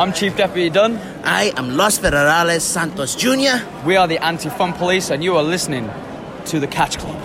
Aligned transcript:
I'm 0.00 0.12
Chief 0.12 0.36
Deputy 0.36 0.70
Dunn. 0.70 0.96
I 1.24 1.52
am 1.56 1.76
Los 1.76 1.98
Federales 1.98 2.60
Santos 2.60 3.16
Jr. 3.16 3.58
We 3.84 3.96
are 3.96 4.06
the 4.06 4.18
Anti 4.18 4.48
Fun 4.48 4.72
Police, 4.72 5.10
and 5.10 5.24
you 5.24 5.36
are 5.36 5.42
listening 5.42 5.90
to 6.46 6.60
the 6.60 6.68
Catch 6.68 6.98
Club. 6.98 7.20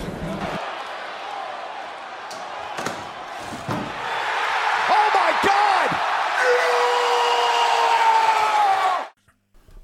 Oh 4.90 5.10
my 5.14 5.32
God! 5.44 5.90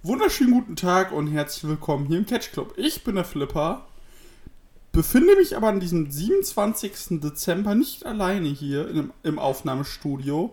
Wunderschönen 0.02 0.52
guten 0.52 0.74
Tag 0.74 1.12
und 1.12 1.28
herzlich 1.28 1.70
willkommen 1.70 2.06
hier 2.06 2.18
im 2.18 2.26
Catch 2.26 2.50
Club. 2.50 2.74
Ich 2.76 3.04
bin 3.04 3.14
der 3.14 3.24
Flipper, 3.24 3.86
befinde 4.90 5.36
mich 5.36 5.56
aber 5.56 5.68
an 5.68 5.78
diesem 5.78 6.10
27. 6.10 7.20
Dezember 7.20 7.76
nicht 7.76 8.04
alleine 8.04 8.48
hier 8.48 8.88
im, 8.88 9.12
im 9.22 9.38
Aufnahmestudio, 9.38 10.52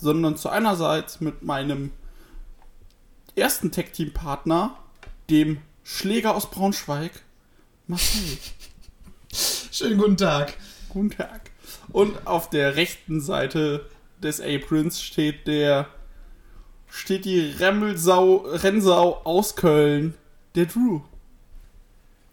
sondern 0.00 0.36
zu 0.36 0.48
einerseits 0.48 1.20
mit 1.20 1.42
meinem 1.42 1.92
ersten 3.34 3.70
Tech-Team-Partner, 3.70 4.76
dem 5.30 5.60
Schläger 5.84 6.34
aus 6.34 6.50
Braunschweig, 6.50 7.12
Marcel. 7.86 8.38
Schönen 9.72 9.98
guten 9.98 10.16
Tag. 10.16 10.54
Guten 10.88 11.10
Tag. 11.10 11.50
Und 11.92 12.26
auf 12.26 12.50
der 12.50 12.76
rechten 12.76 13.20
Seite 13.20 13.88
des 14.22 14.40
Aprons 14.40 15.02
steht 15.02 15.46
der 15.46 15.88
steht 16.88 17.24
die 17.24 17.40
Remmelsau, 17.40 18.36
Rennsau 18.36 19.20
aus 19.24 19.54
Köln, 19.54 20.14
der 20.54 20.66
Drew. 20.66 21.00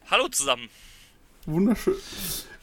Hallo 0.10 0.28
zusammen. 0.30 0.70
Wunderschön. 1.46 1.96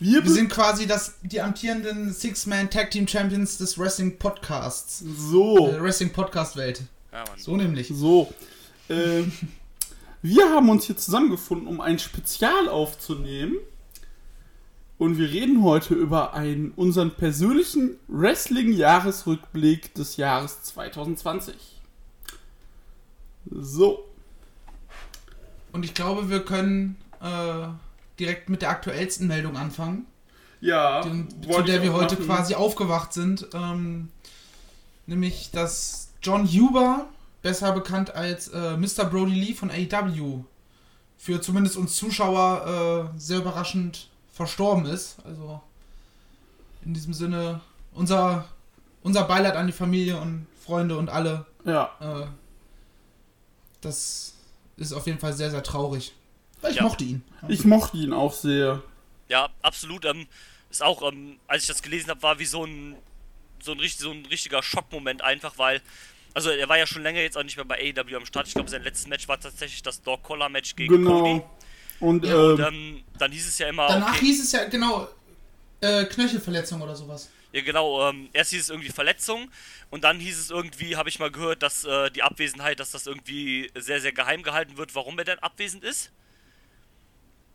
Wir, 0.02 0.24
Wir 0.24 0.30
sind 0.30 0.48
quasi 0.48 0.86
das, 0.86 1.16
die 1.22 1.42
amtierenden 1.42 2.10
Six-Man 2.10 2.70
Tag 2.70 2.90
Team 2.90 3.06
Champions 3.06 3.58
des 3.58 3.78
Wrestling 3.78 4.18
Podcasts. 4.18 5.00
so, 5.00 5.68
Äh, 5.68 5.78
Wrestling 5.82 6.10
Podcast 6.10 6.56
Welt. 6.56 6.84
Ja, 7.12 7.18
Mann. 7.28 7.38
So 7.38 7.54
nämlich. 7.54 7.88
so. 7.92 8.32
Ähm, 8.88 9.30
wir 10.22 10.48
haben 10.48 10.70
uns 10.70 10.86
hier 10.86 10.96
zusammengefunden, 10.96 11.68
um 11.68 11.82
ein 11.82 11.98
Spezial 11.98 12.70
aufzunehmen. 12.70 13.56
Und 14.96 15.18
wir 15.18 15.30
reden 15.30 15.62
heute 15.62 15.92
über 15.92 16.32
einen, 16.32 16.70
unseren 16.76 17.10
persönlichen 17.10 17.96
Wrestling-Jahresrückblick 18.08 19.92
des 19.92 20.16
Jahres 20.16 20.62
2020. 20.62 21.54
So. 23.50 24.06
Und 25.72 25.84
ich 25.84 25.92
glaube, 25.92 26.30
wir 26.30 26.42
können 26.42 26.96
äh, 27.20 27.66
direkt 28.20 28.48
mit 28.48 28.62
der 28.62 28.70
aktuellsten 28.70 29.26
Meldung 29.26 29.56
anfangen, 29.56 30.06
Ja. 30.60 31.02
die, 31.02 31.26
zu 31.50 31.62
der 31.62 31.82
wir 31.82 31.92
heute 31.92 32.14
machen. 32.14 32.26
quasi 32.26 32.54
aufgewacht 32.54 33.12
sind. 33.12 33.46
Ähm, 33.54 34.10
nämlich, 35.06 35.50
dass 35.50 36.10
John 36.22 36.46
Huber, 36.46 37.06
besser 37.42 37.72
bekannt 37.72 38.14
als 38.14 38.48
äh, 38.48 38.76
Mr. 38.76 39.04
Brody 39.10 39.34
Lee 39.34 39.54
von 39.54 39.70
AEW, 39.70 40.44
für 41.16 41.40
zumindest 41.40 41.76
uns 41.76 41.96
Zuschauer 41.96 43.10
äh, 43.14 43.18
sehr 43.18 43.38
überraschend 43.38 44.08
verstorben 44.32 44.86
ist. 44.86 45.16
Also 45.24 45.60
in 46.84 46.94
diesem 46.94 47.12
Sinne 47.14 47.60
unser, 47.92 48.44
unser 49.02 49.24
Beileid 49.24 49.56
an 49.56 49.66
die 49.66 49.72
Familie 49.72 50.18
und 50.20 50.46
Freunde 50.64 50.96
und 50.96 51.08
alle. 51.10 51.46
Ja. 51.64 51.90
Äh, 52.00 52.26
das 53.80 54.34
ist 54.76 54.92
auf 54.92 55.06
jeden 55.06 55.18
Fall 55.18 55.32
sehr, 55.32 55.50
sehr 55.50 55.62
traurig. 55.62 56.12
Weil 56.60 56.70
ich 56.72 56.76
Ja. 56.78 56.82
mochte 56.82 57.04
ihn. 57.04 57.22
Ich 57.48 57.64
mochte 57.64 57.96
ihn 57.96 58.12
auch 58.12 58.32
sehr. 58.32 58.82
Ja, 59.28 59.48
absolut. 59.62 60.04
Ähm, 60.04 60.26
ist 60.70 60.82
auch, 60.82 61.10
ähm, 61.10 61.38
als 61.46 61.62
ich 61.62 61.68
das 61.68 61.82
gelesen 61.82 62.10
habe, 62.10 62.22
war 62.22 62.38
wie 62.38 62.44
so 62.44 62.64
ein, 62.64 62.96
so 63.62 63.72
ein, 63.72 63.80
richtig, 63.80 64.00
so 64.02 64.10
ein 64.10 64.24
richtiger 64.26 64.62
Schockmoment 64.62 65.22
einfach, 65.22 65.58
weil, 65.58 65.80
also 66.34 66.50
er 66.50 66.68
war 66.68 66.78
ja 66.78 66.86
schon 66.86 67.02
länger 67.02 67.20
jetzt 67.20 67.36
auch 67.36 67.42
nicht 67.42 67.56
mehr 67.56 67.64
bei 67.64 67.76
AEW 67.78 68.16
am 68.16 68.26
Start. 68.26 68.46
Ich 68.48 68.54
glaube, 68.54 68.70
sein 68.70 68.82
letztes 68.82 69.06
Match 69.08 69.26
war 69.28 69.38
tatsächlich 69.40 69.82
das 69.82 70.02
Dog 70.02 70.22
Collar 70.22 70.48
Match 70.48 70.76
gegen 70.76 70.92
Genau. 70.94 71.22
Cody. 71.22 71.42
Und, 72.00 72.24
Ja, 72.24 72.32
ähm, 72.34 72.50
Und 72.54 72.60
ähm, 72.60 73.04
dann 73.18 73.32
hieß 73.32 73.46
es 73.48 73.58
ja 73.58 73.68
immer, 73.68 73.86
Danach 73.88 74.14
okay, 74.14 74.24
hieß 74.26 74.42
es 74.44 74.52
ja, 74.52 74.64
genau, 74.64 75.08
äh, 75.80 76.04
Knöchelverletzung 76.04 76.80
oder 76.80 76.94
sowas. 76.96 77.28
ja 77.52 77.60
genau, 77.62 78.08
ähm, 78.08 78.28
erst 78.32 78.50
hieß 78.50 78.62
es 78.62 78.70
irgendwie 78.70 78.88
Verletzung 78.90 79.50
und 79.90 80.04
dann 80.04 80.18
hieß 80.20 80.38
es 80.38 80.50
irgendwie, 80.50 80.96
habe 80.96 81.08
ich 81.08 81.18
mal 81.18 81.30
gehört, 81.30 81.62
dass 81.62 81.84
äh, 81.84 82.10
die 82.10 82.22
Abwesenheit, 82.22 82.80
dass 82.80 82.90
das 82.92 83.06
irgendwie 83.06 83.70
sehr, 83.74 84.00
sehr 84.00 84.12
geheim 84.12 84.42
gehalten 84.42 84.76
wird, 84.78 84.94
warum 84.94 85.18
er 85.18 85.24
denn 85.24 85.38
abwesend 85.40 85.84
ist. 85.84 86.10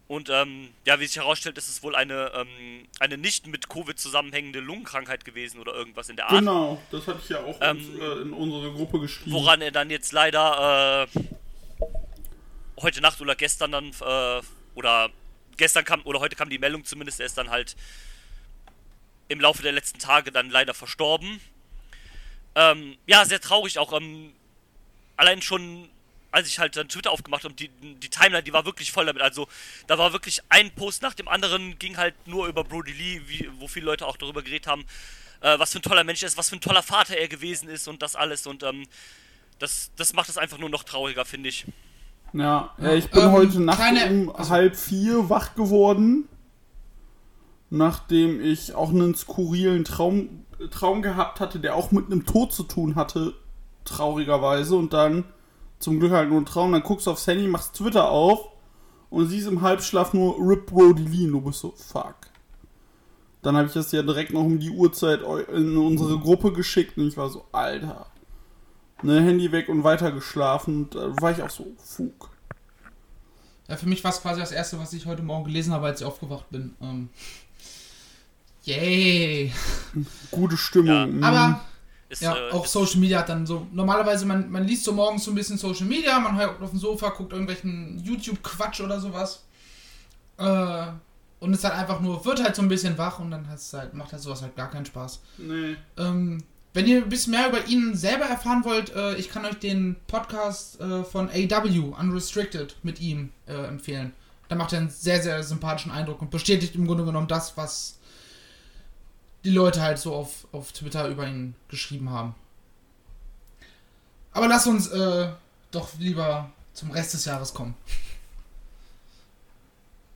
Und 0.07 0.29
ähm, 0.29 0.69
ja, 0.85 0.99
wie 0.99 1.07
sich 1.07 1.15
herausstellt, 1.15 1.57
ist 1.57 1.67
es 1.67 1.81
wohl 1.81 1.95
eine, 1.95 2.31
ähm, 2.35 2.87
eine 2.99 3.17
nicht 3.17 3.47
mit 3.47 3.69
Covid 3.69 3.99
zusammenhängende 3.99 4.59
Lungenkrankheit 4.59 5.25
gewesen 5.25 5.59
oder 5.59 5.73
irgendwas 5.73 6.09
in 6.09 6.15
der 6.15 6.27
Art. 6.27 6.39
genau, 6.39 6.79
das 6.91 7.07
hatte 7.07 7.19
ich 7.23 7.29
ja 7.29 7.43
auch 7.43 7.57
Ähm, 7.59 7.77
uns, 7.77 7.99
äh, 7.99 8.21
in 8.21 8.33
unsere 8.33 8.71
Gruppe 8.71 8.99
geschrieben. 8.99 9.31
Woran 9.31 9.61
er 9.61 9.71
dann 9.71 9.89
jetzt 9.89 10.11
leider 10.11 11.07
äh, 11.07 11.19
heute 12.81 13.01
Nacht 13.01 13.19
oder 13.19 13.35
gestern 13.35 13.71
dann, 13.71 13.91
äh, 14.01 14.41
oder 14.75 15.09
gestern 15.57 15.85
kam, 15.85 16.01
oder 16.03 16.19
heute 16.19 16.35
kam 16.35 16.49
die 16.49 16.59
Meldung 16.59 16.85
zumindest, 16.85 17.19
er 17.19 17.25
ist 17.25 17.37
dann 17.37 17.49
halt 17.49 17.75
im 19.27 19.39
Laufe 19.39 19.63
der 19.63 19.71
letzten 19.71 19.97
Tage 19.97 20.31
dann 20.31 20.51
leider 20.51 20.75
verstorben. 20.75 21.41
Ähm, 22.53 22.95
ja, 23.07 23.25
sehr 23.25 23.41
traurig 23.41 23.79
auch. 23.79 23.91
Ähm, 23.93 24.33
allein 25.17 25.41
schon, 25.41 25.89
als 26.35 26.47
ich 26.47 26.59
halt 26.59 26.75
dann 26.75 26.87
Twitter 26.89 27.11
aufgemacht 27.11 27.43
habe, 27.45 27.53
die, 27.53 27.69
die 27.69 28.09
Timeline, 28.09 28.43
die 28.43 28.53
war 28.53 28.65
wirklich 28.65 28.91
voll 28.91 29.05
damit. 29.05 29.21
Also, 29.21 29.47
da 29.87 29.97
war 29.97 30.13
wirklich 30.13 30.41
ein 30.49 30.69
Post 30.71 31.01
nach 31.01 31.13
dem 31.13 31.27
anderen, 31.27 31.79
ging 31.79 31.97
halt 31.97 32.13
nur 32.27 32.47
über 32.47 32.63
Brody 32.63 32.91
Lee, 32.91 33.21
wie, 33.27 33.49
wo 33.59 33.67
viele 33.67 33.85
Leute 33.85 34.05
auch 34.05 34.17
darüber 34.17 34.41
geredet 34.43 34.67
haben, 34.67 34.83
äh, 35.41 35.57
was 35.57 35.71
für 35.71 35.79
ein 35.79 35.81
toller 35.81 36.03
Mensch 36.03 36.21
er 36.23 36.27
ist, 36.27 36.37
was 36.37 36.49
für 36.49 36.57
ein 36.57 36.61
toller 36.61 36.83
Vater 36.83 37.17
er 37.17 37.27
gewesen 37.27 37.69
ist 37.69 37.87
und 37.87 38.01
das 38.01 38.15
alles. 38.15 38.45
Und 38.47 38.63
ähm, 38.63 38.85
das, 39.59 39.91
das 39.95 40.13
macht 40.13 40.29
es 40.29 40.37
einfach 40.37 40.57
nur 40.57 40.69
noch 40.69 40.83
trauriger, 40.83 41.25
finde 41.25 41.49
ich. 41.49 41.65
Ja, 42.33 42.75
ich 42.93 43.09
bin 43.11 43.23
Ähm, 43.23 43.31
heute 43.31 43.61
Nacht 43.61 43.77
kleine- 43.79 44.09
um 44.09 44.49
halb 44.49 44.75
vier 44.75 45.29
wach 45.29 45.55
geworden, 45.55 46.27
nachdem 47.69 48.43
ich 48.43 48.73
auch 48.75 48.89
einen 48.89 49.15
skurrilen 49.15 49.85
Traum, 49.85 50.45
Traum 50.71 51.01
gehabt 51.01 51.39
hatte, 51.39 51.59
der 51.59 51.75
auch 51.75 51.91
mit 51.91 52.07
einem 52.07 52.25
Tod 52.25 52.51
zu 52.51 52.63
tun 52.63 52.95
hatte, 52.95 53.35
traurigerweise. 53.85 54.75
Und 54.75 54.91
dann, 54.91 55.23
zum 55.79 55.99
Glück 55.99 56.11
halt 56.11 56.29
nur 56.29 56.41
ein 56.41 56.45
Traum, 56.45 56.71
dann 56.71 56.83
guckst 56.83 57.07
du 57.07 57.11
aufs 57.11 57.27
Handy, 57.27 57.47
machst 57.47 57.75
Twitter 57.75 58.09
auf 58.09 58.49
und 59.09 59.27
siehst 59.27 59.47
im 59.47 59.61
Halbschlaf 59.61 60.13
nur 60.13 60.37
Rip 60.39 60.67
Brody 60.67 61.03
Lee 61.03 61.25
und 61.25 61.33
du 61.33 61.41
bist 61.41 61.59
so, 61.59 61.73
fuck. 61.75 62.15
Dann 63.41 63.55
habe 63.55 63.67
ich 63.67 63.73
das 63.73 63.91
ja 63.91 64.01
direkt 64.01 64.33
noch 64.33 64.41
um 64.41 64.59
die 64.59 64.71
Uhrzeit 64.71 65.21
in 65.53 65.77
unsere 65.77 66.17
Gruppe 66.17 66.51
geschickt 66.51 66.97
und 66.97 67.07
ich 67.07 67.17
war 67.17 67.29
so, 67.29 67.45
Alter. 67.51 68.07
Ne, 69.03 69.21
Handy 69.21 69.51
weg 69.51 69.69
und 69.69 69.83
weiter 69.83 70.11
geschlafen. 70.11 70.85
Und 70.85 70.95
da 70.95 71.13
war 71.21 71.31
ich 71.31 71.43
auch 71.43 71.49
so, 71.49 71.67
Fug. 71.77 72.29
Ja, 73.67 73.77
für 73.77 73.87
mich 73.87 74.03
war 74.03 74.11
es 74.11 74.21
quasi 74.21 74.39
das 74.39 74.51
erste, 74.51 74.79
was 74.79 74.93
ich 74.93 75.05
heute 75.05 75.21
Morgen 75.21 75.45
gelesen 75.45 75.73
habe, 75.73 75.85
als 75.87 76.01
ich 76.01 76.07
aufgewacht 76.07 76.49
bin. 76.49 76.75
Ähm, 76.81 77.09
yay! 78.63 79.53
Gute 80.31 80.57
Stimmung. 80.57 80.87
Ja. 80.87 81.05
mhm. 81.05 81.23
Aber 81.23 81.61
Ist, 82.15 82.21
ja, 82.21 82.33
äh, 82.35 82.51
auch 82.51 82.63
ist- 82.63 82.71
Social 82.71 82.99
Media 82.99 83.19
hat 83.19 83.29
dann 83.29 83.45
so. 83.45 83.67
Normalerweise, 83.73 84.25
man, 84.25 84.49
man 84.49 84.63
liest 84.65 84.85
so 84.85 84.93
morgens 84.93 85.25
so 85.25 85.31
ein 85.31 85.35
bisschen 85.35 85.57
Social 85.57 85.85
Media, 85.85 86.17
man 86.17 86.37
hört 86.37 86.61
auf 86.61 86.69
dem 86.69 86.79
Sofa, 86.79 87.09
guckt 87.09 87.33
irgendwelchen 87.33 88.01
YouTube-Quatsch 88.03 88.79
oder 88.79 88.99
sowas. 89.01 89.43
Äh, 90.37 90.85
und 91.41 91.53
ist 91.53 91.63
halt 91.65 91.75
einfach 91.75 91.99
nur, 91.99 92.23
wird 92.23 92.41
halt 92.41 92.55
so 92.55 92.61
ein 92.61 92.69
bisschen 92.69 92.97
wach 92.97 93.19
und 93.19 93.31
dann 93.31 93.47
halt, 93.49 93.93
macht 93.93 94.13
halt 94.13 94.21
sowas 94.21 94.41
halt 94.41 94.55
gar 94.55 94.69
keinen 94.69 94.85
Spaß. 94.85 95.19
Nee. 95.37 95.75
Ähm, 95.97 96.41
wenn 96.73 96.87
ihr 96.87 97.03
ein 97.03 97.09
bisschen 97.09 97.31
mehr 97.31 97.49
über 97.49 97.65
ihn 97.67 97.95
selber 97.95 98.25
erfahren 98.25 98.63
wollt, 98.65 98.93
äh, 98.95 99.15
ich 99.15 99.29
kann 99.29 99.45
euch 99.45 99.59
den 99.59 99.97
Podcast 100.07 100.79
äh, 100.79 101.03
von 101.03 101.29
AW, 101.29 101.93
Unrestricted, 101.99 102.77
mit 102.83 102.99
ihm 103.01 103.31
äh, 103.47 103.53
empfehlen. 103.67 104.13
Da 104.47 104.55
macht 104.55 104.73
er 104.73 104.79
einen 104.79 104.89
sehr, 104.89 105.21
sehr 105.21 105.43
sympathischen 105.43 105.91
Eindruck 105.91 106.21
und 106.21 106.31
bestätigt 106.31 106.75
im 106.75 106.87
Grunde 106.87 107.03
genommen 107.05 107.27
das, 107.27 107.57
was 107.57 107.94
die 109.45 109.51
Leute 109.51 109.81
halt 109.81 109.99
so 109.99 110.13
auf, 110.13 110.47
auf 110.51 110.71
Twitter 110.71 111.07
über 111.07 111.27
ihn 111.27 111.55
geschrieben 111.69 112.09
haben. 112.09 112.35
Aber 114.31 114.47
lass 114.47 114.67
uns 114.67 114.87
äh, 114.87 115.29
doch 115.71 115.89
lieber 115.99 116.51
zum 116.73 116.91
Rest 116.91 117.13
des 117.13 117.25
Jahres 117.25 117.53
kommen. 117.53 117.75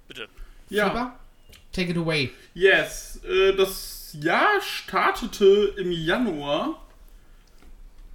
bitte. 0.07 0.27
Ja. 0.69 0.89
Flipper, 0.89 1.19
Take 1.71 1.91
it 1.91 1.97
away. 1.97 2.31
Yes. 2.53 3.19
Äh, 3.23 3.55
das 3.55 4.15
Jahr 4.19 4.59
startete 4.61 5.75
im 5.77 5.91
Januar. 5.91 6.81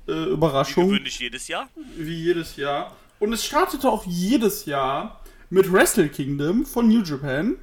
Äh, 0.07 0.13
Wie 0.13 0.31
Überraschung. 0.31 0.89
gewöhnlich 0.89 1.19
jedes 1.21 1.49
Jahr. 1.49 1.69
Wie 1.97 2.25
jedes 2.25 2.57
Jahr. 2.57 2.95
Und 3.21 3.33
es 3.33 3.45
startete 3.45 3.89
auch 3.89 4.05
jedes 4.05 4.67
Jahr 4.67 5.21
mit 5.49 5.73
Wrestle 5.73 6.09
Kingdom 6.09 6.67
von 6.67 6.89
New 6.89 7.03
Japan. 7.03 7.57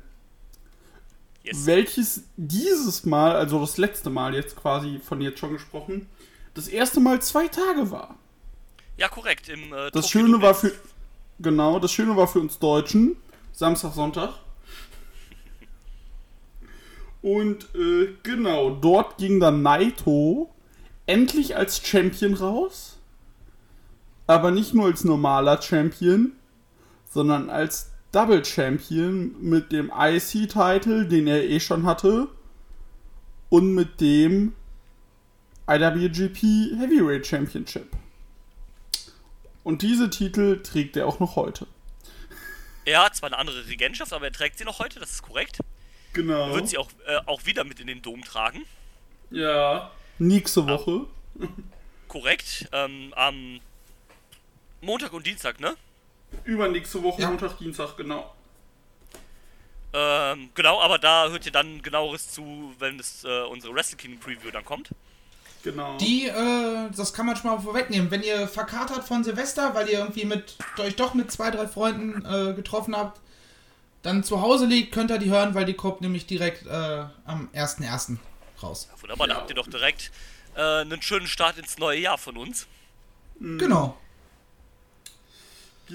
Yes. 1.44 1.66
welches 1.66 2.24
dieses 2.38 3.06
Mal, 3.06 3.36
also 3.36 3.60
das 3.60 3.78
letzte 3.78 4.10
Mal 4.10 4.36
jetzt 4.36 4.56
quasi 4.56 5.00
von 5.00 5.22
jetzt 5.22 5.40
schon 5.40 5.54
gesprochen, 5.54 6.08
das 6.54 6.68
erste 6.68 7.00
Mal 7.00 7.22
zwei 7.22 7.48
Tage 7.48 7.90
war. 7.90 8.16
Ja, 8.98 9.08
korrekt. 9.10 9.50
Im, 9.50 9.74
äh, 9.74 9.90
Das 9.92 10.06
Tokyo 10.06 10.08
Schöne 10.08 10.42
war 10.42 10.54
für 10.54 10.72
genau, 11.40 11.80
das 11.80 11.92
Schöne 11.92 12.16
war 12.16 12.28
für 12.28 12.40
uns 12.40 12.60
Deutschen 12.60 13.16
Samstag, 13.54 13.94
Sonntag. 13.94 14.34
Und 17.22 17.68
äh, 17.76 18.16
genau, 18.24 18.72
dort 18.72 19.18
ging 19.18 19.40
dann 19.40 19.62
Naito 19.62 20.50
endlich 21.06 21.56
als 21.56 21.86
Champion 21.86 22.34
raus. 22.34 22.98
aber 24.28 24.52
nicht 24.52 24.74
nur 24.74 24.86
als 24.86 25.04
normaler 25.04 25.62
Champion, 25.62 26.32
sondern 27.10 27.50
als 27.50 27.91
Double 28.12 28.44
Champion 28.44 29.36
mit 29.42 29.72
dem 29.72 29.92
IC-Title, 29.96 31.08
den 31.08 31.28
er 31.28 31.44
eh 31.44 31.60
schon 31.60 31.86
hatte, 31.86 32.28
und 33.50 33.74
mit 33.74 34.02
dem 34.02 34.54
IWGP 35.70 36.42
Heavyweight 36.78 37.26
Championship. 37.26 37.88
Und 39.64 39.82
diese 39.82 40.10
Titel 40.10 40.62
trägt 40.62 40.98
er 40.98 41.08
auch 41.08 41.20
noch 41.20 41.36
heute. 41.36 41.68
Er 42.84 43.06
hat 43.06 43.16
zwar 43.16 43.28
eine 43.28 43.38
andere 43.38 43.68
Regentschaft, 43.68 44.12
aber 44.12 44.26
er 44.26 44.32
trägt 44.34 44.58
sie 44.58 44.66
noch 44.66 44.80
heute, 44.80 45.00
das 45.00 45.12
ist 45.12 45.22
korrekt. 45.22 45.60
Genau. 46.14 46.50
Er 46.50 46.56
wird 46.56 46.68
sie 46.68 46.78
auch, 46.78 46.90
äh, 47.06 47.18
auch 47.28 47.46
wieder 47.46 47.64
mit 47.64 47.80
in 47.80 47.88
den 47.88 48.02
Dom 48.02 48.24
tragen. 48.24 48.66
ja. 49.30 49.92
Nächste 50.20 50.68
Woche. 50.68 51.08
Korrekt. 52.08 52.68
Ähm, 52.74 53.12
am 53.16 53.60
Montag 54.82 55.14
und 55.14 55.26
Dienstag, 55.26 55.60
ne? 55.60 55.76
Übernächste 56.44 57.02
Woche, 57.04 57.22
Ja. 57.22 57.30
Montag, 57.30 57.58
Dienstag, 57.58 57.98
genau. 57.98 58.34
Ähm, 59.94 60.50
genau, 60.56 60.80
aber 60.82 60.98
da 61.00 61.28
hört 61.30 61.46
ihr 61.46 61.52
dann 61.52 61.82
genaueres 61.82 62.32
zu, 62.32 62.74
wenn 62.80 63.00
es 63.00 63.24
äh, 63.26 63.42
unsere 63.44 63.74
Wrestle 63.74 63.98
Kingdom 63.98 64.20
Preview 64.22 64.52
dann 64.52 64.64
kommt. 64.64 64.90
Genau. 65.64 65.98
Die, 65.98 66.28
äh, 66.28 66.90
das 66.96 67.14
kann 67.14 67.26
man 67.26 67.36
schon 67.36 67.52
mal 67.52 67.60
vorwegnehmen. 67.60 68.10
Wenn 68.10 68.24
ihr 68.24 68.48
verkatert 68.48 69.04
von 69.04 69.24
Silvester, 69.24 69.76
weil 69.76 69.90
ihr 69.90 70.00
irgendwie 70.00 70.26
mit 70.26 70.56
euch 70.80 70.96
doch 70.96 71.14
mit 71.14 71.32
zwei, 71.32 71.52
drei 71.52 71.68
Freunden 71.68 72.26
äh, 72.26 72.54
getroffen 72.54 72.96
habt, 72.96 73.20
dann 74.02 74.24
zu 74.24 74.42
Hause 74.42 74.66
liegt, 74.66 74.94
könnt 74.94 75.12
ihr 75.12 75.20
die 75.20 75.30
hören, 75.30 75.54
weil 75.54 75.66
die 75.66 75.76
kommt 75.76 76.02
nämlich 76.02 76.26
direkt 76.26 76.66
äh, 76.66 76.70
am 77.26 77.50
1.1. 77.54 78.18
raus. 78.64 78.90
Wunderbar, 79.02 79.28
da 79.28 79.36
habt 79.36 79.50
ihr 79.50 79.56
doch 79.56 79.68
direkt 79.68 80.12
äh, 80.56 80.62
einen 80.82 81.02
schönen 81.02 81.28
Start 81.28 81.58
ins 81.58 81.78
neue 81.78 82.00
Jahr 82.00 82.18
von 82.18 82.38
uns. 82.38 82.66
Genau. 83.40 83.98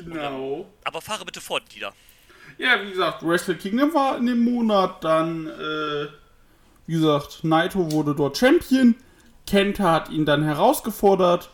Genau. 0.05 0.67
Aber 0.85 1.01
fahre 1.01 1.25
bitte 1.25 1.41
fort, 1.41 1.63
Dieter. 1.75 1.93
Ja, 2.59 2.83
wie 2.83 2.91
gesagt, 2.91 3.23
Wrestle 3.23 3.57
Kingdom 3.57 3.93
war 3.95 4.17
in 4.19 4.27
dem 4.27 4.45
Monat, 4.45 5.05
dann, 5.05 5.47
äh, 5.47 6.07
wie 6.87 6.95
gesagt, 6.95 7.45
Naito 7.45 7.93
wurde 7.93 8.15
dort 8.15 8.39
Champion, 8.39 8.95
Kenta 9.47 9.93
hat 9.93 10.11
ihn 10.11 10.25
dann 10.25 10.43
herausgefordert, 10.43 11.51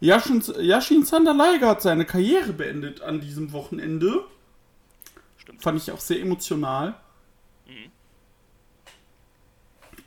Yashin, 0.00 0.42
Yashin 0.58 1.04
Liger 1.04 1.68
hat 1.68 1.82
seine 1.82 2.04
Karriere 2.04 2.52
beendet 2.52 3.00
an 3.00 3.20
diesem 3.20 3.52
Wochenende. 3.52 4.24
Stimmt. 5.38 5.62
Fand 5.62 5.78
ich 5.78 5.90
auch 5.92 6.00
sehr 6.00 6.20
emotional. 6.20 6.94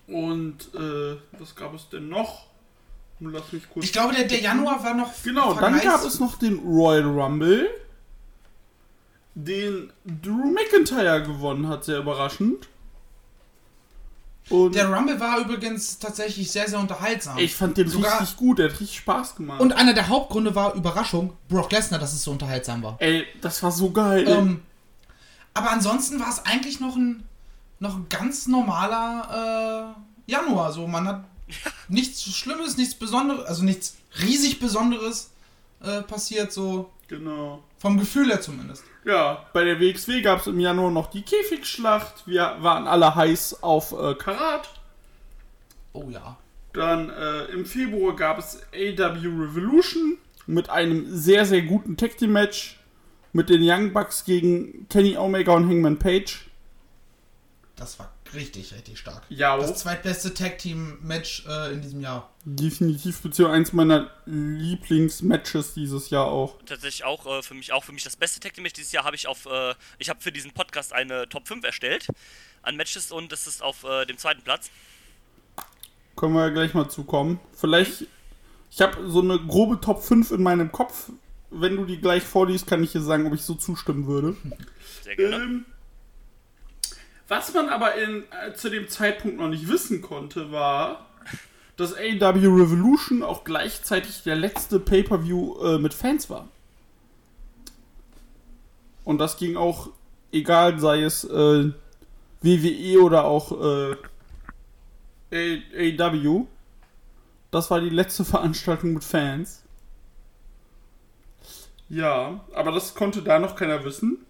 Und, 0.07 0.73
äh, 0.73 1.17
was 1.33 1.55
gab 1.55 1.73
es 1.73 1.89
denn 1.89 2.09
noch? 2.09 2.45
Lass 3.19 3.51
mich 3.51 3.69
kurz. 3.69 3.85
Ich 3.85 3.91
glaube, 3.93 4.13
der, 4.13 4.25
der 4.25 4.39
Januar 4.41 4.83
war 4.83 4.93
noch. 4.93 5.11
Genau, 5.23 5.53
dann 5.55 5.79
gab 5.81 6.03
es 6.03 6.19
noch 6.19 6.37
den 6.37 6.59
Royal 6.59 7.03
Rumble, 7.05 7.67
den 9.35 9.91
Drew 10.05 10.51
McIntyre 10.51 11.23
gewonnen 11.23 11.67
hat, 11.67 11.83
sehr 11.85 11.99
überraschend. 11.99 12.67
Und 14.49 14.75
Der 14.75 14.87
Rumble 14.89 15.19
war 15.19 15.39
übrigens 15.39 15.99
tatsächlich 15.99 16.49
sehr, 16.49 16.69
sehr 16.69 16.79
unterhaltsam. 16.79 17.37
ich 17.37 17.53
fand 17.53 17.75
den 17.77 17.89
Sogar- 17.89 18.21
richtig 18.21 18.37
gut, 18.37 18.59
der 18.59 18.69
hat 18.71 18.79
richtig 18.79 18.99
Spaß 18.99 19.35
gemacht. 19.35 19.59
Und 19.59 19.73
einer 19.73 19.93
der 19.93 20.07
Hauptgründe 20.07 20.55
war 20.55 20.73
Überraschung, 20.73 21.33
Brock 21.49 21.69
Lesnar, 21.71 21.99
dass 21.99 22.13
es 22.13 22.23
so 22.23 22.31
unterhaltsam 22.31 22.81
war. 22.81 22.95
Ey, 22.99 23.25
das 23.41 23.61
war 23.61 23.71
so 23.73 23.91
geil. 23.91 24.25
Ähm, 24.25 24.61
aber 25.53 25.71
ansonsten 25.71 26.19
war 26.21 26.29
es 26.29 26.45
eigentlich 26.45 26.79
noch 26.79 26.95
ein, 26.95 27.23
noch 27.79 27.95
ein 27.97 28.05
ganz 28.09 28.47
normaler 28.47 29.95
äh, 30.27 30.31
Januar. 30.31 30.71
So, 30.71 30.87
man 30.87 31.05
hat 31.07 31.25
nichts 31.87 32.23
Schlimmes, 32.35 32.77
nichts 32.77 32.95
Besonderes, 32.95 33.45
also 33.45 33.63
nichts 33.63 33.97
riesig 34.21 34.59
Besonderes 34.59 35.31
äh, 35.81 36.01
passiert, 36.01 36.51
so 36.51 36.91
genau. 37.07 37.63
vom 37.77 37.97
Gefühl 37.99 38.29
her 38.29 38.41
zumindest. 38.41 38.83
Ja, 39.05 39.45
bei 39.53 39.63
der 39.63 39.79
WXW 39.79 40.21
gab 40.21 40.41
es 40.41 40.47
im 40.47 40.59
Januar 40.59 40.91
noch 40.91 41.07
die 41.07 41.21
Käfigschlacht. 41.21 42.27
Wir 42.27 42.57
waren 42.59 42.87
alle 42.87 43.15
heiß 43.15 43.63
auf 43.63 43.93
äh, 43.93 44.15
Karat. 44.15 44.69
Oh 45.93 46.09
ja. 46.09 46.37
Dann 46.73 47.09
äh, 47.09 47.45
im 47.45 47.65
Februar 47.65 48.15
gab 48.15 48.37
es 48.37 48.61
AW 48.73 49.19
Revolution 49.19 50.17
mit 50.45 50.69
einem 50.69 51.05
sehr, 51.09 51.45
sehr 51.45 51.61
guten 51.61 51.97
Tag 51.97 52.17
Team 52.17 52.33
Match 52.33 52.79
mit 53.33 53.49
den 53.49 53.61
Young 53.63 53.93
Bucks 53.93 54.25
gegen 54.25 54.87
Kenny 54.89 55.17
Omega 55.17 55.53
und 55.53 55.69
Hangman 55.69 55.97
Page. 55.97 56.49
Das 57.75 57.97
war 57.99 58.11
richtig, 58.33 58.73
richtig 58.73 58.99
stark. 58.99 59.23
Ja, 59.29 59.57
Das 59.57 59.75
zweitbeste 59.75 60.33
Tag-Team-Match 60.33 61.45
äh, 61.47 61.73
in 61.73 61.81
diesem 61.81 62.01
Jahr. 62.01 62.29
definitiv 62.45 63.21
beziehungsweise 63.21 63.57
eins 63.57 63.73
meiner 63.73 64.09
Lieblingsmatches 64.25 65.73
dieses 65.73 66.09
Jahr 66.09 66.25
auch. 66.27 66.57
Tatsächlich 66.65 67.03
auch 67.03 67.25
äh, 67.25 67.41
für 67.41 67.53
mich 67.53 67.71
auch 67.73 67.83
für 67.83 67.91
mich 67.91 68.03
das 68.03 68.15
beste 68.15 68.39
Tag 68.39 68.53
Team 68.53 68.63
Match 68.63 68.73
dieses 68.73 68.91
Jahr 68.91 69.03
habe 69.03 69.15
ich 69.15 69.27
auf 69.27 69.45
äh, 69.45 69.73
ich 69.99 70.09
habe 70.09 70.21
für 70.21 70.31
diesen 70.31 70.51
Podcast 70.51 70.93
eine 70.93 71.27
Top 71.29 71.47
5 71.47 71.63
erstellt 71.65 72.07
an 72.61 72.75
Matches 72.75 73.11
und 73.11 73.31
das 73.31 73.47
ist 73.47 73.61
auf 73.63 73.83
äh, 73.83 74.05
dem 74.05 74.17
zweiten 74.17 74.41
Platz. 74.41 74.69
Können 76.15 76.33
wir 76.33 76.41
ja 76.41 76.49
gleich 76.49 76.73
mal 76.73 76.89
zukommen. 76.89 77.39
Vielleicht, 77.53 78.05
ich 78.71 78.81
habe 78.81 79.09
so 79.09 79.21
eine 79.21 79.37
grobe 79.39 79.79
Top 79.79 80.01
5 80.03 80.31
in 80.31 80.43
meinem 80.43 80.71
Kopf. 80.71 81.11
Wenn 81.49 81.75
du 81.77 81.85
die 81.85 82.01
gleich 82.01 82.23
vorliest, 82.23 82.67
kann 82.67 82.83
ich 82.83 82.91
dir 82.91 83.01
sagen, 83.01 83.25
ob 83.27 83.33
ich 83.33 83.41
so 83.43 83.53
zustimmen 83.55 84.07
würde. 84.07 84.35
Sehr 85.03 85.15
gerne. 85.15 85.35
Ähm, 85.35 85.65
was 87.27 87.53
man 87.53 87.69
aber 87.69 87.95
in, 87.95 88.23
äh, 88.31 88.53
zu 88.53 88.69
dem 88.69 88.87
Zeitpunkt 88.89 89.37
noch 89.37 89.49
nicht 89.49 89.67
wissen 89.67 90.01
konnte, 90.01 90.51
war, 90.51 91.07
dass 91.75 91.93
AW 91.93 92.47
Revolution 92.47 93.23
auch 93.23 93.43
gleichzeitig 93.43 94.23
der 94.23 94.35
letzte 94.35 94.79
Pay-Per-View 94.79 95.57
äh, 95.63 95.77
mit 95.77 95.93
Fans 95.93 96.29
war. 96.29 96.47
Und 99.03 99.19
das 99.19 99.37
ging 99.37 99.55
auch, 99.55 99.89
egal 100.31 100.79
sei 100.79 101.03
es 101.03 101.23
äh, 101.23 101.71
WWE 102.41 103.01
oder 103.01 103.25
auch 103.25 103.51
äh, 105.31 105.95
AW. 105.99 106.45
Das 107.51 107.71
war 107.71 107.79
die 107.79 107.89
letzte 107.89 108.25
Veranstaltung 108.25 108.93
mit 108.93 109.03
Fans. 109.03 109.63
Ja, 111.89 112.41
aber 112.53 112.71
das 112.71 112.95
konnte 112.95 113.21
da 113.21 113.39
noch 113.39 113.55
keiner 113.55 113.83
wissen. 113.85 114.25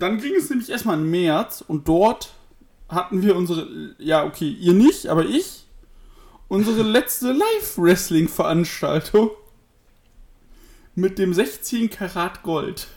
Dann 0.00 0.20
ging 0.20 0.34
es 0.34 0.50
nämlich 0.50 0.70
erstmal 0.70 0.98
in 0.98 1.10
März 1.10 1.62
und 1.66 1.86
dort 1.86 2.32
hatten 2.88 3.22
wir 3.22 3.36
unsere, 3.36 3.94
ja 3.98 4.24
okay, 4.24 4.48
ihr 4.48 4.72
nicht, 4.72 5.06
aber 5.06 5.24
ich, 5.26 5.66
unsere 6.48 6.82
letzte 6.82 7.32
Live-Wrestling-Veranstaltung 7.32 9.30
mit 10.94 11.18
dem 11.18 11.34
16 11.34 11.90
Karat 11.90 12.42
Gold. 12.42 12.88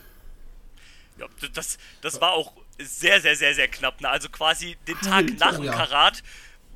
Ja, 1.18 1.26
das, 1.52 1.78
das 2.00 2.20
war 2.20 2.32
auch 2.32 2.52
sehr, 2.78 3.20
sehr, 3.20 3.36
sehr, 3.36 3.54
sehr 3.54 3.68
knapp. 3.68 4.00
Ne? 4.00 4.08
Also 4.08 4.28
quasi 4.30 4.76
den 4.88 4.98
Tag 4.98 5.26
Alter. 5.30 5.34
nach 5.38 5.54
dem 5.56 5.64
Ja. 5.64 5.72
Karat 5.72 6.22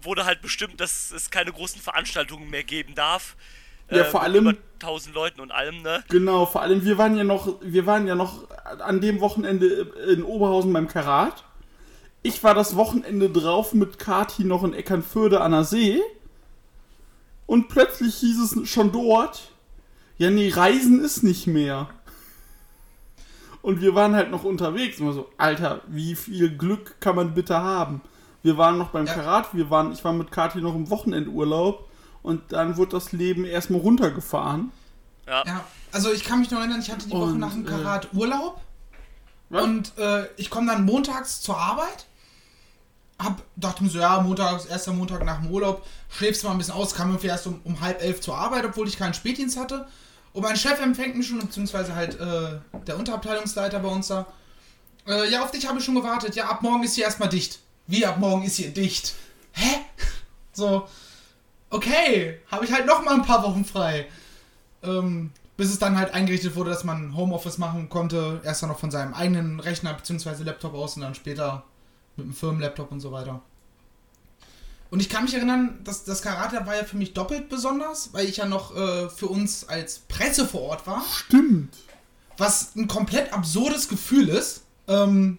wurde 0.03 0.25
halt 0.27 0.43
bestimmt, 0.43 0.81
dass 0.81 1.11
es 1.11 1.31
keine 1.31 1.53
großen 1.53 1.81
Veranstaltungen 1.81 2.51
mehr 2.51 2.65
geben 2.65 2.95
darf. 2.95 3.35
Ja, 3.91 3.99
Äh, 4.03 4.05
vor 4.05 4.23
allem- 4.23 4.49
Über 4.49 4.59
1000 4.79 5.15
Leuten 5.15 5.41
und 5.41 5.51
allem, 5.51 5.83
ne? 5.83 6.03
Genau, 6.09 6.47
vor 6.47 6.63
allem 6.63 6.85
wir 6.85 6.99
waren 6.99 7.17
ja 7.17 7.25
noch, 7.25 7.57
wir 7.63 7.87
waren 7.87 8.07
ja 8.07 8.15
noch 8.15 8.45
an 8.81 9.01
dem 9.01 9.21
Wochenende 9.21 9.67
in 10.09 10.23
Oberhausen 10.23 10.73
beim 10.73 10.89
Karat. 10.89 11.45
Ich 12.23 12.43
war 12.45 12.55
das 12.55 12.77
Wochenende 12.77 13.31
drauf 13.31 13.73
mit 13.73 13.99
Kati 13.99 14.45
noch 14.45 14.65
in 14.65 14.75
Eckernförde 14.75 15.41
an 15.41 15.53
der 15.53 15.65
See. 15.65 16.01
Und 17.47 17.69
plötzlich 17.69 18.17
hieß 18.17 18.41
es 18.41 18.69
schon 18.69 18.93
dort, 18.93 19.51
ja 20.19 20.31
nee, 20.31 20.51
Reisen 20.55 21.03
ist 21.03 21.23
nicht 21.23 21.47
mehr. 21.47 21.89
Und 23.63 23.81
wir 23.81 23.95
waren 23.95 24.15
halt 24.15 24.31
noch 24.31 24.45
unterwegs. 24.45 25.01
Immer 25.01 25.13
so, 25.13 25.29
Alter, 25.39 25.81
wie 25.87 26.15
viel 26.15 26.57
Glück 26.57 27.01
kann 27.01 27.17
man 27.17 27.35
bitte 27.35 27.57
haben? 27.57 28.03
Wir 28.43 28.57
waren 28.59 28.79
noch 28.79 28.91
beim 28.91 29.07
Ja. 29.07 29.15
Karat, 29.15 29.55
wir 29.55 29.71
waren, 29.71 29.93
ich 29.93 30.05
war 30.05 30.13
mit 30.13 30.31
Kati 30.31 30.61
noch 30.61 30.75
im 30.75 30.91
Wochenendurlaub 30.91 31.88
und 32.29 32.53
dann 32.53 32.77
wurde 32.77 32.91
das 32.91 33.13
Leben 33.13 33.47
erstmal 33.47 33.81
runtergefahren. 33.81 34.71
Ja. 35.27 35.45
Ja, 35.47 35.65
also 35.93 36.13
ich 36.13 36.25
kann 36.25 36.41
mich 36.41 36.51
noch 36.51 36.59
erinnern, 36.59 36.81
ich 36.81 36.91
hatte 36.91 37.07
die 37.07 37.11
Woche 37.11 37.33
Und, 37.33 37.39
nach 37.39 37.53
dem 37.53 37.67
äh, 37.67 37.71
Karat 37.71 38.13
Urlaub. 38.13 38.61
Was? 39.49 39.65
Und 39.65 39.97
äh, 39.97 40.27
ich 40.37 40.51
komme 40.51 40.67
dann 40.67 40.85
montags 40.85 41.41
zur 41.41 41.57
Arbeit. 41.57 42.05
Hab, 43.19 43.43
dachte 43.57 43.83
mir 43.83 43.89
so, 43.89 43.99
ja, 43.99 44.21
montags, 44.21 44.67
erster 44.67 44.93
Montag 44.93 45.25
nach 45.25 45.41
dem 45.41 45.51
Urlaub, 45.51 45.87
schläfst 46.11 46.45
mal 46.45 46.51
ein 46.51 46.59
bisschen 46.59 46.75
aus, 46.75 46.95
kam 46.95 47.09
irgendwie 47.09 47.29
erst 47.29 47.47
um, 47.47 47.63
um 47.65 47.81
halb 47.81 48.03
elf 48.03 48.21
zur 48.21 48.37
Arbeit, 48.37 48.67
obwohl 48.67 48.87
ich 48.87 48.99
keinen 48.99 49.15
Spätdienst 49.15 49.59
hatte. 49.59 49.89
Und 50.35 50.43
mein 50.43 50.57
Chef 50.57 50.79
empfängt 50.83 51.17
mich 51.17 51.29
schon, 51.29 51.39
beziehungsweise 51.39 51.95
halt 51.95 52.21
äh, 52.21 52.59
der 52.87 52.99
Unterabteilungsleiter 52.99 53.79
bei 53.79 53.89
uns 53.89 54.09
da. 54.09 54.27
Äh, 55.07 55.31
ja, 55.31 55.43
auf 55.43 55.51
dich 55.51 55.67
habe 55.67 55.79
ich 55.79 55.85
schon 55.85 55.95
gewartet. 55.95 56.37
Ja, 56.37 56.51
ab 56.51 56.61
morgen 56.61 56.83
ist 56.83 56.95
hier 56.95 57.05
erstmal 57.05 57.31
dicht. 57.31 57.61
Wie 57.87 58.05
ab 58.05 58.19
morgen 58.19 58.43
ist 58.43 58.57
hier 58.57 58.71
dicht? 58.71 59.15
Hä? 59.53 59.77
So, 60.53 60.89
okay, 61.71 62.41
habe 62.51 62.65
ich 62.65 62.73
halt 62.73 62.87
noch 62.87 63.05
mal 63.05 63.15
ein 63.15 63.23
paar 63.23 63.43
Wochen 63.43 63.65
frei. 63.65 64.07
Ähm, 64.83 65.31
bis 65.57 65.71
es 65.71 65.79
dann 65.79 65.99
halt 65.99 66.15
eingerichtet 66.15 66.55
wurde, 66.55 66.71
dass 66.71 66.85
man 66.85 67.17
Homeoffice 67.17 67.59
machen 67.59 67.89
konnte. 67.89 68.41
Erst 68.45 68.63
dann 68.63 68.71
noch 68.71 68.79
von 68.79 68.91
seinem 68.93 69.13
eigenen 69.13 69.59
Rechner 69.59 69.93
bzw. 69.93 70.45
Laptop 70.45 70.75
aus 70.75 70.97
und 70.97 71.03
dann 71.03 71.15
später 71.17 71.65
mit 72.17 72.27
dem 72.27 72.33
Firmenlaptop 72.33 72.93
und 72.93 73.01
so 73.01 73.11
weiter. 73.11 73.43
Und 74.91 75.01
ich 75.01 75.09
kann 75.09 75.25
mich 75.25 75.35
erinnern, 75.35 75.81
dass 75.85 76.05
das 76.05 76.23
Karate 76.23 76.65
war 76.65 76.77
ja 76.77 76.85
für 76.85 76.97
mich 76.97 77.13
doppelt 77.13 77.49
besonders, 77.49 78.15
weil 78.15 78.27
ich 78.27 78.39
ja 78.39 78.47
noch 78.47 78.75
äh, 78.75 79.11
für 79.11 79.27
uns 79.27 79.69
als 79.69 79.99
Presse 79.99 80.47
vor 80.47 80.63
Ort 80.63 80.87
war. 80.87 81.03
Stimmt. 81.13 81.75
was 82.39 82.75
ein 82.77 82.87
komplett 82.87 83.33
absurdes 83.33 83.89
Gefühl 83.89 84.29
ist, 84.29 84.63
ähm, 84.87 85.39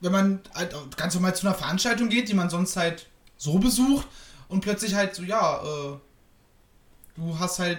wenn 0.00 0.12
man 0.12 0.40
halt 0.54 0.74
ganz 0.96 1.14
normal 1.14 1.34
zu 1.34 1.46
einer 1.46 1.56
Veranstaltung 1.56 2.10
geht, 2.10 2.28
die 2.28 2.34
man 2.34 2.50
sonst 2.50 2.76
halt 2.76 3.06
so 3.38 3.58
besucht 3.58 4.06
und 4.48 4.60
plötzlich 4.60 4.94
halt 4.94 5.14
so, 5.14 5.22
ja, 5.22 5.60
äh, 5.62 5.96
du 7.16 7.38
hast 7.38 7.58
halt 7.58 7.78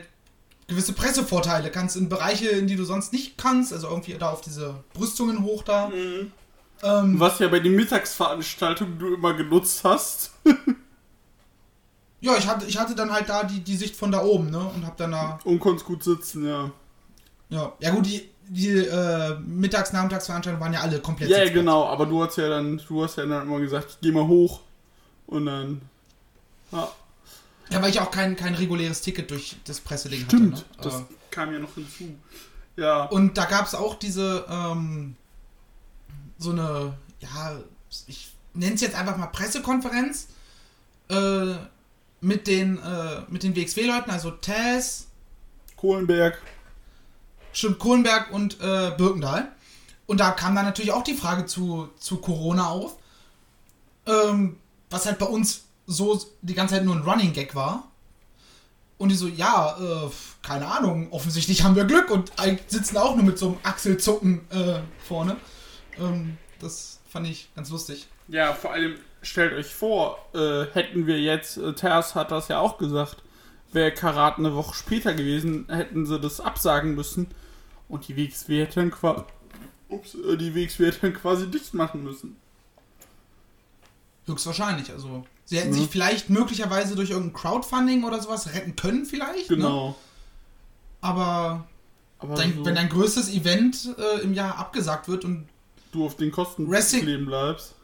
gewisse 0.67 0.93
Pressevorteile, 0.93 1.71
kannst 1.71 1.95
in 1.95 2.09
Bereiche, 2.09 2.49
in 2.49 2.67
die 2.67 2.75
du 2.75 2.83
sonst 2.83 3.13
nicht 3.13 3.37
kannst, 3.37 3.71
also 3.71 3.87
irgendwie 3.87 4.13
da 4.15 4.29
auf 4.31 4.41
diese 4.41 4.75
Brüstungen 4.93 5.43
hoch 5.43 5.63
da. 5.63 5.91
Ähm, 6.83 7.19
Was 7.19 7.39
ja 7.39 7.47
bei 7.47 7.59
den 7.59 7.75
Mittagsveranstaltungen 7.75 8.99
du 8.99 9.13
immer 9.15 9.33
genutzt 9.33 9.83
hast. 9.83 10.31
ja, 12.21 12.35
ich 12.37 12.47
hatte, 12.47 12.65
ich 12.65 12.77
hatte 12.77 12.95
dann 12.95 13.11
halt 13.11 13.29
da 13.29 13.43
die, 13.43 13.61
die 13.61 13.77
Sicht 13.77 13.95
von 13.95 14.11
da 14.11 14.23
oben, 14.23 14.49
ne, 14.49 14.59
und 14.59 14.85
hab 14.85 14.97
dann 14.97 15.11
da, 15.11 15.39
Und 15.45 15.59
konntest 15.59 15.85
gut 15.85 16.03
sitzen, 16.03 16.45
ja. 16.45 16.71
ja, 17.49 17.73
ja 17.79 17.91
gut, 17.91 18.05
die, 18.05 18.29
die 18.49 18.69
äh, 18.69 19.37
Mittags-, 19.39 19.93
Nachmittagsveranstaltungen 19.93 20.61
waren 20.61 20.73
ja 20.73 20.81
alle 20.81 20.99
komplett 20.99 21.29
Ja, 21.29 21.37
ja, 21.37 21.43
Sitzplatz. 21.45 21.61
genau, 21.61 21.85
aber 21.85 22.05
du 22.05 22.23
hast 22.23 22.37
ja 22.37 22.49
dann, 22.49 22.81
du 22.87 23.03
hast 23.03 23.17
ja 23.17 23.25
dann 23.25 23.47
immer 23.47 23.59
gesagt, 23.59 23.87
ich 23.91 23.97
geh 24.01 24.11
mal 24.11 24.27
hoch. 24.27 24.61
Und 25.27 25.45
dann. 25.45 25.81
Ja, 26.71 26.91
Ja, 27.69 27.81
weil 27.81 27.89
ich 27.89 27.99
auch 27.99 28.11
kein, 28.11 28.35
kein 28.35 28.55
reguläres 28.55 29.01
Ticket 29.01 29.29
durch 29.31 29.57
das 29.65 29.79
Presseding 29.81 30.25
stimmt. 30.25 30.57
hatte. 30.57 30.65
Ne? 30.69 30.83
Das 30.83 30.93
Äh, 31.01 31.03
kam 31.31 31.51
ja 31.53 31.59
noch 31.59 31.73
hinzu. 31.75 32.15
Ja. 32.75 33.05
Und 33.05 33.37
da 33.37 33.45
gab 33.45 33.65
es 33.65 33.75
auch 33.75 33.95
diese, 33.95 34.45
ähm, 34.49 35.15
so 36.37 36.51
eine, 36.51 36.93
ja, 37.19 37.57
ich 38.07 38.31
nenne 38.53 38.75
es 38.75 38.81
jetzt 38.81 38.95
einfach 38.95 39.17
mal 39.17 39.27
Pressekonferenz 39.27 40.27
äh, 41.09 41.55
mit 42.21 42.47
den, 42.47 42.77
äh, 42.79 43.21
mit 43.29 43.43
den 43.43 43.55
WXW-Leuten, 43.55 44.11
also 44.11 44.31
Taz, 44.31 45.07
Kohlenberg. 45.75 46.41
stimmt, 47.53 47.79
Kohlenberg 47.79 48.31
und 48.31 48.59
äh, 48.61 48.91
Birkendahl. 48.97 49.51
Und 50.05 50.19
da 50.19 50.31
kam 50.31 50.55
dann 50.55 50.65
natürlich 50.65 50.91
auch 50.91 51.03
die 51.03 51.15
Frage 51.15 51.45
zu, 51.45 51.89
zu 51.99 52.17
Corona 52.17 52.67
auf, 52.69 52.95
ähm, 54.05 54.57
was 54.89 55.05
halt 55.05 55.19
bei 55.19 55.25
uns 55.25 55.63
so 55.87 56.21
die 56.41 56.53
ganze 56.53 56.75
Zeit 56.75 56.85
nur 56.85 56.95
ein 56.95 57.01
Running 57.01 57.33
Gag 57.33 57.55
war. 57.55 57.87
Und 58.97 59.09
die 59.09 59.15
so, 59.15 59.27
ja, 59.27 59.77
äh, 59.79 60.09
keine 60.41 60.67
Ahnung, 60.67 61.11
offensichtlich 61.11 61.63
haben 61.63 61.75
wir 61.75 61.85
Glück 61.85 62.09
und 62.09 62.31
sitzen 62.67 62.97
auch 62.97 63.15
nur 63.15 63.25
mit 63.25 63.37
so 63.37 63.49
einem 63.49 63.57
Achselzucken 63.63 64.41
äh, 64.49 64.79
vorne. 65.07 65.37
Ähm, 65.99 66.37
das 66.59 66.99
fand 67.07 67.27
ich 67.27 67.49
ganz 67.55 67.69
lustig. 67.69 68.07
Ja, 68.27 68.53
vor 68.53 68.71
allem, 68.73 68.95
stellt 69.21 69.53
euch 69.53 69.73
vor, 69.73 70.17
äh, 70.33 70.65
hätten 70.73 71.05
wir 71.05 71.19
jetzt, 71.21 71.57
äh, 71.57 71.73
Ters 71.73 72.15
hat 72.15 72.31
das 72.31 72.47
ja 72.47 72.59
auch 72.59 72.79
gesagt, 72.79 73.17
wäre 73.71 73.91
Karat 73.91 74.39
eine 74.39 74.55
Woche 74.55 74.73
später 74.73 75.13
gewesen, 75.13 75.67
hätten 75.69 76.05
sie 76.05 76.19
das 76.19 76.39
absagen 76.39 76.95
müssen. 76.95 77.27
Und 77.87 78.07
die 78.07 78.17
WXW 78.17 78.61
hätte 78.61 78.79
dann, 78.79 78.91
qua 78.91 79.25
Ups, 79.89 80.15
äh, 80.15 80.37
die 80.37 80.55
WXW 80.55 81.11
quasi 81.11 81.47
dicht 81.49 81.73
machen 81.73 82.03
müssen. 82.03 82.35
Höchstwahrscheinlich, 84.25 84.91
also. 84.91 85.25
Sie 85.49 85.57
hätten 85.57 85.69
Mhm. 85.69 85.73
sich 85.79 85.87
vielleicht 85.89 86.29
möglicherweise 86.29 86.95
durch 86.95 87.09
irgendein 87.09 87.33
Crowdfunding 87.33 88.03
oder 88.03 88.21
sowas 88.21 88.53
retten 88.53 88.75
können, 88.75 89.05
vielleicht. 89.05 89.49
Ne? 89.49 89.55
Genau. 89.57 89.95
Aber 91.01 91.65
Aber 92.19 92.35
dein, 92.35 92.53
so, 92.55 92.65
wenn 92.65 92.75
dein 92.75 92.89
größtes 92.89 93.29
Event 93.29 93.95
äh, 93.97 94.21
im 94.21 94.33
Jahr 94.33 94.57
abgesagt 94.57 95.07
wird 95.07 95.23
und 95.25 95.47
du 95.91 96.05
auf 96.05 96.17
den 96.17 96.31
Kosten 96.31 96.69
Wrestling- 96.69 97.03
kleben 97.03 97.25
bleibst. 97.27 97.75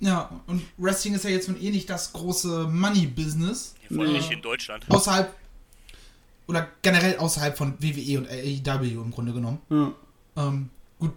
ja, 0.00 0.28
und 0.46 0.62
Wrestling 0.76 1.14
ist 1.14 1.24
ja 1.24 1.30
jetzt 1.30 1.48
nun 1.48 1.58
eh 1.60 1.70
nicht 1.70 1.88
das 1.88 2.12
große 2.12 2.66
Money-Business. 2.70 3.74
Vor 3.88 4.02
allem 4.04 4.12
nicht 4.12 4.30
in 4.30 4.42
Deutschland. 4.42 4.84
Außerhalb 4.90 5.34
oder 6.46 6.68
generell 6.82 7.16
außerhalb 7.16 7.56
von 7.56 7.74
WWE 7.80 8.18
und 8.18 8.28
AEW 8.28 9.00
im 9.02 9.10
Grunde 9.10 9.32
genommen. 9.32 9.60
Ja. 9.70 9.92
Ähm, 10.36 10.68
gut, 10.98 11.12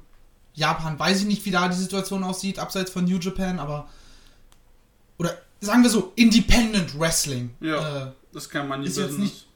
Japan 0.54 0.98
weiß 0.98 1.20
ich 1.22 1.26
nicht, 1.28 1.44
wie 1.46 1.52
da 1.52 1.68
die 1.68 1.76
Situation 1.76 2.24
aussieht, 2.24 2.60
abseits 2.60 2.92
von 2.92 3.04
New 3.04 3.18
Japan, 3.18 3.60
aber 3.60 3.90
sagen 5.62 5.84
wir 5.84 5.90
so, 5.90 6.14
Independent 6.16 6.98
Wrestling. 7.00 7.56
Ja. 7.60 8.08
Äh, 8.08 8.12
Das 8.34 8.50
kann 8.50 8.68
man 8.68 8.82
nicht 8.82 8.90
Ist 8.92 8.98
jetzt 8.98 9.18
nicht- 9.18 9.48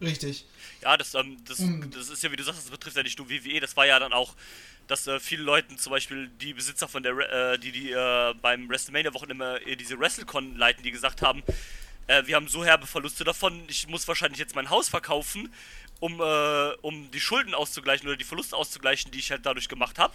richtig. 0.00 0.46
Ja, 0.82 0.96
das, 0.96 1.14
ähm, 1.14 1.36
das, 1.46 1.58
Mhm. 1.60 1.90
das 1.90 2.08
ist 2.10 2.22
ja, 2.22 2.30
wie 2.30 2.36
du 2.36 2.42
sagst, 2.44 2.60
das 2.64 2.70
betrifft 2.70 2.96
ja 2.96 3.02
nicht 3.02 3.18
nur 3.18 3.28
WWE, 3.28 3.60
das 3.60 3.76
war 3.76 3.86
ja 3.86 3.98
dann 3.98 4.12
auch, 4.12 4.34
dass 4.88 5.06
äh, 5.06 5.18
viele 5.20 5.42
Leuten, 5.42 5.78
zum 5.78 5.90
Beispiel 5.90 6.28
die 6.40 6.54
Besitzer 6.54 6.88
von 6.88 7.02
der, 7.02 7.16
Re- 7.16 7.52
äh, 7.54 7.58
die, 7.58 7.72
die 7.72 7.90
äh, 7.92 8.34
beim 8.42 8.68
WrestleMania-Wochenende 8.68 9.32
immer 9.44 9.66
äh, 9.66 9.76
diese 9.76 9.98
WrestleCon 9.98 10.56
leiten, 10.56 10.82
die 10.82 10.90
gesagt 10.90 11.22
haben, 11.22 11.42
äh, 12.08 12.26
wir 12.26 12.34
haben 12.36 12.48
so 12.48 12.64
herbe 12.64 12.86
Verluste 12.86 13.22
davon, 13.24 13.62
ich 13.68 13.86
muss 13.88 14.06
wahrscheinlich 14.08 14.38
jetzt 14.40 14.54
mein 14.56 14.70
Haus 14.70 14.88
verkaufen, 14.88 15.52
um, 16.00 16.20
äh, 16.20 16.70
um 16.82 17.10
die 17.12 17.20
Schulden 17.20 17.54
auszugleichen 17.54 18.08
oder 18.08 18.16
die 18.16 18.24
Verluste 18.24 18.56
auszugleichen, 18.56 19.10
die 19.12 19.20
ich 19.20 19.30
halt 19.30 19.46
dadurch 19.46 19.68
gemacht 19.68 19.98
habe. 20.00 20.14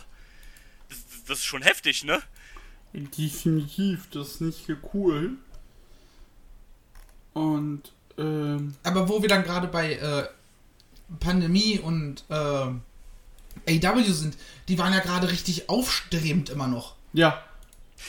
Das, 0.90 1.00
das 1.28 1.40
ist 1.40 1.46
schon 1.46 1.62
heftig, 1.62 2.04
ne? 2.04 2.22
Definitiv, 2.94 4.10
das 4.12 4.30
ist 4.30 4.42
nicht 4.42 4.66
cool. 4.94 5.38
Und, 7.34 7.92
ähm, 8.18 8.76
Aber 8.84 9.08
wo 9.10 9.22
wir 9.22 9.30
dann 9.30 9.44
gerade 9.44 9.68
bei 9.68 9.94
äh, 9.94 10.28
Pandemie 11.20 11.80
und 11.80 12.24
äh, 12.30 12.34
AEW 12.36 14.04
sind, 14.12 14.38
die 14.68 14.78
waren 14.80 14.94
ja 14.94 15.00
gerade 15.00 15.30
richtig 15.30 15.70
aufstrebend 15.70 16.50
immer 16.50 16.68
noch. 16.68 16.96
ja. 17.14 17.44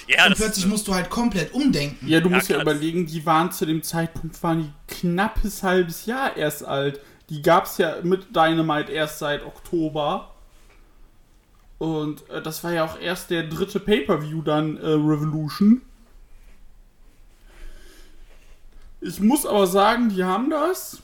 Ja, 0.07 0.27
und 0.27 0.37
plötzlich 0.37 0.67
äh, 0.67 0.69
musst 0.69 0.87
du 0.87 0.95
halt 0.95 1.09
komplett 1.09 1.55
umdenken. 1.55 2.07
Ja, 2.07 2.21
du 2.21 2.29
Ja, 2.29 2.37
musst 2.37 2.51
ja 2.51 2.61
überlegen, 2.61 3.07
die 3.07 3.25
waren 3.25 3.51
zu 3.53 3.65
dem 3.65 3.83
Zeitpunkt, 3.83 4.43
waren 4.43 4.63
die 4.65 4.95
knappes 4.95 5.63
halbes 5.63 6.05
Jahr 6.05 6.37
erst 6.37 6.63
alt. 6.63 7.01
Die 7.31 7.41
gab's 7.41 7.79
ja 7.79 7.97
mit 8.03 8.37
Dynamite 8.37 8.93
erst 8.93 9.19
seit 9.19 9.43
Oktober. 9.43 10.35
Und 11.79 12.29
äh, 12.29 12.43
das 12.43 12.65
war 12.65 12.73
ja 12.73 12.85
auch 12.85 12.99
erst 13.01 13.31
der 13.31 13.45
dritte 13.45 13.81
Pay-Per-View 13.81 14.43
dann, 14.43 14.77
äh, 14.77 14.87
Revolution. 14.87 15.83
Ich 19.01 19.21
muss 19.21 19.47
aber 19.47 19.67
sagen, 19.67 20.09
die 20.09 20.25
haben 20.25 20.51
das. 20.51 20.99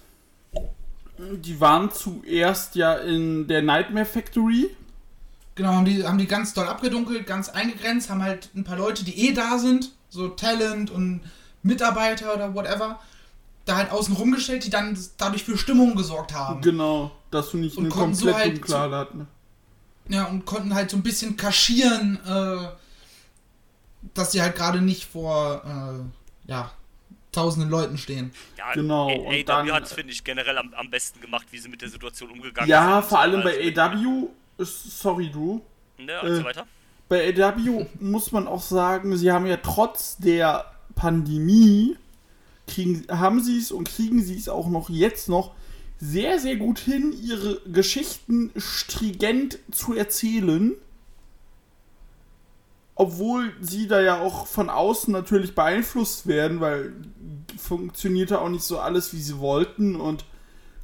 Die 1.19 1.61
waren 1.61 1.93
zuerst 1.93 2.75
ja 2.75 2.95
in 2.95 3.47
der 3.47 3.63
Nightmare 3.63 4.05
Factory. 4.05 4.71
Genau, 5.55 5.75
haben 5.75 5.85
die, 5.85 6.05
haben 6.05 6.19
die 6.19 6.27
ganz 6.27 6.53
doll 6.55 6.67
abgedunkelt, 6.67 7.27
ganz 7.27 7.49
eingegrenzt, 7.49 8.11
haben 8.11 8.23
halt 8.23 8.51
ein 8.57 8.65
paar 8.65 8.77
Leute, 8.77 9.05
die 9.05 9.29
eh 9.29 9.33
da 9.33 9.59
sind, 9.59 9.93
so 10.09 10.29
Talent 10.29 10.91
und 10.91 11.21
Mitarbeiter 11.63 12.35
oder 12.35 12.53
whatever, 12.55 12.99
da 13.65 13.77
halt 13.77 13.93
außen 13.93 14.17
rumgestellt, 14.17 14.65
die 14.65 14.71
dann 14.71 14.99
dadurch 15.17 15.45
für 15.45 15.57
Stimmung 15.57 15.95
gesorgt 15.95 16.35
haben. 16.35 16.61
Genau, 16.61 17.13
dass 17.31 17.51
du 17.51 17.59
nicht 17.59 17.77
Und 17.77 17.85
eine 17.85 17.95
konnten 17.95 18.15
so 18.15 18.27
komplett 18.27 18.45
halt 18.45 18.57
Dunklade 18.59 18.97
hatten. 18.97 19.29
Ja, 20.09 20.25
und 20.27 20.45
konnten 20.45 20.75
halt 20.75 20.91
so 20.91 20.97
ein 20.97 21.03
bisschen 21.03 21.37
kaschieren, 21.37 22.19
äh, 22.27 22.69
dass 24.15 24.33
sie 24.33 24.43
halt 24.43 24.55
gerade 24.57 24.81
nicht 24.81 25.05
vor, 25.07 25.63
äh, 25.65 26.51
ja, 26.51 26.71
tausenden 27.33 27.71
Leuten 27.71 27.99
stehen. 27.99 28.31
ja, 28.57 28.73
Genau, 28.75 29.09
A- 29.09 29.13
und 29.15 29.27
AEW 29.35 29.45
dann- 29.45 29.73
hat 29.73 29.85
es, 29.85 29.93
finde 29.93 30.13
ich, 30.13 30.23
generell 30.23 30.57
am, 30.59 30.73
am 30.75 30.91
besten 30.91 31.21
gemacht, 31.21 31.47
wie 31.51 31.59
sie 31.59 31.69
mit 31.69 31.83
der 31.83 31.89
Situation 31.89 32.31
umgegangen 32.31 32.67
sind. 32.67 32.69
Ja, 32.69 33.03
vor 33.03 33.19
allem 33.21 33.43
bei 33.43 33.57
Also, 33.59 33.81
AW, 33.81 34.29
ist- 34.59 35.01
sorry 35.01 35.31
du, 35.31 35.63
Ne, 35.99 36.19
also 36.21 36.43
äh, 36.43 36.45
weiter. 36.45 36.67
bei 37.09 37.35
AW 37.35 37.87
muss 38.01 38.31
man 38.31 38.47
auch 38.47 38.63
sagen, 38.63 39.17
sie 39.17 39.33
haben 39.33 39.47
ja 39.47 39.57
trotz 39.57 40.17
der 40.19 40.67
Pandemie, 40.95 41.97
kriegen, 42.69 43.05
haben 43.11 43.43
sie 43.43 43.59
es 43.59 43.73
und 43.73 43.89
kriegen 43.89 44.23
sie 44.23 44.37
es 44.37 44.49
auch 44.49 44.69
noch 44.69 44.89
jetzt 44.91 45.29
noch 45.29 45.55
sehr, 45.99 46.39
sehr 46.39 46.57
gut 46.57 46.79
hin, 46.79 47.15
ihre 47.23 47.61
Geschichten 47.71 48.51
stringent 48.57 49.59
zu 49.71 49.95
erzählen. 49.95 50.75
Obwohl 52.97 53.53
sie 53.61 53.89
da 53.89 54.01
ja 54.01 54.21
auch 54.21 54.47
von 54.47 54.71
außen 54.71 55.13
natürlich 55.13 55.55
beeinflusst 55.55 56.27
werden, 56.27 56.61
weil 56.61 56.93
funktionierte 57.59 58.41
auch 58.41 58.49
nicht 58.49 58.63
so 58.65 58.79
alles, 58.79 59.13
wie 59.13 59.21
sie 59.21 59.39
wollten. 59.39 59.97
Und 60.01 60.25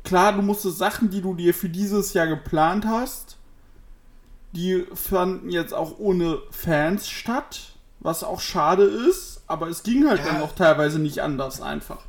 klar, 0.02 0.32
du 0.32 0.42
musstest 0.42 0.78
Sachen, 0.78 1.10
die 1.10 1.20
du 1.20 1.34
dir 1.34 1.54
für 1.54 1.68
dieses 1.68 2.12
Jahr 2.14 2.26
geplant 2.26 2.84
hast, 2.86 3.36
die 4.52 4.84
fanden 4.94 5.50
jetzt 5.50 5.72
auch 5.72 5.98
ohne 5.98 6.38
Fans 6.50 7.08
statt, 7.08 7.74
was 8.00 8.24
auch 8.24 8.40
schade 8.40 8.82
ist, 8.84 9.42
aber 9.46 9.68
es 9.68 9.84
ging 9.84 10.08
halt 10.08 10.20
Ja. 10.20 10.32
dann 10.32 10.42
auch 10.42 10.54
teilweise 10.54 10.98
nicht 10.98 11.20
anders 11.20 11.60
einfach. 11.60 12.02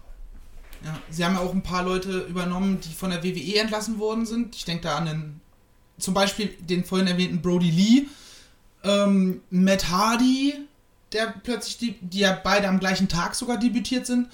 Ja, 0.84 0.98
sie 1.10 1.24
haben 1.24 1.36
ja 1.36 1.42
auch 1.42 1.54
ein 1.54 1.64
paar 1.64 1.84
Leute 1.84 2.22
übernommen, 2.22 2.80
die 2.82 2.94
von 2.94 3.12
der 3.12 3.24
WWE 3.24 3.60
entlassen 3.60 4.00
worden 4.00 4.26
sind. 4.26 4.56
Ich 4.56 4.66
denke 4.66 4.84
da 4.84 4.98
an 4.98 5.06
den, 5.06 5.42
zum 6.00 6.14
Beispiel 6.14 6.56
den 6.60 6.84
vorhin 6.84 7.08
erwähnten 7.08 7.42
Brody 7.42 7.70
Lee, 7.70 8.06
ähm, 8.84 9.42
Matt 9.52 9.90
Hardy, 9.90 10.56
der 11.12 11.34
plötzlich, 11.44 11.78
die, 11.78 11.94
die 12.02 12.20
ja 12.20 12.40
beide 12.44 12.68
am 12.68 12.80
gleichen 12.80 13.08
Tag 13.08 13.36
sogar 13.36 13.58
debütiert 13.58 14.08
sind. 14.08 14.28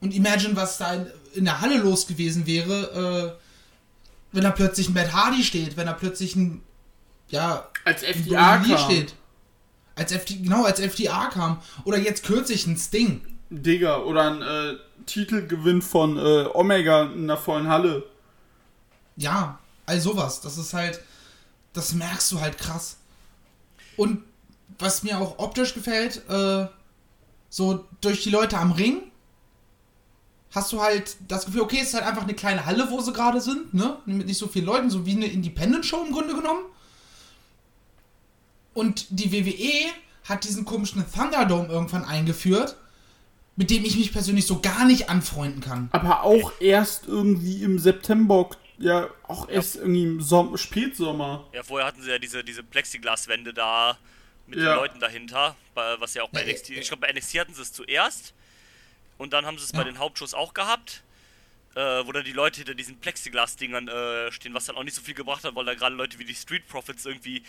Und 0.00 0.14
imagine, 0.14 0.56
was 0.56 0.78
da 0.78 0.92
in, 0.94 1.06
in 1.34 1.44
der 1.44 1.60
Halle 1.60 1.78
los 1.78 2.06
gewesen 2.06 2.46
wäre, 2.46 3.36
äh, 3.38 3.42
wenn 4.32 4.42
da 4.42 4.50
plötzlich 4.50 4.88
ein 4.88 4.94
Matt 4.94 5.12
Hardy 5.12 5.42
steht, 5.42 5.76
wenn 5.76 5.86
da 5.86 5.94
plötzlich 5.94 6.36
ein, 6.36 6.60
ja, 7.30 7.68
Als 7.84 8.02
FDA 8.02 8.56
Brody 8.56 8.68
Lee 8.68 8.74
kam. 8.76 8.90
steht. 8.90 9.14
Als 9.94 10.12
FD, 10.12 10.42
genau, 10.42 10.64
als 10.64 10.80
FDA 10.80 11.26
kam. 11.26 11.60
Oder 11.84 11.98
jetzt 11.98 12.24
kürzlich 12.24 12.66
ein 12.66 12.76
Sting. 12.76 13.22
Digga, 13.50 13.98
oder 14.02 14.30
ein 14.30 14.42
äh, 14.42 14.76
Titelgewinn 15.06 15.82
von 15.82 16.16
äh, 16.18 16.46
Omega 16.52 17.04
in 17.04 17.26
der 17.26 17.36
vollen 17.36 17.68
Halle. 17.68 18.04
Ja, 19.16 19.58
all 19.86 20.00
sowas. 20.00 20.40
Das 20.40 20.58
ist 20.58 20.74
halt, 20.74 21.00
das 21.72 21.92
merkst 21.94 22.30
du 22.32 22.40
halt 22.40 22.58
krass. 22.58 22.96
Und 23.96 24.22
was 24.78 25.02
mir 25.02 25.18
auch 25.18 25.38
optisch 25.38 25.74
gefällt, 25.74 26.28
äh, 26.28 26.66
so 27.50 27.84
durch 28.00 28.22
die 28.22 28.30
Leute 28.30 28.58
am 28.58 28.72
Ring, 28.72 29.02
hast 30.50 30.72
du 30.72 30.80
halt 30.80 31.16
das 31.26 31.46
Gefühl, 31.46 31.62
okay, 31.62 31.78
es 31.80 31.88
ist 31.88 31.94
halt 31.94 32.06
einfach 32.06 32.22
eine 32.22 32.34
kleine 32.34 32.64
Halle, 32.66 32.90
wo 32.90 33.00
sie 33.00 33.12
gerade 33.12 33.40
sind, 33.40 33.74
ne? 33.74 33.98
Mit 34.06 34.26
nicht 34.26 34.38
so 34.38 34.48
vielen 34.48 34.66
Leuten, 34.66 34.90
so 34.90 35.04
wie 35.04 35.12
eine 35.16 35.26
Independent-Show 35.26 36.04
im 36.06 36.12
Grunde 36.12 36.34
genommen. 36.34 36.64
Und 38.74 39.06
die 39.10 39.32
WWE 39.32 39.90
hat 40.24 40.44
diesen 40.44 40.64
komischen 40.64 41.04
Thunderdome 41.12 41.68
irgendwann 41.68 42.04
eingeführt, 42.04 42.76
mit 43.58 43.70
dem 43.70 43.84
ich 43.84 43.96
mich 43.96 44.12
persönlich 44.12 44.46
so 44.46 44.60
gar 44.60 44.84
nicht 44.84 45.10
anfreunden 45.10 45.60
kann. 45.60 45.88
Aber 45.90 46.22
auch 46.22 46.52
erst 46.60 47.08
irgendwie 47.08 47.64
im 47.64 47.80
September, 47.80 48.48
ja, 48.78 49.10
auch 49.24 49.48
erst 49.48 49.74
irgendwie 49.74 50.04
im 50.04 50.20
Som 50.22 50.56
Spätsommer. 50.56 51.44
Ja, 51.52 51.64
vorher 51.64 51.84
hatten 51.88 52.00
sie 52.00 52.08
ja 52.10 52.20
diese, 52.20 52.44
diese 52.44 52.62
Plexiglaswände 52.62 53.52
da 53.52 53.98
mit 54.46 54.60
Ja. 54.60 54.74
den 54.74 54.76
Leuten 54.76 55.00
dahinter, 55.00 55.56
bei, 55.74 56.00
was 56.00 56.14
ja 56.14 56.22
auch 56.22 56.28
bei 56.30 56.44
Ja, 56.46 56.52
NXT, 56.52 56.70
äh, 56.70 56.74
ich 56.74 56.86
glaube 56.86 57.00
bei 57.00 57.12
NXT 57.12 57.34
hatten 57.40 57.52
sie 57.52 57.62
es 57.62 57.72
zuerst 57.72 58.32
und 59.18 59.32
dann 59.32 59.44
haben 59.44 59.58
sie 59.58 59.64
es 59.64 59.72
bei 59.72 59.78
Ja. 59.78 59.84
den 59.84 59.98
Hauptshows 59.98 60.34
auch 60.34 60.54
gehabt, 60.54 61.02
äh, 61.74 61.80
wo 62.06 62.12
dann 62.12 62.24
die 62.24 62.32
Leute 62.32 62.58
hinter 62.58 62.74
diesen 62.74 62.98
Plexiglas-Dingern 63.00 63.88
äh, 63.88 64.30
stehen, 64.30 64.54
was 64.54 64.66
dann 64.66 64.76
auch 64.76 64.84
nicht 64.84 64.94
so 64.94 65.02
viel 65.02 65.14
gebracht 65.14 65.42
hat, 65.42 65.56
weil 65.56 65.64
da 65.64 65.74
gerade 65.74 65.96
Leute 65.96 66.20
wie 66.20 66.24
die 66.24 66.34
Street 66.36 66.68
Profits 66.68 67.04
irgendwie 67.06 67.42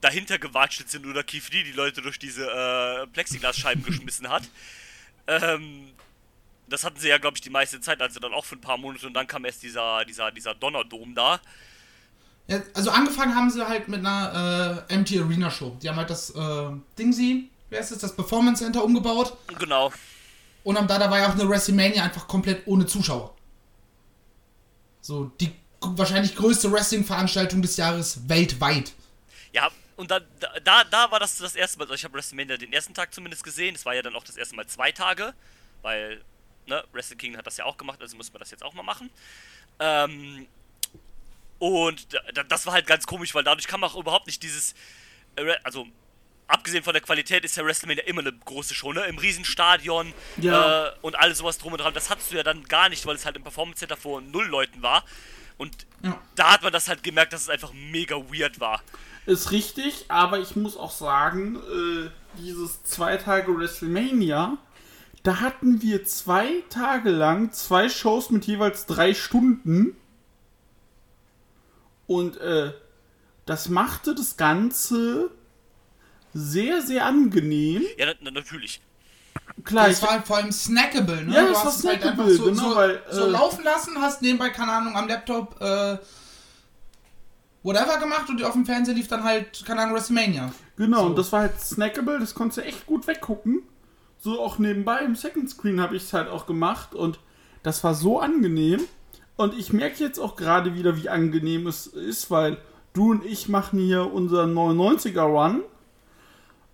dahinter 0.00 0.38
gewatscht 0.38 0.88
sind 0.88 1.04
oder 1.06 1.22
Keith 1.22 1.52
Lee 1.52 1.64
die 1.64 1.72
Leute 1.72 2.00
durch 2.00 2.18
diese 2.18 2.46
äh, 2.50 3.06
Plexiglasscheiben 3.08 3.84
geschmissen 3.84 4.30
hat. 4.30 4.44
Ähm, 5.26 5.90
das 6.68 6.84
hatten 6.84 6.98
sie 6.98 7.08
ja, 7.08 7.18
glaube 7.18 7.36
ich, 7.36 7.40
die 7.40 7.50
meiste 7.50 7.80
Zeit, 7.80 8.00
also 8.00 8.20
dann 8.20 8.32
auch 8.32 8.44
für 8.44 8.56
ein 8.56 8.60
paar 8.60 8.78
Monate 8.78 9.06
und 9.06 9.14
dann 9.14 9.26
kam 9.26 9.44
erst 9.44 9.62
dieser, 9.62 10.04
dieser, 10.04 10.30
dieser 10.30 10.54
Donnerdom 10.54 11.14
da. 11.14 11.40
Ja, 12.46 12.60
also 12.74 12.90
angefangen 12.90 13.34
haben 13.34 13.50
sie 13.50 13.66
halt 13.66 13.88
mit 13.88 14.00
einer 14.00 14.84
äh, 14.88 14.96
MT 14.98 15.12
Arena 15.18 15.50
Show. 15.50 15.76
Die 15.82 15.88
haben 15.88 15.96
halt 15.96 16.10
das 16.10 16.30
äh, 16.30 16.68
Ding 16.98 17.12
sie, 17.12 17.50
wie 17.70 17.76
heißt 17.76 17.92
es, 17.92 17.98
das 17.98 18.14
Performance 18.14 18.62
Center 18.62 18.84
umgebaut 18.84 19.36
Genau. 19.58 19.92
und 20.62 20.76
haben 20.76 20.86
da 20.88 20.98
dabei 20.98 21.26
auch 21.26 21.32
eine 21.32 21.48
WrestleMania 21.48 22.02
einfach 22.02 22.26
komplett 22.28 22.66
ohne 22.66 22.86
Zuschauer. 22.86 23.34
So, 25.00 25.30
die 25.40 25.52
wahrscheinlich 25.80 26.34
größte 26.34 26.72
Wrestling-Veranstaltung 26.72 27.60
des 27.62 27.76
Jahres 27.76 28.26
weltweit. 28.28 28.92
Ja, 29.52 29.68
und 29.96 30.10
dann, 30.10 30.24
da, 30.64 30.84
da 30.84 31.10
war 31.10 31.20
das 31.20 31.38
das 31.38 31.54
erste 31.54 31.78
Mal, 31.78 31.84
also 31.84 31.94
ich 31.94 32.04
habe 32.04 32.14
WrestleMania 32.14 32.56
den 32.56 32.72
ersten 32.72 32.94
Tag 32.94 33.12
zumindest 33.14 33.44
gesehen, 33.44 33.74
es 33.74 33.84
war 33.84 33.94
ja 33.94 34.02
dann 34.02 34.14
auch 34.16 34.24
das 34.24 34.36
erste 34.36 34.56
Mal 34.56 34.66
zwei 34.66 34.90
Tage, 34.92 35.34
weil, 35.82 36.22
ne, 36.66 36.82
Wrestle 36.92 37.16
King 37.16 37.36
hat 37.36 37.46
das 37.46 37.56
ja 37.56 37.64
auch 37.64 37.76
gemacht, 37.76 38.00
also 38.00 38.16
muss 38.16 38.32
man 38.32 38.40
das 38.40 38.50
jetzt 38.50 38.62
auch 38.64 38.74
mal 38.74 38.82
machen. 38.82 39.10
Ähm, 39.78 40.46
und 41.58 42.12
da, 42.12 42.20
da- 42.34 42.42
das 42.42 42.66
war 42.66 42.74
halt 42.74 42.86
ganz 42.86 43.06
komisch, 43.06 43.34
weil 43.34 43.44
dadurch 43.44 43.66
kam 43.66 43.84
auch 43.84 43.94
überhaupt 43.96 44.26
nicht 44.26 44.42
dieses, 44.42 44.74
äh, 45.36 45.54
also, 45.62 45.86
abgesehen 46.46 46.84
von 46.84 46.92
der 46.92 47.00
Qualität 47.02 47.44
ist 47.44 47.56
ja 47.56 47.64
WrestleMania 47.64 48.04
immer 48.04 48.20
eine 48.20 48.32
große 48.32 48.74
Show, 48.74 48.92
ne, 48.92 49.04
im 49.04 49.18
Riesenstadion 49.18 50.12
Ja. 50.38 50.88
äh, 50.88 50.92
und 51.02 51.14
alles 51.16 51.38
sowas 51.38 51.58
drum 51.58 51.72
und 51.72 51.80
dran, 51.80 51.94
das 51.94 52.10
hattest 52.10 52.32
du 52.32 52.36
ja 52.36 52.42
dann 52.42 52.64
gar 52.64 52.88
nicht, 52.88 53.06
weil 53.06 53.16
es 53.16 53.24
halt 53.24 53.36
im 53.36 53.42
Performance 53.42 53.78
Center 53.78 53.96
vor 53.96 54.20
null 54.20 54.46
Leuten 54.46 54.82
war. 54.82 55.04
Und 55.56 55.86
Ja. 56.02 56.20
da 56.34 56.52
hat 56.52 56.62
man 56.62 56.72
das 56.72 56.88
halt 56.88 57.02
gemerkt, 57.02 57.32
dass 57.32 57.42
es 57.42 57.48
einfach 57.48 57.72
mega 57.72 58.16
weird 58.16 58.58
war. 58.60 58.82
Ist 59.26 59.52
richtig, 59.52 60.06
aber 60.08 60.38
ich 60.38 60.54
muss 60.54 60.76
auch 60.76 60.90
sagen, 60.90 61.56
äh, 61.56 62.10
dieses 62.38 62.82
zwei 62.82 63.16
Tage 63.16 63.56
WrestleMania, 63.56 64.58
da 65.22 65.40
hatten 65.40 65.80
wir 65.80 66.04
zwei 66.04 66.62
Tage 66.68 67.10
lang 67.10 67.52
zwei 67.52 67.88
Shows 67.88 68.30
mit 68.30 68.44
jeweils 68.44 68.84
drei 68.84 69.14
Stunden. 69.14 69.96
Und 72.06 72.36
äh, 72.36 72.72
das 73.46 73.70
machte 73.70 74.14
das 74.14 74.36
Ganze 74.36 75.30
sehr, 76.34 76.82
sehr 76.82 77.06
angenehm. 77.06 77.82
Ja, 77.96 78.06
na, 78.06 78.12
na, 78.20 78.30
natürlich. 78.30 78.82
Klar, 79.64 79.88
Das 79.88 80.02
war 80.02 80.10
halt 80.10 80.26
vor 80.26 80.36
allem 80.36 80.52
snackable, 80.52 81.24
ne? 81.24 81.34
Ja, 81.34 81.42
du 81.42 81.48
das 81.52 81.64
hast 81.64 81.84
war 81.84 81.92
halt 81.92 82.02
snackable, 82.02 82.24
einfach 82.24 82.44
so, 82.44 82.50
genau, 82.50 82.70
so, 82.70 82.76
weil, 82.76 83.02
so 83.10 83.26
äh, 83.26 83.30
laufen 83.30 83.64
lassen, 83.64 84.00
hast 84.00 84.20
nebenbei, 84.20 84.50
keine 84.50 84.72
Ahnung, 84.72 84.96
am 84.96 85.08
Laptop 85.08 85.60
äh, 85.60 85.96
whatever 87.64 87.98
gemacht 87.98 88.28
und 88.28 88.40
auf 88.44 88.52
dem 88.52 88.64
Fernseher 88.64 88.94
lief 88.94 89.08
dann 89.08 89.24
halt, 89.24 89.64
keine 89.66 89.82
Ahnung, 89.82 89.96
WrestleMania. 89.96 90.52
Genau, 90.76 91.00
So. 91.00 91.06
und 91.06 91.18
das 91.18 91.32
war 91.32 91.40
halt 91.40 91.60
snackable, 91.60 92.20
das 92.20 92.34
konntest 92.34 92.58
du 92.58 92.62
echt 92.62 92.86
gut 92.86 93.08
weggucken. 93.08 93.62
So 94.18 94.40
auch 94.40 94.58
nebenbei 94.58 95.00
im 95.00 95.16
Second 95.16 95.50
Screen 95.50 95.80
habe 95.80 95.96
ich 95.96 96.04
es 96.04 96.12
halt 96.12 96.28
auch 96.28 96.46
gemacht 96.46 96.94
und 96.94 97.18
das 97.64 97.82
war 97.82 97.94
so 97.94 98.20
angenehm. 98.20 98.80
Und 99.36 99.54
ich 99.54 99.72
merke 99.72 99.98
jetzt 100.04 100.20
auch 100.20 100.36
gerade 100.36 100.74
wieder, 100.74 100.96
wie 100.96 101.08
angenehm 101.08 101.66
es 101.66 101.88
ist, 101.88 102.30
weil 102.30 102.58
du 102.92 103.10
und 103.10 103.24
ich 103.24 103.48
machen 103.48 103.80
hier 103.80 104.12
unseren 104.12 104.54
99er 104.54 105.22
Run 105.22 105.62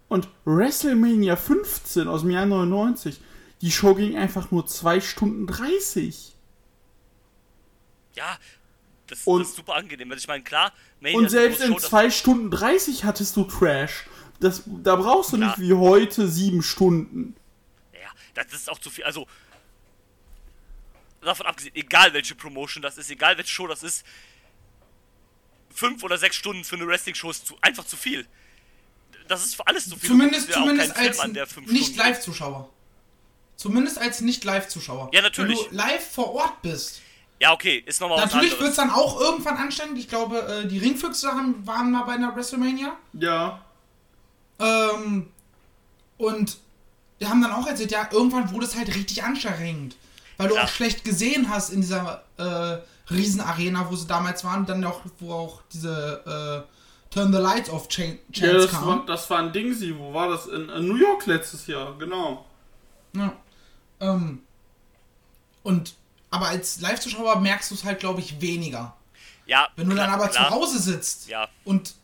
und 0.09 0.29
WrestleMania 0.45 1.37
15 1.37 2.07
aus 2.09 2.21
dem 2.23 2.31
Jahr 2.33 2.45
99, 2.47 3.21
die 3.63 3.71
Show 3.71 3.95
ging 3.95 4.17
einfach 4.17 4.51
nur 4.51 4.67
2 4.67 5.01
Stunden 5.01 5.47
30. 5.47 6.37
Ja, 8.15 8.37
das, 9.11 9.23
Und- 9.25 9.41
das 9.41 9.49
ist 9.51 9.57
super 9.57 9.75
angenehm. 9.75 10.11
Also 10.11 10.21
ich 10.23 10.29
meine, 10.29 10.43
klar, 10.45 10.73
Mania 11.01 11.19
Und 11.19 11.29
selbst 11.31 11.61
in 11.61 11.69
Show, 11.69 11.75
das- 11.75 11.85
2 11.91 12.11
Stunden 12.11 12.51
30 12.51 13.05
hattest 13.05 13.37
du 13.37 13.45
Trash. 13.45 14.05
Das, 14.41 14.63
da 14.67 14.97
brauchst 14.97 15.33
du 15.33 15.37
Klar. 15.37 15.59
nicht 15.59 15.69
wie 15.69 15.75
heute 15.75 16.29
7 16.29 16.63
Stunden. 16.63 17.37
Ja, 17.93 18.11
das 18.35 18.53
ist 18.55 18.71
auch 18.71 18.79
zu 18.79 18.89
viel. 18.91 19.05
Also, 19.05 19.27
davon 21.21 21.47
abgesehen, 21.47 21.75
egal 21.75 22.13
welche 22.15 22.35
Promotion 22.35 22.83
das 22.83 22.97
ist, 22.97 23.11
egal 23.11 23.37
welche 23.37 23.51
Show 23.51 23.67
das 23.67 23.83
ist, 23.83 24.05
fünf 25.73 26.03
oder 26.03 26.17
sechs 26.19 26.37
Stunden 26.37 26.65
für 26.65 26.77
eine 26.77 26.87
Wrestling-Show 26.87 27.31
ist 27.31 27.47
zu, 27.47 27.57
einfach 27.61 27.85
zu 27.85 27.97
viel. 27.97 28.27
Das 29.29 29.45
ist 29.45 29.55
für 29.55 29.67
alles 29.67 29.89
zu 29.89 29.97
viel. 29.97 30.09
Zumindest, 30.11 30.53
zumindest 30.53 30.97
als 30.97 31.17
Film 31.17 31.21
an, 31.21 31.35
der 31.35 31.47
fünf 31.47 31.71
nicht 31.71 31.85
Stunden 31.93 31.99
Live-Zuschauer. 32.01 32.73
Zumindest 33.57 33.99
als 33.99 34.21
nicht 34.23 34.43
Live-Zuschauer. 34.45 35.11
Ja, 35.13 35.21
natürlich. 35.23 35.59
Wenn 35.59 35.71
du 35.71 35.77
live 35.77 36.11
vor 36.13 36.35
Ort 36.35 36.63
bist. 36.63 37.03
Ja, 37.41 37.53
okay, 37.53 37.83
ist 37.87 38.01
nochmal 38.01 38.19
was 38.19 38.33
Natürlich 38.35 38.59
wird 38.61 38.71
es 38.71 38.77
dann 38.77 38.91
auch 38.91 39.19
irgendwann 39.19 39.57
anstrengend. 39.57 39.99
Ich 39.99 40.09
glaube, 40.09 40.39
äh, 40.43 40.69
die 40.69 40.79
Ringfüchse 40.79 41.29
haben, 41.29 41.67
waren 41.67 41.91
mal 41.91 42.03
bei 42.05 42.13
einer 42.13 42.37
WrestleMania. 42.37 42.97
Ja. 43.15 43.61
Ähm, 44.59 45.29
und 46.19 46.59
die 47.19 47.27
haben 47.27 47.41
dann 47.41 47.53
auch 47.53 47.67
erzählt, 47.67 47.93
ja, 47.93 48.09
irgendwann 48.11 48.53
wurde 48.53 48.67
es 48.67 48.77
halt 48.77 48.95
richtig 48.95 49.25
anstrengend. 49.25 49.97
Weil 50.37 50.49
du 50.49 50.55
Klar. 50.55 50.67
auch 50.67 50.71
schlecht 50.71 51.03
gesehen 51.05 51.49
hast 51.49 51.71
in 51.71 51.81
dieser 51.81 52.25
äh, 52.37 52.79
Riesenarena, 53.11 53.91
wo 53.91 53.97
sie 53.97 54.07
damals 54.07 54.45
waren, 54.45 54.67
dann 54.67 54.85
auch, 54.85 55.01
wo 55.19 55.33
auch 55.33 55.63
diese 55.73 56.67
äh, 56.69 57.15
Turn 57.15 57.33
the 57.33 57.39
Lights 57.39 57.71
Off 57.71 57.89
Cha 57.89 58.03
Ja, 58.03 58.13
Chance 58.33 58.53
das 58.59 58.71
kam. 58.71 58.87
war, 58.87 59.07
das 59.07 59.31
war 59.31 59.39
ein 59.39 59.53
Dingsy. 59.53 59.97
Wo 59.99 60.13
war 60.13 60.29
das? 60.29 60.47
In, 60.47 60.69
in 60.69 60.89
New 60.89 60.97
York 60.97 61.25
letztes 61.27 61.67
Jahr, 61.67 61.97
genau. 61.99 62.45
Ja. 63.15 63.33
Ähm, 64.01 64.43
und 65.63 65.95
aber 66.31 66.49
als 66.49 66.81
Live-Zuschauer 66.81 67.41
merkst 67.41 67.71
du 67.71 67.75
es 67.75 67.85
halt, 67.85 68.01
glaube 68.01 68.21
ich, 68.21 68.41
weniger. 68.41 68.97
Ja, 69.47 69.69
Wenn 69.77 69.89
du 69.89 69.95
klar, 69.95 70.07
dann 70.07 70.15
aber 70.15 70.29
klar. 70.29 70.49
zu 70.49 70.55
Hause 70.55 70.79
sitzt 70.79 71.29
Ja. 71.29 71.49
und 71.65 71.95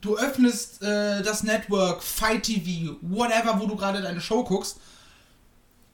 du 0.00 0.16
öffnest 0.18 0.82
äh, 0.82 1.22
das 1.22 1.42
Network, 1.44 2.02
Fight 2.02 2.44
TV, 2.44 2.96
whatever, 3.02 3.60
wo 3.60 3.66
du 3.66 3.76
gerade 3.76 4.02
deine 4.02 4.20
Show 4.20 4.44
guckst, 4.44 4.78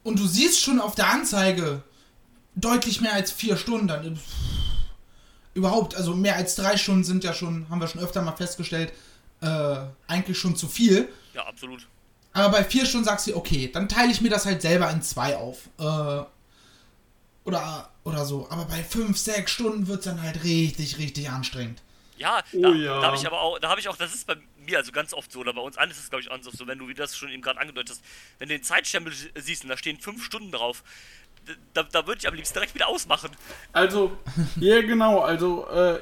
und 0.05 0.19
du 0.19 0.27
siehst 0.27 0.61
schon 0.61 0.81
auf 0.81 0.95
der 0.97 1.09
Anzeige 1.11 1.83
deutlich 2.57 3.01
mehr 3.01 3.13
als 3.13 3.31
vier 3.31 3.57
Stunden, 3.57 3.87
dann 3.89 4.17
pff, 4.17 4.23
überhaupt, 5.55 5.95
also 5.95 6.15
mehr 6.15 6.37
als 6.37 6.55
drei 6.57 6.77
Stunden 6.77 7.05
sind 7.05 7.25
ja 7.25 7.33
schon, 7.35 7.69
haben 7.71 7.81
wir 7.81 7.89
schon 7.89 8.01
öfter 8.01 8.23
mal 8.23 8.33
festgestellt, 8.37 8.93
äh, 9.43 9.77
eigentlich 10.09 10.39
schon 10.39 10.57
zu 10.57 10.67
viel. 10.69 11.09
Ja, 11.35 11.47
absolut. 11.47 11.87
Aber 12.33 12.49
bei 12.51 12.65
vier 12.65 12.87
Stunden 12.87 13.05
sagst 13.05 13.27
du, 13.27 13.37
okay, 13.37 13.71
dann 13.73 13.89
teile 13.89 14.11
ich 14.11 14.21
mir 14.23 14.31
das 14.31 14.47
halt 14.47 14.63
selber 14.63 14.91
in 14.91 15.03
zwei 15.03 15.37
auf. 15.37 15.69
Äh, 15.79 16.23
oder, 17.45 17.91
oder 18.05 18.25
so. 18.25 18.47
Aber 18.51 18.65
bei 18.65 18.83
fünf, 18.83 19.19
sechs 19.19 19.53
Stunden 19.53 19.87
wird 19.89 20.01
es 20.01 20.05
dann 20.05 20.23
halt 20.23 20.45
richtig, 20.45 20.99
richtig 20.99 21.31
anstrengend. 21.31 21.83
Ja, 22.17 22.43
Oh 22.53 22.63
da, 22.63 22.69
ja. 22.71 23.01
da 23.01 23.07
habe 23.09 23.17
ich 23.17 23.27
aber 23.27 23.41
auch, 23.41 23.59
da 23.59 23.69
habe 23.69 23.81
ich 23.81 23.89
auch, 23.89 23.97
das 23.97 24.15
ist 24.15 24.27
bei 24.27 24.37
mir 24.65 24.79
also 24.79 24.93
ganz 24.93 25.13
oft 25.13 25.33
so, 25.33 25.41
oder 25.41 25.53
bei 25.53 25.61
uns 25.61 25.77
allen 25.77 25.91
ist 25.91 25.99
es 25.99 26.09
glaube 26.09 26.23
ich 26.23 26.31
auch 26.31 26.39
so, 26.41 26.67
wenn 26.69 26.79
du, 26.79 26.87
wie 26.87 26.95
du 26.95 27.03
das 27.03 27.17
schon 27.17 27.31
eben 27.31 27.43
gerade 27.43 27.59
angedeutet 27.59 27.97
hast, 27.97 28.05
wenn 28.39 28.49
du 28.49 28.55
den 28.55 28.63
Zeitstempel 28.63 29.13
siehst 29.35 29.65
und 29.65 29.71
da 29.71 29.77
stehen 29.77 29.99
fünf 29.99 30.25
Stunden 30.25 30.53
drauf, 30.53 30.85
da, 31.75 31.83
da 31.83 32.07
würde 32.07 32.21
ich 32.21 32.29
am 32.29 32.35
liebsten 32.35 32.55
direkt 32.55 32.75
wieder 32.75 32.89
ausmachen. 32.89 33.31
Also, 33.73 34.17
ja, 34.57 34.81
genau. 34.83 35.21
Also, 35.21 35.67
äh, 35.69 36.01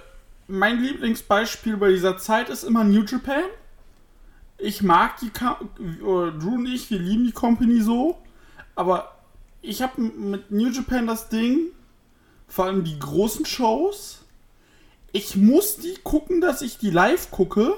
mein 0.48 0.82
Lieblingsbeispiel 0.82 1.76
bei 1.76 1.90
dieser 1.90 2.18
Zeit 2.18 2.48
ist 2.48 2.64
immer 2.64 2.84
New 2.84 3.04
Japan. 3.04 3.44
Ich 4.58 4.82
mag 4.82 5.18
die, 5.20 5.30
Ka 5.30 5.58
äh, 5.78 5.78
Drew 5.78 6.54
und 6.56 6.66
ich, 6.66 6.90
wir 6.90 6.98
lieben 6.98 7.24
die 7.24 7.32
Company 7.32 7.80
so. 7.80 8.20
Aber 8.74 9.16
ich 9.62 9.82
habe 9.82 10.00
mit 10.00 10.50
New 10.50 10.68
Japan 10.68 11.06
das 11.06 11.28
Ding, 11.28 11.68
vor 12.48 12.66
allem 12.66 12.84
die 12.84 12.98
großen 12.98 13.44
Shows, 13.46 14.20
ich 15.12 15.36
muss 15.36 15.76
die 15.76 15.94
gucken, 16.02 16.40
dass 16.40 16.62
ich 16.62 16.78
die 16.78 16.90
live 16.90 17.30
gucke. 17.30 17.74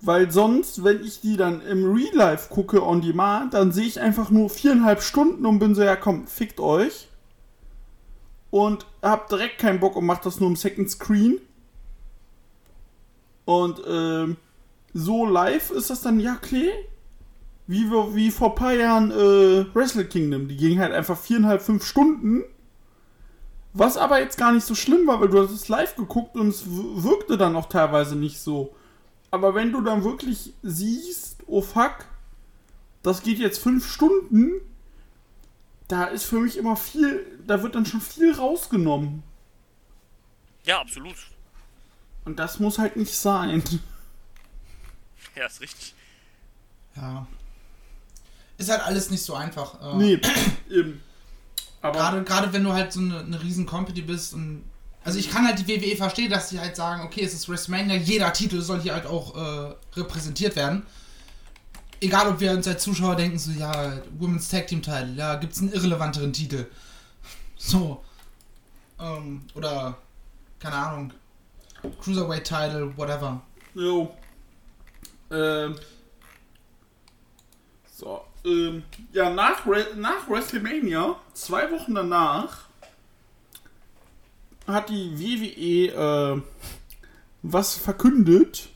Weil 0.00 0.30
sonst, 0.30 0.84
wenn 0.84 1.02
ich 1.02 1.20
die 1.20 1.36
dann 1.36 1.60
im 1.62 1.92
Real 1.92 2.14
Life 2.14 2.50
gucke 2.50 2.84
on 2.84 3.00
demand, 3.00 3.54
dann 3.54 3.72
sehe 3.72 3.86
ich 3.86 4.00
einfach 4.00 4.30
nur 4.30 4.48
viereinhalb 4.48 5.02
Stunden 5.02 5.44
und 5.44 5.58
bin 5.58 5.74
so, 5.74 5.82
ja 5.82 5.96
komm, 5.96 6.28
fickt 6.28 6.60
euch. 6.60 7.08
Und 8.50 8.86
hab 9.02 9.28
direkt 9.28 9.58
keinen 9.58 9.80
Bock 9.80 9.96
und 9.96 10.06
mach 10.06 10.20
das 10.20 10.38
nur 10.38 10.48
im 10.48 10.56
Second 10.56 10.88
Screen. 10.88 11.40
Und 13.44 13.82
ähm, 13.88 14.36
so 14.94 15.26
live 15.26 15.70
ist 15.70 15.90
das 15.90 16.02
dann, 16.02 16.20
ja, 16.20 16.34
okay. 16.34 16.70
Wie, 17.68 17.88
wir- 17.90 18.14
wie 18.16 18.30
vor 18.32 18.48
ein 18.50 18.54
paar 18.56 18.72
Jahren 18.72 19.12
äh, 19.12 19.72
Wrestle 19.74 20.06
Kingdom. 20.06 20.48
Die 20.48 20.56
ging 20.56 20.80
halt 20.80 20.92
einfach 20.92 21.16
viereinhalb, 21.18 21.62
fünf 21.62 21.84
Stunden. 21.86 22.42
Was 23.74 23.96
aber 23.96 24.20
jetzt 24.20 24.38
gar 24.38 24.50
nicht 24.52 24.64
so 24.66 24.74
schlimm 24.74 25.06
war, 25.06 25.20
weil 25.20 25.28
du 25.28 25.40
hast 25.40 25.52
es 25.52 25.68
live 25.68 25.94
geguckt 25.94 26.34
und 26.36 26.48
es 26.48 26.64
wirkte 26.66 27.36
dann 27.38 27.54
auch 27.54 27.68
teilweise 27.68 28.16
nicht 28.16 28.40
so. 28.40 28.74
Aber 29.30 29.54
wenn 29.54 29.70
du 29.70 29.82
dann 29.82 30.02
wirklich 30.02 30.54
siehst, 30.62 31.36
oh 31.46 31.60
fuck, 31.60 32.06
das 33.02 33.22
geht 33.22 33.38
jetzt 33.38 33.58
fünf 33.62 33.86
Stunden, 33.88 34.52
da 35.86 36.04
ist 36.06 36.24
für 36.24 36.40
mich 36.40 36.56
immer 36.56 36.76
viel, 36.76 37.24
da 37.46 37.62
wird 37.62 37.74
dann 37.74 37.86
schon 37.86 38.00
viel 38.00 38.32
rausgenommen. 38.34 39.22
Ja, 40.64 40.80
absolut. 40.80 41.14
Und 42.24 42.38
das 42.38 42.58
muss 42.60 42.78
halt 42.78 42.96
nicht 42.96 43.14
sein. 43.14 43.62
Ja, 45.36 45.46
ist 45.46 45.60
richtig. 45.60 45.94
Ja. 46.96 47.26
Ist 48.58 48.70
halt 48.70 48.82
alles 48.82 49.10
nicht 49.10 49.22
so 49.22 49.34
einfach. 49.34 49.80
Äh, 49.80 49.96
Nee, 49.96 50.20
eben. 50.70 51.00
Aber 51.80 51.98
Gerade, 51.98 52.24
gerade 52.24 52.52
wenn 52.52 52.64
du 52.64 52.72
halt 52.72 52.92
so 52.92 53.00
eine, 53.00 53.20
eine 53.20 53.40
riesen 53.42 53.64
Company 53.66 54.02
bist 54.02 54.34
und. 54.34 54.64
Also 55.04 55.18
ich 55.18 55.30
kann 55.30 55.46
halt 55.46 55.58
die 55.58 55.66
WWE 55.68 55.96
verstehen, 55.96 56.28
dass 56.28 56.50
sie 56.50 56.60
halt 56.60 56.76
sagen, 56.76 57.02
okay, 57.02 57.22
es 57.22 57.32
ist 57.32 57.48
WrestleMania, 57.48 57.96
jeder 57.96 58.30
Titel 58.32 58.60
soll 58.60 58.80
hier 58.82 58.92
halt 58.92 59.06
auch 59.06 59.34
äh, 59.36 59.74
repräsentiert 59.94 60.54
werden. 60.56 60.84
Egal, 62.00 62.28
ob 62.28 62.40
wir 62.40 62.50
uns 62.52 62.66
als 62.68 62.82
Zuschauer 62.82 63.16
denken, 63.16 63.38
so, 63.38 63.52
ja, 63.52 63.92
Women's 64.18 64.48
Tag 64.48 64.66
Team 64.66 64.82
Title, 64.82 65.14
ja, 65.14 65.36
gibt's 65.36 65.60
einen 65.60 65.72
irrelevanteren 65.72 66.32
Titel. 66.32 66.66
So. 67.60 68.04
Ähm, 69.00 69.42
oder, 69.54 69.96
keine 70.60 70.74
Ahnung, 70.76 71.12
Cruiserweight 72.00 72.44
Title, 72.44 72.96
whatever. 72.96 73.40
Jo. 73.74 74.14
Ähm. 75.30 75.76
So. 77.96 78.24
Ähm, 78.48 78.82
ja, 79.12 79.30
nach, 79.30 79.66
nach 79.96 80.28
WrestleMania, 80.28 81.16
zwei 81.34 81.70
Wochen 81.70 81.94
danach, 81.94 82.68
hat 84.66 84.88
die 84.90 85.18
WWE 85.18 86.36
äh, 86.36 86.42
was 87.42 87.74
verkündet. 87.74 88.68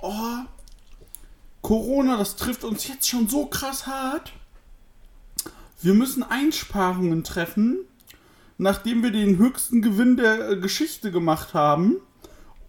Oh, 0.00 0.38
Corona, 1.62 2.16
das 2.16 2.36
trifft 2.36 2.64
uns 2.64 2.88
jetzt 2.88 3.08
schon 3.08 3.28
so 3.28 3.46
krass 3.46 3.86
hart. 3.86 4.32
Wir 5.80 5.94
müssen 5.94 6.22
Einsparungen 6.22 7.24
treffen, 7.24 7.78
nachdem 8.58 9.02
wir 9.02 9.10
den 9.10 9.38
höchsten 9.38 9.82
Gewinn 9.82 10.16
der 10.16 10.50
äh, 10.50 10.56
Geschichte 10.56 11.10
gemacht 11.10 11.54
haben 11.54 11.96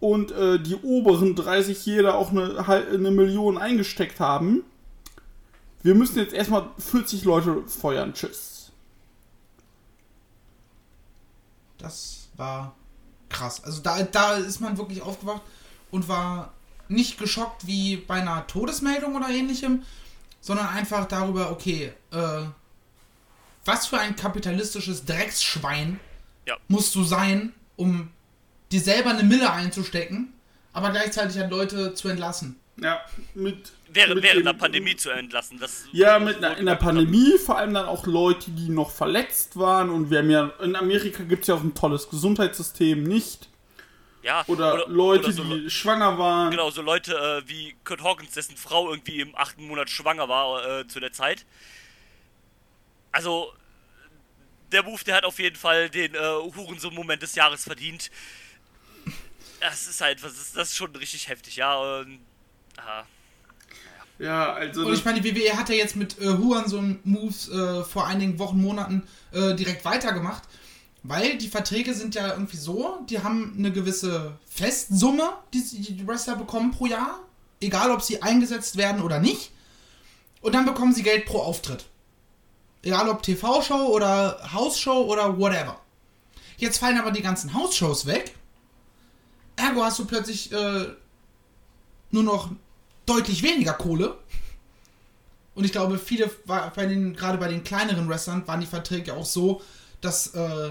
und 0.00 0.32
äh, 0.32 0.58
die 0.60 0.76
oberen 0.76 1.34
30 1.34 1.84
jeder 1.86 2.16
auch 2.16 2.30
eine, 2.30 2.66
eine 2.68 3.10
Million 3.10 3.58
eingesteckt 3.58 4.20
haben. 4.20 4.62
Wir 5.84 5.94
müssen 5.94 6.16
jetzt 6.18 6.32
erstmal 6.32 6.70
40 6.78 7.24
Leute 7.24 7.62
feuern. 7.68 8.14
Tschüss. 8.14 8.72
Das 11.78 12.28
war 12.36 12.74
krass. 13.28 13.62
Also 13.62 13.82
da, 13.82 14.02
da 14.02 14.34
ist 14.34 14.60
man 14.60 14.78
wirklich 14.78 15.02
aufgewacht 15.02 15.42
und 15.90 16.08
war 16.08 16.52
nicht 16.88 17.18
geschockt 17.18 17.66
wie 17.66 17.96
bei 17.96 18.14
einer 18.20 18.46
Todesmeldung 18.46 19.14
oder 19.14 19.28
ähnlichem, 19.28 19.82
sondern 20.40 20.68
einfach 20.68 21.06
darüber, 21.06 21.50
okay, 21.50 21.92
äh, 22.12 22.42
was 23.64 23.86
für 23.86 23.98
ein 23.98 24.16
kapitalistisches 24.16 25.04
Drecksschwein 25.04 26.00
Ja. 26.46 26.56
musst 26.68 26.94
du 26.94 27.04
sein, 27.04 27.52
um 27.76 28.10
dir 28.72 28.80
selber 28.80 29.10
eine 29.10 29.22
Mille 29.22 29.50
einzustecken, 29.52 30.32
aber 30.72 30.90
gleichzeitig 30.90 31.38
halt 31.38 31.50
Leute 31.50 31.94
zu 31.94 32.08
entlassen. 32.08 32.56
Ja, 32.76 33.00
mit. 33.34 33.72
Während, 33.94 34.22
während 34.22 34.40
dem- 34.40 34.44
der 34.46 34.52
Pandemie 34.54 34.96
zu 34.96 35.10
entlassen. 35.10 35.58
Das 35.58 35.86
Ja, 35.92 36.18
mit 36.18 36.38
einer, 36.38 36.56
in 36.56 36.66
der 36.66 36.74
Pandemie, 36.74 37.38
vor 37.38 37.56
allem 37.58 37.72
dann 37.74 37.86
auch 37.86 38.06
Leute, 38.06 38.50
die 38.50 38.68
noch 38.68 38.90
verletzt 38.90 39.56
waren. 39.56 39.88
Und 39.90 40.10
wir 40.10 40.18
haben 40.18 40.30
ja, 40.30 40.52
in 40.60 40.76
Amerika 40.76 41.22
gibt 41.22 41.42
es 41.42 41.48
ja 41.48 41.54
auch 41.54 41.62
ein 41.62 41.74
tolles 41.74 42.08
Gesundheitssystem, 42.10 43.02
nicht? 43.02 43.48
Ja, 44.22 44.42
Oder, 44.46 44.86
Leute, 44.88 45.24
oder 45.24 45.32
so, 45.32 45.44
die 45.44 45.68
schwanger 45.70 46.18
waren. 46.18 46.50
Genau, 46.50 46.70
so 46.70 46.80
Leute 46.82 47.14
äh, 47.44 47.48
wie 47.48 47.76
Kurt 47.84 48.02
Hawkins, 48.02 48.32
dessen 48.32 48.56
Frau 48.56 48.88
irgendwie 48.90 49.20
im 49.20 49.36
achten 49.36 49.66
Monat 49.66 49.90
schwanger 49.90 50.28
war 50.28 50.80
äh, 50.80 50.86
zu 50.88 50.98
der 50.98 51.12
Zeit. 51.12 51.44
Also, 53.12 53.52
der 54.72 54.82
Move, 54.82 55.04
der 55.04 55.16
hat 55.16 55.24
auf 55.24 55.38
jeden 55.38 55.56
Fall 55.56 55.88
den 55.90 56.14
äh, 56.14 56.18
Hurensohn-Moment 56.18 57.22
des 57.22 57.34
Jahres 57.34 57.64
verdient. 57.64 58.10
Das 59.60 59.86
ist 59.86 60.00
halt, 60.00 60.22
was 60.22 60.32
ist, 60.32 60.56
das 60.56 60.70
ist 60.70 60.76
schon 60.76 60.94
richtig 60.96 61.28
heftig, 61.28 61.56
ja. 61.56 61.76
Und, 61.76 62.20
aha. 62.78 63.06
Ja, 64.18 64.52
also. 64.52 64.86
Und 64.86 64.94
ich 64.94 65.04
meine, 65.04 65.20
die 65.20 65.34
WWE 65.34 65.56
hat 65.56 65.68
ja 65.68 65.74
jetzt 65.74 65.96
mit 65.96 66.20
äh, 66.20 66.26
Hurensohn-Moves 66.26 67.48
äh, 67.50 67.84
vor 67.84 68.06
einigen 68.06 68.38
Wochen, 68.38 68.60
Monaten 68.60 69.02
äh, 69.32 69.54
direkt 69.54 69.84
weitergemacht. 69.84 70.42
Weil 71.02 71.36
die 71.36 71.48
Verträge 71.48 71.92
sind 71.92 72.14
ja 72.14 72.28
irgendwie 72.32 72.56
so, 72.56 72.98
die 73.10 73.22
haben 73.22 73.54
eine 73.58 73.70
gewisse 73.70 74.38
Festsumme, 74.46 75.34
die 75.52 75.60
die 75.60 76.06
Wrestler 76.06 76.36
bekommen 76.36 76.70
pro 76.70 76.86
Jahr. 76.86 77.20
Egal, 77.60 77.90
ob 77.90 78.00
sie 78.00 78.22
eingesetzt 78.22 78.76
werden 78.78 79.02
oder 79.02 79.18
nicht. 79.18 79.52
Und 80.40 80.54
dann 80.54 80.64
bekommen 80.64 80.94
sie 80.94 81.02
Geld 81.02 81.26
pro 81.26 81.40
Auftritt. 81.40 81.84
Egal 82.82 83.08
ob 83.08 83.22
TV-Show 83.22 83.86
oder 83.88 84.52
Hausshow 84.52 85.04
oder 85.04 85.38
whatever. 85.38 85.78
Jetzt 86.56 86.78
fallen 86.78 86.98
aber 86.98 87.10
die 87.10 87.22
ganzen 87.22 87.52
Hausshows 87.52 88.06
weg. 88.06 88.34
Ergo 89.56 89.82
hast 89.82 89.98
du 89.98 90.06
plötzlich 90.06 90.52
äh, 90.52 90.86
nur 92.10 92.22
noch 92.22 92.50
deutlich 93.06 93.42
weniger 93.42 93.72
Kohle. 93.72 94.16
Und 95.54 95.64
ich 95.64 95.72
glaube, 95.72 95.98
viele, 95.98 96.28
bei 96.46 96.86
den, 96.86 97.14
gerade 97.14 97.38
bei 97.38 97.48
den 97.48 97.62
kleineren 97.62 98.08
Wrestlern, 98.08 98.46
waren 98.46 98.60
die 98.60 98.66
Verträge 98.66 99.14
auch 99.14 99.24
so, 99.24 99.62
dass, 100.00 100.34
äh, 100.34 100.70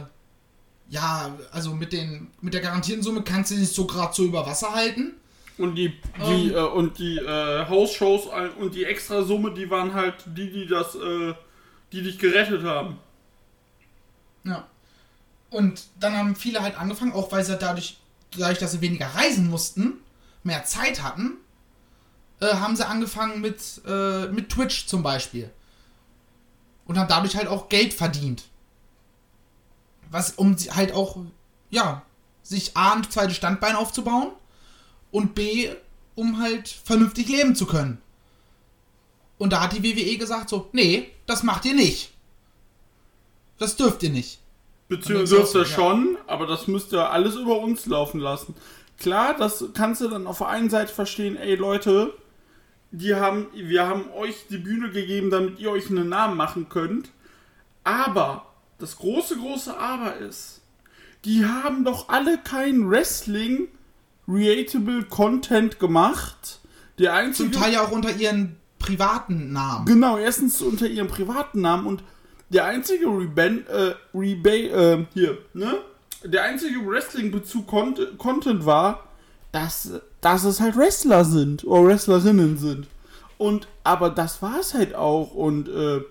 ja, 0.89 1.37
also 1.51 1.73
mit, 1.73 1.93
den, 1.93 2.31
mit 2.41 2.53
der 2.53 2.61
garantierten 2.61 3.03
Summe 3.03 3.23
kannst 3.23 3.51
du 3.51 3.55
dich 3.55 3.71
so 3.71 3.87
gerade 3.87 4.13
so 4.13 4.25
über 4.25 4.45
Wasser 4.45 4.73
halten. 4.73 5.13
Und 5.57 5.75
die, 5.75 5.93
die, 6.25 6.51
äh, 6.51 6.59
und 6.59 6.97
die 6.97 7.17
äh, 7.17 7.65
Hausshows 7.67 8.25
äh, 8.25 8.49
und 8.59 8.73
die 8.75 8.85
Extrasumme, 8.85 9.53
die 9.53 9.69
waren 9.69 9.93
halt 9.93 10.15
die, 10.25 10.51
die 10.51 10.67
das, 10.67 10.95
äh, 10.95 11.33
die 11.91 12.01
dich 12.01 12.17
gerettet 12.17 12.63
haben. 12.63 12.97
Ja. 14.43 14.67
Und 15.49 15.85
dann 15.99 16.17
haben 16.17 16.35
viele 16.35 16.61
halt 16.61 16.77
angefangen, 16.77 17.13
auch 17.13 17.31
weil 17.31 17.45
sie 17.45 17.55
dadurch, 17.55 17.97
dadurch, 18.35 18.57
dass 18.57 18.71
sie 18.71 18.81
weniger 18.81 19.05
reisen 19.07 19.49
mussten, 19.49 19.99
mehr 20.43 20.65
Zeit 20.65 21.03
hatten, 21.03 21.37
äh, 22.43 22.55
haben 22.55 22.75
sie 22.75 22.85
angefangen 22.85 23.41
mit, 23.41 23.81
äh, 23.87 24.27
mit 24.27 24.49
Twitch 24.49 24.87
zum 24.87 25.01
Beispiel. 25.01 25.49
Und 26.85 26.97
haben 26.97 27.07
dadurch 27.07 27.35
halt 27.35 27.47
auch 27.47 27.69
Geld 27.69 27.93
verdient. 27.93 28.43
Was, 30.11 30.31
um 30.31 30.57
sie 30.57 30.71
halt 30.71 30.91
auch, 30.93 31.17
ja, 31.69 32.03
sich 32.43 32.75
A, 32.75 32.93
ein 32.93 33.09
zweites 33.09 33.37
Standbein 33.37 33.75
aufzubauen 33.75 34.31
und 35.11 35.33
B, 35.33 35.69
um 36.15 36.41
halt 36.41 36.67
vernünftig 36.67 37.29
leben 37.29 37.55
zu 37.55 37.65
können. 37.65 38.01
Und 39.37 39.53
da 39.53 39.61
hat 39.61 39.73
die 39.73 39.83
WWE 39.83 40.17
gesagt 40.17 40.49
so, 40.49 40.69
nee, 40.73 41.09
das 41.25 41.43
macht 41.43 41.65
ihr 41.65 41.73
nicht. 41.73 42.11
Das 43.57 43.77
dürft 43.77 44.03
ihr 44.03 44.09
nicht. 44.09 44.39
Beziehungsweise 44.89 45.35
dürfte 45.37 45.53
sagst 45.53 45.55
du, 45.55 45.59
ja. 45.59 45.65
schon, 45.65 46.17
aber 46.27 46.45
das 46.45 46.67
müsst 46.67 46.91
ihr 46.91 47.09
alles 47.09 47.35
über 47.35 47.59
uns 47.59 47.85
laufen 47.85 48.19
lassen. 48.19 48.53
Klar, 48.99 49.35
das 49.37 49.63
kannst 49.73 50.01
du 50.01 50.09
dann 50.09 50.27
auf 50.27 50.39
der 50.39 50.49
einen 50.49 50.69
Seite 50.69 50.93
verstehen, 50.93 51.37
ey 51.37 51.55
Leute, 51.55 52.13
die 52.93 53.15
haben, 53.15 53.47
wir 53.53 53.87
haben 53.87 54.05
euch 54.15 54.45
die 54.49 54.59
Bühne 54.59 54.91
gegeben, 54.91 55.31
damit 55.31 55.59
ihr 55.59 55.71
euch 55.71 55.89
einen 55.89 56.09
Namen 56.09 56.37
machen 56.37 56.69
könnt. 56.69 57.09
Aber 57.83 58.45
das 58.77 58.97
große, 58.97 59.37
große 59.37 59.75
Aber 59.75 60.15
ist, 60.17 60.61
die 61.25 61.43
haben 61.43 61.83
doch 61.83 62.09
alle 62.09 62.37
kein 62.37 62.89
Wrestling 62.89 63.67
Reatable 64.27 65.03
Content 65.05 65.79
gemacht. 65.79 66.59
Der 66.99 67.13
einzige 67.15 67.51
Zum 67.51 67.61
Teil 67.61 67.73
ja 67.73 67.81
auch 67.81 67.91
unter 67.91 68.15
ihren 68.15 68.57
privaten 68.77 69.51
Namen. 69.51 69.85
Genau, 69.85 70.17
erstens 70.17 70.61
unter 70.61 70.87
ihrem 70.87 71.07
privaten 71.07 71.61
Namen 71.61 71.87
und 71.87 72.03
der 72.49 72.65
einzige 72.65 73.07
Reben, 73.07 73.65
äh, 73.67 73.95
Reba, 74.13 74.49
äh, 74.49 75.05
hier, 75.13 75.39
ne? 75.53 75.79
Der 76.23 76.43
einzige 76.43 76.85
Wrestling-Bezug 76.85 77.67
Cont 77.67 78.17
Content 78.19 78.65
war, 78.65 79.07
dass, 79.51 79.99
dass 80.23 80.43
es 80.43 80.59
halt 80.59 80.75
Wrestler 80.75 81.25
sind 81.25 81.63
oder 81.65 81.85
Wrestlerinnen 81.87 82.57
sind. 82.57 82.87
Und, 83.37 83.67
aber 83.83 84.09
das 84.09 84.41
war 84.41 84.59
es 84.59 84.73
halt 84.73 84.95
auch. 84.95 85.33
Und, 85.33 85.67
äh, 85.67 86.01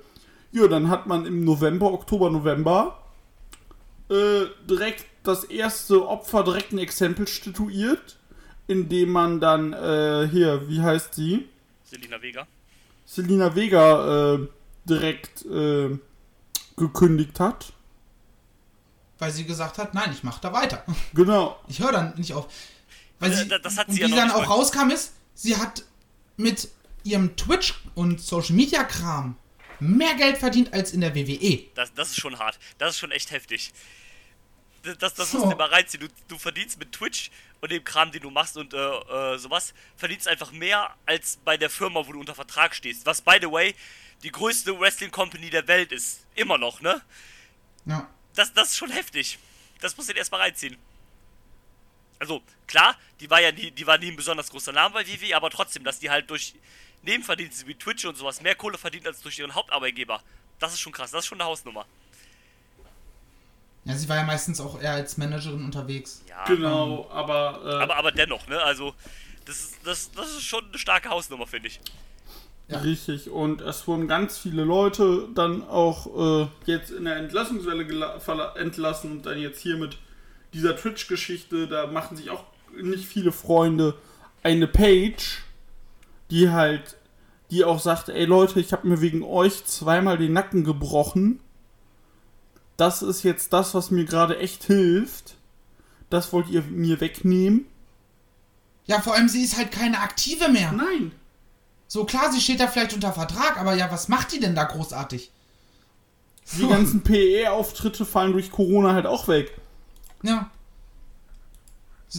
ja, 0.52 0.68
dann 0.68 0.88
hat 0.88 1.06
man 1.06 1.24
im 1.26 1.44
November, 1.44 1.92
Oktober, 1.92 2.30
November, 2.30 2.98
äh, 4.10 4.44
direkt 4.68 5.06
das 5.22 5.44
erste 5.44 6.06
Opfer 6.06 6.44
direkt 6.44 6.72
ein 6.72 6.78
Exempel 6.78 7.26
statuiert. 7.26 8.18
indem 8.68 9.10
man 9.10 9.40
dann, 9.40 9.72
äh, 9.72 10.28
hier, 10.30 10.68
wie 10.68 10.80
heißt 10.80 11.14
sie? 11.14 11.48
Selina 11.84 12.22
Vega. 12.22 12.46
Selina 13.04 13.54
Vega 13.54 14.34
äh, 14.34 14.48
direkt 14.84 15.44
äh, 15.46 15.98
gekündigt 16.76 17.40
hat. 17.40 17.72
Weil 19.18 19.30
sie 19.30 19.44
gesagt 19.44 19.78
hat, 19.78 19.94
nein, 19.94 20.10
ich 20.12 20.22
mach 20.22 20.38
da 20.38 20.52
weiter. 20.52 20.84
Genau. 21.14 21.56
Ich 21.68 21.80
höre 21.80 21.92
dann 21.92 22.14
nicht 22.16 22.32
auf. 22.34 22.48
Weil 23.22 23.32
Äh, 23.32 23.36
sie, 23.36 23.48
da- 23.48 23.58
das 23.58 23.78
hat 23.78 23.88
und 23.88 23.94
sie 23.94 24.00
ja 24.02 24.06
wie 24.06 24.10
noch 24.10 24.18
dann 24.18 24.30
auch 24.30 24.48
rauskam 24.48 24.90
ist, 24.90 25.12
sie 25.34 25.56
hat 25.56 25.84
mit 26.36 26.68
ihrem 27.04 27.36
Twitch 27.36 27.74
und 27.94 28.20
Social 28.20 28.54
Media 28.54 28.84
Kram 28.84 29.36
mehr 29.80 30.14
Geld 30.14 30.38
verdient 30.38 30.72
als 30.72 30.92
in 30.92 31.00
der. 31.00 31.14
WWE. 31.14 31.64
Das, 31.74 31.92
das 31.94 32.10
ist 32.10 32.20
schon 32.20 32.38
hart. 32.38 32.58
Das 32.78 32.90
ist 32.90 32.98
schon 32.98 33.10
echt 33.10 33.30
heftig. 33.32 33.72
Das, 34.82 34.98
das, 34.98 35.14
das 35.14 35.30
So. 35.30 35.38
musst 35.38 35.52
du 35.52 35.56
mal 35.56 35.68
reinziehen. 35.68 36.00
Du, 36.00 36.08
du 36.28 36.38
verdienst 36.38 36.78
mit 36.78 36.92
Twitch 36.92 37.30
und 37.60 37.70
dem 37.70 37.82
Kram, 37.84 38.10
den 38.12 38.22
du 38.22 38.30
machst 38.30 38.56
und 38.56 38.74
äh, 38.74 38.76
äh, 38.76 39.38
sowas, 39.38 39.74
verdienst 39.96 40.26
einfach 40.28 40.50
mehr 40.52 40.94
als 41.06 41.38
bei 41.44 41.56
der 41.56 41.70
Firma, 41.70 42.04
wo 42.06 42.12
du 42.12 42.18
unter 42.20 42.34
Vertrag 42.34 42.74
stehst. 42.74 43.06
Was, 43.06 43.20
by 43.22 43.38
the 43.40 43.50
way, 43.50 43.74
die 44.24 44.30
größte 44.32 44.78
Wrestling-Company 44.78 45.50
der 45.50 45.66
Welt 45.68 45.92
ist. 45.92 46.20
Immer 46.34 46.58
noch, 46.58 46.80
ne? 46.80 47.00
Ja. 47.86 48.08
Das, 48.34 48.52
das 48.54 48.70
ist 48.70 48.76
schon 48.76 48.90
heftig. 48.90 49.38
Das 49.80 49.96
musst 49.96 50.08
du 50.08 50.12
dir 50.12 50.18
erstmal 50.20 50.40
reinziehen. 50.40 50.76
Also, 52.22 52.40
klar, 52.68 52.94
die 53.18 53.28
war 53.28 53.40
ja 53.40 53.50
nie, 53.50 53.72
die 53.72 53.84
war 53.84 53.98
nie 53.98 54.12
ein 54.12 54.16
besonders 54.16 54.48
großer 54.48 54.70
Name 54.70 54.94
bei 54.94 55.04
Vivi, 55.04 55.34
aber 55.34 55.50
trotzdem, 55.50 55.82
dass 55.82 55.98
die 55.98 56.08
halt 56.08 56.30
durch 56.30 56.54
Nebenverdienste 57.02 57.66
wie 57.66 57.74
Twitch 57.74 58.04
und 58.04 58.16
sowas 58.16 58.40
mehr 58.40 58.54
Kohle 58.54 58.78
verdient 58.78 59.08
als 59.08 59.20
durch 59.22 59.40
ihren 59.40 59.56
Hauptarbeitgeber. 59.56 60.22
Das 60.60 60.72
ist 60.72 60.78
schon 60.78 60.92
krass, 60.92 61.10
das 61.10 61.24
ist 61.24 61.26
schon 61.26 61.40
eine 61.40 61.50
Hausnummer. 61.50 61.84
Ja, 63.84 63.96
sie 63.96 64.08
war 64.08 64.18
ja 64.18 64.22
meistens 64.22 64.60
auch 64.60 64.80
eher 64.80 64.92
als 64.92 65.16
Managerin 65.16 65.64
unterwegs. 65.64 66.22
Ja, 66.28 66.44
Genau, 66.44 67.10
aber, 67.10 67.60
äh, 67.64 67.82
aber, 67.82 67.96
aber 67.96 68.12
dennoch, 68.12 68.46
ne? 68.46 68.62
Also, 68.62 68.94
das 69.44 69.56
ist, 69.56 69.78
das, 69.84 70.12
das 70.12 70.28
ist 70.28 70.44
schon 70.44 70.64
eine 70.68 70.78
starke 70.78 71.08
Hausnummer, 71.08 71.48
finde 71.48 71.66
ich. 71.66 71.80
Ja. 72.68 72.78
richtig. 72.78 73.30
Und 73.30 73.62
es 73.62 73.88
wurden 73.88 74.06
ganz 74.06 74.38
viele 74.38 74.62
Leute 74.62 75.28
dann 75.34 75.66
auch 75.68 76.44
äh, 76.44 76.48
jetzt 76.66 76.92
in 76.92 77.04
der 77.04 77.16
Entlassungswelle 77.16 77.82
entlassen 78.54 79.10
und 79.10 79.26
dann 79.26 79.40
jetzt 79.40 79.60
hier 79.60 79.76
mit 79.76 79.98
dieser 80.52 80.76
Twitch-Geschichte, 80.76 81.66
da 81.66 81.86
machen 81.86 82.16
sich 82.16 82.30
auch 82.30 82.44
nicht 82.80 83.06
viele 83.06 83.32
Freunde 83.32 83.94
eine 84.42 84.66
Page, 84.66 85.42
die 86.30 86.50
halt, 86.50 86.96
die 87.50 87.64
auch 87.64 87.80
sagt, 87.80 88.08
ey 88.08 88.24
Leute, 88.24 88.60
ich 88.60 88.72
habe 88.72 88.88
mir 88.88 89.00
wegen 89.00 89.22
euch 89.22 89.64
zweimal 89.64 90.18
den 90.18 90.32
Nacken 90.32 90.64
gebrochen. 90.64 91.40
Das 92.76 93.02
ist 93.02 93.22
jetzt 93.22 93.52
das, 93.52 93.74
was 93.74 93.90
mir 93.90 94.04
gerade 94.04 94.38
echt 94.38 94.64
hilft. 94.64 95.36
Das 96.10 96.32
wollt 96.32 96.48
ihr 96.48 96.62
mir 96.62 97.00
wegnehmen? 97.00 97.66
Ja, 98.86 99.00
vor 99.00 99.14
allem 99.14 99.28
sie 99.28 99.44
ist 99.44 99.56
halt 99.56 99.70
keine 99.70 100.00
Aktive 100.00 100.48
mehr. 100.48 100.72
Nein. 100.72 101.12
So 101.86 102.04
klar, 102.04 102.32
sie 102.32 102.40
steht 102.40 102.60
da 102.60 102.66
vielleicht 102.66 102.94
unter 102.94 103.12
Vertrag, 103.12 103.58
aber 103.58 103.74
ja, 103.74 103.90
was 103.90 104.08
macht 104.08 104.32
die 104.32 104.40
denn 104.40 104.54
da 104.54 104.64
großartig? 104.64 105.30
Die 106.58 106.66
ganzen 106.66 107.00
PE-Auftritte 107.04 108.04
fallen 108.04 108.32
durch 108.32 108.50
Corona 108.50 108.94
halt 108.94 109.06
auch 109.06 109.28
weg. 109.28 109.54
Ja. 110.22 110.50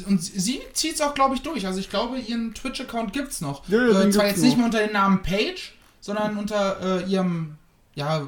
Und 0.08 0.24
sie- 0.24 0.62
zieht 0.74 0.96
es 0.96 1.02
auch, 1.02 1.14
glaube 1.14 1.36
ich, 1.36 1.42
durch. 1.44 1.68
Also 1.68 1.80
ich 1.80 1.90
glaube, 1.90 2.18
ihren 2.18 2.54
Twitch-Account 2.54 3.14
gibt's 3.14 3.42
noch. 3.42 3.68
Ja, 3.70 3.86
ja, 3.88 4.02
äh, 4.02 4.10
zwar 4.10 4.26
jetzt 4.28 4.42
nicht 4.42 4.52
noch. 4.52 4.58
mehr 4.58 4.66
unter 4.66 4.80
dem 4.80 4.92
Namen 4.94 5.22
Page, 5.22 5.74
sondern 6.02 6.38
unter 6.38 7.02
äh, 7.02 7.10
ihrem, 7.10 7.58
ja, 7.96 8.28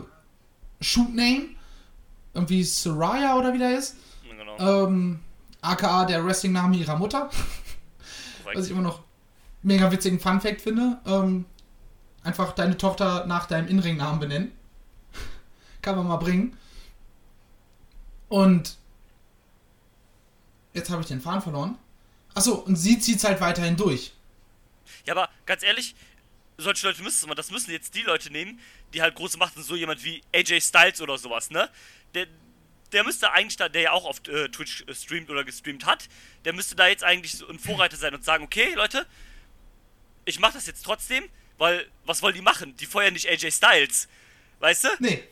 Shoot-Name. 0.81 1.49
Irgendwie 2.35 2.63
Soraya 2.63 3.35
oder 3.37 3.53
wie 3.53 3.57
der 3.59 3.77
ist. 3.77 3.95
Genau. 4.29 4.85
Ähm, 4.87 5.19
aka 5.61 6.05
der 6.05 6.23
Wrestling-Name 6.25 6.75
ihrer 6.77 6.97
Mutter. 6.97 7.29
Was 8.53 8.65
ich 8.65 8.71
immer 8.71 8.81
noch 8.83 8.99
mega 9.63 9.91
witzigen 9.91 10.19
Fun-Fact 10.19 10.61
finde. 10.61 10.99
Ähm, 11.07 11.45
einfach 12.23 12.51
deine 12.51 12.77
Tochter 12.77 13.25
nach 13.25 13.47
deinem 13.47 13.67
In-Ring-Namen 13.69 14.19
benennen. 14.19 14.51
Kann 15.81 15.95
man 15.95 16.07
mal 16.07 16.17
bringen. 16.17 16.55
Und 18.27 18.75
jetzt 20.75 20.89
habe 20.89 21.01
ich 21.01 21.07
den 21.07 21.21
Faden 21.21 21.41
verloren. 21.41 21.77
Achso, 22.33 22.53
und 22.53 22.75
sie 22.75 22.99
zieht 22.99 23.17
es 23.17 23.23
halt 23.23 23.39
weiterhin 23.41 23.77
durch. 23.77 24.11
Ja, 25.05 25.13
aber 25.13 25.29
ganz 25.45 25.63
ehrlich, 25.63 25.95
solche 26.57 26.87
Leute 26.87 27.01
müssen 27.01 27.27
man, 27.27 27.35
das 27.35 27.51
müssen 27.51 27.71
jetzt 27.71 27.95
die 27.95 28.01
Leute 28.01 28.31
nehmen, 28.31 28.59
die 28.93 29.01
halt 29.01 29.15
große 29.15 29.37
Macht 29.37 29.53
sind, 29.55 29.63
so 29.63 29.75
jemand 29.75 30.03
wie 30.03 30.21
AJ 30.33 30.61
Styles 30.61 31.01
oder 31.01 31.17
sowas, 31.17 31.49
ne? 31.49 31.69
Der, 32.13 32.27
der 32.91 33.03
müsste 33.03 33.31
eigentlich 33.31 33.57
da, 33.57 33.67
der 33.69 33.81
ja 33.81 33.91
auch 33.91 34.05
auf 34.05 34.25
äh, 34.27 34.49
Twitch 34.49 34.85
streamt 34.91 35.29
oder 35.29 35.43
gestreamt 35.43 35.85
hat, 35.85 36.07
der 36.45 36.53
müsste 36.53 36.75
da 36.75 36.87
jetzt 36.87 37.03
eigentlich 37.03 37.33
so 37.37 37.47
ein 37.47 37.59
Vorreiter 37.59 37.97
sein 37.97 38.13
und 38.13 38.23
sagen, 38.23 38.43
okay, 38.43 38.73
Leute, 38.75 39.05
ich 40.25 40.39
mach 40.39 40.53
das 40.53 40.65
jetzt 40.67 40.83
trotzdem, 40.83 41.23
weil, 41.57 41.87
was 42.05 42.21
wollen 42.21 42.35
die 42.35 42.41
machen? 42.41 42.75
Die 42.77 42.85
feuern 42.85 43.13
nicht 43.13 43.27
AJ 43.29 43.51
Styles. 43.51 44.07
Weißt 44.59 44.85
du? 44.85 44.89
Nee. 44.99 45.23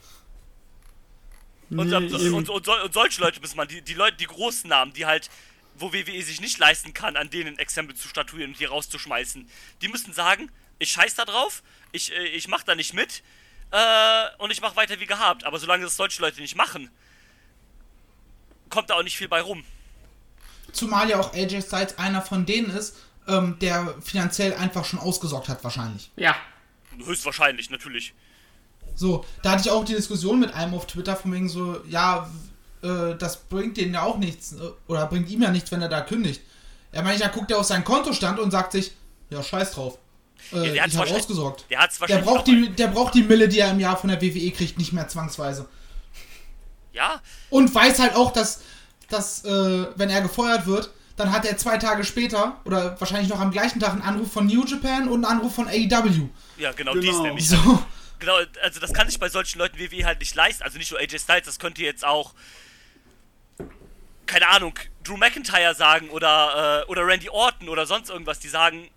Und, 1.80 1.90
Nee, 1.90 2.30
und, 2.30 2.50
und, 2.50 2.50
und, 2.50 2.68
und 2.68 2.94
solche 2.94 3.22
Leute 3.22 3.40
müssen 3.40 3.58
man, 3.58 3.68
die, 3.68 3.82
die 3.82 3.94
Leute, 3.94 4.18
die 4.18 4.26
großen 4.26 4.70
Namen, 4.70 4.94
die 4.94 5.06
halt, 5.06 5.30
wo 5.76 5.92
WWE 5.94 6.22
sich 6.22 6.42
nicht 6.42 6.58
leisten 6.58 6.94
kann, 6.94 7.18
an 7.18 7.30
denen 7.30 7.56
ein 7.56 7.60
Exempel 7.60 7.96
zu 7.96 8.08
statuieren 8.08 8.52
und 8.52 8.60
die 8.60 8.66
rauszuschmeißen, 8.66 9.48
die 9.82 9.88
müssen 9.88 10.14
sagen, 10.14 10.52
ich 10.80 10.92
scheiß 10.92 11.16
da 11.16 11.26
drauf, 11.26 11.64
ich, 11.92 12.12
äh, 12.12 12.26
ich 12.28 12.48
mach 12.48 12.64
da 12.64 12.76
nicht 12.76 12.94
mit 12.94 13.24
äh, 13.72 14.26
und 14.38 14.52
ich 14.52 14.62
mach 14.62 14.76
weiter 14.76 15.00
wie 15.00 15.06
gehabt. 15.06 15.44
Aber 15.46 15.60
solange 15.60 15.84
das 15.84 15.96
solche 15.96 16.22
Leute 16.22 16.42
nicht 16.42 16.56
machen, 16.56 16.90
kommt 18.70 18.90
da 18.90 18.96
auch 18.96 19.04
nicht 19.04 19.18
viel 19.18 19.28
bei 19.28 19.42
rum. 19.42 19.64
Zumal 20.72 21.10
ja 21.10 21.20
auch 21.20 21.34
AJ 21.34 21.62
Styles 21.62 21.98
einer 21.98 22.22
von 22.22 22.46
denen 22.46 22.76
ist, 22.76 22.98
ähm, 23.28 23.58
der 23.60 23.96
finanziell 24.02 24.54
einfach 24.56 24.86
schon 24.86 25.00
ausgesorgt 25.00 25.50
hat, 25.50 25.64
wahrscheinlich. 25.64 26.12
Ja. 26.16 26.36
Höchstwahrscheinlich, 27.06 27.70
natürlich. 27.70 28.14
So, 28.96 29.26
da 29.42 29.52
hatte 29.52 29.62
ich 29.66 29.72
auch 29.72 29.84
die 29.86 29.94
Diskussion 29.96 30.40
mit 30.40 30.54
einem 30.54 30.74
auf 30.74 30.86
Twitter 30.88 31.16
von 31.16 31.32
wegen 31.34 31.50
so, 31.50 31.78
ja, 31.90 32.30
äh, 32.84 33.16
das 33.18 33.38
bringt 33.38 33.78
denen 33.78 33.94
ja 33.96 34.04
auch 34.04 34.18
nichts, 34.18 34.54
äh, 34.54 34.58
oder 34.88 35.06
bringt 35.08 35.30
ihm 35.30 35.42
ja 35.42 35.50
nichts, 35.52 35.72
wenn 35.72 35.82
er 35.82 35.90
da 35.90 36.02
kündigt. 36.02 36.42
Er 36.92 37.02
meint, 37.04 37.20
ja, 37.20 37.28
guckt 37.30 37.50
er 37.52 37.58
auf 37.60 37.66
seinen 37.66 37.84
Kontostand 37.84 38.40
und 38.40 38.52
sagt 38.52 38.72
sich, 38.74 38.92
ja, 39.30 39.42
scheiß 39.42 39.72
drauf. 39.72 39.98
Äh, 40.52 40.58
Ja, 40.58 40.62
der 40.64 40.74
ich 40.74 40.82
habe 40.82 40.94
wahrscheinlich- 40.98 41.16
ausgesorgt. 41.24 41.66
Der 41.70 41.80
hat's 41.80 41.96
Der 41.98 42.02
wahrscheinlich. 42.02 42.26
braucht, 42.26 42.40
auch- 42.42 42.44
die, 42.46 42.70
der 42.70 42.88
braucht 42.90 43.14
die 43.16 43.24
Mille, 43.24 43.48
die 43.48 43.60
er 43.60 43.72
im 43.72 43.80
Jahr 43.80 43.98
von 43.98 44.10
der 44.10 44.22
WWE 44.22 44.52
kriegt, 44.52 44.78
nicht 44.78 44.94
mehr 44.94 45.08
zwangsweise. 45.08 45.68
Ja, 46.92 47.22
Und 47.50 47.74
weiß 47.74 48.00
halt 48.00 48.16
auch, 48.16 48.32
dass, 48.32 48.62
dass 49.10 49.44
äh, 49.46 49.88
wenn 49.96 50.10
er 50.12 50.22
gefeuert 50.22 50.68
wird, 50.68 50.92
dann 51.16 51.32
hat 51.32 51.46
er 51.46 51.58
zwei 51.58 51.78
Tage 51.78 52.04
später 52.04 52.58
oder 52.66 53.00
wahrscheinlich 53.00 53.30
noch 53.30 53.40
am 53.40 53.52
gleichen 53.52 53.80
Tag 53.80 53.94
einen 53.94 54.02
Anruf 54.02 54.32
von 54.32 54.46
New 54.48 54.64
Japan 54.66 55.08
und 55.08 55.26
einen 55.26 55.38
Anruf 55.40 55.56
von 55.56 55.68
AEW. 55.68 56.28
ja, 56.58 56.72
genau, 56.74 56.94
Genau. 56.94 57.02
dies 57.02 57.20
nämlich. 57.20 57.50
So. 57.50 57.80
Genau, 58.24 58.38
also 58.62 58.80
das 58.80 58.94
kann 58.94 59.10
sich 59.10 59.20
bei 59.20 59.28
solchen 59.28 59.60
Leuten 59.60 59.78
wie 59.78 59.92
WWE 59.92 60.06
halt 60.06 60.20
nicht 60.22 60.34
leisten. 60.34 60.64
Also 60.64 60.78
nicht 60.78 60.90
nur 60.92 61.00
AJ 61.02 61.20
Styles, 61.20 61.46
das 61.46 61.60
könnte 61.60 61.84
jetzt 61.84 62.06
auch, 62.06 62.34
keine 64.26 64.48
Ahnung, 64.48 64.80
Drew 65.04 65.18
McIntyre 65.18 65.76
sagen 65.76 66.10
oder, 66.10 66.84
äh, 66.84 66.90
oder 66.90 67.06
Randy 67.06 67.28
Orton 67.28 67.68
oder 67.68 67.86
sonst 67.86 68.10
irgendwas, 68.10 68.40
die 68.40 68.48
sagen, 68.48 68.90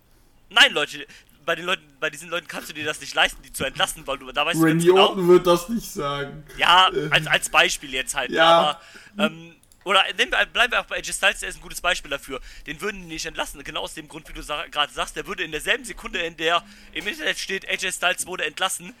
nein 0.49 0.71
Leute, 0.71 1.05
bei 1.45 1.57
den 1.57 1.65
Leuten, 1.65 1.83
bei 1.99 2.09
diesen 2.09 2.29
Leuten 2.29 2.47
kannst 2.47 2.69
du 2.69 2.73
dir 2.73 2.85
das 2.85 3.01
nicht 3.01 3.13
leisten, 3.15 3.41
die 3.41 3.51
zu 3.51 3.65
entlassen, 3.65 4.07
weil 4.07 4.17
du 4.17 4.31
da 4.31 4.45
weißt 4.45 4.61
du 4.61 4.63
Randy 4.63 4.85
genau. 4.87 5.09
Orton 5.09 5.27
wird 5.27 5.45
das 5.45 5.67
nicht 5.67 5.91
sagen. 5.91 6.45
Ja, 6.57 6.89
als, 7.09 7.27
als 7.27 7.49
Beispiel 7.49 7.93
jetzt 7.93 8.15
halt. 8.15 8.31
Ja. 8.31 8.79
Aber, 9.17 9.25
ähm, 9.25 9.56
oder 9.87 10.03
nehmen 10.17 10.31
wir, 10.31 10.45
bleiben 10.47 10.73
wir 10.73 10.81
auch 10.81 10.85
bei 10.85 10.97
AJ 10.97 11.13
Styles, 11.13 11.39
der 11.39 11.49
ist 11.49 11.55
ein 11.55 11.61
gutes 11.61 11.79
Beispiel 11.79 12.11
dafür. 12.11 12.41
Den 12.65 12.81
würden 12.81 13.01
die 13.03 13.07
nicht 13.07 13.25
entlassen. 13.25 13.63
Genau 13.63 13.81
aus 13.81 13.93
dem 13.93 14.09
Grund, 14.09 14.27
wie 14.27 14.33
du 14.33 14.41
sa 14.41 14.65
gerade 14.67 14.91
sagst, 14.91 15.15
der 15.15 15.25
würde 15.25 15.43
in 15.43 15.51
derselben 15.51 15.85
Sekunde, 15.85 16.19
in 16.19 16.35
der 16.35 16.61
im 16.91 17.07
Internet 17.07 17.39
steht, 17.39 17.67
AJ 17.69 17.93
Styles 17.93 18.27
wurde 18.27 18.45
entlassen, 18.45 18.93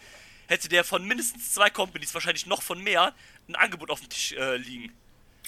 hätte 0.47 0.69
der 0.69 0.85
von 0.85 1.05
mindestens 1.05 1.53
zwei 1.53 1.69
Companies, 1.69 2.13
wahrscheinlich 2.13 2.45
noch 2.45 2.61
von 2.61 2.81
mehr, 2.81 3.13
ein 3.49 3.55
Angebot 3.55 3.89
auf 3.89 3.99
dem 3.99 4.07
Tisch 4.07 4.31
äh, 4.31 4.55
liegen. 4.55 4.93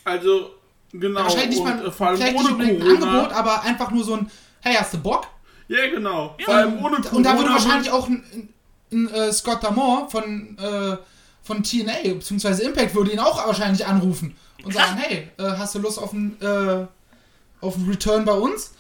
Also, 0.04 0.56
genau. 0.92 1.24
Wahrscheinlich 1.24 1.50
nicht 1.52 1.64
mal 1.64 1.88
äh, 1.88 1.92
vor 1.92 2.08
allem 2.08 2.18
vielleicht 2.18 2.34
nicht 2.34 2.44
ohne 2.44 2.54
unbedingt 2.54 2.82
ein 2.82 2.88
Corona. 3.00 3.12
Angebot, 3.12 3.32
aber 3.34 3.62
einfach 3.64 3.92
nur 3.92 4.04
so 4.04 4.16
ein, 4.16 4.32
hey, 4.60 4.76
hast 4.76 4.94
du 4.94 4.98
Bock? 4.98 5.28
Ja, 5.70 5.88
genau. 5.88 6.36
Vor 6.44 6.54
allem 6.54 6.84
ohne 6.84 6.98
Corona. 6.98 7.16
Und 7.16 7.24
da 7.24 7.38
würde 7.38 7.50
wahrscheinlich 7.52 7.90
auch 7.92 8.10
ein, 8.10 8.26
ein, 8.34 8.54
ein 8.92 9.14
äh, 9.14 9.32
Scott 9.32 9.64
Damore 9.64 10.10
von, 10.10 10.58
äh, 10.58 10.98
von 11.44 11.64
TNA 11.64 12.16
bzw. 12.16 12.66
Impact 12.66 12.94
würde 12.94 13.12
ihn 13.14 13.20
auch 13.20 13.48
wahrscheinlich 13.48 13.86
anrufen 13.86 14.36
und 14.64 14.74
sagen, 14.74 14.98
hey, 14.98 15.30
äh, 15.38 15.44
hast 15.44 15.76
du 15.76 15.80
Lust 15.80 16.00
auf 16.00 16.14
einen 16.14 16.40
äh, 16.42 16.88
auf 17.62 17.76
einen 17.76 17.90
Return 17.90 18.26
bei 18.26 18.34
uns? 18.34 18.74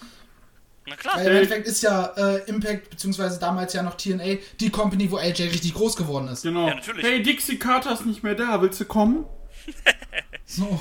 Na 0.85 0.95
klar. 0.95 1.17
Weil 1.17 1.27
im 1.27 1.35
Endeffekt 1.37 1.67
ist 1.67 1.83
ja 1.83 2.05
äh, 2.17 2.49
Impact 2.49 2.89
bzw. 2.89 3.39
damals 3.39 3.73
ja 3.73 3.83
noch 3.83 3.95
TNA 3.95 4.37
die 4.59 4.69
Company, 4.69 5.09
wo 5.11 5.17
AJ 5.17 5.43
richtig 5.43 5.73
groß 5.73 5.95
geworden 5.95 6.27
ist. 6.29 6.41
Genau. 6.43 6.67
Ja, 6.67 6.75
natürlich. 6.75 7.05
Hey, 7.05 7.21
Dixie 7.21 7.59
Carter 7.59 7.93
ist 7.93 8.05
nicht 8.05 8.23
mehr 8.23 8.35
da. 8.35 8.61
Willst 8.61 8.79
du 8.79 8.85
kommen? 8.85 9.25
So. 10.45 10.79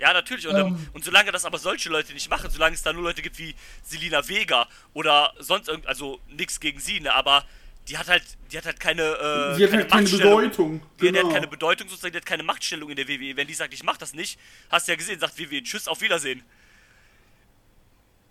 Ja, 0.00 0.12
natürlich. 0.12 0.48
Und, 0.48 0.56
ähm, 0.56 0.66
Ähm. 0.66 0.88
und 0.92 1.04
solange 1.04 1.30
das 1.30 1.44
aber 1.44 1.58
solche 1.58 1.90
Leute 1.90 2.12
nicht 2.12 2.28
machen, 2.28 2.50
solange 2.50 2.74
es 2.74 2.82
da 2.82 2.92
nur 2.92 3.02
Leute 3.04 3.22
gibt 3.22 3.38
wie 3.38 3.54
Selina 3.84 4.28
Vega 4.28 4.66
oder 4.94 5.32
sonst 5.38 5.68
irgend, 5.68 5.86
also 5.86 6.20
nichts 6.28 6.58
gegen 6.58 6.80
sie, 6.80 6.98
ne, 6.98 7.14
aber 7.14 7.44
die 7.88 7.96
hat 7.98 8.08
halt, 8.08 8.22
die 8.52 8.58
hat 8.58 8.66
halt 8.66 8.78
keine, 8.80 9.02
äh, 9.02 9.56
Sie 9.56 9.64
hat 9.64 9.72
halt 9.72 9.90
keine. 9.90 10.08
Bedeutung. 10.08 10.80
Die, 11.00 11.06
die 11.06 11.12
Genau. 11.12 11.26
hat 11.26 11.34
keine 11.34 11.46
Bedeutung, 11.48 11.88
sozusagen, 11.88 12.12
die 12.12 12.18
hat 12.18 12.26
keine 12.26 12.42
Machtstellung 12.42 12.90
in 12.90 12.96
der 12.96 13.08
WWE. 13.08 13.36
Wenn 13.36 13.46
die 13.46 13.54
sagt, 13.54 13.72
ich 13.74 13.82
mach 13.82 13.96
das 13.96 14.12
nicht, 14.14 14.38
hast 14.70 14.86
du 14.88 14.92
ja 14.92 14.96
gesehen, 14.96 15.18
sagt 15.20 15.38
WWE, 15.38 15.62
tschüss, 15.62 15.88
auf 15.88 16.00
Wiedersehen. 16.00 16.42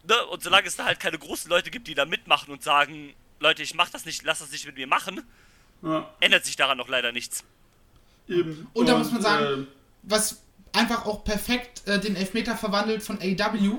ne, 0.08 0.26
und 0.28 0.42
solange 0.44 0.68
es 0.68 0.76
da 0.76 0.86
halt 0.86 1.00
keine 1.00 1.18
großen 1.18 1.50
Leute 1.50 1.70
gibt, 1.72 1.88
die 1.88 1.96
da 1.96 2.06
mitmachen 2.06 2.52
und 2.54 2.64
sagen, 2.64 3.14
Leute, 3.40 3.62
ich 3.64 3.74
mach 3.74 3.90
das 3.90 4.06
nicht, 4.06 4.24
lass 4.24 4.40
das 4.40 4.52
nicht 4.52 4.66
mit 4.66 4.76
mir 4.76 4.88
machen, 4.88 5.22
Ja, 5.84 6.10
ändert 6.20 6.46
sich 6.46 6.56
daran 6.56 6.78
noch 6.78 6.88
leider 6.88 7.12
nichts. 7.12 7.44
eben. 8.28 8.68
Und 8.74 8.88
da 8.90 8.98
muss 8.98 9.12
man 9.12 9.22
sagen, 9.22 9.64
äh, 9.64 9.66
was 10.04 10.42
einfach 10.74 11.06
auch 11.06 11.24
perfekt 11.24 11.88
äh, 11.88 12.00
den 12.00 12.16
Elfmeter 12.16 12.56
verwandelt 12.58 13.04
von 13.04 13.18
AW. 13.22 13.78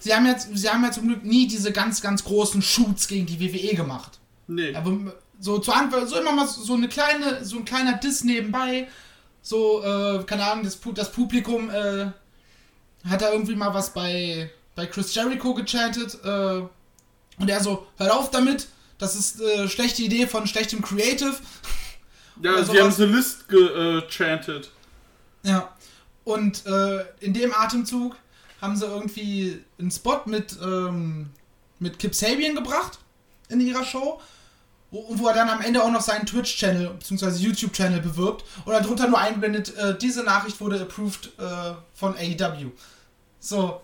Sie 0.00 0.14
haben, 0.14 0.26
jetzt, 0.26 0.48
sie 0.56 0.68
haben 0.68 0.84
ja 0.84 0.92
zum 0.92 1.08
Glück 1.08 1.24
nie 1.24 1.48
diese 1.48 1.72
ganz, 1.72 2.00
ganz 2.00 2.22
großen 2.24 2.62
Shoots 2.62 3.08
gegen 3.08 3.26
die 3.26 3.40
WWE 3.40 3.74
gemacht. 3.74 4.20
Nee. 4.46 4.74
Aber 4.74 5.14
so 5.40 5.58
zu 5.58 5.72
Anfang, 5.72 6.06
so 6.06 6.18
immer 6.18 6.32
mal 6.32 6.46
so 6.46 6.74
eine 6.74 6.88
kleine, 6.88 7.44
so 7.44 7.58
ein 7.58 7.64
kleiner 7.64 7.94
Diss 7.94 8.24
nebenbei. 8.24 8.88
So, 9.42 9.82
äh, 9.82 10.24
keine 10.24 10.44
Ahnung, 10.44 10.64
das, 10.64 10.78
das 10.94 11.12
Publikum 11.12 11.70
äh, 11.70 12.06
hat 13.08 13.22
da 13.22 13.32
irgendwie 13.32 13.54
mal 13.54 13.72
was 13.72 13.92
bei, 13.92 14.50
bei 14.74 14.86
Chris 14.86 15.14
Jericho 15.14 15.54
gechantet. 15.54 16.18
Äh, 16.24 16.62
und 17.38 17.48
er 17.48 17.62
so, 17.62 17.86
hört 17.98 18.10
auf 18.10 18.30
damit, 18.30 18.68
das 18.98 19.14
ist 19.14 19.40
äh, 19.40 19.68
schlechte 19.68 20.02
Idee 20.02 20.26
von 20.26 20.46
schlechtem 20.46 20.82
Creative. 20.82 21.34
ja, 22.42 22.64
sie 22.64 22.80
haben. 22.80 22.90
The 22.90 23.04
List 23.04 23.48
gechantet. 23.48 24.70
Ja. 25.42 25.76
Und 26.24 26.66
äh, 26.66 27.04
in 27.20 27.34
dem 27.34 27.54
Atemzug 27.54 28.16
haben 28.60 28.76
sie 28.76 28.86
irgendwie 28.86 29.62
einen 29.78 29.90
Spot 29.90 30.22
mit, 30.24 30.56
ähm, 30.60 31.30
mit 31.78 31.98
Kip 31.98 32.14
Sabian 32.14 32.56
gebracht 32.56 32.98
in 33.48 33.60
ihrer 33.60 33.84
Show. 33.84 34.20
Wo, 34.96 35.18
wo 35.18 35.28
er 35.28 35.34
dann 35.34 35.48
am 35.48 35.60
Ende 35.60 35.82
auch 35.82 35.90
noch 35.90 36.00
seinen 36.00 36.26
Twitch-Channel 36.26 36.88
bzw. 36.94 37.38
YouTube-Channel 37.38 38.00
bewirbt. 38.00 38.44
Und 38.64 38.72
darunter 38.72 39.08
nur 39.08 39.18
eingeblendet, 39.18 39.76
äh, 39.76 39.96
diese 39.98 40.22
Nachricht 40.24 40.60
wurde 40.60 40.80
approved 40.80 41.32
äh, 41.38 41.74
von 41.92 42.14
AEW. 42.16 42.70
So. 43.40 43.80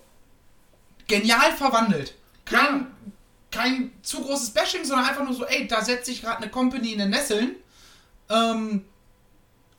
Genial 1.06 1.52
verwandelt. 1.52 2.14
Kein, 2.44 2.86
kein 3.50 3.92
zu 4.02 4.22
großes 4.22 4.50
Bashing, 4.50 4.84
sondern 4.84 5.06
einfach 5.06 5.24
nur 5.24 5.34
so, 5.34 5.44
ey, 5.44 5.66
da 5.66 5.82
setzt 5.82 6.06
sich 6.06 6.22
gerade 6.22 6.38
eine 6.38 6.50
Company 6.50 6.92
in 6.92 6.98
den 6.98 7.10
Nesseln. 7.10 7.56
Ähm, 8.30 8.84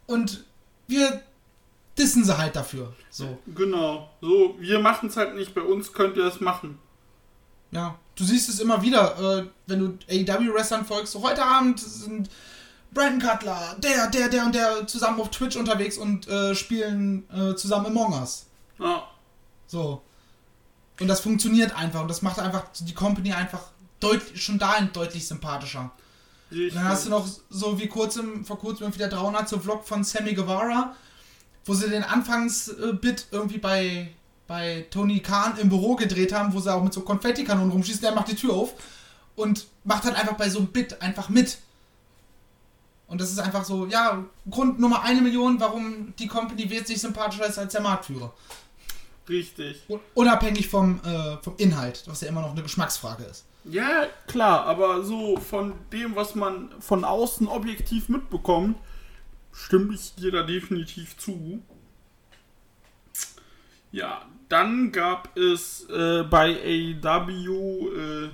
und 0.06 0.46
wir 0.88 1.24
dissen 1.98 2.24
sie 2.24 2.38
halt 2.38 2.56
dafür. 2.56 2.93
So. 3.10 3.39
Genau. 3.48 4.12
So, 4.22 4.56
wir 4.60 4.80
machen 4.80 5.10
es 5.10 5.17
halt 5.17 5.36
nicht, 5.36 5.56
bei 5.56 5.62
uns 5.62 5.93
könnt 5.93 6.17
ihr 6.17 6.26
es 6.26 6.39
machen. 6.39 6.78
Ja. 7.72 7.98
Du 8.15 8.23
siehst 8.23 8.49
es 8.49 8.60
immer 8.60 8.82
wieder, 8.82 9.39
äh, 9.39 9.45
wenn 9.67 9.80
du 9.80 9.97
AEW-Wrestlern 10.10 10.86
folgst. 10.86 11.13
So, 11.13 11.23
heute 11.23 11.43
Abend 11.43 11.80
sind 11.80 12.30
Brandon 12.93 13.28
Cutler, 13.28 13.76
der, 13.80 14.08
der, 14.08 14.30
der 14.30 14.45
und 14.45 14.56
der 14.56 14.86
zusammen 14.88 15.19
auf 15.19 15.32
Twitch 15.32 15.56
unterwegs 15.56 15.97
und 15.97 16.28
äh, 16.28 16.54
spielen 16.54 17.28
äh, 17.32 17.56
zusammen 17.56 17.88
Among 17.88 18.13
Us. 18.13 18.45
Ja. 18.80 19.04
So. 19.67 20.02
Und 20.99 21.08
das 21.08 21.21
funktioniert 21.21 21.76
einfach 21.76 22.02
und 22.02 22.08
das 22.08 22.21
macht 22.21 22.39
einfach 22.39 22.65
die 22.80 22.93
Company 22.93 23.34
einfach 23.34 23.71
deutlich, 23.99 24.43
schon 24.43 24.60
dahin 24.60 24.91
deutlich 24.93 25.28
sympathischer. 25.28 25.91
Richtig. 26.52 26.76
Dann 26.76 26.84
hast 26.86 27.06
du 27.06 27.10
noch 27.10 27.28
so 27.49 27.80
wie 27.80 27.88
kurzem, 27.88 28.45
vor 28.45 28.60
kurzem 28.60 28.84
irgendwie 28.84 28.99
der 28.99 29.10
300 29.10 29.49
Vlog 29.49 29.88
von 29.88 30.04
Sammy 30.04 30.34
Guevara, 30.36 30.95
wo 31.65 31.73
sie 31.73 31.89
den 31.89 32.04
Anfangsbit 32.04 33.28
irgendwie 33.32 33.58
bei, 33.58 34.13
bei 34.48 34.86
Tony 34.92 35.20
Khan 35.20 35.58
im 35.58 35.70
Büro 35.70 35.96
gedreht 35.96 36.34
haben, 36.34 36.54
wo 36.54 36.60
sie 36.60 36.74
auch 36.74 36.84
mit 36.84 36.94
so 36.94 37.02
Konfettikanonen 37.02 37.72
rumschießen, 37.72 38.02
der 38.02 38.14
macht 38.14 38.28
die 38.28 38.36
Tür 38.36 38.54
auf 38.54 38.74
und 39.36 39.68
macht 39.84 40.04
halt 40.04 40.16
einfach 40.16 40.36
bei 40.36 40.50
so 40.50 40.60
einem 40.60 40.68
Bit 40.68 41.02
einfach 41.02 41.30
mit. 41.30 41.58
Und 43.08 43.22
das 43.22 43.32
ist 43.32 43.40
einfach 43.40 43.64
so, 43.64 43.86
ja, 43.86 44.24
Grund 44.50 44.80
Nummer 44.80 45.04
eine 45.04 45.22
Million, 45.22 45.60
warum 45.60 46.14
die 46.18 46.28
Company 46.28 46.70
wesentlich 46.70 47.00
sympathischer 47.02 47.46
ist 47.46 47.60
als 47.60 47.72
der 47.74 47.82
Marktführer. 47.82 48.34
Richtig. 49.30 49.84
Un- 49.88 50.00
Unabhängig 50.16 50.68
vom, 50.68 51.00
äh, 51.06 51.38
vom 51.42 51.56
Inhalt, 51.58 52.04
was 52.08 52.22
ja 52.22 52.28
immer 52.28 52.42
noch 52.42 52.52
eine 52.52 52.64
Geschmacksfrage 52.64 53.24
ist. 53.24 53.46
Ja, 53.66 54.08
klar, 54.28 54.66
aber 54.66 55.04
so 55.04 55.38
von 55.38 55.74
dem, 55.94 56.16
was 56.16 56.36
man 56.36 56.70
von 56.82 57.06
außen 57.06 57.48
objektiv 57.48 58.10
mitbekommt, 58.10 58.78
stimme 59.54 59.94
ich 59.94 60.16
dir 60.16 60.32
da 60.32 60.44
definitiv 60.44 61.18
zu. 61.18 61.62
Ja, 63.92 64.26
dann 64.54 64.92
gab 64.92 65.36
es 65.36 65.89
äh, 65.89 66.22
bei 66.30 66.56
AEW, 67.02 67.89
äh, 67.96 68.30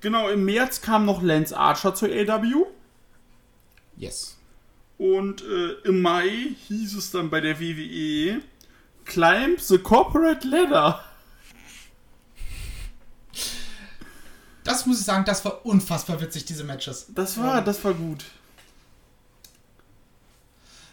genau, 0.00 0.28
im 0.28 0.44
März 0.44 0.80
kam 0.80 1.04
noch 1.04 1.22
Lance 1.22 1.56
Archer 1.56 1.94
zur 1.94 2.08
AEW 2.08 2.66
Yes. 3.96 4.36
und 4.98 5.42
äh, 5.42 5.74
im 5.84 6.02
Mai 6.02 6.56
hieß 6.66 6.96
es 6.96 7.12
dann 7.12 7.30
bei 7.30 7.40
der 7.40 7.60
WWE, 7.60 8.40
Climb 9.04 9.60
the 9.60 9.78
Corporate 9.78 10.44
Ladder. 10.48 11.04
Das 14.64 14.86
muss 14.86 14.98
ich 14.98 15.04
sagen, 15.04 15.24
das 15.24 15.44
war 15.44 15.64
unfassbar 15.64 16.20
witzig, 16.20 16.46
diese 16.46 16.64
Matches. 16.64 17.06
Das 17.14 17.38
war, 17.38 17.62
das 17.62 17.84
war 17.84 17.94
gut. 17.94 18.24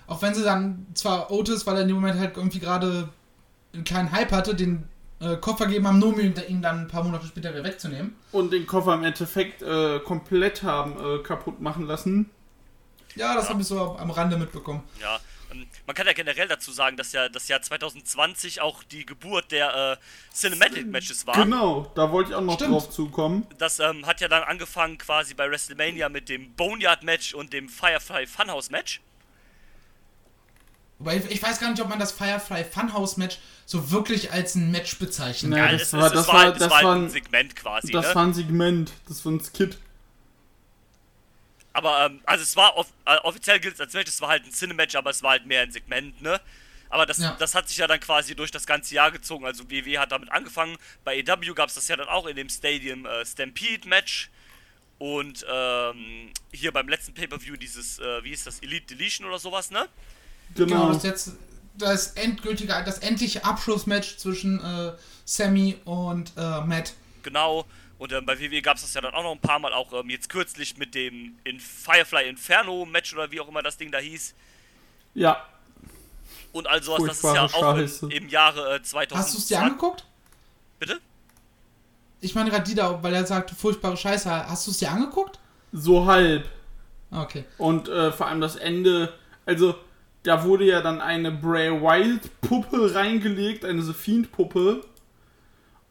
Auch 0.06 0.22
wenn 0.22 0.36
sie 0.36 0.44
dann 0.44 0.86
zwar 0.94 1.32
Otis, 1.32 1.65
weil 1.65 1.78
er 1.78 1.82
in 1.82 1.88
dem 1.88 1.96
Moment 1.96 2.20
halt 2.20 2.38
irgendwie 2.38 2.60
gerade 2.60 3.10
einen 3.74 3.84
kleinen 3.84 4.12
Hype 4.12 4.32
hatte, 4.32 4.56
den 4.56 4.88
äh, 5.20 5.38
Koffer 5.38 5.68
geben 5.68 5.88
haben, 5.88 6.00
nur 6.00 6.10
um 6.10 6.20
ihn 6.20 6.62
dann 6.62 6.82
ein 6.82 6.88
paar 6.88 7.04
Monate 7.04 7.28
später 7.28 7.54
wieder 7.54 7.64
wegzunehmen. 7.64 8.16
und 8.32 8.52
den 8.52 8.66
Koffer 8.66 8.94
im 8.96 9.04
Endeffekt 9.04 9.62
äh, 9.62 10.00
komplett 10.00 10.64
haben 10.64 10.96
äh, 11.00 11.24
kaputt 11.24 11.62
machen 11.62 11.86
lassen. 11.86 12.30
Ja, 13.16 13.36
das 13.36 13.50
habe 13.50 13.62
ich 13.62 13.68
so 13.68 13.98
am 13.98 14.10
Rande 14.10 14.38
mitbekommen. 14.38 14.84
Ja, 15.02 15.20
ähm, 15.52 15.68
man 15.86 15.96
kann 15.96 16.08
ja 16.08 16.14
generell 16.14 16.48
dazu 16.48 16.72
sagen, 16.72 16.98
dass 16.98 17.12
ja 17.12 17.30
das 17.30 17.48
Jahr 17.48 17.62
2020 17.62 18.62
auch 18.62 18.84
die 18.84 19.06
Geburt 19.06 19.52
der 19.52 19.98
äh, 20.00 20.34
Cinematic 20.36 20.88
Matches 20.88 21.28
war. 21.28 21.36
Genau, 21.36 21.92
da 21.96 22.12
wollte 22.12 22.32
ich 22.32 22.36
auch 22.36 22.42
noch 22.42 22.56
Stimmt. 22.56 22.74
drauf 22.74 22.90
zukommen. 22.90 23.46
Das 23.58 23.80
ähm, 23.80 24.06
hat 24.06 24.22
ja 24.22 24.28
dann 24.28 24.44
angefangen 24.44 24.98
quasi 24.98 25.34
bei 25.34 25.50
WrestleMania 25.50 26.10
mit 26.10 26.30
dem 26.30 26.54
Boneyard 26.54 27.04
Match 27.04 27.34
und 27.34 27.54
dem 27.54 27.70
Firefly 27.70 28.28
Funhouse 28.28 28.70
Match. 28.70 29.02
Wobei 31.02 31.18
ich, 31.18 31.42
weiß 31.42 31.60
gar 31.60 31.72
nicht, 31.72 31.82
ob 31.82 31.90
man 31.90 31.98
das 31.98 32.12
Firefly 32.12 32.64
Funhouse 32.64 33.18
Match 33.18 33.40
so 33.66 33.90
wirklich 33.90 34.32
als 34.32 34.54
ein 34.54 34.70
Match 34.70 35.00
bezeichnet. 35.00 35.52
Ja, 35.54 35.66
Ja, 35.66 35.72
das 35.72 35.82
es, 35.82 35.94
war- 35.94 36.10
das 36.12 36.28
war, 36.28 36.52
das 36.52 36.70
war 36.70 36.84
war 36.84 36.96
ein 36.96 37.06
ein- 37.06 37.10
Segment 37.10 37.56
quasi, 37.56 37.92
Das 37.92 38.08
ne? 38.10 38.16
war 38.16 38.24
ein 38.28 38.34
Segment, 38.36 38.92
das 39.08 39.26
war 39.26 39.32
ein 39.32 39.40
Skit. 39.44 39.80
Aber, 41.74 42.06
ähm, 42.06 42.22
also 42.26 42.44
es 42.44 42.56
war, 42.56 42.76
off 42.78 42.88
äh, 43.06 43.16
offiziell 43.24 43.60
gilt 43.60 43.76
es 43.76 43.82
als 43.82 43.94
Match, 43.94 44.10
es 44.10 44.22
war 44.22 44.30
halt 44.30 44.46
ein 44.46 44.52
Cinematch, 44.52 44.96
aber 44.96 45.10
es 45.10 45.24
war 45.24 45.32
halt 45.32 45.46
mehr 45.46 45.62
ein 45.64 45.72
Segment, 45.72 46.22
ne? 46.22 46.40
Aber 46.90 47.06
das, 47.06 47.18
Ja. 47.20 47.36
das 47.40 47.56
hat 47.56 47.70
sich 47.70 47.78
ja 47.78 47.88
dann 47.88 48.00
quasi 48.02 48.36
durch 48.36 48.52
das 48.52 48.66
ganze 48.68 48.94
Jahr 48.94 49.12
gezogen. 49.12 49.46
Also 49.46 49.70
WWE 49.72 49.98
hat 50.00 50.12
damit 50.12 50.30
angefangen. 50.32 50.78
Bei 51.06 51.18
EW 51.18 51.54
gab 51.56 51.70
es 51.70 51.76
das 51.76 51.88
ja 51.88 51.96
dann 51.96 52.10
auch 52.10 52.26
in 52.28 52.36
dem 52.36 52.50
Stadium 52.50 53.06
äh, 53.06 53.26
Stampede 53.26 53.88
Match. 53.88 54.30
Und 55.00 55.46
ähm, 55.50 56.32
hier 56.52 56.72
beim 56.74 56.88
letzten 56.90 57.14
Pay-Per-View 57.14 57.56
dieses, 57.56 57.98
äh, 58.00 58.24
wie 58.26 58.32
ist 58.32 58.46
das, 58.46 58.60
Elite 58.60 58.94
Deletion 58.94 59.26
oder 59.26 59.40
sowas, 59.40 59.72
ne? 59.72 59.88
Genau, 60.56 60.68
Genau. 60.68 60.88
das 60.90 60.98
ist 60.98 61.04
jetzt 61.04 61.32
das 61.78 62.08
endgültige, 62.14 62.74
das 62.86 63.00
endliche 63.00 63.44
Abschlussmatch 63.46 64.18
zwischen 64.18 64.60
äh, 64.64 64.94
Sammy 65.26 65.78
und 65.86 66.32
äh, 66.38 66.62
Matt. 66.62 66.94
Genau. 67.24 67.66
Und 67.98 68.12
ähm, 68.14 68.26
bei 68.26 68.40
WWE 68.40 68.62
gab 68.62 68.78
es 68.78 68.82
das 68.82 68.94
ja 68.94 69.02
dann 69.02 69.14
auch 69.14 69.24
noch 69.24 69.32
ein 69.32 69.40
paar 69.40 69.60
Mal, 69.60 69.74
auch 69.74 69.94
ähm, 69.94 70.10
jetzt 70.10 70.30
kürzlich 70.30 70.78
mit 70.78 70.96
dem 70.96 71.38
in 71.44 71.60
Firefly 71.60 72.28
Inferno 72.28 72.86
Match 72.86 73.14
oder 73.14 73.30
wie 73.32 73.40
auch 73.40 73.48
immer 73.48 73.62
das 73.62 73.78
Ding 73.78 73.92
da 73.92 74.00
hieß. 74.00 74.34
Ja, 75.14 75.46
Und 76.52 76.68
all 76.68 76.82
sowas, 76.82 77.04
das 77.06 77.18
ist 77.18 77.36
ja 77.36 77.46
auch 77.46 77.78
im, 77.78 78.10
im 78.10 78.30
Jahre 78.30 78.76
äh, 78.76 78.82
2020. 78.82 79.18
Hast 79.18 79.34
du 79.34 79.38
es 79.38 79.48
dir 79.48 79.60
angeguckt? 79.62 80.06
Bitte? 80.80 81.00
Ich 82.22 82.34
meine 82.36 82.50
gerade 82.50 82.64
die 82.64 82.76
da, 82.76 83.02
weil 83.04 83.14
er 83.14 83.26
sagte, 83.26 83.56
furchtbare 83.56 83.98
Scheiße. 83.98 84.30
Hast 84.48 84.68
du 84.68 84.72
es 84.72 84.78
dir 84.78 84.92
angeguckt? 84.92 85.40
so 85.74 86.06
halb. 86.06 86.50
Okay. 87.12 87.46
Und 87.58 87.88
äh, 87.88 88.12
vor 88.12 88.28
allem 88.28 88.42
das 88.42 88.56
Ende, 88.58 89.14
also 89.46 89.76
da 90.24 90.44
wurde 90.44 90.66
ja 90.66 90.82
dann 90.82 91.02
eine 91.02 91.32
Bray 91.32 91.72
Wild 91.72 92.42
Puppe 92.42 92.94
reingelegt, 92.94 93.66
eine 93.66 93.82
The 93.82 93.94
Fiend 93.94 94.32
Puppe. 94.32 94.82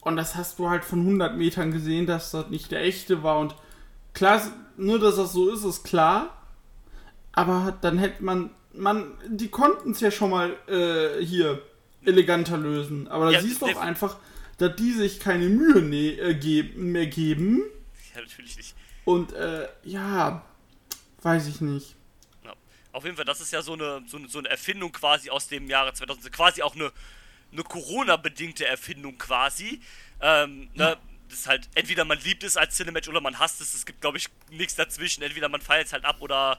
Und 0.00 0.16
das 0.16 0.36
hast 0.36 0.58
du 0.58 0.70
halt 0.70 0.84
von 0.84 1.00
100 1.00 1.36
Metern 1.36 1.72
gesehen, 1.72 2.06
dass 2.06 2.30
das 2.30 2.48
nicht 2.48 2.70
der 2.70 2.82
echte 2.82 3.22
war. 3.22 3.38
Und 3.38 3.54
klar, 4.14 4.40
nur 4.76 4.98
dass 4.98 5.16
das 5.16 5.32
so 5.32 5.50
ist, 5.50 5.64
ist 5.64 5.84
klar. 5.84 6.36
Aber 7.32 7.76
dann 7.80 7.98
hätte 7.98 8.24
man, 8.24 8.50
man, 8.72 9.12
die 9.28 9.48
konnten 9.48 9.92
es 9.92 10.00
ja 10.00 10.10
schon 10.10 10.30
mal 10.30 10.56
äh, 10.68 11.22
hier 11.24 11.62
eleganter 12.04 12.56
lösen. 12.56 13.08
Aber 13.08 13.26
da 13.26 13.32
Ja, 13.32 13.40
siehst 13.42 13.60
du 13.62 13.66
auch 13.66 13.80
einfach, 13.80 14.16
dass 14.58 14.76
die 14.76 14.92
sich 14.92 15.20
keine 15.20 15.46
Mühe 15.46 15.82
ne 15.82 16.18
äh, 16.18 16.34
geben, 16.34 16.92
mehr 16.92 17.06
geben. 17.06 17.62
Ja, 18.14 18.20
natürlich 18.22 18.56
nicht. 18.56 18.74
Und 19.04 19.32
äh, 19.32 19.68
ja, 19.84 20.44
weiß 21.22 21.48
ich 21.48 21.60
nicht. 21.60 21.96
Auf 22.92 23.04
jeden 23.04 23.16
Fall, 23.16 23.24
das 23.24 23.40
ist 23.40 23.52
ja 23.52 23.62
so 23.62 23.74
eine, 23.74 24.02
so 24.06 24.16
eine, 24.16 24.28
so 24.28 24.38
eine 24.38 24.48
Erfindung 24.48 24.92
quasi 24.92 25.30
aus 25.30 25.48
dem 25.48 25.68
Jahre 25.68 25.92
2000, 25.92 26.32
quasi 26.32 26.62
auch 26.62 26.74
eine, 26.74 26.92
eine 27.52 27.62
Corona-bedingte 27.62 28.66
Erfindung 28.66 29.18
quasi. 29.18 29.80
Ähm, 30.20 30.70
ne, 30.74 30.96
das 31.28 31.40
ist 31.40 31.48
halt, 31.48 31.68
entweder 31.74 32.04
man 32.04 32.18
liebt 32.18 32.42
es 32.42 32.56
als 32.56 32.76
Cinematch 32.76 33.08
oder 33.08 33.20
man 33.20 33.38
hasst 33.38 33.60
es. 33.60 33.74
Es 33.74 33.86
gibt, 33.86 34.00
glaube 34.00 34.18
ich, 34.18 34.28
nichts 34.50 34.74
dazwischen. 34.74 35.22
Entweder 35.22 35.48
man 35.48 35.60
feiert 35.60 35.86
es 35.86 35.92
halt 35.92 36.04
ab 36.04 36.16
oder 36.20 36.58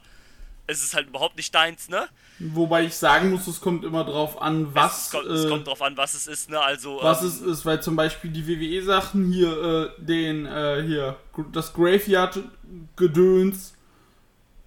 es 0.66 0.82
ist 0.82 0.94
halt 0.94 1.08
überhaupt 1.08 1.36
nicht 1.36 1.54
deins, 1.54 1.88
ne? 1.88 2.06
Wobei 2.38 2.84
ich 2.84 2.94
sagen 2.94 3.30
muss, 3.30 3.46
es 3.46 3.60
kommt 3.60 3.84
immer 3.84 4.04
drauf 4.04 4.40
an, 4.40 4.74
was, 4.74 5.06
es, 5.06 5.10
kommt, 5.10 5.26
es 5.26 5.44
äh, 5.44 5.48
kommt 5.48 5.66
drauf 5.66 5.82
an, 5.82 5.96
was 5.96 6.14
es 6.14 6.26
ist, 6.26 6.50
ne? 6.50 6.60
Also, 6.60 7.00
was 7.02 7.22
ähm, 7.22 7.28
es 7.28 7.40
ist, 7.40 7.66
weil 7.66 7.82
zum 7.82 7.96
Beispiel 7.96 8.30
die 8.30 8.46
WWE-Sachen 8.46 9.32
hier, 9.32 9.92
äh, 9.98 10.02
den, 10.02 10.46
äh, 10.46 10.82
hier, 10.86 11.16
das 11.52 11.72
Graveyard-Gedöns, 11.74 13.74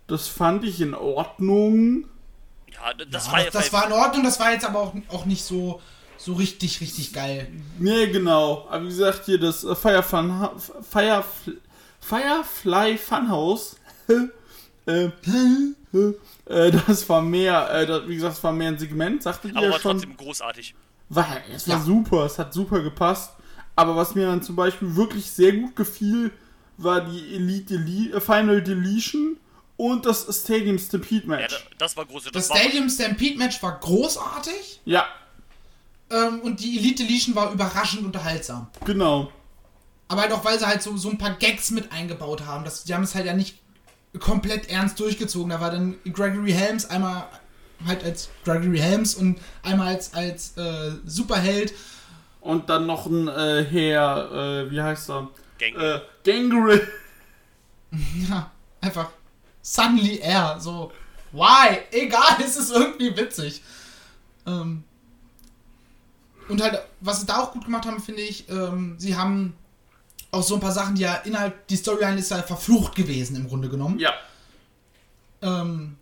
das 0.08 0.28
fand 0.28 0.64
ich 0.64 0.82
in 0.82 0.93
Ordnung. 0.93 2.06
ja, 2.72 2.93
das 3.10 3.28
Ja, 3.28 3.32
war, 3.34 3.43
das, 3.43 3.53
das 3.53 3.74
war 3.74 3.88
in 3.88 3.93
Ordnung, 3.93 4.24
das 4.24 4.39
war 4.39 4.51
jetzt 4.51 4.66
aber 4.66 4.80
auch, 4.80 4.93
auch 5.10 5.26
nicht 5.26 5.43
so, 5.43 5.82
so 6.18 6.34
richtig, 6.34 6.82
richtig 6.82 7.14
geil. 7.14 7.47
Nee, 7.80 8.08
genau. 8.08 8.68
Aber 8.70 8.84
wie 8.84 8.88
gesagt, 8.89 9.26
hier 9.26 9.39
das 9.39 9.64
äh, 9.64 9.76
Firefun, 9.76 10.49
Firefly, 10.89 11.58
Firefly 12.01 12.97
Funhouse, 12.97 13.78
äh, 14.86 15.10
äh, 16.45 16.72
das 16.88 17.08
war 17.10 17.22
mehr, 17.22 17.70
äh, 17.72 17.86
das, 17.86 18.08
wie 18.08 18.16
gesagt, 18.16 18.38
es 18.38 18.43
war 18.43 18.51
mehr 18.53 18.70
ein 18.70 18.78
Segment, 18.78 19.24
sagte 19.24 19.47
ihr 19.47 19.56
aber 19.58 19.66
ja 19.68 19.72
war 19.72 19.80
schon. 19.80 19.91
trotzdem 19.93 20.16
großartig. 20.18 20.76
War, 21.10 21.28
es 21.53 21.68
war 21.68 21.78
Ja. 21.78 21.82
super, 21.84 22.26
es 22.26 22.38
hat 22.39 22.53
super 22.53 22.82
gepasst. 22.82 23.32
Aber 23.76 23.95
was 23.95 24.16
mir 24.16 24.28
dann 24.28 24.41
zum 24.41 24.56
Beispiel 24.56 24.95
wirklich 24.95 25.30
sehr 25.30 25.51
gut 25.53 25.76
gefiel, 25.76 26.32
war 26.78 27.01
die 27.01 27.36
Elite 27.36 27.80
Dele 27.80 28.16
äh, 28.18 28.22
Final 28.22 28.62
Deletion 28.62 29.38
und 29.78 30.05
das 30.05 30.26
Stadium 30.43 30.78
Stampede 30.80 31.21
Ja, 31.23 31.28
Match. 31.28 31.53
da- 31.53 31.76
das 31.80 31.97
war 31.97 32.05
groß. 32.05 32.23
Das 32.26 32.32
Das 32.34 32.45
Stadium 32.47 32.89
Stampede 32.89 33.38
Match 33.38 33.61
war 33.63 33.80
großartig 33.80 34.82
Ja, 34.86 35.05
ähm, 36.11 36.39
und 36.41 36.59
die 36.59 36.78
Elite 36.78 37.03
Legion 37.03 37.36
war 37.36 37.51
überraschend 37.51 38.03
unterhaltsam. 38.05 38.67
genau. 38.86 39.32
Aber 40.07 40.21
halt 40.21 40.32
auch, 40.34 40.45
weil 40.45 40.59
sie 40.59 40.67
halt 40.67 40.84
so, 40.84 40.95
so 40.97 41.09
ein 41.09 41.17
paar 41.17 41.32
Gags 41.32 41.71
mit 41.71 41.91
eingebaut 41.91 42.45
haben. 42.45 42.63
Das, 42.63 42.84
die 42.84 42.93
haben 42.93 43.01
es 43.03 43.15
halt 43.15 43.26
ja 43.26 43.34
nicht 43.34 43.57
komplett 44.19 44.69
ernst 44.69 44.99
durchgezogen. 44.99 45.49
Da 45.49 45.59
war 45.59 45.71
dann 45.71 45.95
Gregory 46.13 46.51
Helms 46.51 46.86
einmal 46.86 47.28
halt 47.88 48.03
als 48.03 48.30
Gregory 48.43 48.78
Helms 48.78 49.15
und 49.15 49.39
einmal 49.63 49.88
als, 49.88 50.13
als 50.13 50.55
äh, 50.57 50.91
Superheld. 51.05 51.73
Und 52.39 52.69
dann 52.69 52.86
noch 52.86 53.07
ein 53.07 53.28
äh, 53.28 53.65
Herr, 53.65 54.32
äh, 54.67 54.71
wie 54.71 54.80
heißt 54.80 55.09
er? 55.09 55.28
Gang. 55.57 55.76
Äh, 55.76 56.01
Gangrel. 56.23 56.88
Ja, 58.30 58.51
einfach 58.82 59.09
suddenly 59.66 60.20
air. 60.20 60.57
So, 60.59 60.91
why? 61.32 61.80
Egal, 61.91 62.38
es 62.45 62.55
ist 62.55 62.72
irgendwie 62.72 63.18
witzig. 63.18 63.61
Ähm, 64.45 64.84
und 66.47 66.61
halt, 66.61 66.80
was 67.01 67.22
sie 67.22 67.26
da 67.26 67.39
auch 67.39 67.51
gut 67.51 67.66
gemacht 67.66 67.88
haben, 67.88 67.99
finde 67.99 68.22
ich, 68.22 68.47
ähm, 68.49 68.95
sie 68.99 69.16
haben 69.18 69.55
auch 70.30 70.43
so 70.43 70.55
ein 70.55 70.59
paar 70.61 70.72
Sachen, 70.72 70.93
die 70.95 71.01
ja 71.01 71.16
innerhalb, 71.16 71.68
die 71.68 71.76
Storyline 71.76 72.20
ist 72.20 72.30
ja 72.30 72.43
verflucht 72.43 72.93
gewesen 72.95 73.36
im 73.36 73.47
Grunde 73.47 73.70
genommen. 73.70 73.97
Ja, 73.99 74.13
Ähm, 75.41 75.97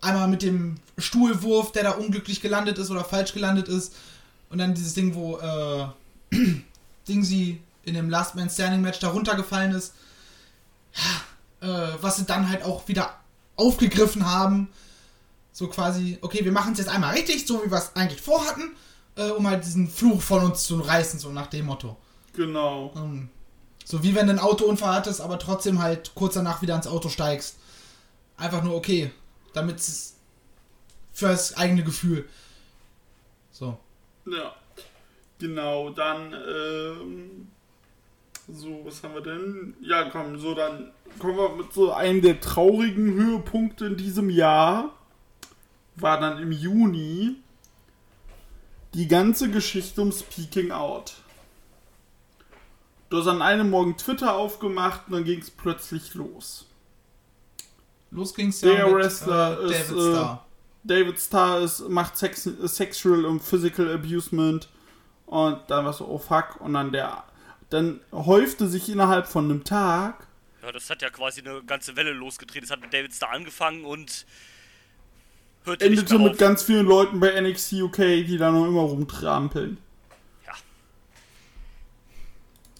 einmal 0.00 0.28
mit 0.28 0.42
dem 0.42 0.76
Stuhlwurf, 0.98 1.72
der 1.72 1.84
da 1.84 1.90
unglücklich 1.92 2.40
gelandet 2.40 2.78
ist 2.78 2.90
oder 2.90 3.04
falsch 3.04 3.32
gelandet 3.32 3.68
ist. 3.68 3.94
Und 4.50 4.58
dann 4.58 4.74
dieses 4.74 4.94
Ding, 4.94 5.14
wo 5.14 5.38
äh, 5.38 5.86
Dingsy 7.08 7.60
in 7.84 7.94
dem 7.94 8.10
Last 8.10 8.34
Man 8.34 8.50
Standing 8.50 8.80
Match 8.80 8.98
da 8.98 9.08
runtergefallen 9.08 9.72
ist. 9.72 9.94
Äh, 11.64 12.02
was 12.02 12.16
sie 12.16 12.26
dann 12.26 12.50
halt 12.50 12.62
auch 12.62 12.88
wieder 12.88 13.18
aufgegriffen 13.56 14.26
haben. 14.26 14.68
So 15.50 15.68
quasi, 15.68 16.18
okay, 16.20 16.44
wir 16.44 16.52
machen 16.52 16.72
es 16.72 16.78
jetzt 16.78 16.88
einmal 16.88 17.14
richtig, 17.14 17.46
so 17.46 17.64
wie 17.64 17.70
wir 17.70 17.78
es 17.78 17.96
eigentlich 17.96 18.20
vorhatten, 18.20 18.76
äh, 19.16 19.30
um 19.30 19.48
halt 19.48 19.64
diesen 19.64 19.88
Fluch 19.88 20.20
von 20.20 20.44
uns 20.44 20.64
zu 20.64 20.78
reißen, 20.80 21.18
so 21.18 21.30
nach 21.30 21.46
dem 21.46 21.66
Motto. 21.66 21.96
genau. 22.34 22.92
Ähm, 22.96 23.30
so 23.84 24.02
wie 24.02 24.14
wenn 24.14 24.26
du 24.26 24.32
einen 24.32 24.40
Autounfall 24.40 24.94
hattest, 24.94 25.20
aber 25.20 25.38
trotzdem 25.38 25.80
halt 25.80 26.14
kurz 26.14 26.34
danach 26.34 26.60
wieder 26.60 26.74
ins 26.74 26.86
Auto 26.86 27.08
steigst. 27.08 27.56
Einfach 28.36 28.62
nur 28.62 28.74
okay. 28.74 29.10
Damit 29.52 29.78
es 29.78 30.16
für 31.12 31.28
das 31.28 31.56
eigene 31.56 31.84
Gefühl. 31.84 32.28
So. 33.52 33.78
Ja, 34.26 34.54
genau, 35.38 35.90
dann, 35.90 36.32
ähm, 36.32 37.48
so, 38.48 38.80
was 38.84 39.02
haben 39.02 39.14
wir 39.14 39.22
denn? 39.22 39.74
Ja, 39.80 40.08
komm, 40.10 40.38
so, 40.38 40.54
dann 40.54 40.92
kommen 41.18 41.36
wir 41.36 41.56
mit 41.56 41.72
so 41.72 41.92
einem 41.92 42.22
der 42.22 42.40
traurigen 42.40 43.14
Höhepunkte 43.14 43.86
in 43.86 43.96
diesem 43.96 44.30
Jahr. 44.30 44.92
War 45.96 46.20
dann 46.20 46.38
im 46.38 46.52
Juni 46.52 47.36
die 48.94 49.08
ganze 49.08 49.50
Geschichte 49.50 50.00
um 50.02 50.12
Speaking 50.12 50.70
Out. 50.70 51.14
Du 53.10 53.18
hast 53.18 53.26
an 53.26 53.42
einem 53.42 53.70
Morgen 53.70 53.96
Twitter 53.96 54.34
aufgemacht 54.34 55.02
und 55.06 55.12
dann 55.12 55.24
ging 55.24 55.40
es 55.40 55.50
plötzlich 55.50 56.14
los. 56.14 56.66
Los 58.10 58.34
ging's 58.34 58.60
ja 58.60 58.72
Der 58.72 58.86
mit 58.86 58.96
Wrestler 58.96 59.60
äh, 59.60 59.66
ist, 59.66 59.90
David 59.90 59.98
äh, 59.98 60.10
Starr. 60.10 60.46
David 60.84 61.20
Starr 61.20 61.60
ist, 61.60 61.88
macht 61.88 62.16
Sex, 62.16 62.42
Sexual 62.42 63.24
und 63.24 63.40
Physical 63.40 63.92
Abusement 63.92 64.68
und 65.26 65.58
dann 65.68 65.84
war 65.84 65.92
so, 65.92 66.06
oh 66.06 66.18
fuck, 66.18 66.60
und 66.60 66.74
dann 66.74 66.92
der, 66.92 67.24
dann 67.74 68.00
häufte 68.12 68.68
sich 68.68 68.88
innerhalb 68.88 69.26
von 69.26 69.44
einem 69.44 69.64
Tag, 69.64 70.26
ja, 70.64 70.72
das 70.72 70.88
hat 70.88 71.02
ja 71.02 71.10
quasi 71.10 71.40
eine 71.40 71.62
ganze 71.64 71.94
Welle 71.94 72.12
losgetreten. 72.12 72.64
Es 72.64 72.70
hat 72.70 72.80
mit 72.80 72.92
David 72.92 73.12
Starr 73.12 73.32
angefangen 73.32 73.84
und 73.84 74.24
hörte 75.64 75.90
nicht 75.90 75.98
endete 75.98 76.18
mit 76.18 76.38
ganz 76.38 76.62
vielen 76.62 76.86
Leuten 76.86 77.20
bei 77.20 77.38
NXT 77.38 77.74
UK, 77.74 77.96
die 77.96 78.38
da 78.38 78.50
noch 78.50 78.66
immer 78.66 78.80
rumtrampeln. 78.80 79.76
Ja. 80.46 80.54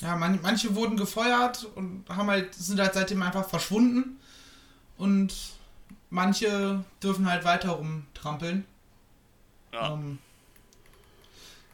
Ja, 0.00 0.16
man, 0.16 0.38
manche 0.40 0.74
wurden 0.74 0.96
gefeuert 0.96 1.68
und 1.74 2.04
haben 2.08 2.30
halt, 2.30 2.54
sind 2.54 2.80
halt 2.80 2.94
seitdem 2.94 3.20
einfach 3.20 3.46
verschwunden. 3.46 4.18
Und 4.96 5.34
manche 6.08 6.84
dürfen 7.02 7.28
halt 7.28 7.44
weiter 7.44 7.70
rumtrampeln. 7.72 8.64
Ja. 9.74 9.92
Ähm, 9.92 10.18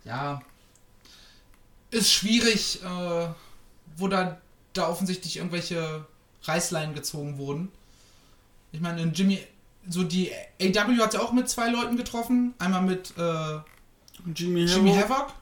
ja. 0.05 0.43
Ist 1.91 2.13
schwierig, 2.13 2.81
äh, 2.83 3.29
wo 3.97 4.09
da, 4.09 4.39
da 4.73 4.89
offensichtlich 4.89 5.39
irgendwelche 5.39 6.05
Reißleinen 6.43 6.95
gezogen 6.95 7.39
wurden. 7.39 7.71
Ich 8.73 8.81
meine, 8.81 9.03
in 9.03 9.13
Jimmy, 9.13 9.41
so 9.89 10.05
die 10.05 10.31
AW 10.61 10.97
hat 10.99 11.15
ja 11.15 11.21
auch 11.21 11.33
mit 11.33 11.49
zwei 11.49 11.69
Leuten 11.69 11.97
getroffen. 11.97 12.55
Einmal 12.59 12.83
mit 12.83 13.13
äh, 13.19 13.59
Jimmy, 14.35 14.65
Jimmy 14.65 14.95
Havoc. 14.95 15.11
Havoc, 15.11 15.35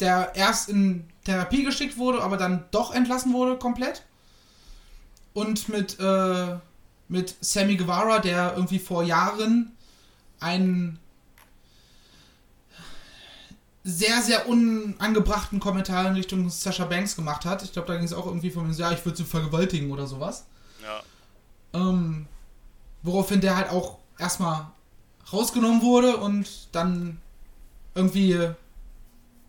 der 0.00 0.32
erst 0.34 0.68
in 0.68 1.04
Therapie 1.24 1.64
geschickt 1.64 1.96
wurde, 1.98 2.22
aber 2.22 2.36
dann 2.36 2.64
doch 2.70 2.94
entlassen 2.94 3.32
wurde 3.32 3.58
komplett. 3.58 4.02
Und 5.32 5.68
mit, 5.68 5.98
äh, 5.98 6.56
mit 7.08 7.34
Sammy 7.40 7.76
Guevara, 7.76 8.20
der 8.20 8.54
irgendwie 8.54 8.78
vor 8.78 9.02
Jahren 9.02 9.72
einen 10.40 11.00
sehr, 13.84 14.22
sehr 14.22 14.48
unangebrachten 14.48 15.60
Kommentar 15.60 16.08
in 16.08 16.14
Richtung 16.14 16.48
Sasha 16.48 16.86
Banks 16.86 17.16
gemacht 17.16 17.44
hat. 17.44 17.62
Ich 17.62 17.72
glaube, 17.72 17.88
da 17.88 17.96
ging 17.96 18.04
es 18.04 18.14
auch 18.14 18.26
irgendwie 18.26 18.50
von 18.50 18.72
ja, 18.72 18.90
ich 18.92 19.04
würde 19.04 19.18
sie 19.18 19.24
vergewaltigen 19.24 19.90
oder 19.92 20.06
sowas. 20.06 20.46
Ja. 20.82 21.02
Ähm, 21.78 22.26
woraufhin 23.02 23.42
der 23.42 23.56
halt 23.56 23.68
auch 23.68 23.98
erstmal 24.18 24.68
rausgenommen 25.30 25.82
wurde 25.82 26.16
und 26.16 26.48
dann 26.72 27.20
irgendwie 27.94 28.48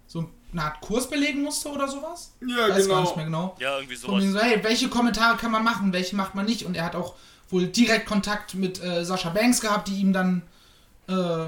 so 0.08 0.30
eine 0.52 0.64
Art 0.64 0.82
Kurs 0.82 1.10
belegen 1.10 1.42
musste 1.42 1.70
oder 1.70 1.88
sowas. 1.88 2.34
Ja, 2.42 2.70
Weiß 2.70 2.90
gar 2.90 3.02
nicht 3.02 3.14
genau. 3.14 3.16
mehr 3.16 3.26
genau. 3.26 3.56
ja, 3.60 3.78
irgendwie 3.78 3.96
sowas. 3.96 4.24
so, 4.24 4.40
hey, 4.40 4.62
welche 4.64 4.90
Kommentare 4.90 5.38
kann 5.38 5.52
man 5.52 5.64
machen, 5.64 5.94
welche 5.94 6.16
macht 6.18 6.36
man 6.36 6.46
nicht? 6.46 6.66
Und 6.66 6.76
er 6.76 6.84
hat 6.86 6.96
auch 6.96 7.16
wohl 7.50 7.68
direkt 7.68 8.06
Kontakt 8.06 8.54
mit 8.56 8.84
äh, 8.84 9.06
Sascha 9.06 9.30
Banks 9.30 9.62
gehabt, 9.62 9.88
die 9.88 9.96
ihm 9.96 10.12
dann 10.12 10.42
äh, 11.08 11.48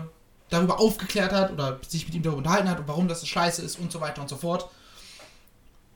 darüber 0.50 0.80
aufgeklärt 0.80 1.32
hat 1.34 1.52
oder 1.52 1.80
sich 1.88 2.06
mit 2.06 2.16
ihm 2.16 2.24
darüber 2.24 2.38
unterhalten 2.39 2.70
hat 2.70 2.80
und 2.80 2.88
warum 2.88 3.08
das 3.08 3.28
scheiße 3.28 3.62
ist 3.62 3.80
und 3.80 3.91
so 3.91 4.00
weiter 4.02 4.22
und 4.22 4.30
so 4.30 4.38
fort. 4.38 4.70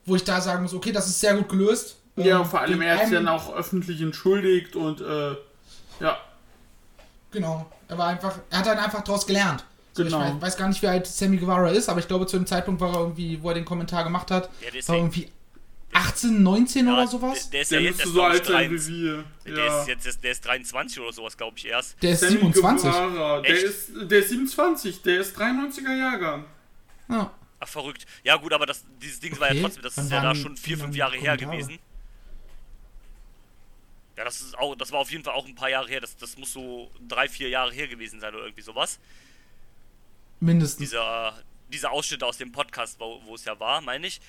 Wo 0.04 0.16
ich 0.16 0.24
da 0.24 0.40
sagen 0.40 0.62
muss, 0.62 0.74
okay, 0.74 0.92
das 0.92 1.06
ist 1.06 1.20
sehr 1.20 1.34
gut 1.34 1.48
gelöst. 1.48 1.96
Ja, 2.16 2.40
Ähm, 2.40 2.46
vor 2.46 2.60
allem 2.60 2.82
er 2.82 2.96
hat 2.96 3.04
sich 3.06 3.14
dann 3.14 3.28
auch 3.28 3.54
öffentlich 3.54 4.00
entschuldigt 4.00 4.76
und, 4.76 5.00
äh, 5.00 5.36
ja, 6.00 6.18
Genau. 7.30 7.66
Er 7.88 7.96
war 7.98 8.08
einfach, 8.08 8.38
er 8.50 8.58
hat 8.58 8.66
dann 8.66 8.78
einfach 8.78 9.02
daraus 9.02 9.26
gelernt. 9.26 9.64
Genau. 9.96 10.20
Ich 10.20 10.34
weiß, 10.34 10.42
weiß 10.42 10.56
gar 10.56 10.68
nicht, 10.68 10.82
wie 10.82 10.86
alt 10.88 11.06
Sammy 11.06 11.36
Guevara 11.38 11.68
ist, 11.70 11.88
aber 11.88 12.00
ich 12.00 12.08
glaube, 12.08 12.26
zu 12.26 12.36
dem 12.36 12.46
Zeitpunkt 12.46 12.80
war 12.80 12.92
er 12.94 13.00
irgendwie, 13.00 13.42
wo 13.42 13.48
er 13.48 13.54
den 13.54 13.64
Kommentar 13.64 14.04
gemacht 14.04 14.30
hat, 14.30 14.48
Ja, 14.60 14.88
war 14.88 14.96
irgendwie 14.96 15.30
18, 15.92 16.42
19 16.42 16.86
Ja, 16.86 16.92
oder 16.94 17.06
sowas. 17.06 17.50
Der, 17.50 17.50
der 17.50 17.62
ist 17.62 17.70
der 17.70 17.80
ja 17.80 17.90
jetzt 17.90 18.00
erst, 18.00 18.12
so 18.12 18.22
alt 18.22 18.46
sein 18.46 18.54
23. 18.70 18.88
wie 18.94 19.02
wir. 19.02 19.24
Der 19.56 19.80
ist 19.80 19.88
jetzt 19.88 20.24
der 20.24 20.32
ist 20.32 20.44
23 20.46 21.00
oder 21.00 21.12
sowas, 21.12 21.36
glaube 21.36 21.58
ich, 21.58 21.66
erst. 21.66 22.02
Der 22.02 22.12
ist 22.12 22.20
Sammy 22.20 22.38
27. 22.38 22.90
Guevara, 22.90 23.40
der 23.42 23.62
ist, 23.62 23.90
der 23.94 24.18
ist 24.18 24.28
27, 24.30 25.02
der 25.02 25.20
ist 25.20 25.36
93er 25.38 25.94
Jahrgang. 25.96 26.44
Ja. 27.08 27.32
Ach, 27.60 27.68
verrückt. 27.68 28.06
Ja, 28.24 28.36
gut, 28.36 28.52
aber 28.52 28.66
das, 28.66 28.84
dieses 29.00 29.20
Ding 29.20 29.38
war 29.38 29.48
ja 29.48 29.52
Okay. 29.52 29.62
trotzdem, 29.62 29.82
das 29.82 29.96
Wann 29.96 30.04
ist 30.06 30.10
ja 30.12 30.22
da 30.22 30.34
schon 30.34 30.56
vier, 30.56 30.78
wann 30.78 30.86
fünf 30.86 30.92
waren 30.92 30.98
Jahre 30.98 31.16
die 31.18 31.22
her 31.22 31.36
gewesen. 31.36 31.78
Ja, 34.16 34.24
das 34.24 34.40
ist 34.40 34.58
auch, 34.58 34.74
das 34.74 34.92
war 34.92 34.98
auf 35.00 35.10
jeden 35.10 35.24
Fall 35.24 35.34
auch 35.34 35.46
ein 35.46 35.54
paar 35.54 35.70
Jahre 35.70 35.88
her. 35.88 36.00
Das, 36.00 36.16
das 36.16 36.36
muss 36.36 36.52
so 36.52 36.90
drei, 37.08 37.28
vier 37.28 37.48
Jahre 37.48 37.72
her 37.72 37.88
gewesen 37.88 38.20
sein 38.20 38.34
oder 38.34 38.44
irgendwie 38.44 38.62
sowas. 38.62 38.98
Mindestens. 40.40 40.90
Dieser, 40.90 41.38
dieser 41.72 41.92
Ausschnitt 41.92 42.22
aus 42.22 42.36
dem 42.36 42.50
Podcast, 42.52 42.98
wo, 42.98 43.22
wo 43.24 43.34
es 43.34 43.44
ja 43.44 43.58
war, 43.60 43.80
meine 43.80 44.06
ich. 44.06 44.20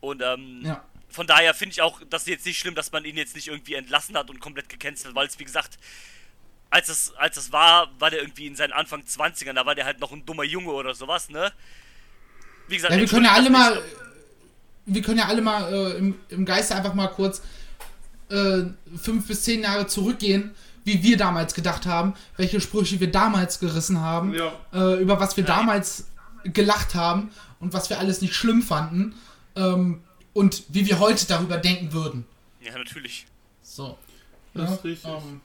Und 0.00 0.20
ähm, 0.22 0.60
Ja. 0.64 0.84
Von 1.12 1.26
daher 1.26 1.54
finde 1.54 1.72
ich 1.74 1.82
auch 1.82 2.00
das 2.10 2.26
jetzt 2.26 2.46
nicht 2.46 2.58
schlimm, 2.58 2.74
dass 2.74 2.90
man 2.92 3.04
ihn 3.04 3.16
jetzt 3.16 3.34
nicht 3.34 3.48
irgendwie 3.48 3.74
entlassen 3.74 4.16
hat 4.16 4.30
und 4.30 4.40
komplett 4.40 4.68
gecancelt 4.68 5.08
hat, 5.08 5.14
weil 5.14 5.26
es, 5.26 5.38
wie 5.38 5.44
gesagt, 5.44 5.78
als 6.70 6.86
das, 6.86 7.12
als 7.16 7.34
das 7.36 7.52
war, 7.52 7.88
war 7.98 8.10
der 8.10 8.20
irgendwie 8.22 8.46
in 8.46 8.56
seinen 8.56 8.72
Anfang 8.72 9.02
20ern, 9.02 9.52
da 9.52 9.66
war 9.66 9.74
der 9.74 9.84
halt 9.84 10.00
noch 10.00 10.10
ein 10.12 10.24
dummer 10.24 10.44
Junge 10.44 10.72
oder 10.72 10.94
sowas, 10.94 11.28
ne? 11.28 11.52
Wie 12.68 12.76
gesagt, 12.76 12.94
Ja, 12.94 12.98
wir 13.00 13.06
können 13.06 13.24
ja 13.26 13.32
alle 13.32 13.50
mal, 13.50 13.82
wir 14.86 15.02
können 15.02 15.18
ja 15.18 15.26
alle 15.26 15.42
mal 15.42 15.72
äh, 15.72 15.98
im, 15.98 16.18
im 16.30 16.44
Geiste 16.46 16.74
einfach 16.74 16.94
mal 16.94 17.08
kurz 17.08 17.42
äh, 18.30 18.62
fünf 18.96 19.26
bis 19.26 19.42
zehn 19.44 19.62
Jahre 19.62 19.86
zurückgehen, 19.86 20.54
wie 20.84 21.02
wir 21.02 21.16
damals 21.16 21.54
gedacht 21.54 21.84
haben, 21.86 22.14
welche 22.36 22.60
Sprüche 22.60 22.98
wir 23.00 23.10
damals 23.10 23.58
gerissen 23.60 24.00
haben, 24.00 24.34
Ja. 24.34 24.52
äh, 24.72 25.00
über 25.00 25.20
was 25.20 25.36
wir 25.36 25.44
damals 25.44 26.08
gelacht 26.44 26.94
haben 26.94 27.30
und 27.60 27.72
was 27.74 27.90
wir 27.90 27.98
alles 27.98 28.20
nicht 28.22 28.34
schlimm 28.34 28.62
fanden 28.62 29.14
ähm, 29.54 30.02
und 30.34 30.64
wie 30.68 30.86
wir 30.86 30.98
heute 30.98 31.26
darüber 31.26 31.58
denken 31.58 31.92
würden. 31.92 32.26
Ja, 32.60 32.76
natürlich. 32.76 33.26
So. 33.62 33.98
Das 34.54 34.68
Ja, 34.70 34.76
ist 34.76 34.84
richtig. 34.84 35.10
ähm, 35.10 35.40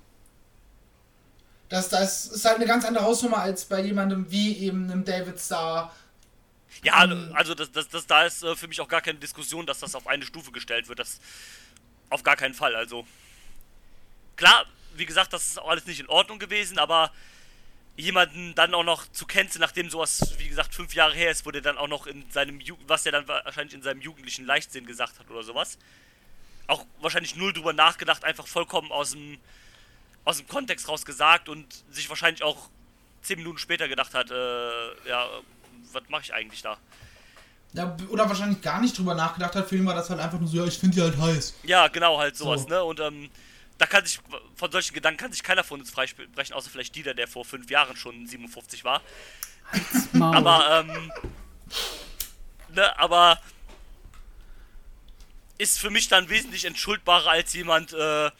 das, 1.69 1.89
das 1.89 2.27
ist 2.27 2.45
halt 2.45 2.57
eine 2.57 2.65
ganz 2.65 2.85
andere 2.85 3.03
Hausnummer 3.03 3.39
als 3.39 3.65
bei 3.65 3.81
jemandem 3.81 4.29
wie 4.31 4.57
eben 4.57 4.89
einem 4.89 5.03
David 5.03 5.39
Starr. 5.39 5.93
Ja, 6.83 6.93
also 7.33 7.55
das, 7.55 7.71
das, 7.71 7.89
das, 7.89 8.05
da 8.05 8.25
ist 8.25 8.43
äh, 8.43 8.55
für 8.55 8.67
mich 8.67 8.79
auch 8.79 8.87
gar 8.87 9.01
keine 9.01 9.19
Diskussion, 9.19 9.65
dass 9.65 9.79
das 9.79 9.95
auf 9.95 10.07
eine 10.07 10.25
Stufe 10.25 10.51
gestellt 10.51 10.87
wird. 10.87 10.99
Das 10.99 11.19
auf 12.09 12.23
gar 12.23 12.35
keinen 12.35 12.53
Fall. 12.53 12.75
Also 12.75 13.05
klar, 14.35 14.65
wie 14.95 15.05
gesagt, 15.05 15.33
das 15.33 15.47
ist 15.47 15.59
auch 15.59 15.69
alles 15.69 15.85
nicht 15.85 15.99
in 15.99 16.07
Ordnung 16.07 16.39
gewesen, 16.39 16.77
aber 16.79 17.11
jemanden 17.97 18.53
dann 18.55 18.73
auch 18.73 18.83
noch 18.83 19.11
zu 19.11 19.25
canceln, 19.25 19.59
nachdem 19.61 19.89
sowas, 19.89 20.35
wie 20.37 20.47
gesagt, 20.47 20.73
fünf 20.73 20.93
Jahre 20.93 21.13
her 21.15 21.31
ist, 21.31 21.45
wo 21.45 21.51
der 21.51 21.61
dann 21.61 21.77
auch 21.77 21.87
noch 21.87 22.07
in 22.07 22.29
seinem, 22.31 22.59
Ju 22.61 22.77
was 22.87 23.05
er 23.05 23.11
dann 23.11 23.27
wahrscheinlich 23.27 23.73
in 23.73 23.81
seinem 23.81 24.01
jugendlichen 24.01 24.45
Leichtsinn 24.45 24.85
gesagt 24.85 25.19
hat 25.19 25.29
oder 25.29 25.43
sowas. 25.43 25.77
Auch 26.67 26.85
wahrscheinlich 27.01 27.35
null 27.35 27.53
drüber 27.53 27.73
nachgedacht, 27.73 28.23
einfach 28.23 28.45
vollkommen 28.47 28.91
aus 28.91 29.11
dem, 29.11 29.39
aus 30.25 30.37
dem 30.37 30.47
Kontext 30.47 30.87
raus 30.87 31.05
gesagt 31.05 31.49
und 31.49 31.65
sich 31.89 32.07
wahrscheinlich 32.07 32.43
auch 32.43 32.69
zehn 33.23 33.37
Minuten 33.39 33.57
später 33.57 33.87
gedacht 33.87 34.13
hat, 34.13 34.29
äh, 34.29 35.09
ja, 35.09 35.27
was 35.91 36.03
mache 36.09 36.21
ich 36.21 36.33
eigentlich 36.33 36.61
da? 36.61 36.77
Ja, 37.73 37.97
oder 38.09 38.29
wahrscheinlich 38.29 38.61
gar 38.61 38.79
nicht 38.79 38.97
drüber 38.97 39.15
nachgedacht 39.15 39.55
hat. 39.55 39.67
Für 39.67 39.75
ihn 39.75 39.85
war 39.85 39.95
das 39.95 40.09
halt 40.09 40.19
einfach 40.19 40.39
nur 40.39 40.47
so, 40.47 40.57
ja, 40.57 40.65
ich 40.65 40.77
finde 40.77 40.95
die 40.95 41.01
halt 41.01 41.17
heiß. 41.17 41.55
Ja, 41.63 41.87
genau, 41.87 42.17
halt 42.19 42.37
sowas, 42.37 42.61
So. 42.61 42.67
ne? 42.69 42.83
Und 42.83 42.99
ähm, 42.99 43.29
da 43.77 43.85
kann 43.85 44.05
sich, 44.05 44.19
von 44.55 44.71
solchen 44.71 44.93
Gedanken 44.93 45.19
kann 45.19 45.31
sich 45.31 45.43
keiner 45.43 45.63
von 45.63 45.79
uns 45.79 45.89
freisprechen, 45.91 46.53
außer 46.53 46.69
vielleicht 46.69 46.95
Dieter, 46.95 47.13
der 47.13 47.27
vor 47.27 47.45
fünf 47.45 47.69
Jahren 47.69 47.95
schon 47.95 48.25
57 48.25 48.83
war. 48.83 49.01
Aber, 50.19 50.85
ähm, 50.87 51.11
ne, 52.69 52.99
aber 52.99 53.39
ist 55.57 55.79
für 55.79 55.89
mich 55.89 56.07
dann 56.07 56.29
wesentlich 56.29 56.65
entschuldbarer 56.65 57.31
als 57.31 57.53
jemand, 57.53 57.93
äh, 57.93 58.31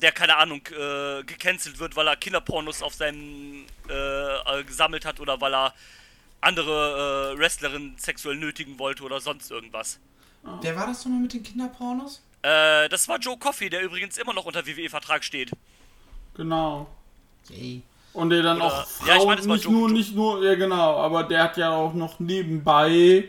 der, 0.00 0.12
keine 0.12 0.36
Ahnung, 0.36 0.60
äh, 0.68 1.22
gecancelt 1.24 1.78
wird, 1.78 1.96
weil 1.96 2.08
er 2.08 2.16
Kinderpornos 2.16 2.82
auf 2.82 2.94
seinem, 2.94 3.66
äh, 3.88 3.92
äh, 4.60 4.64
gesammelt 4.64 5.04
hat 5.04 5.20
oder 5.20 5.40
weil 5.40 5.54
er 5.54 5.74
andere 6.40 7.32
äh, 7.34 7.38
Wrestlerinnen 7.38 7.96
sexuell 7.98 8.36
nötigen 8.36 8.78
wollte 8.78 9.04
oder 9.04 9.20
sonst 9.20 9.50
irgendwas. 9.50 9.98
Wer 10.60 10.76
war 10.76 10.88
das 10.88 11.04
nochmal 11.04 11.20
mit 11.20 11.32
den 11.32 11.42
Kinderpornos? 11.42 12.20
Äh, 12.42 12.88
das 12.88 13.06
war 13.08 13.18
Joe 13.18 13.36
Coffey, 13.38 13.70
der 13.70 13.82
übrigens 13.82 14.18
immer 14.18 14.32
noch 14.32 14.44
unter 14.44 14.66
WWE-Vertrag 14.66 15.22
steht. 15.24 15.50
Genau. 16.34 16.86
Yay. 17.48 17.82
Und 18.12 18.30
der 18.30 18.42
dann 18.42 18.56
Oder- 18.58 18.66
auch 18.66 18.86
Frauen, 18.86 19.08
ja, 19.08 19.16
ich 19.16 19.26
war 19.26 19.36
nicht 19.36 19.64
Joe- 19.64 19.72
nur, 19.72 19.88
Joe- 19.88 19.92
nicht 19.92 20.14
nur, 20.14 20.44
ja 20.44 20.54
genau, 20.54 20.96
aber 20.98 21.24
der 21.24 21.44
hat 21.44 21.56
ja 21.56 21.70
auch 21.70 21.94
noch 21.94 22.18
nebenbei 22.20 23.28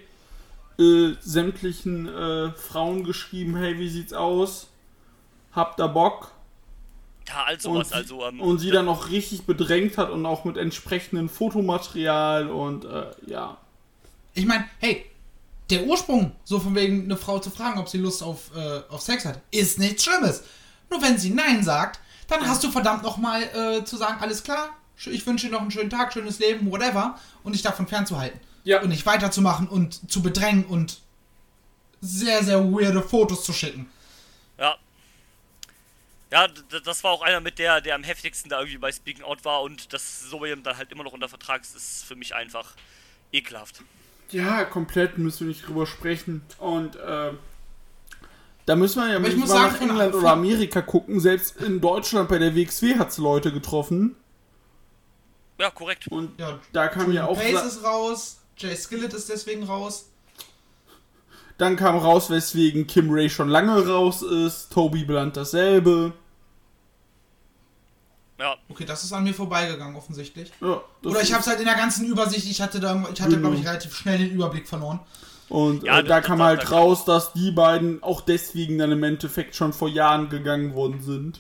äh, 0.80 1.14
sämtlichen 1.22 2.08
äh, 2.08 2.52
Frauen 2.54 3.04
geschrieben, 3.04 3.56
hey, 3.56 3.78
wie 3.78 3.88
sieht's 3.90 4.12
aus? 4.14 4.68
Habt 5.54 5.80
ihr 5.80 5.88
Bock? 5.88 6.32
Ja, 7.28 7.44
all 7.46 7.60
sowas, 7.60 7.90
und, 7.92 7.94
also, 7.96 8.26
ähm, 8.26 8.42
und 8.42 8.58
sie 8.60 8.72
dann 8.72 8.90
auch 8.90 9.10
richtig 9.10 9.44
bedrängt 9.46 9.98
hat 9.98 10.10
und 10.10 10.26
auch 10.26 10.44
mit 10.44 10.58
entsprechendem 10.58 11.30
Fotomaterial 11.30 12.50
und 12.50 12.84
äh, 12.86 13.12
ja. 13.28 13.58
Ich 14.34 14.46
meine, 14.46 14.66
hey, 14.80 15.06
der 15.74 15.86
Ursprung, 15.86 16.36
so 16.44 16.60
von 16.60 16.76
wegen 16.76 17.04
eine 17.04 17.18
Frau 17.18 17.40
zu 17.40 17.50
fragen, 17.50 17.80
ob 17.80 17.90
sie 17.90 17.98
Lust 17.98 18.24
auf, 18.24 18.52
äh, 18.56 18.82
auf 18.90 19.02
Sex 19.02 19.26
hat, 19.26 19.42
ist 19.52 19.80
nichts 19.80 20.04
Schlimmes. 20.04 20.44
Nur 20.90 21.02
wenn 21.02 21.18
sie 21.18 21.32
Nein 21.32 21.64
sagt, 21.64 22.00
dann 22.28 22.48
hast 22.48 22.64
du 22.64 22.72
verdammt 22.72 23.04
nochmal 23.04 23.44
äh, 23.44 23.84
zu 23.84 23.98
sagen, 23.98 24.22
alles 24.22 24.44
klar, 24.44 24.70
ich 25.06 25.26
wünsche 25.26 25.48
dir 25.48 25.54
noch 25.54 25.62
einen 25.62 25.72
schönen 25.72 25.90
Tag, 25.90 26.14
schönes 26.14 26.40
Leben, 26.40 26.72
whatever, 26.72 27.20
und 27.44 27.54
dich 27.54 27.62
davon 27.62 27.88
fernzuhalten. 27.88 28.40
Ja. 28.64 28.82
Und 28.82 28.90
nicht 28.90 29.06
weiterzumachen 29.06 29.68
und 29.68 30.10
zu 30.10 30.22
bedrängen 30.22 30.66
und 30.66 31.00
sehr, 32.00 32.44
sehr 32.44 32.64
weirde 32.64 33.02
Fotos 33.02 33.44
zu 33.44 33.54
schicken. 33.54 33.90
ja. 34.58 34.78
Ja, 36.32 36.48
das 36.48 37.04
war 37.04 37.12
auch 37.12 37.22
einer 37.22 37.42
mit 37.42 37.60
der, 37.60 37.80
der 37.80 37.94
am 37.94 38.04
heftigsten 38.04 38.50
da 38.50 38.58
irgendwie 38.58 38.80
bei 38.80 38.92
Speaking 38.92 39.24
Out 39.24 39.46
war 39.46 39.62
und 39.62 39.94
dass 39.94 40.22
so 40.22 40.44
jemand 40.44 40.66
dann 40.66 40.78
halt 40.78 40.92
immer 40.92 41.04
noch 41.04 41.14
unter 41.14 41.30
Vertrag 41.30 41.62
ist, 41.62 41.76
ist 41.76 42.06
für 42.06 42.16
mich 42.16 42.34
einfach 42.34 42.74
ekelhaft. 43.32 43.84
Ja, 44.34 44.66
komplett 44.66 45.18
müssen 45.18 45.42
wir 45.42 45.48
nicht 45.48 45.68
drüber 45.68 45.86
sprechen. 45.86 46.42
Und 46.58 46.96
äh, 46.96 47.32
da 48.66 48.76
müssen 48.76 49.02
wir 49.02 49.10
ja 49.10 49.18
Aber 49.18 49.28
ich 49.28 49.34
nicht 49.36 49.42
muss 49.42 49.50
mal 49.50 49.70
sagen, 49.70 49.74
nach 49.74 49.82
England 49.82 50.16
oder 50.16 50.32
Amerika 50.32 50.82
gucken. 50.82 51.20
Selbst 51.20 51.58
in 51.62 51.82
Deutschland 51.82 52.30
bei 52.30 52.40
der 52.40 52.56
WXW 52.56 52.96
hat 52.98 53.10
es 53.10 53.18
Leute 53.18 53.52
getroffen. 53.52 54.16
Ja, 55.60 55.70
korrekt. 55.70 56.08
Und 56.08 56.40
Ja, 56.40 56.60
da 56.72 56.88
kam 56.88 57.12
ja 57.12 57.28
auch. 57.28 57.38
Pace 57.38 57.66
ist 57.66 57.84
raus, 57.84 58.40
Jay 58.58 58.76
Skillett 58.76 59.14
ist 59.14 59.30
deswegen 59.30 59.64
raus. 59.64 60.10
Dann 61.58 61.76
kam 61.76 61.98
raus, 61.98 62.30
weswegen 62.30 62.88
Kim 62.88 63.12
Ray 63.12 63.30
schon 63.30 63.50
lange 63.50 63.88
raus 63.88 64.24
ist. 64.24 64.72
Toby 64.72 65.04
Blunt 65.06 65.38
dasselbe. 65.38 66.14
Ja, 68.44 68.56
Okay, 68.68 68.84
das 68.84 69.06
ist 69.06 69.14
an 69.14 69.24
mir 69.24 69.34
vorbeigegangen, 69.34 69.96
offensichtlich. 69.96 70.52
Ja, 70.60 70.82
Oder 71.06 71.22
ich 71.22 71.32
habe 71.32 71.40
es 71.42 71.48
halt 71.48 71.60
in 71.60 71.66
der 71.66 71.76
ganzen 71.76 72.06
Übersicht, 72.06 72.46
ich 72.50 72.62
hatte 72.62 72.82
da, 72.82 72.94
ich 73.14 73.22
hatte, 73.22 73.40
glaube 73.40 73.56
ich, 73.56 73.62
Genau. 73.62 73.70
relativ 73.72 73.96
schnell 73.96 74.18
den 74.18 74.32
Überblick 74.32 74.68
verloren. 74.68 75.00
Und 75.48 75.84
Ja, 75.84 76.00
äh, 76.00 76.04
da 76.04 76.20
kam 76.20 76.42
halt 76.44 76.64
das- 76.64 76.72
raus, 76.72 77.06
dass 77.06 77.32
die 77.32 77.52
beiden 77.52 78.04
auch 78.04 78.20
deswegen 78.20 78.78
dann 78.78 78.92
im 78.92 79.02
Endeffekt 79.04 79.56
schon 79.56 79.72
vor 79.72 79.88
Jahren 79.88 80.28
gegangen 80.28 80.74
worden 80.74 81.02
sind. 81.02 81.40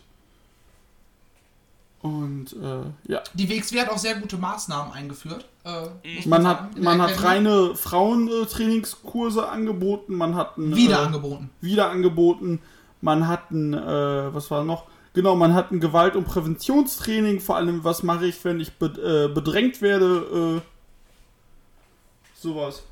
Und 2.01 2.54
äh, 2.54 3.12
ja. 3.12 3.22
Die 3.34 3.49
WXW 3.49 3.80
hat 3.82 3.89
auch 3.89 3.97
sehr 3.97 4.16
gute 4.16 4.38
Maßnahmen 4.38 4.93
eingeführt. 4.93 5.45
Äh, 5.66 5.88
muss 6.16 6.26
Man 6.26 6.45
hat, 6.47 6.78
man 6.78 7.01
hat 7.01 7.22
reine 7.24 7.76
Frauentrainingskurse 7.76 9.47
angeboten, 9.47 10.16
man 10.16 10.36
hat 10.36 10.58
ein, 10.58 10.76
Wieder 10.76 10.99
äh, 11.01 11.06
angeboten. 11.06 11.49
wieder 11.62 11.89
angeboten, 11.89 12.62
man 13.01 13.28
hat 13.28 13.51
ein, 13.51 13.74
äh, 13.74 14.34
was 14.34 14.51
war 14.51 14.64
noch? 14.66 14.86
Genau, 15.14 15.36
man 15.36 15.53
hat 15.53 15.72
ein 15.72 15.80
Gewalt- 15.80 16.16
und 16.16 16.26
Präventionstraining, 16.26 17.39
vor 17.39 17.55
allem, 17.55 17.84
was 17.84 18.01
mache 18.01 18.26
ich, 18.26 18.43
wenn 18.43 18.59
ich 18.59 18.70
äh, 18.82 19.28
bedrängt 19.28 19.82
werde, 19.82 20.61
äh, 20.61 22.41
sowas. 22.41 22.84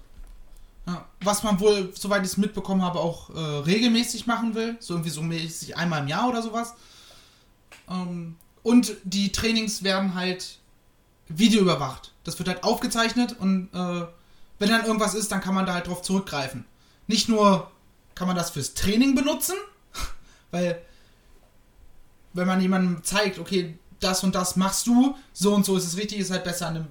Was 1.23 1.43
man 1.43 1.59
wohl, 1.59 1.91
soweit 1.93 2.23
ich 2.23 2.31
es 2.31 2.37
mitbekommen 2.37 2.81
habe, 2.81 2.99
auch 2.99 3.29
äh, 3.29 3.39
regelmäßig 3.39 4.25
machen 4.27 4.55
will. 4.55 4.77
So 4.79 4.95
irgendwie 4.95 5.11
so 5.11 5.21
mäßig 5.21 5.77
einmal 5.77 6.01
im 6.01 6.07
Jahr 6.07 6.27
oder 6.27 6.41
sowas. 6.41 6.73
Ähm, 7.89 8.35
und 8.63 8.95
die 9.03 9.31
Trainings 9.31 9.83
werden 9.83 10.15
halt 10.15 10.57
videoüberwacht. 11.27 12.11
Das 12.23 12.37
wird 12.39 12.49
halt 12.49 12.63
aufgezeichnet 12.63 13.35
und 13.39 13.69
äh, 13.73 14.05
wenn 14.59 14.69
dann 14.69 14.85
irgendwas 14.85 15.13
ist, 15.13 15.31
dann 15.31 15.41
kann 15.41 15.55
man 15.55 15.65
da 15.65 15.73
halt 15.73 15.87
drauf 15.87 16.01
zurückgreifen. 16.01 16.65
Nicht 17.07 17.29
nur 17.29 17.71
kann 18.13 18.27
man 18.27 18.35
das 18.35 18.51
fürs 18.51 18.73
Training 18.73 19.15
benutzen, 19.15 19.55
weil 20.51 20.81
wenn 22.33 22.47
man 22.47 22.61
jemandem 22.61 23.03
zeigt, 23.03 23.39
okay, 23.39 23.77
das 23.99 24.23
und 24.23 24.35
das 24.35 24.55
machst 24.55 24.87
du, 24.87 25.17
so 25.33 25.53
und 25.53 25.65
so 25.65 25.77
ist 25.77 25.85
es 25.85 25.97
richtig, 25.97 26.19
ist 26.19 26.31
halt 26.31 26.43
besser 26.43 26.67
an 26.67 26.75
einem 26.75 26.87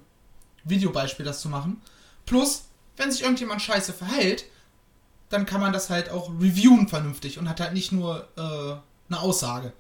Videobeispiel 0.65 1.25
das 1.25 1.41
zu 1.41 1.49
machen. 1.49 1.81
Plus, 2.27 2.65
wenn 2.97 3.11
sich 3.11 3.23
irgendjemand 3.23 3.63
scheiße 3.63 3.93
verhält, 3.93 4.45
dann 5.29 5.47
kann 5.47 5.61
man 5.61 5.73
das 5.73 5.91
halt 5.91 6.11
auch 6.11 6.29
reviewen 6.29 6.89
vernünftig 6.89 7.39
und 7.39 7.49
hat 7.49 7.61
halt 7.61 7.73
nicht 7.73 7.93
nur 7.93 8.29
äh, 8.37 9.13
eine 9.13 9.21
Aussage. 9.21 9.73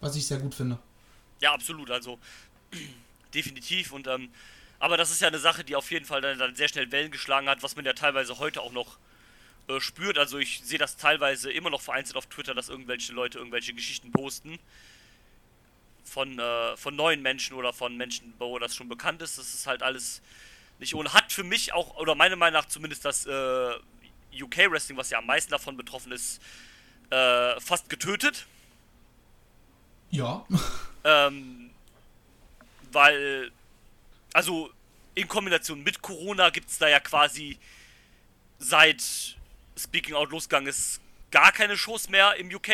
Was 0.00 0.16
ich 0.16 0.26
sehr 0.26 0.38
gut 0.38 0.54
finde. 0.54 0.78
ja, 1.40 1.52
absolut, 1.52 1.90
also 1.90 2.18
definitiv 3.34 3.92
und 3.92 4.06
ähm, 4.06 4.30
aber 4.78 4.96
das 4.96 5.12
ist 5.12 5.20
ja 5.20 5.28
eine 5.28 5.38
Sache, 5.38 5.62
die 5.62 5.76
auf 5.76 5.92
jeden 5.92 6.04
Fall 6.04 6.20
dann, 6.20 6.40
dann 6.40 6.56
sehr 6.56 6.66
schnell 6.66 6.90
Wellen 6.90 7.12
geschlagen 7.12 7.48
hat, 7.48 7.62
was 7.62 7.76
man 7.76 7.84
ja 7.84 7.92
teilweise 7.92 8.38
heute 8.38 8.60
auch 8.60 8.72
noch 8.72 8.98
äh, 9.68 9.80
spürt. 9.80 10.18
Also 10.18 10.38
ich 10.38 10.60
sehe 10.64 10.78
das 10.78 10.96
teilweise 10.96 11.52
immer 11.52 11.70
noch 11.70 11.80
vereinzelt 11.80 12.16
auf 12.16 12.26
Twitter, 12.26 12.54
dass 12.54 12.68
irgendwelche 12.68 13.12
Leute 13.12 13.38
irgendwelche 13.38 13.74
Geschichten 13.74 14.10
posten 14.12 14.58
von, 16.04 16.38
äh, 16.38 16.76
von 16.76 16.96
neuen 16.96 17.22
Menschen 17.22 17.56
oder 17.56 17.72
von 17.72 17.96
Menschen, 17.96 18.34
wo 18.38 18.58
das 18.58 18.74
schon 18.74 18.88
bekannt 18.88 19.22
ist. 19.22 19.38
Das 19.38 19.54
ist 19.54 19.66
halt 19.66 19.82
alles 19.82 20.20
nicht 20.78 20.94
ohne. 20.94 21.12
Hat 21.12 21.32
für 21.32 21.44
mich 21.44 21.72
auch, 21.72 21.96
oder 21.96 22.14
meiner 22.14 22.36
Meinung 22.36 22.60
nach 22.60 22.68
zumindest 22.68 23.04
das 23.04 23.26
äh, 23.26 23.74
UK 24.40 24.70
Wrestling, 24.70 24.96
was 24.96 25.10
ja 25.10 25.18
am 25.18 25.26
meisten 25.26 25.50
davon 25.50 25.76
betroffen 25.76 26.12
ist, 26.12 26.40
äh, 27.10 27.60
fast 27.60 27.88
getötet. 27.88 28.46
Ja. 30.10 30.44
Ähm, 31.04 31.72
weil, 32.92 33.50
also 34.32 34.70
in 35.16 35.26
Kombination 35.26 35.82
mit 35.82 36.00
Corona 36.00 36.50
gibt 36.50 36.70
es 36.70 36.78
da 36.78 36.86
ja 36.86 37.00
quasi 37.00 37.58
seit 38.60 39.36
Speaking 39.78 40.14
Out 40.14 40.30
losgegangen 40.30 40.68
ist 40.68 41.00
gar 41.30 41.52
keine 41.52 41.76
Shows 41.76 42.08
mehr 42.08 42.34
im 42.36 42.54
UK. 42.54 42.68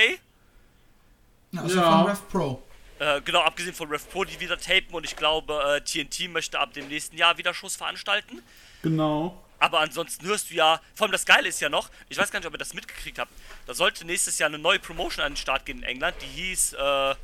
ja 1.52 1.62
also 1.62 1.78
Ja. 1.78 1.98
von 1.98 2.06
Rev 2.10 2.20
Pro. 2.30 2.62
Äh, 2.98 3.20
genau, 3.22 3.40
abgesehen 3.42 3.74
von 3.74 3.88
Rev 3.88 4.04
Pro, 4.10 4.24
die 4.24 4.38
wieder 4.40 4.58
tapen 4.58 4.92
und 4.94 5.04
ich 5.04 5.14
glaube, 5.16 5.54
äh, 5.76 5.80
TNT 5.80 6.28
möchte 6.28 6.58
ab 6.58 6.72
dem 6.72 6.88
nächsten 6.88 7.16
Jahr 7.16 7.38
wieder 7.38 7.54
Shows 7.54 7.76
veranstalten. 7.76 8.42
Genau. 8.82 9.40
Aber 9.60 9.80
ansonsten 9.80 10.24
hörst 10.26 10.50
du 10.50 10.54
ja, 10.54 10.80
vor 10.94 11.04
allem 11.06 11.12
das 11.12 11.24
Geile 11.24 11.48
ist 11.48 11.60
ja 11.60 11.68
noch, 11.68 11.90
ich 12.08 12.18
weiß 12.18 12.30
gar 12.30 12.38
nicht, 12.40 12.46
ob 12.46 12.54
ihr 12.54 12.58
das 12.58 12.74
mitgekriegt 12.74 13.18
habt, 13.18 13.30
da 13.66 13.74
sollte 13.74 14.04
nächstes 14.04 14.38
Jahr 14.38 14.48
eine 14.48 14.58
neue 14.58 14.78
Promotion 14.78 15.24
an 15.24 15.32
den 15.32 15.36
Start 15.36 15.66
gehen 15.66 15.78
in 15.78 15.84
England, 15.84 16.16
die 16.22 16.26
hieß, 16.26 16.74
äh, 16.74 17.14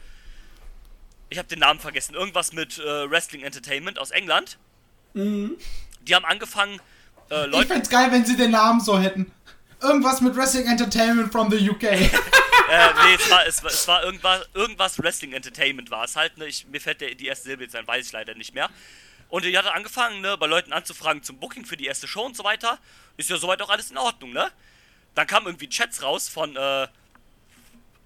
ich 1.31 1.39
habe 1.39 1.49
den 1.49 1.59
Namen 1.61 1.81
vergessen, 1.81 2.15
irgendwas 2.15 2.53
mit 2.53 2.79
äh, 2.79 3.11
Wrestling 3.11 3.43
Entertainment 3.43 3.99
aus 3.99 4.11
England. 4.13 4.59
Die 5.15 6.15
haben 6.15 6.25
angefangen, 6.25 6.81
äh, 7.31 7.47
Ich 7.47 7.53
Leute, 7.53 7.67
fänd's 7.69 7.89
geil, 7.89 8.11
wenn 8.13 8.25
sie 8.25 8.37
den 8.37 8.51
Namen 8.53 8.81
so 8.81 8.99
hätten. 8.99 9.31
Irgendwas 9.81 10.21
mit 10.21 10.35
Wrestling 10.37 10.67
Entertainment 10.67 11.31
from 11.33 11.51
the 11.51 11.71
UK. 11.71 11.83
äh, 11.83 11.99
nee, 11.99 13.15
es 13.15 13.31
war, 13.31 13.47
es 13.47 13.63
war, 13.63 13.71
es 13.71 13.89
war 13.89 14.05
irgendwas, 14.05 14.49
irgendwas 14.55 14.99
Wrestling 14.99 15.33
Entertainment 15.33 15.91
war 15.91 16.05
es 16.05 16.17
halt, 16.17 16.39
ne, 16.39 16.47
ich, 16.47 16.67
mir 16.67 16.81
fällt 16.81 17.01
der, 17.01 17.15
die 17.15 17.27
erste 17.27 17.45
Silbe 17.45 17.65
jetzt 17.65 17.77
ein, 17.77 17.87
weiß 17.87 18.07
ich 18.07 18.13
leider 18.13 18.35
nicht 18.35 18.55
mehr. 18.55 18.71
Und 19.29 19.45
die 19.45 19.57
hat 19.57 19.67
angefangen, 19.67 20.21
ne, 20.21 20.37
bei 20.39 20.47
Leuten 20.47 20.73
anzufragen 20.73 21.23
zum 21.23 21.39
Booking 21.39 21.65
für 21.65 21.77
die 21.77 21.87
erste 21.87 22.07
Show 22.07 22.25
und 22.25 22.37
so 22.37 22.45
weiter. 22.45 22.79
Ist 23.17 23.31
ja 23.31 23.37
soweit 23.37 23.61
auch 23.63 23.71
alles 23.71 23.91
in 23.91 23.99
Ordnung, 23.99 24.33
ne? 24.33 24.51
Dann 25.15 25.27
kamen 25.27 25.47
irgendwie 25.47 25.69
Chats 25.69 26.03
raus 26.03 26.29
von, 26.29 26.57
äh, 26.57 26.89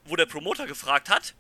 wo 0.04 0.16
der 0.16 0.26
Promoter 0.26 0.66
gefragt 0.66 1.08
hat. 1.08 1.34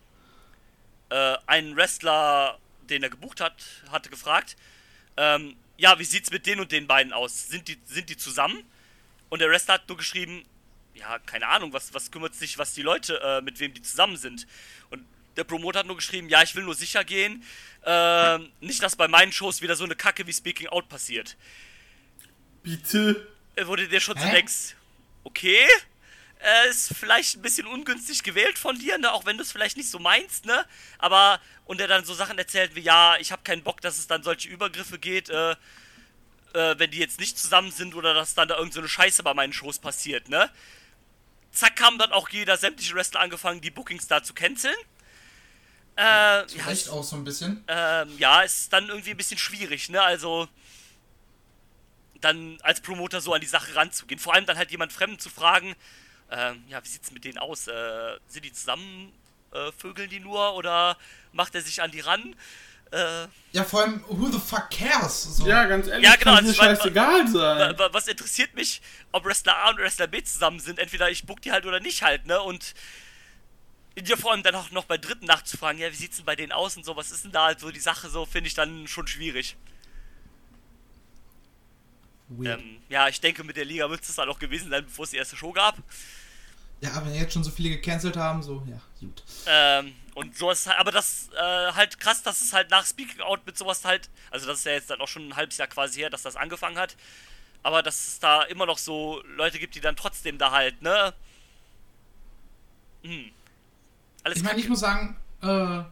Äh, 1.10 1.36
ein 1.46 1.76
Wrestler, 1.76 2.58
den 2.88 3.02
er 3.02 3.10
gebucht 3.10 3.40
hat, 3.40 3.54
hatte 3.90 4.10
gefragt, 4.10 4.56
ähm, 5.16 5.56
ja, 5.76 5.98
wie 5.98 6.04
sieht's 6.04 6.30
mit 6.30 6.46
den 6.46 6.60
und 6.60 6.72
den 6.72 6.86
beiden 6.86 7.12
aus? 7.12 7.48
Sind 7.48 7.68
die, 7.68 7.78
sind 7.84 8.10
die 8.10 8.16
zusammen? 8.16 8.64
Und 9.28 9.40
der 9.40 9.50
Wrestler 9.50 9.74
hat 9.74 9.88
nur 9.88 9.96
geschrieben, 9.96 10.44
ja, 10.94 11.18
keine 11.20 11.46
Ahnung, 11.48 11.72
was, 11.72 11.94
was 11.94 12.10
kümmert 12.10 12.34
sich, 12.34 12.58
was 12.58 12.74
die 12.74 12.82
Leute, 12.82 13.20
äh, 13.22 13.40
mit 13.40 13.60
wem 13.60 13.72
die 13.72 13.82
zusammen 13.82 14.16
sind. 14.16 14.46
Und 14.90 15.04
der 15.36 15.44
Promoter 15.44 15.80
hat 15.80 15.86
nur 15.86 15.96
geschrieben, 15.96 16.28
ja, 16.28 16.42
ich 16.42 16.54
will 16.54 16.64
nur 16.64 16.74
sicher 16.74 17.04
gehen, 17.04 17.44
äh, 17.84 18.38
nicht, 18.60 18.82
dass 18.82 18.96
bei 18.96 19.06
meinen 19.06 19.32
Shows 19.32 19.62
wieder 19.62 19.76
so 19.76 19.84
eine 19.84 19.94
Kacke 19.94 20.26
wie 20.26 20.32
Speaking 20.32 20.68
Out 20.68 20.88
passiert. 20.88 21.36
Bitte. 22.62 23.28
Äh, 23.54 23.66
Wo 23.66 23.76
du 23.76 23.86
dir 23.86 24.00
schon 24.00 24.16
Hä? 24.18 24.32
denkst, 24.32 24.74
okay, 25.24 25.64
äh, 26.40 26.70
ist 26.70 26.94
vielleicht 26.94 27.36
ein 27.36 27.42
bisschen 27.42 27.66
ungünstig 27.66 28.22
gewählt 28.22 28.58
von 28.58 28.78
dir, 28.78 28.98
ne, 28.98 29.12
auch 29.12 29.26
wenn 29.26 29.36
du 29.36 29.42
es 29.42 29.52
vielleicht 29.52 29.76
nicht 29.76 29.90
so 29.90 29.98
meinst, 29.98 30.44
ne, 30.46 30.64
aber, 30.98 31.40
und 31.64 31.80
er 31.80 31.88
dann 31.88 32.04
so 32.04 32.14
Sachen 32.14 32.38
erzählt 32.38 32.74
wie, 32.74 32.80
ja, 32.80 33.16
ich 33.18 33.32
habe 33.32 33.42
keinen 33.42 33.62
Bock, 33.62 33.80
dass 33.80 33.98
es 33.98 34.06
dann 34.06 34.22
solche 34.22 34.48
Übergriffe 34.48 34.98
geht, 34.98 35.30
äh, 35.30 35.56
äh, 36.54 36.78
wenn 36.78 36.90
die 36.90 36.98
jetzt 36.98 37.20
nicht 37.20 37.38
zusammen 37.38 37.70
sind 37.70 37.94
oder 37.94 38.14
dass 38.14 38.34
dann 38.34 38.48
da 38.48 38.56
irgend 38.56 38.72
so 38.74 38.80
eine 38.80 38.88
Scheiße 38.88 39.22
bei 39.22 39.34
meinen 39.34 39.52
Shows 39.52 39.78
passiert, 39.78 40.28
ne. 40.28 40.50
Zack, 41.50 41.80
haben 41.80 41.98
dann 41.98 42.12
auch 42.12 42.28
jeder 42.28 42.56
sämtliche 42.56 42.94
Wrestler 42.94 43.20
angefangen, 43.20 43.60
die 43.60 43.70
Bookings 43.70 44.06
da 44.06 44.22
zu 44.22 44.34
canceln. 44.34 44.76
Äh, 45.96 46.02
ja, 46.02 46.46
Vielleicht 46.46 46.90
auch 46.90 47.02
so 47.02 47.16
ein 47.16 47.24
bisschen. 47.24 47.64
ähm, 47.66 48.16
ja, 48.18 48.42
ist 48.42 48.72
dann 48.72 48.88
irgendwie 48.88 49.10
ein 49.10 49.16
bisschen 49.16 49.38
schwierig, 49.38 49.88
ne? 49.88 50.00
Also 50.00 50.48
dann 52.20 52.58
als 52.62 52.80
Promoter 52.80 53.20
so 53.20 53.32
an 53.32 53.40
die 53.40 53.46
Sache 53.46 53.74
ranzugehen. 53.74 54.18
Vor 54.20 54.34
allem 54.34 54.46
dann 54.46 54.58
halt 54.58 54.70
jemand 54.70 54.92
Fremden 54.92 55.18
zu 55.18 55.30
fragen, 55.30 55.74
ähm, 56.30 56.62
ja, 56.68 56.82
wie 56.84 56.88
sieht's 56.88 57.10
mit 57.10 57.24
denen 57.24 57.38
aus? 57.38 57.66
Äh, 57.68 58.18
sind 58.28 58.44
die 58.44 58.52
zusammen, 58.52 59.12
äh, 59.52 59.72
vögeln 59.72 60.10
die 60.10 60.20
nur 60.20 60.54
oder 60.54 60.96
macht 61.32 61.54
er 61.54 61.62
sich 61.62 61.80
an 61.82 61.90
die 61.90 62.00
ran? 62.00 62.36
Äh, 62.90 63.26
Ja, 63.52 63.64
vor 63.64 63.82
allem, 63.82 64.02
who 64.08 64.30
the 64.30 64.38
fuck 64.38 64.70
cares? 64.70 65.22
So. 65.36 65.46
Ja, 65.46 65.64
ganz 65.66 65.86
ehrlich, 65.88 66.04
Ja, 66.06 66.12
genau, 66.16 66.34
kann 66.36 66.46
also 66.46 66.62
mein, 66.62 66.76
scheißegal 66.76 67.24
wa- 67.24 67.26
sein. 67.58 67.78
wa- 67.78 67.88
was 67.92 68.08
interessiert 68.08 68.54
mich, 68.54 68.80
ob 69.12 69.24
Wrestler 69.24 69.56
A 69.56 69.70
und 69.70 69.78
Wrestler 69.78 70.06
B 70.06 70.22
zusammen 70.22 70.60
sind? 70.60 70.78
Entweder 70.78 71.10
ich 71.10 71.26
book 71.26 71.40
die 71.42 71.52
halt 71.52 71.66
oder 71.66 71.80
nicht 71.80 72.02
halt, 72.02 72.26
ne? 72.26 72.40
Und 72.40 72.74
dir 73.96 74.16
vor 74.16 74.32
allem 74.32 74.42
dann 74.42 74.54
auch 74.54 74.70
noch 74.70 74.84
bei 74.84 74.96
Dritten 74.96 75.26
nachzufragen, 75.26 75.80
ja, 75.80 75.90
wie 75.90 75.96
sieht's 75.96 76.16
denn 76.16 76.24
bei 76.24 76.36
denen 76.36 76.52
aus 76.52 76.76
und 76.76 76.84
so, 76.84 76.94
was 76.96 77.10
ist 77.10 77.24
denn 77.24 77.32
da 77.32 77.46
halt 77.46 77.60
so 77.60 77.70
die 77.70 77.80
Sache 77.80 78.08
so, 78.08 78.24
finde 78.26 78.48
ich 78.48 78.54
dann 78.54 78.86
schon 78.86 79.06
schwierig. 79.08 79.56
Ähm, 82.44 82.82
ja, 82.90 83.08
ich 83.08 83.20
denke, 83.20 83.42
mit 83.42 83.56
der 83.56 83.64
Liga 83.64 83.88
wird 83.88 84.02
es 84.02 84.14
dann 84.14 84.28
auch 84.28 84.38
gewesen 84.38 84.70
sein, 84.70 84.84
bevor 84.84 85.04
es 85.04 85.10
die 85.10 85.16
erste 85.16 85.36
Show 85.36 85.52
gab. 85.52 85.76
Ja, 86.80 86.92
aber 86.92 87.06
wenn 87.06 87.14
jetzt 87.14 87.32
schon 87.32 87.44
so 87.44 87.50
viele 87.50 87.70
gecancelt 87.70 88.16
haben, 88.16 88.42
so, 88.42 88.62
ja, 88.68 88.80
gut. 89.00 89.22
Ähm, 89.46 89.94
und 90.14 90.36
sowas 90.36 90.66
halt, 90.66 90.78
aber 90.78 90.92
das 90.92 91.28
äh, 91.36 91.72
halt 91.72 91.98
krass, 91.98 92.22
dass 92.22 92.40
es 92.40 92.52
halt 92.52 92.70
nach 92.70 92.86
Speaking 92.86 93.20
Out 93.20 93.44
mit 93.46 93.58
sowas 93.58 93.84
halt, 93.84 94.08
also 94.30 94.46
das 94.46 94.58
ist 94.58 94.64
ja 94.64 94.72
jetzt 94.72 94.90
dann 94.90 95.00
auch 95.00 95.08
schon 95.08 95.28
ein 95.28 95.36
halbes 95.36 95.56
Jahr 95.56 95.68
quasi 95.68 96.00
her, 96.00 96.10
dass 96.10 96.22
das 96.22 96.36
angefangen 96.36 96.78
hat. 96.78 96.96
Aber 97.62 97.82
dass 97.82 98.06
es 98.06 98.20
da 98.20 98.42
immer 98.42 98.66
noch 98.66 98.78
so 98.78 99.22
Leute 99.36 99.58
gibt, 99.58 99.74
die 99.74 99.80
dann 99.80 99.96
trotzdem 99.96 100.38
da 100.38 100.52
halt, 100.52 100.80
ne? 100.80 101.12
Hm. 103.02 103.30
Alles 104.22 104.38
Ich 104.38 104.44
meine, 104.44 104.60
ich 104.60 104.68
muss 104.68 104.80
sagen, 104.80 105.16
äh, 105.42 105.82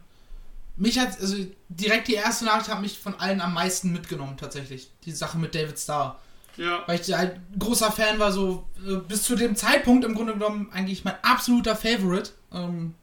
mich 0.77 0.99
hat, 0.99 1.19
also 1.19 1.35
direkt 1.69 2.07
die 2.07 2.13
erste 2.13 2.45
Nachricht 2.45 2.69
hat 2.69 2.81
mich 2.81 2.99
von 2.99 3.19
allen 3.19 3.41
am 3.41 3.53
meisten 3.53 3.91
mitgenommen, 3.91 4.37
tatsächlich. 4.37 4.89
Die 5.03 5.11
Sache 5.11 5.37
mit 5.37 5.55
David 5.55 5.77
Starr. 5.77 6.19
Ja. 6.57 6.83
Weil 6.87 6.99
ich 6.99 7.13
halt 7.13 7.35
ein 7.35 7.59
großer 7.59 7.91
Fan 7.91 8.19
war, 8.19 8.31
so 8.31 8.67
äh, 8.85 8.95
bis 8.95 9.23
zu 9.23 9.35
dem 9.35 9.55
Zeitpunkt 9.55 10.05
im 10.05 10.15
Grunde 10.15 10.33
genommen 10.33 10.69
eigentlich 10.73 11.03
mein 11.05 11.15
absoluter 11.21 11.75
Favorite. 11.75 12.31
Ähm, 12.51 12.95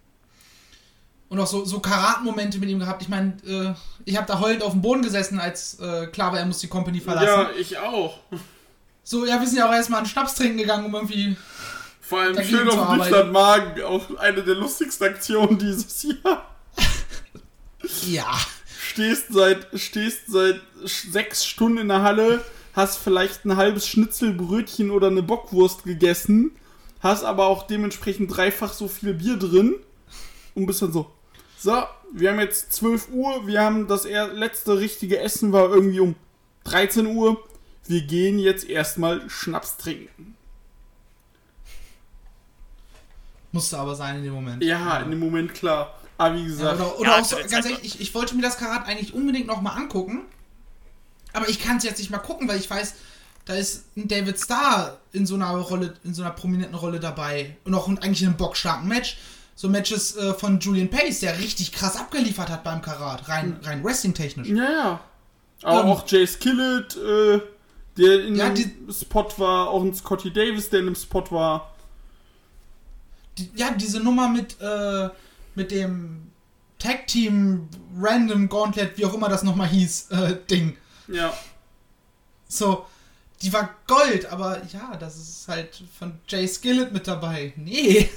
und 1.28 1.40
auch 1.40 1.46
so, 1.46 1.64
so 1.64 1.80
Karat-Momente 1.80 2.58
mit 2.58 2.68
ihm 2.68 2.78
gehabt. 2.78 3.02
Ich 3.02 3.08
meine, 3.08 3.32
äh, 3.46 3.74
ich 4.04 4.16
habe 4.16 4.26
da 4.26 4.40
heulend 4.40 4.62
auf 4.62 4.72
dem 4.72 4.82
Boden 4.82 5.02
gesessen, 5.02 5.40
als 5.40 5.78
äh, 5.80 6.06
klar 6.08 6.32
war, 6.32 6.38
er 6.38 6.46
muss 6.46 6.58
die 6.58 6.68
Company 6.68 7.00
verlassen. 7.00 7.26
Ja, 7.26 7.50
ich 7.58 7.78
auch. 7.78 8.20
So, 9.02 9.26
ja, 9.26 9.40
wir 9.40 9.46
sind 9.46 9.58
ja 9.58 9.68
auch 9.68 9.72
erstmal 9.72 9.98
einen 9.98 10.08
Schnaps 10.08 10.34
trinken 10.34 10.58
gegangen, 10.58 10.86
um 10.86 10.94
irgendwie. 10.94 11.36
Vor 12.00 12.20
allem 12.20 12.44
schön 12.44 12.68
auf 12.68 12.88
dem. 12.88 12.98
Deutschlandmagen, 12.98 13.82
auch 13.82 14.16
eine 14.16 14.42
der 14.42 14.54
lustigsten 14.54 15.06
Aktionen 15.06 15.58
dieses 15.58 16.02
Jahr. 16.02 16.54
Ja. 18.06 18.38
Stehst 18.78 19.26
seit, 19.30 19.66
stehst 19.74 20.28
seit 20.28 20.60
sechs 20.84 21.44
Stunden 21.44 21.78
in 21.78 21.88
der 21.88 22.02
Halle, 22.02 22.44
hast 22.74 22.98
vielleicht 22.98 23.44
ein 23.44 23.56
halbes 23.56 23.86
Schnitzelbrötchen 23.88 24.90
oder 24.90 25.06
eine 25.08 25.22
Bockwurst 25.22 25.84
gegessen, 25.84 26.52
hast 27.00 27.24
aber 27.24 27.46
auch 27.46 27.66
dementsprechend 27.66 28.34
dreifach 28.36 28.72
so 28.72 28.88
viel 28.88 29.14
Bier 29.14 29.36
drin 29.36 29.76
und 30.54 30.66
bist 30.66 30.82
dann 30.82 30.92
so, 30.92 31.10
so, 31.58 31.84
wir 32.12 32.30
haben 32.30 32.40
jetzt 32.40 32.72
12 32.72 33.08
Uhr, 33.12 33.46
wir 33.46 33.60
haben 33.62 33.88
das 33.88 34.04
er 34.04 34.28
letzte 34.28 34.78
richtige 34.78 35.18
Essen 35.18 35.52
war 35.52 35.70
irgendwie 35.70 36.00
um 36.00 36.14
13 36.64 37.06
Uhr, 37.06 37.42
wir 37.86 38.02
gehen 38.02 38.38
jetzt 38.38 38.68
erstmal 38.68 39.28
Schnaps 39.30 39.76
trinken. 39.76 40.36
Musste 43.52 43.78
aber 43.78 43.94
sein 43.94 44.16
in 44.16 44.24
dem 44.24 44.32
Moment. 44.34 44.62
Ja, 44.64 44.98
in 44.98 45.10
dem 45.10 45.20
Moment 45.20 45.54
klar. 45.54 45.94
Aber 46.18 46.36
wie 46.36 46.40
Ja, 46.40 46.46
gesagt, 46.46 46.80
oder 46.80 46.98
oder 46.98 47.10
Ja, 47.10 47.20
auch 47.20 47.24
so, 47.24 47.36
der 47.36 47.46
ganz 47.48 47.66
ehrlich, 47.66 47.84
ich, 47.84 48.00
ich 48.00 48.14
wollte 48.14 48.34
mir 48.34 48.42
das 48.42 48.56
Karat 48.58 48.86
eigentlich 48.86 49.14
unbedingt 49.14 49.46
nochmal 49.46 49.76
angucken. 49.76 50.22
Aber 51.34 51.48
ich 51.48 51.58
kann 51.60 51.76
es 51.76 51.84
jetzt 51.84 51.98
nicht 51.98 52.10
mal 52.10 52.18
gucken, 52.18 52.48
weil 52.48 52.58
ich 52.58 52.70
weiß, 52.70 52.94
da 53.44 53.54
ist 53.54 53.84
ein 53.96 54.08
David 54.08 54.38
Starr 54.40 54.96
in 55.12 55.26
so 55.26 55.34
einer 55.34 55.50
Rolle, 55.50 55.92
in 56.04 56.14
so 56.14 56.22
einer 56.22 56.30
prominenten 56.30 56.74
Rolle 56.74 56.98
dabei. 57.00 57.56
Und 57.64 57.74
auch 57.74 57.86
eigentlich 57.88 58.22
in 58.22 58.28
einem 58.28 58.36
bockstarken 58.38 58.88
Match. 58.88 59.18
So 59.56 59.68
Matches 59.68 60.16
äh, 60.16 60.34
von 60.34 60.58
Julian 60.58 60.88
Pace, 60.90 61.20
der 61.20 61.38
richtig 61.38 61.70
krass 61.70 61.96
abgeliefert 61.96 62.48
hat 62.48 62.64
beim 62.64 62.82
Karat, 62.82 63.28
rein, 63.28 63.60
rein 63.62 63.84
wrestling-technisch. 63.84 64.48
Ja, 64.48 64.64
ja. 64.70 65.00
Aber 65.62 65.80
Ähm, 65.82 65.86
auch 65.90 66.08
Jay 66.08 66.26
Skillett, 66.26 66.96
äh, 66.96 67.40
der 67.96 68.24
in 68.26 68.34
Ja, 68.34 68.48
dem 68.50 68.54
die- 68.88 68.92
Spot 68.92 69.28
war, 69.36 69.68
auch 69.70 69.82
ein 69.84 69.94
Scotty 69.94 70.32
Davis, 70.32 70.70
der 70.70 70.80
in 70.80 70.86
dem 70.86 70.96
Spot 70.96 71.24
war. 71.30 71.72
Die, 73.38 73.50
ja, 73.54 73.70
diese 73.72 74.00
Nummer 74.00 74.28
mit, 74.28 74.56
äh, 74.60 75.08
mit 75.54 75.70
dem 75.70 76.30
Tag 76.78 77.06
Team 77.06 77.68
Random 77.96 78.48
Gauntlet, 78.48 78.96
wie 78.98 79.04
auch 79.04 79.14
immer 79.14 79.28
das 79.28 79.42
nochmal 79.44 79.68
hieß, 79.68 80.10
äh, 80.10 80.36
Ding. 80.50 80.76
Ja. 81.08 81.36
So, 82.48 82.86
die 83.42 83.52
war 83.52 83.76
Gold, 83.86 84.26
aber 84.26 84.62
ja, 84.72 84.96
das 84.96 85.16
ist 85.16 85.48
halt 85.48 85.82
von 85.98 86.18
Jay 86.28 86.46
Skillett 86.46 86.92
mit 86.92 87.06
dabei. 87.06 87.52
Nee. 87.56 88.10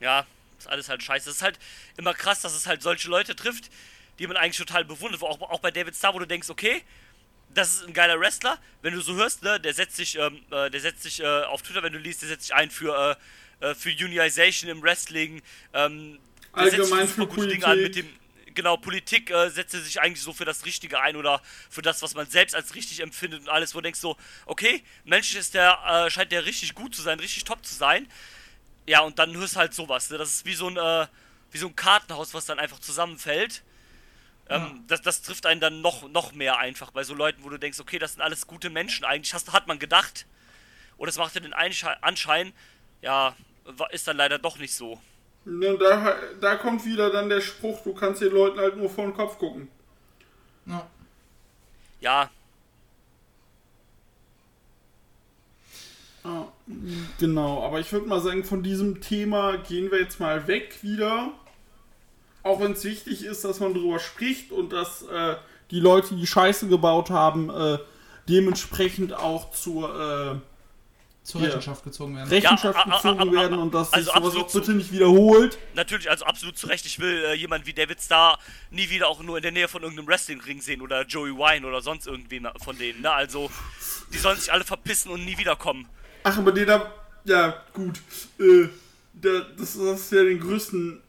Ja, 0.00 0.26
ist 0.58 0.68
alles 0.68 0.88
halt 0.88 1.02
scheiße. 1.02 1.28
Es 1.28 1.36
ist 1.36 1.42
halt 1.42 1.58
immer 1.96 2.14
krass, 2.14 2.40
dass 2.40 2.54
es 2.54 2.66
halt 2.66 2.82
solche 2.82 3.08
Leute 3.08 3.34
trifft, 3.34 3.70
die 4.18 4.26
man 4.26 4.36
eigentlich 4.36 4.58
total 4.58 4.84
bewundert. 4.84 5.22
Auch, 5.22 5.40
auch 5.40 5.60
bei 5.60 5.70
David 5.70 5.96
Starr, 5.96 6.14
wo 6.14 6.18
du 6.18 6.26
denkst, 6.26 6.50
okay, 6.50 6.82
das 7.54 7.74
ist 7.74 7.86
ein 7.86 7.92
geiler 7.92 8.20
Wrestler. 8.20 8.58
Wenn 8.82 8.94
du 8.94 9.00
so 9.00 9.14
hörst, 9.14 9.42
ne, 9.42 9.58
der 9.60 9.74
setzt 9.74 9.96
sich, 9.96 10.16
ähm, 10.16 10.40
äh, 10.50 10.70
der 10.70 10.80
setzt 10.80 11.02
sich 11.02 11.20
äh, 11.20 11.42
auf 11.44 11.62
Twitter, 11.62 11.82
wenn 11.82 11.92
du 11.92 11.98
liest, 11.98 12.22
der 12.22 12.28
setzt 12.28 12.46
sich 12.46 12.54
ein 12.54 12.70
für, 12.70 13.16
äh, 13.60 13.70
äh, 13.70 13.74
für 13.74 13.90
Unionization 13.90 14.70
im 14.70 14.82
Wrestling. 14.82 15.42
Ähm, 15.72 16.18
der 16.54 16.64
setzt 16.64 16.72
sich 16.72 16.80
Allgemein 16.80 17.08
super 17.08 17.22
für 17.22 17.26
gute 17.26 17.48
Dinge 17.48 17.66
an 17.66 17.82
mit 17.82 17.96
dem. 17.96 18.06
Genau, 18.58 18.76
Politik 18.76 19.30
äh, 19.30 19.50
setzt 19.50 19.74
er 19.74 19.80
sich 19.82 20.00
eigentlich 20.00 20.20
so 20.20 20.32
für 20.32 20.44
das 20.44 20.64
Richtige 20.64 21.00
ein 21.00 21.14
oder 21.14 21.40
für 21.70 21.80
das, 21.80 22.02
was 22.02 22.16
man 22.16 22.28
selbst 22.28 22.56
als 22.56 22.74
richtig 22.74 22.98
empfindet 22.98 23.42
und 23.42 23.48
alles, 23.48 23.72
wo 23.72 23.78
du 23.78 23.82
denkst 23.82 24.00
so, 24.00 24.16
okay, 24.46 24.82
menschlich 25.04 25.38
ist 25.38 25.54
der, 25.54 25.78
äh, 25.86 26.10
scheint 26.10 26.32
der 26.32 26.44
richtig 26.44 26.74
gut 26.74 26.92
zu 26.92 27.00
sein, 27.00 27.20
richtig 27.20 27.44
top 27.44 27.64
zu 27.64 27.72
sein. 27.72 28.08
Ja, 28.84 29.02
und 29.02 29.20
dann 29.20 29.32
hörst 29.36 29.54
du 29.54 29.60
halt 29.60 29.74
sowas. 29.74 30.10
Ne? 30.10 30.18
Das 30.18 30.30
ist 30.30 30.44
wie 30.44 30.56
so 30.56 30.68
ein, 30.68 30.76
äh, 30.76 31.06
wie 31.52 31.58
so 31.58 31.68
ein 31.68 31.76
Kartenhaus, 31.76 32.34
was 32.34 32.46
dann 32.46 32.58
einfach 32.58 32.80
zusammenfällt. 32.80 33.62
Ähm, 34.48 34.82
das, 34.88 35.02
das 35.02 35.22
trifft 35.22 35.46
einen 35.46 35.60
dann 35.60 35.80
noch, 35.80 36.08
noch 36.08 36.32
mehr 36.32 36.58
einfach 36.58 36.90
bei 36.90 37.04
so 37.04 37.14
Leuten, 37.14 37.44
wo 37.44 37.50
du 37.50 37.58
denkst, 37.58 37.78
okay, 37.78 38.00
das 38.00 38.14
sind 38.14 38.22
alles 38.22 38.48
gute 38.48 38.70
Menschen. 38.70 39.04
Eigentlich 39.04 39.34
hast, 39.34 39.52
hat 39.52 39.68
man 39.68 39.78
gedacht. 39.78 40.26
Oder 40.96 41.10
es 41.10 41.16
machte 41.16 41.40
den 41.40 41.54
Einsche- 41.54 42.02
Anschein, 42.02 42.52
ja, 43.02 43.36
ist 43.92 44.08
dann 44.08 44.16
leider 44.16 44.40
doch 44.40 44.58
nicht 44.58 44.74
so. 44.74 45.00
Ne, 45.48 45.78
da, 45.78 46.14
da 46.40 46.56
kommt 46.56 46.84
wieder 46.84 47.10
dann 47.10 47.28
der 47.28 47.40
Spruch, 47.40 47.82
du 47.82 47.94
kannst 47.94 48.20
den 48.20 48.32
Leuten 48.32 48.58
halt 48.58 48.76
nur 48.76 48.90
vor 48.90 49.04
den 49.04 49.14
Kopf 49.14 49.38
gucken. 49.38 49.68
Ja. 50.66 50.86
Ja, 52.00 52.30
Ah, 56.28 56.44
Genau, 57.18 57.64
aber 57.64 57.80
ich 57.80 57.92
würde 57.92 58.06
mal 58.06 58.20
sagen, 58.20 58.44
von 58.44 58.62
diesem 58.62 59.00
Thema 59.00 59.56
gehen 59.56 59.90
wir 59.90 60.00
jetzt 60.00 60.20
mal 60.20 60.46
weg 60.46 60.78
wieder. 60.82 61.32
Auch 62.42 62.60
wenn 62.60 62.72
es 62.72 62.84
wichtig 62.84 63.24
ist, 63.24 63.44
dass 63.44 63.60
man 63.60 63.74
darüber 63.74 63.98
spricht 63.98 64.52
und 64.52 64.72
dass 64.72 65.02
äh, 65.02 65.36
die 65.70 65.80
Leute, 65.80 66.14
die 66.14 66.26
Scheiße 66.26 66.68
gebaut 66.68 67.10
haben, 67.10 67.50
äh, 67.50 67.78
dementsprechend 68.28 69.14
auch 69.14 69.50
zur 69.52 69.88
äh, 70.34 70.36
Zur. 71.28 71.42
Rechenschaft 71.42 71.84
gezogen 71.84 72.16
werden. 72.16 72.28
Rechenschaft 72.30 72.64
Ja, 72.78 72.86
a- 72.86 72.90
a- 72.90 72.96
gezogen 72.96 73.20
a- 73.20 73.22
a- 73.22 73.32
werden 73.32 73.58
und 73.58 73.74
dass 73.74 73.88
sich 73.90 73.96
also 73.96 74.10
sowas 74.12 74.24
absolut 74.24 74.46
auch 74.46 74.52
bitte 74.54 74.72
nicht 74.72 74.92
wiederholt. 74.92 75.58
natürlich, 75.74 76.08
also 76.08 76.24
absolut 76.24 76.56
zu 76.56 76.66
Recht. 76.68 76.86
Ich 76.86 76.98
will 77.00 77.22
äh, 77.26 77.34
jemanden 77.34 77.66
wie 77.66 77.74
David 77.74 78.00
Starr 78.00 78.38
nie 78.70 78.88
wieder 78.88 79.08
auch 79.08 79.22
nur 79.22 79.36
in 79.36 79.42
der 79.42 79.52
Nähe 79.52 79.68
von 79.68 79.82
irgendeinem 79.82 80.08
Wrestling-Ring 80.08 80.62
sehen 80.62 80.80
oder 80.80 81.02
Joey 81.04 81.32
Wine 81.36 81.66
oder 81.66 81.82
sonst 81.82 82.06
irgendwen 82.06 82.48
von 82.64 82.78
denen. 82.78 83.02
Ne? 83.02 83.10
Also, 83.12 83.50
die 84.12 84.16
sollen 84.18 84.38
sich 84.38 84.50
alle 84.50 84.64
verpissen 84.64 85.10
und 85.10 85.24
nie 85.26 85.36
wiederkommen. 85.36 85.86
Ach, 86.22 86.38
aber 86.38 86.50
den 86.52 86.66
da. 86.66 86.90
Ja, 87.24 87.62
gut. 87.74 88.00
Äh, 88.40 88.68
der, 89.12 89.40
das, 89.58 89.76
das 89.76 90.00
ist 90.00 90.12
ja 90.12 90.22
den 90.24 90.40
größten 90.40 91.02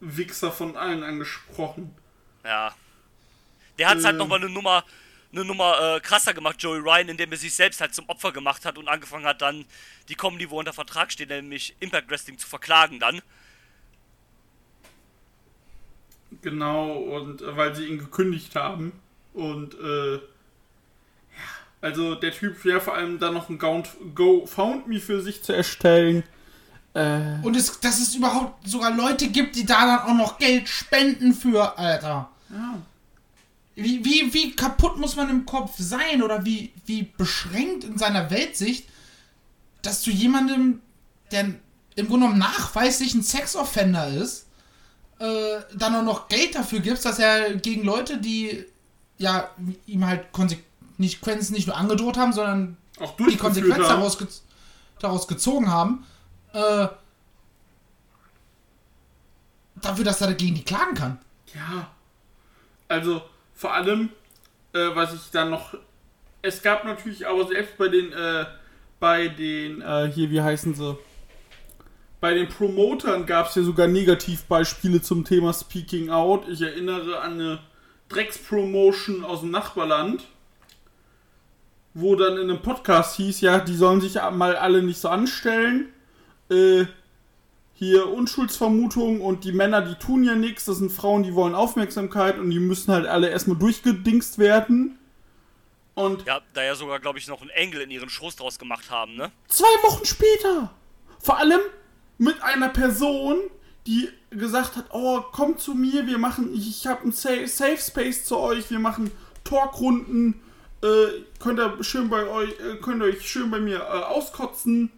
Wichser 0.00 0.52
von 0.52 0.76
allen 0.76 1.02
angesprochen. 1.02 1.92
Ja. 2.44 2.72
Der 3.78 3.88
hat's 3.88 4.04
halt 4.04 4.14
Ähm. 4.14 4.18
nochmal 4.18 4.38
eine 4.38 4.50
Nummer, 4.50 4.84
eine 5.32 5.44
Nummer 5.44 5.96
äh, 5.96 6.00
krasser 6.00 6.32
gemacht, 6.34 6.62
Joey 6.62 6.78
Ryan, 6.78 7.08
indem 7.08 7.32
er 7.32 7.38
sich 7.38 7.54
selbst 7.54 7.80
halt 7.80 7.94
zum 7.94 8.08
Opfer 8.08 8.32
gemacht 8.32 8.64
hat 8.64 8.78
und 8.78 8.88
angefangen 8.88 9.26
hat 9.26 9.42
dann 9.42 9.64
die 10.08 10.14
Comedy, 10.14 10.48
wo 10.50 10.58
unter 10.58 10.72
Vertrag 10.72 11.12
steht, 11.12 11.28
nämlich 11.28 11.74
Impact 11.80 12.10
Wrestling 12.10 12.38
zu 12.38 12.46
verklagen 12.46 12.98
dann. 13.00 13.20
Genau, 16.42 16.92
und 16.94 17.42
äh, 17.42 17.56
weil 17.56 17.74
sie 17.74 17.86
ihn 17.86 17.98
gekündigt 17.98 18.54
haben. 18.54 18.92
Und 19.32 19.74
äh, 19.74 20.14
ja, 20.14 20.20
also 21.80 22.14
der 22.14 22.32
Typ 22.32 22.64
ja 22.64 22.80
vor 22.80 22.94
allem 22.94 23.18
dann 23.18 23.34
noch 23.34 23.48
ein 23.48 23.58
Gaunt- 23.58 23.90
GoFoundMe 24.14 25.00
für 25.00 25.20
sich 25.20 25.42
zu 25.42 25.52
erstellen. 25.52 26.24
Äh, 26.94 27.38
Und 27.42 27.54
es, 27.56 27.78
dass 27.80 28.00
es 28.00 28.14
überhaupt 28.14 28.66
sogar 28.66 28.90
Leute 28.96 29.28
gibt, 29.28 29.56
die 29.56 29.66
da 29.66 29.86
dann 29.86 30.08
auch 30.10 30.16
noch 30.16 30.38
Geld 30.38 30.68
spenden 30.68 31.34
für, 31.34 31.76
Alter. 31.78 32.30
ja. 32.50 32.78
Wie, 33.76 34.04
wie, 34.04 34.32
wie 34.32 34.56
kaputt 34.56 34.96
muss 34.96 35.16
man 35.16 35.28
im 35.28 35.44
Kopf 35.46 35.74
sein 35.78 36.22
oder 36.22 36.44
wie, 36.44 36.72
wie 36.86 37.02
beschränkt 37.02 37.84
in 37.84 37.98
seiner 37.98 38.30
Weltsicht, 38.30 38.88
dass 39.82 40.02
du 40.02 40.10
jemandem, 40.10 40.80
der 41.30 41.44
im 41.94 42.08
Grunde 42.08 42.26
genommen 42.26 42.38
nachweislich 42.38 43.14
ein 43.14 43.22
Sexoffender 43.22 44.08
ist, 44.08 44.46
äh, 45.18 45.60
dann 45.74 45.94
auch 45.94 46.02
noch 46.02 46.28
Geld 46.28 46.54
dafür 46.54 46.80
gibst, 46.80 47.04
dass 47.04 47.18
er 47.18 47.54
gegen 47.56 47.84
Leute, 47.84 48.18
die 48.18 48.64
ja 49.18 49.50
ihm 49.86 50.06
halt 50.06 50.32
Konse 50.32 50.56
nicht, 50.98 51.20
Konsequenzen 51.20 51.54
nicht 51.54 51.66
nur 51.66 51.76
angedroht 51.76 52.16
haben, 52.16 52.32
sondern 52.32 52.76
Auch 52.98 53.16
die 53.16 53.24
durchgeführt 53.24 53.40
Konsequenz 53.40 53.88
haben. 53.88 54.00
daraus, 54.00 54.18
ge 54.18 54.26
daraus 54.98 55.28
gezogen 55.28 55.70
haben, 55.70 56.06
äh, 56.54 56.88
dafür, 59.76 60.04
dass 60.04 60.20
er 60.22 60.28
dagegen 60.28 60.54
die 60.54 60.64
klagen 60.64 60.94
kann. 60.94 61.18
Ja. 61.54 61.90
Also, 62.88 63.22
vor 63.56 63.74
allem, 63.74 64.10
äh, 64.72 64.90
was 64.94 65.14
ich 65.14 65.30
dann 65.32 65.50
noch. 65.50 65.74
Es 66.42 66.62
gab 66.62 66.84
natürlich 66.84 67.26
aber 67.26 67.48
selbst 67.48 67.76
bei 67.76 67.88
den, 67.88 68.12
äh, 68.12 68.44
bei 69.00 69.28
den, 69.28 69.80
äh, 69.80 70.12
hier, 70.14 70.30
wie 70.30 70.40
heißen 70.40 70.74
sie? 70.74 70.96
Bei 72.20 72.34
den 72.34 72.48
Promotern 72.48 73.26
gab 73.26 73.48
es 73.48 73.56
ja 73.56 73.62
sogar 73.62 73.88
Negativbeispiele 73.88 75.02
zum 75.02 75.24
Thema 75.24 75.52
Speaking 75.52 76.10
Out. 76.10 76.48
Ich 76.48 76.62
erinnere 76.62 77.20
an 77.20 77.34
eine 77.34 77.58
Dreckspromotion 78.08 79.24
aus 79.24 79.40
dem 79.40 79.50
Nachbarland, 79.50 80.24
wo 81.94 82.14
dann 82.14 82.34
in 82.36 82.50
einem 82.50 82.62
Podcast 82.62 83.16
hieß, 83.16 83.40
ja, 83.40 83.58
die 83.58 83.74
sollen 83.74 84.00
sich 84.00 84.14
mal 84.32 84.56
alle 84.56 84.82
nicht 84.82 85.00
so 85.00 85.08
anstellen. 85.08 85.88
Äh, 86.50 86.86
hier 87.78 88.08
Unschuldsvermutung 88.08 89.20
und 89.20 89.44
die 89.44 89.52
Männer, 89.52 89.82
die 89.82 89.94
tun 89.96 90.24
ja 90.24 90.34
nichts. 90.34 90.64
Das 90.64 90.78
sind 90.78 90.90
Frauen, 90.90 91.22
die 91.22 91.34
wollen 91.34 91.54
Aufmerksamkeit 91.54 92.38
und 92.38 92.50
die 92.50 92.58
müssen 92.58 92.92
halt 92.92 93.06
alle 93.06 93.28
erstmal 93.28 93.58
durchgedingst 93.58 94.38
werden. 94.38 94.98
Und 95.94 96.26
Ja, 96.26 96.40
da 96.54 96.62
ja 96.62 96.74
sogar, 96.74 97.00
glaube 97.00 97.18
ich, 97.18 97.28
noch 97.28 97.42
einen 97.42 97.50
Engel 97.50 97.82
in 97.82 97.90
ihren 97.90 98.08
Schoß 98.08 98.36
draus 98.36 98.58
gemacht 98.58 98.90
haben, 98.90 99.16
ne? 99.16 99.30
zwei 99.48 99.64
Wochen 99.82 100.04
später, 100.04 100.70
vor 101.20 101.38
allem 101.38 101.60
mit 102.18 102.42
einer 102.42 102.70
Person, 102.70 103.38
die 103.86 104.08
gesagt 104.30 104.76
hat, 104.76 104.86
oh, 104.92 105.20
kommt 105.20 105.60
zu 105.60 105.74
mir, 105.74 106.06
wir 106.06 106.18
machen, 106.18 106.54
ich, 106.54 106.68
ich 106.68 106.86
habe 106.86 107.02
einen 107.02 107.12
Safe, 107.12 107.46
Safe 107.46 107.78
Space 107.78 108.24
zu 108.24 108.38
euch, 108.38 108.70
wir 108.70 108.78
machen 108.78 109.10
Talkrunden, 109.44 110.40
äh, 110.82 111.22
könnt 111.38 111.60
ihr 111.60 111.82
schön 111.82 112.08
bei 112.08 112.26
euch, 112.26 112.50
äh, 112.60 112.76
könnt 112.76 113.02
ihr 113.02 113.06
euch 113.06 113.28
schön 113.28 113.50
bei 113.50 113.60
mir 113.60 113.78
äh, 113.78 113.80
auskotzen 113.80 114.90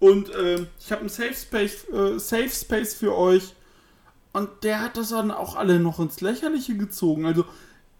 und 0.00 0.30
äh, 0.30 0.66
ich 0.80 0.90
habe 0.90 1.02
einen 1.02 1.08
Safe 1.08 1.34
Space, 1.34 1.88
äh, 1.88 2.18
Safe 2.18 2.48
Space 2.48 2.94
für 2.94 3.16
euch 3.16 3.54
und 4.32 4.48
der 4.62 4.80
hat 4.80 4.96
das 4.96 5.10
dann 5.10 5.30
auch 5.30 5.54
alle 5.54 5.78
noch 5.78 6.00
ins 6.00 6.20
Lächerliche 6.20 6.76
gezogen. 6.76 7.26
Also 7.26 7.44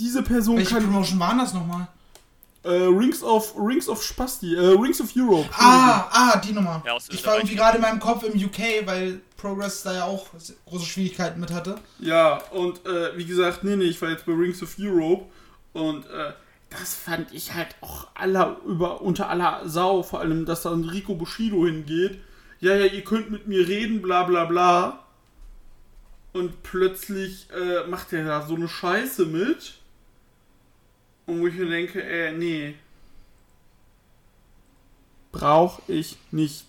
diese 0.00 0.22
Person 0.22 0.56
Welche 0.56 0.74
kann 0.74 0.84
Promotion 0.84 1.20
waren 1.20 1.38
das 1.38 1.54
nochmal? 1.54 1.88
äh, 2.62 2.68
Rings 2.68 3.22
of 3.22 3.54
Rings 3.56 3.88
of 3.88 4.02
Spasti, 4.02 4.54
äh, 4.54 4.76
Rings 4.78 5.00
of 5.00 5.10
Europe. 5.16 5.48
Ah, 5.56 6.08
ah, 6.10 6.36
die 6.38 6.52
Nummer. 6.52 6.82
Ja, 6.84 6.96
ich 7.08 7.26
war 7.26 7.36
irgendwie 7.36 7.56
gerade 7.56 7.76
in 7.76 7.82
meinem 7.82 8.00
Kopf 8.00 8.22
im 8.22 8.38
UK, 8.38 8.86
weil 8.86 9.20
Progress 9.36 9.82
da 9.82 9.94
ja 9.94 10.04
auch 10.04 10.26
große 10.66 10.84
Schwierigkeiten 10.84 11.40
mit 11.40 11.52
hatte. 11.52 11.78
Ja, 11.98 12.36
und 12.50 12.84
äh, 12.86 13.16
wie 13.16 13.24
gesagt, 13.24 13.64
nee, 13.64 13.76
nee, 13.76 13.84
ich 13.84 14.00
war 14.02 14.10
jetzt 14.10 14.26
bei 14.26 14.32
Rings 14.32 14.62
of 14.62 14.76
Europe 14.78 15.24
und 15.72 16.04
äh, 16.06 16.32
das 16.80 16.94
fand 16.94 17.32
ich 17.32 17.54
halt 17.54 17.76
auch 17.82 18.08
aller 18.14 18.58
über 18.66 19.02
unter 19.02 19.28
aller 19.28 19.68
Sau, 19.68 20.02
vor 20.02 20.20
allem, 20.20 20.46
dass 20.46 20.62
da 20.62 20.72
ein 20.72 20.84
Rico 20.84 21.14
Bushido 21.14 21.66
hingeht. 21.66 22.18
Ja, 22.58 22.74
ja, 22.74 22.86
ihr 22.86 23.04
könnt 23.04 23.30
mit 23.30 23.46
mir 23.46 23.68
reden, 23.68 24.02
bla 24.02 24.24
bla 24.24 24.46
bla. 24.46 25.04
Und 26.32 26.62
plötzlich 26.62 27.48
äh, 27.50 27.86
macht 27.86 28.12
er 28.12 28.24
da 28.24 28.46
so 28.46 28.54
eine 28.54 28.68
Scheiße 28.68 29.26
mit. 29.26 29.74
Und 31.26 31.40
wo 31.40 31.46
ich 31.46 31.54
mir 31.54 31.68
denke, 31.68 32.02
äh, 32.02 32.32
nee. 32.32 32.74
Brauch 35.32 35.80
ich 35.86 36.16
nicht. 36.30 36.66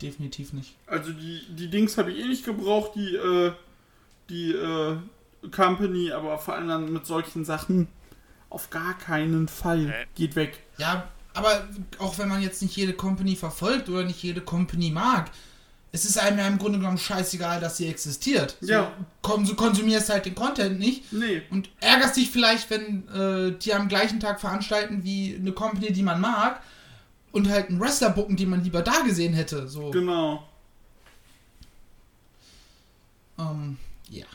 Definitiv 0.00 0.52
nicht. 0.52 0.76
Also 0.86 1.12
die, 1.12 1.42
die 1.50 1.68
Dings 1.68 1.98
habe 1.98 2.12
ich 2.12 2.20
eh 2.20 2.28
nicht 2.28 2.44
gebraucht, 2.44 2.92
die, 2.94 3.16
äh, 3.16 3.52
die 4.28 4.52
äh, 4.52 4.96
Company, 5.50 6.12
aber 6.12 6.38
vor 6.38 6.54
allem 6.54 6.68
dann 6.68 6.92
mit 6.92 7.06
solchen 7.06 7.44
Sachen 7.44 7.88
auf 8.50 8.70
gar 8.70 8.96
keinen 8.98 9.48
Fall. 9.48 9.94
Geht 10.14 10.36
weg. 10.36 10.58
Ja, 10.78 11.08
aber 11.34 11.68
auch 11.98 12.18
wenn 12.18 12.28
man 12.28 12.42
jetzt 12.42 12.62
nicht 12.62 12.76
jede 12.76 12.92
Company 12.94 13.36
verfolgt 13.36 13.88
oder 13.88 14.04
nicht 14.04 14.22
jede 14.22 14.40
Company 14.40 14.90
mag, 14.90 15.30
es 15.90 16.04
ist 16.04 16.18
einem 16.18 16.38
ja 16.38 16.46
im 16.46 16.58
Grunde 16.58 16.78
genommen 16.78 16.98
scheißegal, 16.98 17.60
dass 17.60 17.78
sie 17.78 17.86
existiert. 17.88 18.56
So, 18.60 18.72
Ja. 18.72 18.92
Kon 19.22 19.44
du 19.46 19.54
konsumierst 19.54 20.10
halt 20.10 20.26
den 20.26 20.34
Content 20.34 20.78
nicht 20.78 21.10
Nee. 21.12 21.42
und 21.50 21.70
ärgerst 21.80 22.16
dich 22.16 22.30
vielleicht, 22.30 22.68
wenn 22.70 23.08
äh, 23.08 23.52
die 23.58 23.72
am 23.72 23.88
gleichen 23.88 24.20
Tag 24.20 24.40
veranstalten 24.40 25.02
wie 25.04 25.34
eine 25.34 25.52
Company, 25.52 25.92
die 25.92 26.02
man 26.02 26.20
mag 26.20 26.62
und 27.32 27.48
halt 27.48 27.68
einen 27.70 27.80
Wrestler 27.80 28.10
bucken, 28.10 28.36
den 28.36 28.50
man 28.50 28.62
lieber 28.62 28.82
da 28.82 29.00
gesehen 29.00 29.32
hätte. 29.32 29.66
So, 29.68 29.90
Genau. 29.90 30.46
ähm, 33.38 33.76
ja. 34.10 34.26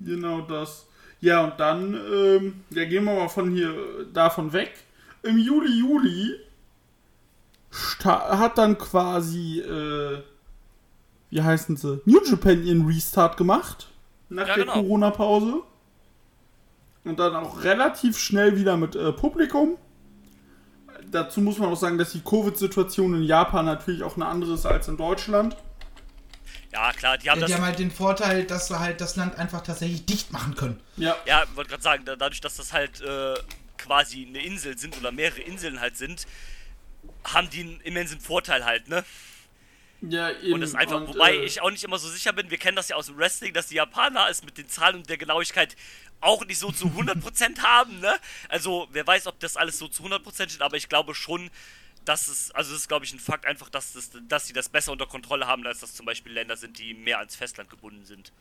Genau 0.00 0.40
das. 0.42 0.86
Ja, 1.20 1.44
und 1.44 1.58
dann, 1.58 1.94
ähm, 1.94 2.64
ja, 2.70 2.84
gehen 2.84 3.04
wir 3.04 3.14
mal 3.14 3.28
von 3.28 3.50
hier, 3.50 3.74
davon 4.12 4.52
weg. 4.52 4.72
Im 5.22 5.38
Juli, 5.38 5.78
Juli 5.80 6.36
hat 8.04 8.56
dann 8.56 8.78
quasi, 8.78 9.60
äh, 9.60 10.22
wie 11.30 11.42
heißen 11.42 11.76
sie, 11.76 12.00
New 12.04 12.20
Japan 12.24 12.64
ihren 12.64 12.86
Restart 12.86 13.36
gemacht. 13.36 13.88
Nach 14.28 14.46
Ja, 14.46 14.54
der 14.54 14.64
genau. 14.64 14.80
Corona-Pause. 14.80 15.62
Und 17.04 17.18
dann 17.18 17.34
auch 17.34 17.64
relativ 17.64 18.18
schnell 18.18 18.56
wieder 18.56 18.76
mit 18.76 18.94
äh, 18.94 19.12
Publikum. 19.12 19.76
Dazu 21.10 21.40
muss 21.40 21.58
man 21.58 21.70
auch 21.70 21.76
sagen, 21.76 21.96
dass 21.96 22.12
die 22.12 22.20
Covid-Situation 22.20 23.14
in 23.14 23.22
Japan 23.22 23.64
natürlich 23.64 24.02
auch 24.02 24.16
eine 24.16 24.26
andere 24.26 24.54
ist 24.54 24.66
als 24.66 24.88
in 24.88 24.96
Deutschland. 24.98 25.56
Ja, 26.72 26.92
klar, 26.92 27.16
die 27.18 27.30
haben 27.30 27.38
Ja, 27.38 27.42
das. 27.42 27.50
die 27.50 27.54
haben 27.56 27.64
halt 27.64 27.78
den 27.78 27.90
Vorteil, 27.90 28.44
dass 28.44 28.68
wir 28.70 28.78
halt 28.78 29.00
das 29.00 29.16
Land 29.16 29.36
einfach 29.36 29.62
tatsächlich 29.62 30.04
dicht 30.04 30.32
machen 30.32 30.54
können. 30.54 30.78
Ja. 30.96 31.16
Ja, 31.24 31.44
wollte 31.54 31.70
gerade 31.70 31.82
sagen, 31.82 32.04
da- 32.04 32.16
dadurch, 32.16 32.40
dass 32.42 32.56
das 32.56 32.72
halt 32.74 33.00
äh, 33.00 33.34
quasi 33.78 34.26
eine 34.26 34.42
Insel 34.42 34.76
sind 34.76 34.96
oder 34.98 35.10
mehrere 35.10 35.40
Inseln 35.40 35.80
halt 35.80 35.96
sind, 35.96 36.26
haben 37.24 37.48
die 37.50 37.60
einen 37.60 37.80
immensen 37.80 38.20
Vorteil 38.20 38.64
halt, 38.66 38.88
ne? 38.88 39.04
Ja, 40.02 40.30
eben. 40.30 40.54
Und 40.54 40.60
das 40.60 40.70
ist 40.70 40.76
einfach, 40.76 40.96
Und, 41.00 41.08
wobei 41.08 41.32
äh, 41.36 41.44
ich 41.44 41.60
auch 41.60 41.70
nicht 41.70 41.82
immer 41.84 41.98
so 41.98 42.08
sicher 42.08 42.32
bin, 42.32 42.50
wir 42.50 42.58
kennen 42.58 42.76
das 42.76 42.88
ja 42.88 42.96
aus 42.96 43.06
dem 43.06 43.16
Wrestling, 43.16 43.52
dass 43.54 43.66
die 43.68 43.74
Japaner 43.76 44.28
es 44.28 44.44
mit 44.44 44.56
den 44.58 44.68
Zahlen 44.68 44.96
und 44.96 45.08
der 45.08 45.16
Genauigkeit 45.18 45.74
auch 46.20 46.44
nicht 46.44 46.58
so 46.58 46.70
zu 46.70 46.86
100% 46.96 47.60
haben, 47.62 47.98
ne? 48.00 48.14
Also, 48.48 48.88
wer 48.92 49.06
weiß, 49.06 49.26
ob 49.26 49.40
das 49.40 49.56
alles 49.56 49.78
so 49.78 49.88
zu 49.88 50.02
100% 50.04 50.50
steht, 50.50 50.62
aber 50.62 50.76
ich 50.76 50.88
glaube 50.88 51.14
schon, 51.14 51.50
das 52.08 52.28
ist, 52.28 52.56
also 52.56 52.72
das 52.72 52.80
ist 52.80 52.88
glaube 52.88 53.04
ich 53.04 53.12
ein 53.12 53.20
Fakt 53.20 53.46
einfach, 53.46 53.68
dass, 53.68 53.92
das, 53.92 54.10
dass 54.28 54.46
sie 54.46 54.52
das 54.52 54.68
besser 54.68 54.92
unter 54.92 55.06
Kontrolle 55.06 55.46
haben, 55.46 55.66
als 55.66 55.80
das 55.80 55.94
zum 55.94 56.06
Beispiel 56.06 56.32
Länder 56.32 56.56
sind, 56.56 56.78
die 56.78 56.94
mehr 56.94 57.18
ans 57.18 57.36
Festland 57.36 57.68
gebunden 57.68 58.04
sind. 58.04 58.32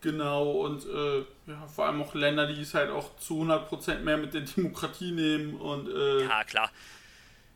Genau, 0.00 0.50
und 0.50 0.84
äh, 0.84 1.20
ja, 1.46 1.66
vor 1.72 1.86
allem 1.86 2.02
auch 2.02 2.14
Länder, 2.14 2.46
die 2.46 2.60
es 2.60 2.74
halt 2.74 2.90
auch 2.90 3.16
zu 3.18 3.42
100% 3.42 3.98
mehr 3.98 4.16
mit 4.16 4.34
der 4.34 4.40
Demokratie 4.40 5.12
nehmen 5.12 5.54
und 5.54 5.88
äh, 5.88 6.24
Ja, 6.24 6.42
klar. 6.44 6.70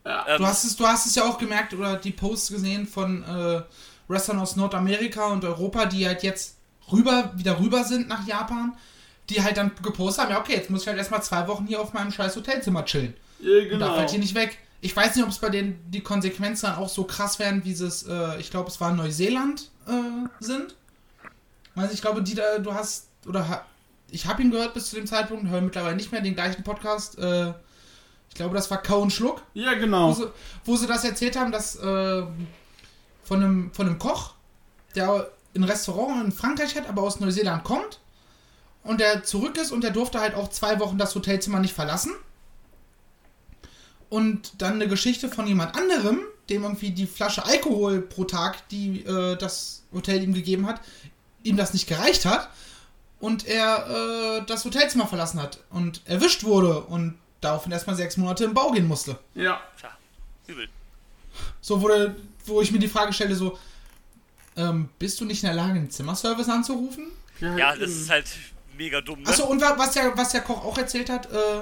Du 0.03 0.45
hast 0.45 0.63
es, 0.63 0.77
du 0.77 0.87
hast 0.87 1.05
es 1.05 1.15
ja 1.15 1.25
auch 1.25 1.37
gemerkt 1.37 1.73
oder 1.73 1.97
die 1.97 2.11
Posts 2.11 2.51
gesehen 2.51 2.87
von 2.87 3.23
äh, 3.23 3.61
Wrestlern 4.07 4.39
aus 4.39 4.55
Nordamerika 4.55 5.25
und 5.27 5.43
Europa, 5.43 5.85
die 5.85 6.07
halt 6.07 6.23
jetzt 6.23 6.55
rüber, 6.89 7.33
wieder 7.35 7.59
rüber 7.59 7.83
sind 7.83 8.07
nach 8.07 8.25
Japan, 8.25 8.77
die 9.29 9.43
halt 9.43 9.57
dann 9.57 9.73
gepostet 9.83 10.23
haben, 10.23 10.31
ja 10.31 10.39
okay, 10.39 10.53
jetzt 10.53 10.69
muss 10.69 10.83
ich 10.83 10.87
halt 10.87 10.97
erstmal 10.97 11.21
zwei 11.23 11.45
Wochen 11.49 11.67
hier 11.67 11.81
auf 11.81 11.91
meinem 11.91 12.13
scheiß 12.13 12.37
Hotelzimmer 12.37 12.85
chillen. 12.85 13.15
ja, 13.39 13.49
Und 13.49 13.79
darf 13.79 13.89
genau. 13.89 13.97
halt 13.97 14.09
hier 14.11 14.19
nicht 14.19 14.33
weg. 14.33 14.57
Ich 14.81 14.95
weiß 14.95 15.15
nicht, 15.15 15.23
ob 15.25 15.31
es 15.31 15.39
bei 15.39 15.49
denen 15.49 15.79
die 15.89 16.01
Konsequenzen 16.01 16.67
dann 16.67 16.75
auch 16.75 16.89
so 16.89 17.03
krass 17.03 17.39
werden, 17.39 17.63
wie 17.65 17.71
es, 17.71 18.03
äh, 18.03 18.39
ich 18.39 18.51
glaube, 18.51 18.69
es 18.69 18.79
war 18.79 18.93
Neuseeland 18.93 19.71
äh, 19.87 20.27
sind. 20.39 20.75
Weiß 21.75 21.91
ich 21.91 22.01
glaube, 22.01 22.21
die 22.21 22.35
da, 22.35 22.59
du 22.59 22.73
hast, 22.73 23.07
oder 23.25 23.47
ha, 23.49 23.65
ich 24.09 24.25
habe 24.27 24.41
ihn 24.41 24.51
gehört 24.51 24.73
bis 24.73 24.89
zu 24.89 24.95
dem 24.95 25.07
Zeitpunkt, 25.07 25.49
höre 25.49 25.61
mittlerweile 25.61 25.95
nicht 25.95 26.11
mehr 26.11 26.21
den 26.21 26.35
gleichen 26.35 26.63
Podcast. 26.63 27.17
Äh, 27.17 27.53
ich 28.29 28.35
glaube, 28.35 28.55
das 28.55 28.69
war 28.69 28.81
Kau 28.81 29.01
und 29.01 29.11
Schluck, 29.11 29.41
Ja, 29.53 29.71
wo 29.75 29.79
genau. 29.79 30.13
sie, 30.13 30.27
wo 30.63 30.75
sie 30.77 30.87
das 30.87 31.03
erzählt 31.03 31.35
haben, 31.35 31.51
dass 31.51 31.75
äh, 31.77 32.23
von, 33.23 33.43
einem, 33.43 33.71
von 33.73 33.87
einem 33.87 33.97
Koch, 33.97 34.33
der 34.95 35.29
ein 35.55 35.63
Restaurant 35.63 36.23
in 36.25 36.31
Frankreich 36.31 36.75
hat, 36.75 36.87
aber 36.87 37.01
aus 37.01 37.19
Neuseeland 37.19 37.63
kommt 37.63 37.99
und 38.83 38.99
der 38.99 39.23
zurück 39.23 39.57
ist 39.57 39.71
und 39.71 39.83
der 39.83 39.91
durfte 39.91 40.19
halt 40.19 40.35
auch 40.35 40.49
zwei 40.49 40.79
Wochen 40.79 40.97
das 40.97 41.15
Hotelzimmer 41.15 41.59
nicht 41.59 41.73
verlassen. 41.73 42.11
Und 44.09 44.61
dann 44.61 44.73
eine 44.73 44.87
Geschichte 44.87 45.27
von 45.29 45.47
jemand 45.47 45.75
anderem, 45.75 46.21
dem 46.49 46.63
irgendwie 46.63 46.91
die 46.91 47.07
Flasche 47.07 47.43
Alkohol 47.45 48.01
pro 48.01 48.23
Tag, 48.23 48.69
die 48.69 49.01
äh, 49.05 49.35
das 49.37 49.83
Hotel 49.93 50.23
ihm 50.23 50.33
gegeben 50.33 50.65
hat, 50.65 50.79
ihm 51.43 51.57
das 51.57 51.73
nicht 51.73 51.87
gereicht 51.87 52.25
hat 52.25 52.49
und 53.19 53.45
er 53.47 54.39
äh, 54.39 54.45
das 54.45 54.63
Hotelzimmer 54.63 55.07
verlassen 55.07 55.41
hat 55.41 55.59
und 55.71 56.01
erwischt 56.05 56.43
wurde 56.45 56.81
und 56.81 57.17
daraufhin 57.41 57.71
erstmal 57.73 57.95
sechs 57.97 58.15
Monate 58.17 58.45
im 58.45 58.53
Bau 58.53 58.71
gehen 58.71 58.87
musste. 58.87 59.17
Ja. 59.35 59.59
Tja, 59.79 59.89
übel. 60.47 60.69
So 61.61 61.81
wurde, 61.81 62.15
wo 62.45 62.61
ich 62.61 62.71
mir 62.71 62.79
die 62.79 62.87
Frage 62.87 63.11
stelle, 63.13 63.35
so, 63.35 63.57
ähm, 64.55 64.89
bist 64.99 65.19
du 65.19 65.25
nicht 65.25 65.43
in 65.43 65.47
der 65.47 65.55
Lage, 65.55 65.73
den 65.73 65.91
Zimmerservice 65.91 66.49
anzurufen? 66.49 67.07
Ja, 67.41 67.73
eben. 67.73 67.81
das 67.81 67.91
ist 67.91 68.09
halt 68.09 68.25
mega 68.77 69.01
dumm, 69.01 69.21
ne? 69.21 69.27
Achso, 69.27 69.45
und 69.45 69.61
wa- 69.61 69.75
was 69.77 69.91
der, 69.91 70.17
was 70.17 70.29
der 70.31 70.41
Koch 70.41 70.63
auch 70.63 70.77
erzählt 70.77 71.09
hat, 71.09 71.31
äh, 71.31 71.61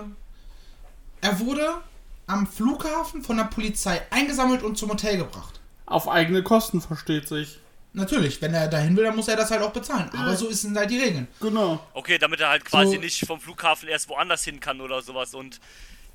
er 1.21 1.39
wurde 1.39 1.81
am 2.27 2.47
Flughafen 2.47 3.21
von 3.21 3.37
der 3.37 3.43
Polizei 3.45 4.01
eingesammelt 4.09 4.63
und 4.63 4.77
zum 4.77 4.89
Hotel 4.89 5.17
gebracht. 5.17 5.59
Auf 5.85 6.07
eigene 6.07 6.41
Kosten 6.43 6.81
versteht 6.81 7.27
sich. 7.27 7.59
Natürlich, 7.93 8.41
wenn 8.41 8.53
er 8.53 8.67
dahin 8.67 8.97
will, 8.97 9.05
dann 9.05 9.15
muss 9.15 9.27
er 9.27 9.37
das 9.37 9.51
halt 9.51 9.61
auch 9.61 9.71
bezahlen. 9.71 10.09
Aber 10.17 10.35
so 10.35 10.51
sind 10.51 10.75
halt 10.77 10.89
die 10.89 10.97
Regeln. 10.99 11.27
Genau. 11.39 11.79
Okay, 11.93 12.17
damit 12.17 12.41
er 12.41 12.49
halt 12.49 12.65
quasi 12.65 12.95
So- 12.95 13.01
nicht 13.01 13.25
vom 13.25 13.39
Flughafen 13.39 13.87
erst 13.87 14.09
woanders 14.09 14.43
hin 14.43 14.59
kann 14.59 14.81
oder 14.81 15.01
sowas 15.01 15.33
und 15.33 15.59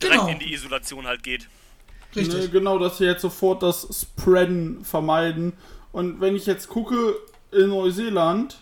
direkt 0.02 0.20
Genau. 0.20 0.32
in 0.32 0.38
die 0.40 0.52
Isolation 0.52 1.06
halt 1.06 1.22
geht. 1.22 1.48
Richtig. 2.14 2.34
Ne, 2.42 2.48
genau, 2.48 2.78
dass 2.78 2.98
sie 2.98 3.04
jetzt 3.04 3.22
sofort 3.22 3.62
das 3.62 3.86
Spreaden 4.02 4.84
vermeiden. 4.84 5.52
Und 5.92 6.20
wenn 6.20 6.34
ich 6.36 6.44
jetzt 6.44 6.68
gucke 6.68 7.14
in 7.52 7.68
Neuseeland, 7.68 8.58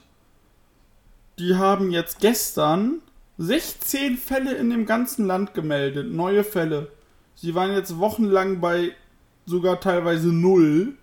die 1.39 1.57
haben 1.57 1.91
jetzt 1.91 2.21
gestern 2.21 3.01
16 3.39 4.17
Fälle 4.17 4.55
in 4.55 4.71
dem 4.71 4.87
ganzen 4.87 5.27
Land 5.27 5.55
gemeldet, 5.55 6.11
neue 6.13 6.45
Fälle. 6.45 6.91
Sie 7.41 7.55
waren 7.55 7.73
jetzt 7.73 7.99
wochenlang 7.99 8.61
bei 8.61 8.95
sogar 9.47 9.81
teilweise 9.81 10.29
null. 10.29 10.95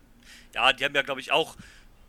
Ja, 0.53 0.73
die 0.73 0.83
haben 0.85 0.93
ja, 0.95 1.01
glaube 1.01 1.21
ich, 1.21 1.31
auch, 1.31 1.55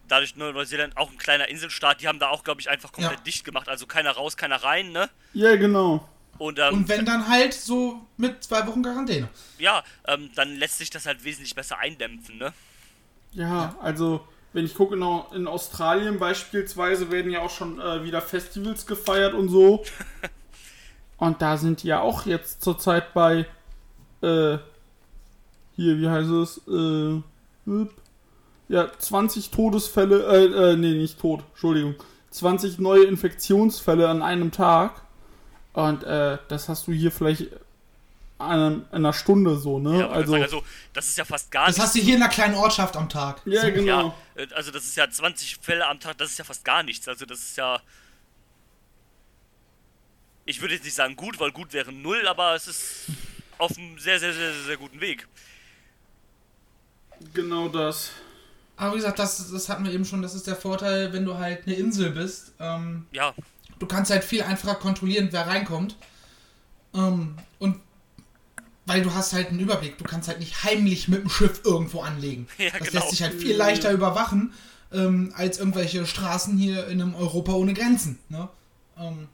dadurch 0.08 0.36
Neuseeland 0.36 0.96
auch 0.96 1.10
ein 1.10 1.18
kleiner 1.18 1.48
Inselstaat, 1.48 2.00
die 2.00 2.08
haben 2.08 2.18
da 2.18 2.28
auch, 2.30 2.42
glaube 2.44 2.60
ich, 2.60 2.68
einfach 2.68 2.92
komplett 2.92 3.18
Ja. 3.18 3.24
dicht 3.24 3.44
gemacht. 3.44 3.68
Also 3.68 3.86
keiner 3.86 4.10
raus, 4.12 4.36
keiner 4.36 4.56
rein, 4.56 4.90
ne? 4.92 5.08
Ja, 5.32 5.56
genau. 5.56 6.08
Und, 6.38 6.58
ähm, 6.58 6.74
Und 6.74 6.88
wenn 6.88 7.06
dann 7.06 7.28
halt 7.28 7.54
so 7.54 8.04
mit 8.16 8.42
zwei 8.44 8.66
Wochen 8.66 8.82
Quarantäne. 8.82 9.28
ja, 9.58 9.82
ähm, 10.06 10.30
dann 10.34 10.56
lässt 10.56 10.78
sich 10.78 10.90
das 10.90 11.06
halt 11.06 11.24
wesentlich 11.24 11.54
besser 11.54 11.78
eindämpfen, 11.78 12.36
ne? 12.38 12.52
Ja, 13.32 13.76
also 13.80 14.26
wenn 14.52 14.64
ich 14.64 14.74
gucke, 14.74 14.94
in, 14.96 15.02
Au- 15.02 15.30
in 15.34 15.46
Australien 15.46 16.18
beispielsweise 16.18 17.10
werden 17.10 17.30
ja 17.30 17.40
auch 17.40 17.50
schon 17.50 17.80
äh, 17.80 18.02
wieder 18.04 18.20
Festivals 18.22 18.86
gefeiert 18.86 19.34
und 19.34 19.48
so. 19.48 19.84
und 21.18 21.40
da 21.42 21.56
sind 21.56 21.82
die 21.82 21.88
ja 21.88 22.00
auch 22.00 22.26
jetzt 22.26 22.62
zurzeit 22.62 23.14
bei, 23.14 23.46
äh, 24.22 24.58
hier, 25.76 25.98
wie 25.98 26.08
heißt 26.08 26.30
es, 26.30 26.60
äh, 26.68 27.20
ja, 28.68 28.90
20 28.98 29.50
Todesfälle, 29.50 30.24
äh, 30.26 30.72
äh, 30.72 30.76
nee, 30.76 30.94
nicht 30.94 31.20
tot, 31.20 31.42
Entschuldigung, 31.52 31.94
20 32.30 32.78
neue 32.78 33.04
Infektionsfälle 33.04 34.08
an 34.08 34.22
einem 34.22 34.50
Tag. 34.50 35.02
Und 35.72 36.04
äh, 36.04 36.38
das 36.48 36.68
hast 36.68 36.86
du 36.86 36.92
hier 36.92 37.12
vielleicht 37.12 37.48
an, 38.38 38.82
in 38.90 38.96
einer 38.96 39.12
Stunde 39.12 39.56
so, 39.56 39.78
ne? 39.78 40.00
Ja, 40.00 40.08
also, 40.08 40.34
also, 40.34 40.44
also, 40.44 40.62
das 40.92 41.06
ist 41.08 41.18
ja 41.18 41.24
fast 41.24 41.50
gar 41.50 41.66
Das 41.66 41.76
nichts. 41.76 41.86
hast 41.88 41.96
du 41.96 42.00
hier 42.00 42.16
in 42.16 42.22
einer 42.22 42.30
kleinen 42.32 42.54
Ortschaft 42.54 42.96
am 42.96 43.08
Tag. 43.08 43.42
ja, 43.44 43.68
genau. 43.70 44.14
Ja, 44.36 44.42
äh, 44.42 44.48
also 44.54 44.70
das 44.70 44.84
ist 44.84 44.96
ja 44.96 45.08
20 45.10 45.58
Fälle 45.60 45.86
am 45.86 46.00
Tag, 46.00 46.18
das 46.18 46.30
ist 46.30 46.38
ja 46.38 46.44
fast 46.44 46.64
gar 46.64 46.82
nichts. 46.82 47.08
Also 47.08 47.26
das 47.26 47.38
ist 47.40 47.56
ja. 47.56 47.80
Ich 50.44 50.60
würde 50.60 50.74
jetzt 50.74 50.84
nicht 50.84 50.94
sagen 50.94 51.16
gut, 51.16 51.40
weil 51.40 51.50
gut 51.52 51.72
wäre 51.72 51.92
null, 51.92 52.26
aber 52.28 52.54
es 52.54 52.68
ist 52.68 53.06
auf 53.58 53.76
einem 53.76 53.98
sehr, 53.98 54.18
sehr, 54.18 54.32
sehr, 54.32 54.52
sehr, 54.52 54.64
sehr 54.64 54.76
guten 54.76 55.00
Weg. 55.00 55.26
Genau 57.34 57.68
das. 57.68 58.10
Aber 58.76 58.92
wie 58.92 58.96
gesagt, 58.96 59.18
das, 59.18 59.50
das 59.50 59.68
hatten 59.68 59.84
wir 59.84 59.92
eben 59.92 60.04
schon, 60.04 60.20
das 60.22 60.34
ist 60.34 60.46
der 60.46 60.56
Vorteil, 60.56 61.12
wenn 61.12 61.24
du 61.24 61.38
halt 61.38 61.66
eine 61.66 61.76
Insel 61.76 62.10
bist. 62.10 62.52
Ähm, 62.60 63.06
Ja, 63.12 63.34
du 63.78 63.86
kannst 63.86 64.10
halt 64.10 64.24
viel 64.24 64.42
einfacher 64.42 64.74
kontrollieren, 64.74 65.28
wer 65.30 65.46
reinkommt. 65.46 65.96
Ähm, 66.94 67.36
und 67.58 67.80
weil 68.84 69.02
du 69.02 69.12
hast 69.14 69.32
halt 69.32 69.48
einen 69.48 69.60
Überblick, 69.60 69.98
du 69.98 70.04
kannst 70.04 70.28
halt 70.28 70.38
nicht 70.40 70.62
heimlich 70.62 71.08
mit 71.08 71.22
dem 71.22 71.30
Schiff 71.30 71.62
irgendwo 71.64 72.02
anlegen. 72.02 72.46
Ja, 72.58 72.70
das 72.78 72.88
genau. 72.88 73.00
lässt 73.00 73.10
sich 73.10 73.22
halt 73.22 73.34
viel 73.34 73.56
leichter 73.56 73.90
überwachen, 73.92 74.52
ähm, 74.92 75.32
als 75.36 75.58
irgendwelche 75.58 76.06
Straßen 76.06 76.56
hier 76.56 76.86
in 76.86 77.00
einem 77.00 77.14
Europa 77.14 77.52
ohne 77.52 77.74
Grenzen. 77.74 78.18
Ne? 78.28 78.48
Ähm, 78.98 79.28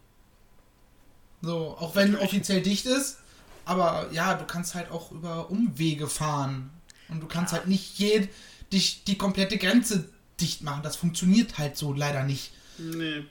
so, 1.42 1.76
auch 1.78 1.96
wenn 1.96 2.16
offiziell 2.16 2.62
dicht 2.62 2.86
ist, 2.86 3.18
aber 3.64 4.08
ja, 4.12 4.34
du 4.34 4.44
kannst 4.44 4.74
halt 4.74 4.90
auch 4.90 5.12
über 5.12 5.50
Umwege 5.50 6.08
fahren. 6.08 6.70
Und 7.08 7.20
du 7.20 7.26
kannst 7.26 7.52
halt 7.52 7.68
nicht 7.68 7.98
jed, 7.98 8.30
dich 8.72 9.04
die 9.04 9.18
komplette 9.18 9.58
Grenze 9.58 10.08
dicht 10.40 10.62
machen. 10.62 10.82
Das 10.82 10.96
funktioniert 10.96 11.58
halt 11.58 11.76
so 11.76 11.92
leider 11.92 12.24
nicht 12.24 12.52
Nee. 12.78 13.24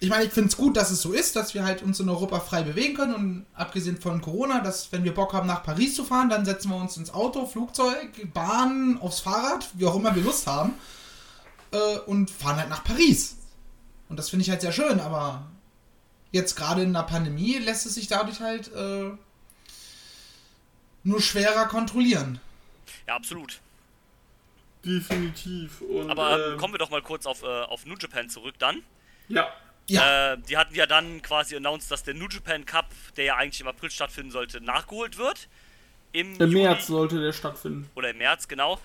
ich 0.00 0.10
meine, 0.10 0.24
ich 0.24 0.32
finde 0.32 0.48
es 0.48 0.56
gut, 0.56 0.76
dass 0.76 0.90
es 0.90 1.00
so 1.00 1.12
ist, 1.12 1.36
dass 1.36 1.54
wir 1.54 1.64
halt 1.64 1.82
uns 1.82 2.00
in 2.00 2.08
Europa 2.08 2.40
frei 2.40 2.62
bewegen 2.62 2.94
können 2.94 3.14
und 3.14 3.46
abgesehen 3.54 4.00
von 4.00 4.20
Corona, 4.20 4.60
dass 4.60 4.90
wenn 4.92 5.04
wir 5.04 5.14
Bock 5.14 5.32
haben, 5.32 5.46
nach 5.46 5.62
Paris 5.62 5.94
zu 5.94 6.04
fahren, 6.04 6.28
dann 6.28 6.44
setzen 6.44 6.70
wir 6.70 6.76
uns 6.76 6.96
ins 6.96 7.14
Auto, 7.14 7.46
Flugzeug, 7.46 8.32
Bahn, 8.34 8.98
aufs 9.00 9.20
Fahrrad, 9.20 9.68
wie 9.74 9.86
auch 9.86 9.94
immer 9.94 10.14
wir 10.14 10.22
Lust 10.22 10.46
haben 10.46 10.74
äh, 11.70 11.98
und 12.06 12.30
fahren 12.30 12.56
halt 12.56 12.68
nach 12.68 12.84
Paris. 12.84 13.36
Und 14.08 14.18
das 14.18 14.28
finde 14.28 14.42
ich 14.42 14.50
halt 14.50 14.60
sehr 14.60 14.72
schön, 14.72 15.00
aber 15.00 15.46
jetzt 16.32 16.56
gerade 16.56 16.82
in 16.82 16.92
der 16.92 17.02
Pandemie 17.02 17.58
lässt 17.58 17.86
es 17.86 17.94
sich 17.94 18.08
dadurch 18.08 18.40
halt 18.40 18.72
äh, 18.74 19.12
nur 21.06 21.20
schwerer 21.22 21.66
kontrollieren. 21.66 22.40
ja, 23.06 23.14
absolut. 23.14 23.60
Definitiv. 24.84 25.80
Und, 25.80 26.10
Aber 26.10 26.32
ähm, 26.46 26.52
ähm, 26.52 26.58
kommen 26.58 26.74
wir 26.74 26.78
doch 26.78 26.90
mal 26.90 27.02
kurz 27.02 27.26
auf, 27.26 27.42
äh, 27.42 27.46
auf 27.46 27.86
New 27.86 27.96
Japan 27.96 28.28
zurück 28.28 28.54
dann. 28.58 28.82
Ja. 29.28 29.52
Ja, 29.88 30.32
Äh, 30.32 30.38
die 30.48 30.56
hatten 30.56 30.74
ja 30.74 30.86
dann 30.86 31.22
quasi 31.22 31.56
announced, 31.56 31.90
dass 31.90 32.02
der 32.02 32.14
New 32.14 32.28
Japan 32.28 32.64
Cup, 32.66 32.86
der 33.16 33.24
ja 33.24 33.36
eigentlich 33.36 33.60
im 33.60 33.68
April 33.68 33.90
stattfinden 33.90 34.30
sollte, 34.32 34.60
nachgeholt 34.60 35.16
wird. 35.16 35.48
Im, 36.12 36.40
Im 36.40 36.50
März 36.50 36.86
sollte 36.88 37.20
der 37.20 37.32
stattfinden. 37.32 37.88
oder 37.94 38.10
im 38.10 38.18
März, 38.18 38.48
genau, 38.48 38.80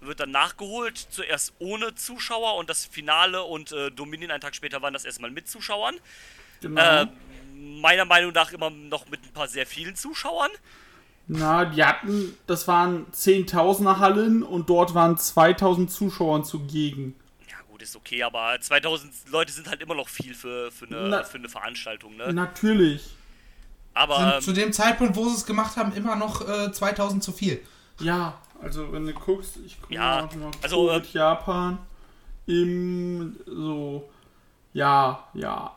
wird 0.00 0.20
dann 0.20 0.30
nachgeholt. 0.30 0.96
Zuerst 1.10 1.52
ohne 1.58 1.94
Zuschauer 1.94 2.56
und 2.56 2.70
das 2.70 2.86
Finale 2.86 3.42
und 3.42 3.72
äh, 3.72 3.90
Dominion 3.90 4.30
einen 4.30 4.40
Tag 4.40 4.54
später 4.54 4.80
waren 4.82 4.94
das 4.94 5.04
erstmal 5.04 5.30
mit 5.30 5.48
Zuschauern. 5.48 5.96
Genau. 6.60 6.80
Äh, 7.02 7.06
meiner 7.54 8.04
Meinung 8.04 8.32
nach 8.32 8.52
immer 8.52 8.70
noch 8.70 9.08
mit 9.08 9.22
ein 9.24 9.32
paar 9.32 9.48
sehr 9.48 9.66
vielen 9.66 9.94
Zuschauern. 9.96 10.50
Na, 11.28 11.64
die 11.64 11.84
hatten, 11.84 12.34
das 12.46 12.68
waren 12.68 13.06
10.000er 13.12 13.98
Hallen 13.98 14.42
und 14.44 14.70
dort 14.70 14.94
waren 14.94 15.16
2.000 15.16 15.88
Zuschauern 15.88 16.44
zugegen. 16.44 17.16
Ja 17.50 17.56
gut, 17.68 17.82
ist 17.82 17.96
okay, 17.96 18.22
aber 18.22 18.56
2000 18.60 19.12
Leute 19.30 19.52
sind 19.52 19.68
halt 19.68 19.80
immer 19.80 19.94
noch 19.94 20.08
viel 20.08 20.34
für, 20.34 20.70
für, 20.70 20.86
eine, 20.86 21.08
Na- 21.08 21.22
für 21.24 21.38
eine 21.38 21.48
Veranstaltung, 21.48 22.16
ne? 22.16 22.32
Natürlich. 22.32 23.08
Aber 23.92 24.18
sind 24.18 24.32
ähm, 24.34 24.40
zu 24.42 24.52
dem 24.52 24.72
Zeitpunkt, 24.72 25.16
wo 25.16 25.28
sie 25.28 25.34
es 25.36 25.46
gemacht 25.46 25.76
haben, 25.76 25.92
immer 25.94 26.14
noch 26.16 26.46
äh, 26.46 26.70
2000 26.70 27.24
zu 27.24 27.32
viel. 27.32 27.60
Ja, 27.98 28.38
also 28.62 28.92
wenn 28.92 29.06
du 29.06 29.12
guckst, 29.12 29.56
ich 29.64 29.80
gucke 29.80 29.94
Ja, 29.94 30.28
mal 30.38 30.50
also, 30.62 30.86
Covid 30.88 31.12
Japan 31.12 31.78
im 32.46 33.36
so 33.46 34.08
ja, 34.72 35.24
ja. 35.34 35.76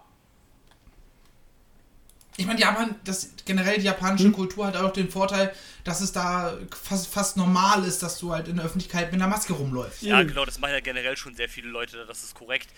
Ich 2.39 2.45
meine, 2.45 2.59
Japan, 2.61 2.95
das 3.03 3.31
generell 3.43 3.77
die 3.79 3.83
japanische 3.83 4.25
Hm? 4.25 4.31
Kultur 4.31 4.65
hat 4.65 4.77
auch 4.77 4.93
den 4.93 5.09
Vorteil, 5.09 5.53
dass 5.83 5.99
es 5.99 6.13
da 6.13 6.57
fast, 6.83 7.07
fast 7.11 7.35
normal 7.35 7.83
ist, 7.83 8.01
dass 8.01 8.17
du 8.17 8.31
halt 8.31 8.47
in 8.47 8.55
der 8.55 8.65
Öffentlichkeit 8.65 9.11
mit 9.11 9.21
einer 9.21 9.29
Maske 9.29 9.51
rumläufst. 9.51 10.03
Ja, 10.03 10.21
Eben. 10.21 10.29
genau, 10.29 10.45
das 10.45 10.57
machen 10.57 10.71
ja 10.71 10.79
generell 10.79 11.17
schon 11.17 11.35
sehr 11.35 11.49
viele 11.49 11.67
Leute, 11.67 12.05
das 12.07 12.23
ist 12.23 12.35
korrekt. 12.35 12.69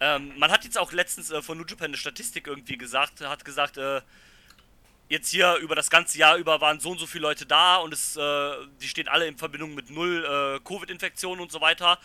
Ähm, 0.00 0.32
man 0.36 0.50
hat 0.50 0.64
jetzt 0.64 0.76
auch 0.76 0.92
letztens 0.92 1.30
äh, 1.30 1.40
von 1.40 1.56
New 1.56 1.64
Japan 1.64 1.86
eine 1.86 1.96
Statistik 1.96 2.46
irgendwie 2.46 2.76
gesagt, 2.76 3.22
hat 3.22 3.46
gesagt, 3.46 3.78
äh, 3.78 4.02
jetzt 5.08 5.30
hier 5.30 5.54
über 5.56 5.74
das 5.74 5.88
ganze 5.88 6.18
Jahr 6.18 6.36
über 6.36 6.60
waren 6.60 6.78
so 6.78 6.90
und 6.90 6.98
so 6.98 7.06
viele 7.06 7.22
Leute 7.22 7.46
da 7.46 7.76
und 7.76 7.94
es, 7.94 8.14
äh, 8.14 8.50
die 8.82 8.88
stehen 8.88 9.08
alle 9.08 9.26
in 9.26 9.38
Verbindung 9.38 9.74
mit 9.74 9.88
null 9.88 10.22
äh, 10.22 10.60
Covid-Infektionen 10.68 11.40
und 11.40 11.50
so 11.50 11.62
weiter. 11.62 11.98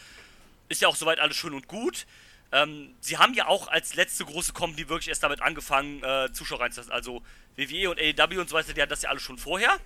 Ist 0.70 0.82
ja 0.82 0.88
auch 0.88 0.96
soweit 0.96 1.20
alles 1.20 1.36
schön 1.36 1.54
und 1.54 1.68
gut. 1.68 2.06
Ähm, 2.54 2.94
sie 3.00 3.18
haben 3.18 3.34
ja 3.34 3.48
auch 3.48 3.68
als 3.68 3.96
letzte 3.96 4.24
große 4.26 4.54
Company 4.54 4.88
wirklich 4.88 5.10
erst 5.10 5.24
damit 5.24 5.42
angefangen, 5.42 6.04
äh, 6.04 6.32
Zuschauer 6.32 6.62
reinzulassen. 6.62 6.94
Also 6.94 7.24
WWE 7.56 7.90
und 7.90 8.00
AEW 8.00 8.40
und 8.40 8.48
so 8.48 8.56
weiter, 8.56 8.74
die 8.74 8.82
hatten 8.82 8.92
das 8.92 9.02
ja 9.02 9.10
alles 9.10 9.24
schon 9.24 9.40
vorher. 9.40 9.80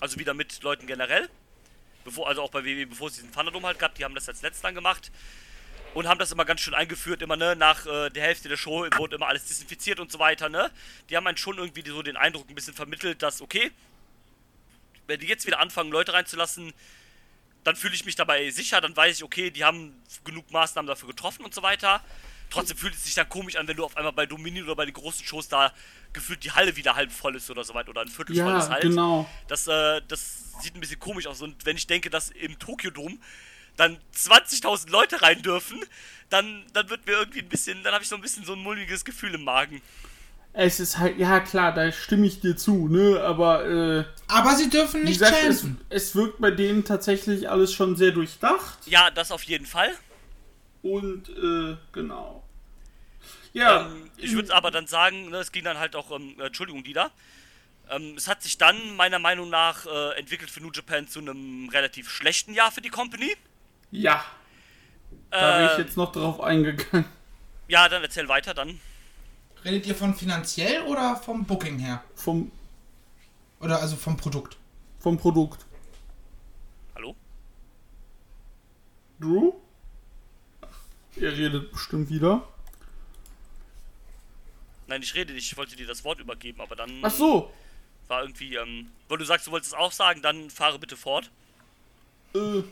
Also 0.00 0.16
wieder 0.20 0.32
mit 0.32 0.62
Leuten 0.62 0.86
generell. 0.86 1.28
Bevor, 2.04 2.28
also 2.28 2.42
auch 2.42 2.50
bei 2.50 2.64
WWE, 2.64 2.86
bevor 2.86 3.08
es 3.08 3.14
diesen 3.14 3.32
Thunderdome 3.32 3.66
halt 3.66 3.80
gab, 3.80 3.96
die 3.96 4.04
haben 4.04 4.14
das 4.14 4.28
als 4.28 4.42
letztes 4.42 4.62
dann 4.62 4.76
gemacht. 4.76 5.10
Und 5.92 6.06
haben 6.06 6.20
das 6.20 6.30
immer 6.30 6.44
ganz 6.44 6.60
schön 6.60 6.74
eingeführt, 6.74 7.20
immer, 7.20 7.36
ne, 7.36 7.56
nach 7.56 7.84
äh, 7.86 8.10
der 8.10 8.22
Hälfte 8.22 8.48
der 8.48 8.56
Show 8.56 8.86
wurde 8.96 9.16
immer 9.16 9.26
alles 9.26 9.46
desinfiziert 9.46 9.98
und 9.98 10.12
so 10.12 10.20
weiter, 10.20 10.48
ne. 10.48 10.70
Die 11.10 11.16
haben 11.16 11.26
einen 11.26 11.38
schon 11.38 11.58
irgendwie 11.58 11.82
so 11.90 12.02
den 12.02 12.16
Eindruck 12.16 12.48
ein 12.48 12.54
bisschen 12.54 12.74
vermittelt, 12.74 13.22
dass, 13.22 13.42
okay, 13.42 13.72
wenn 15.08 15.18
die 15.18 15.26
jetzt 15.26 15.46
wieder 15.46 15.58
anfangen, 15.58 15.90
Leute 15.90 16.12
reinzulassen, 16.12 16.72
dann 17.64 17.76
fühle 17.76 17.94
ich 17.94 18.04
mich 18.04 18.16
dabei 18.16 18.50
sicher, 18.50 18.80
dann 18.80 18.96
weiß 18.96 19.18
ich, 19.18 19.24
okay, 19.24 19.50
die 19.50 19.64
haben 19.64 19.94
genug 20.24 20.50
Maßnahmen 20.50 20.86
dafür 20.86 21.08
getroffen 21.08 21.44
und 21.44 21.54
so 21.54 21.62
weiter. 21.62 22.02
Trotzdem 22.50 22.78
fühlt 22.78 22.94
es 22.94 23.04
sich 23.04 23.14
dann 23.14 23.28
komisch 23.28 23.56
an, 23.56 23.68
wenn 23.68 23.76
du 23.76 23.84
auf 23.84 23.96
einmal 23.96 24.12
bei 24.12 24.24
Dominion 24.24 24.64
oder 24.64 24.76
bei 24.76 24.86
den 24.86 24.94
großen 24.94 25.24
Shows 25.24 25.48
da 25.48 25.72
gefühlt 26.14 26.42
die 26.44 26.52
Halle 26.52 26.76
wieder 26.76 26.94
halb 26.94 27.12
voll 27.12 27.36
ist 27.36 27.50
oder 27.50 27.62
so 27.62 27.74
weiter 27.74 27.90
oder 27.90 28.00
ein 28.00 28.08
Viertel 28.08 28.34
voll 28.36 28.56
ist 28.56 28.64
Ja, 28.64 28.70
halt. 28.70 28.82
genau. 28.82 29.28
Das, 29.48 29.66
äh, 29.66 30.00
das 30.08 30.52
sieht 30.62 30.74
ein 30.74 30.80
bisschen 30.80 30.98
komisch 30.98 31.26
aus. 31.26 31.42
Und 31.42 31.66
wenn 31.66 31.76
ich 31.76 31.86
denke, 31.86 32.08
dass 32.08 32.30
im 32.30 32.58
Tokio-Dom 32.58 33.20
dann 33.76 33.98
20.000 34.14 34.90
Leute 34.90 35.20
rein 35.20 35.42
dürfen, 35.42 35.78
dann, 36.30 36.64
dann 36.72 36.88
wird 36.88 37.06
mir 37.06 37.12
irgendwie 37.12 37.40
ein 37.40 37.48
bisschen, 37.48 37.82
dann 37.82 37.92
habe 37.92 38.02
ich 38.02 38.08
so 38.08 38.16
ein 38.16 38.22
bisschen 38.22 38.44
so 38.44 38.54
ein 38.54 38.58
mulmiges 38.60 39.04
Gefühl 39.04 39.34
im 39.34 39.44
Magen. 39.44 39.82
Es 40.52 40.80
ist 40.80 40.98
halt, 40.98 41.18
ja 41.18 41.40
klar, 41.40 41.72
da 41.72 41.92
stimme 41.92 42.26
ich 42.26 42.40
dir 42.40 42.56
zu, 42.56 42.88
ne? 42.88 43.20
Aber 43.22 43.64
äh, 43.66 44.04
Aber 44.26 44.56
sie 44.56 44.68
dürfen 44.70 45.04
nicht 45.04 45.18
gesagt, 45.20 45.42
es, 45.44 45.64
es 45.88 46.14
wirkt 46.16 46.40
bei 46.40 46.50
denen 46.50 46.84
tatsächlich 46.84 47.48
alles 47.48 47.72
schon 47.72 47.96
sehr 47.96 48.10
durchdacht. 48.12 48.78
Ja, 48.86 49.10
das 49.10 49.30
auf 49.30 49.44
jeden 49.44 49.66
Fall. 49.66 49.94
Und 50.82 51.28
äh, 51.28 51.76
genau. 51.92 52.42
Ja, 53.52 53.86
Ähm, 53.86 54.10
ich 54.16 54.34
würde 54.34 54.54
aber 54.54 54.70
dann 54.70 54.86
sagen, 54.86 55.30
ne, 55.30 55.38
es 55.38 55.52
ging 55.52 55.64
dann 55.64 55.78
halt 55.78 55.96
auch, 55.96 56.10
ähm, 56.12 56.38
äh, 56.38 56.46
Entschuldigung, 56.46 56.84
Dieter. 56.84 57.10
Ähm, 57.90 58.14
es 58.16 58.28
hat 58.28 58.42
sich 58.42 58.58
dann 58.58 58.96
meiner 58.96 59.18
Meinung 59.18 59.50
nach 59.50 59.86
äh, 59.86 60.18
entwickelt 60.18 60.50
für 60.50 60.60
New 60.62 60.70
Japan 60.72 61.08
zu 61.08 61.20
einem 61.20 61.68
relativ 61.70 62.10
schlechten 62.10 62.54
Jahr 62.54 62.72
für 62.72 62.82
die 62.82 62.90
Company. 62.90 63.36
ja, 63.90 64.24
da 65.36 65.52
bin 65.52 65.64
ich 65.66 65.78
Äh, 65.78 65.82
jetzt 65.82 65.96
noch 65.96 66.12
drauf 66.12 66.40
eingegangen. 66.40 67.06
ja, 67.68 67.88
dann 67.88 68.02
erzähl 68.02 68.28
weiter, 68.28 68.54
dann. 68.54 68.80
Redet 69.64 69.86
ihr 69.86 69.94
von 69.94 70.14
finanziell 70.14 70.82
oder 70.82 71.16
vom 71.16 71.44
Booking 71.44 71.78
her? 71.78 72.02
Vom, 72.14 72.50
Oder 73.60 73.80
also 73.80 73.96
vom 73.96 74.16
Produkt? 74.16 74.56
vom 75.00 75.16
Produkt. 75.16 75.64
Hallo? 76.94 77.14
Drew? 79.20 79.52
Er 81.16 81.32
redet 81.36 81.70
bestimmt 81.72 82.10
wieder. 82.10 82.46
Nein, 84.88 85.02
ich 85.02 85.14
rede 85.14 85.32
nicht, 85.34 85.50
ich 85.50 85.56
wollte 85.56 85.76
dir 85.76 85.86
das 85.86 86.02
Wort 86.04 86.18
übergeben, 86.20 86.60
aber 86.60 86.74
dann 86.74 86.90
Ach 87.02 87.10
so, 87.10 87.52
war 88.08 88.22
irgendwie, 88.22 88.56
ähm, 88.56 88.90
weil 89.08 89.18
du 89.18 89.24
sagst, 89.24 89.46
du 89.46 89.50
wolltest 89.50 89.72
es 89.72 89.78
auch 89.78 89.92
sagen, 89.92 90.20
dann 90.22 90.50
fahre 90.50 90.78
bitte 90.78 90.96
fort. 90.96 91.30
äh, 92.34 92.62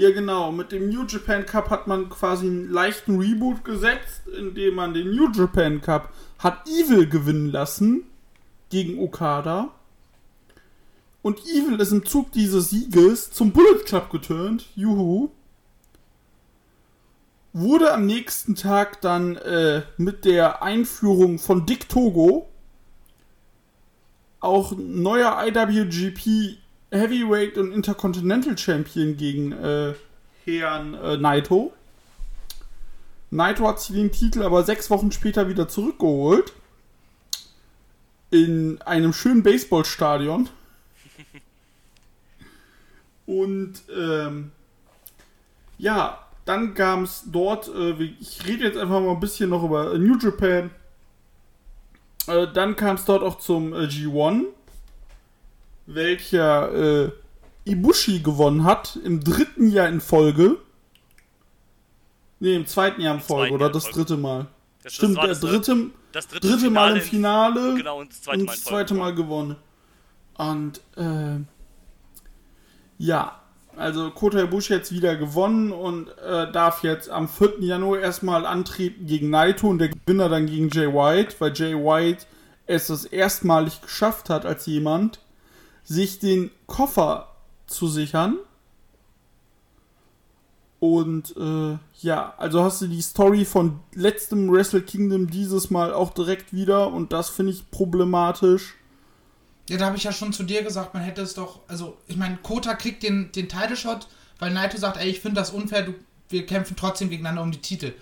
ja 0.00 0.10
genau, 0.10 0.50
mit 0.50 0.72
dem 0.72 0.88
New 0.88 1.04
Japan 1.06 1.44
Cup 1.44 1.68
hat 1.68 1.86
man 1.86 2.08
quasi 2.08 2.46
einen 2.46 2.70
leichten 2.70 3.20
Reboot 3.20 3.64
gesetzt, 3.64 4.22
indem 4.28 4.76
man 4.76 4.94
den 4.94 5.10
New 5.14 5.30
Japan 5.30 5.82
Cup 5.82 6.12
hat 6.38 6.66
Evil 6.66 7.06
gewinnen 7.06 7.50
lassen 7.52 8.04
gegen 8.70 8.98
Okada. 8.98 9.68
Und 11.20 11.40
Evil 11.40 11.78
ist 11.80 11.92
im 11.92 12.06
Zug 12.06 12.32
dieses 12.32 12.70
Sieges 12.70 13.30
zum 13.30 13.52
Bullet 13.52 13.84
Club 13.84 14.08
geturnt. 14.08 14.68
Juhu. 14.74 15.28
Wurde 17.52 17.92
am 17.92 18.06
nächsten 18.06 18.54
Tag 18.54 19.02
dann 19.02 19.36
äh, 19.36 19.82
mit 19.98 20.24
der 20.24 20.62
Einführung 20.62 21.38
von 21.38 21.66
Dick 21.66 21.90
Togo 21.90 22.48
auch 24.38 24.72
neuer 24.78 25.36
IWGP 25.46 26.56
Heavyweight 26.90 27.56
und 27.58 27.72
Intercontinental 27.72 28.58
Champion 28.58 29.16
gegen 29.16 29.52
äh, 29.52 29.94
Herrn 30.44 30.94
äh, 30.94 31.16
Naito. 31.16 31.72
Naito 33.30 33.66
hat 33.66 33.80
sich 33.80 33.94
den 33.94 34.10
Titel 34.10 34.42
aber 34.42 34.64
sechs 34.64 34.90
Wochen 34.90 35.12
später 35.12 35.48
wieder 35.48 35.68
zurückgeholt. 35.68 36.52
In 38.30 38.80
einem 38.82 39.12
schönen 39.12 39.42
Baseballstadion. 39.42 40.48
Und 43.26 43.82
ähm, 43.96 44.50
ja, 45.78 46.26
dann 46.44 46.74
kam 46.74 47.04
es 47.04 47.24
dort, 47.26 47.68
äh, 47.68 47.92
ich 48.20 48.46
rede 48.46 48.64
jetzt 48.64 48.76
einfach 48.76 49.00
mal 49.00 49.12
ein 49.12 49.20
bisschen 49.20 49.50
noch 49.50 49.62
über 49.62 49.96
New 49.96 50.18
Japan. 50.18 50.70
Äh, 52.26 52.48
dann 52.52 52.76
kam 52.76 52.96
es 52.96 53.04
dort 53.04 53.22
auch 53.22 53.38
zum 53.38 53.72
äh, 53.72 53.86
G1, 53.86 54.46
welcher 55.94 57.04
äh, 57.06 57.10
Ibushi 57.64 58.20
gewonnen 58.20 58.64
hat, 58.64 58.98
im 59.04 59.22
dritten 59.22 59.68
Jahr 59.70 59.88
in 59.88 60.00
Folge. 60.00 60.56
Ne, 62.40 62.54
im 62.54 62.66
zweiten 62.66 63.00
Jahr 63.02 63.14
in 63.14 63.20
Folge, 63.20 63.42
zweiten 63.50 63.54
oder 63.54 63.64
Jahr 63.66 63.70
in 63.70 63.74
das 63.74 63.82
Folge. 63.84 63.98
dritte 63.98 64.16
Mal. 64.16 64.46
Das, 64.82 64.94
Stimmt, 64.94 65.16
der 65.18 65.26
das, 65.28 65.42
äh, 65.44 65.46
dritte, 65.46 65.76
das 66.12 66.28
dritte, 66.28 66.48
dritte 66.48 66.70
Mal 66.70 66.90
im 66.92 66.96
in- 66.96 67.02
Finale 67.02 67.74
Genau, 67.74 68.00
und 68.00 68.10
das 68.10 68.22
zweite 68.22 68.40
und 68.40 68.46
das 68.50 68.64
zweite 68.64 68.94
Mal 68.94 69.14
gewonnen. 69.14 69.56
Und 70.38 70.80
äh, 70.96 71.38
ja, 72.98 73.40
also 73.76 74.10
Kota 74.10 74.40
Ibushi 74.42 74.72
jetzt 74.72 74.92
wieder 74.92 75.16
gewonnen 75.16 75.70
und 75.72 76.08
äh, 76.18 76.50
darf 76.50 76.82
jetzt 76.82 77.10
am 77.10 77.28
4. 77.28 77.60
Januar 77.60 78.00
erstmal 78.00 78.46
antreten 78.46 79.06
gegen 79.06 79.30
Naito 79.30 79.68
und 79.68 79.78
der 79.78 79.90
Gewinner 79.90 80.28
dann 80.28 80.46
gegen 80.46 80.70
Jay 80.70 80.86
White, 80.86 81.36
weil 81.38 81.52
Jay 81.54 81.74
White 81.74 82.24
es 82.66 82.86
das 82.88 83.04
erstmalig 83.04 83.80
geschafft 83.82 84.30
hat 84.30 84.46
als 84.46 84.64
jemand, 84.66 85.20
sich 85.84 86.18
den 86.18 86.50
Koffer 86.66 87.28
zu 87.66 87.88
sichern. 87.88 88.36
Und 90.78 91.36
äh, 91.36 91.76
ja, 92.00 92.34
also 92.38 92.64
hast 92.64 92.80
du 92.80 92.86
die 92.86 93.02
Story 93.02 93.44
von 93.44 93.80
letztem 93.94 94.50
Wrestle 94.50 94.80
Kingdom 94.80 95.30
dieses 95.30 95.70
Mal 95.70 95.92
auch 95.92 96.14
direkt 96.14 96.54
wieder 96.54 96.90
und 96.90 97.12
das 97.12 97.28
finde 97.28 97.52
ich 97.52 97.70
problematisch. 97.70 98.74
Ja, 99.68 99.76
da 99.76 99.86
habe 99.86 99.98
ich 99.98 100.04
ja 100.04 100.12
schon 100.12 100.32
zu 100.32 100.42
dir 100.42 100.62
gesagt, 100.62 100.94
man 100.94 101.02
hätte 101.02 101.20
es 101.20 101.34
doch, 101.34 101.60
also 101.68 101.98
ich 102.06 102.16
meine, 102.16 102.38
Kota 102.38 102.74
kriegt 102.74 103.02
den, 103.02 103.30
den 103.32 103.48
Title 103.48 103.76
Shot, 103.76 104.08
weil 104.38 104.52
Naito 104.52 104.78
sagt, 104.78 104.96
ey, 104.96 105.10
ich 105.10 105.20
finde 105.20 105.38
das 105.40 105.50
unfair, 105.50 105.82
du, 105.82 105.94
wir 106.30 106.46
kämpfen 106.46 106.76
trotzdem 106.76 107.10
gegeneinander 107.10 107.42
um 107.42 107.52
die 107.52 107.60
Titel. 107.60 107.92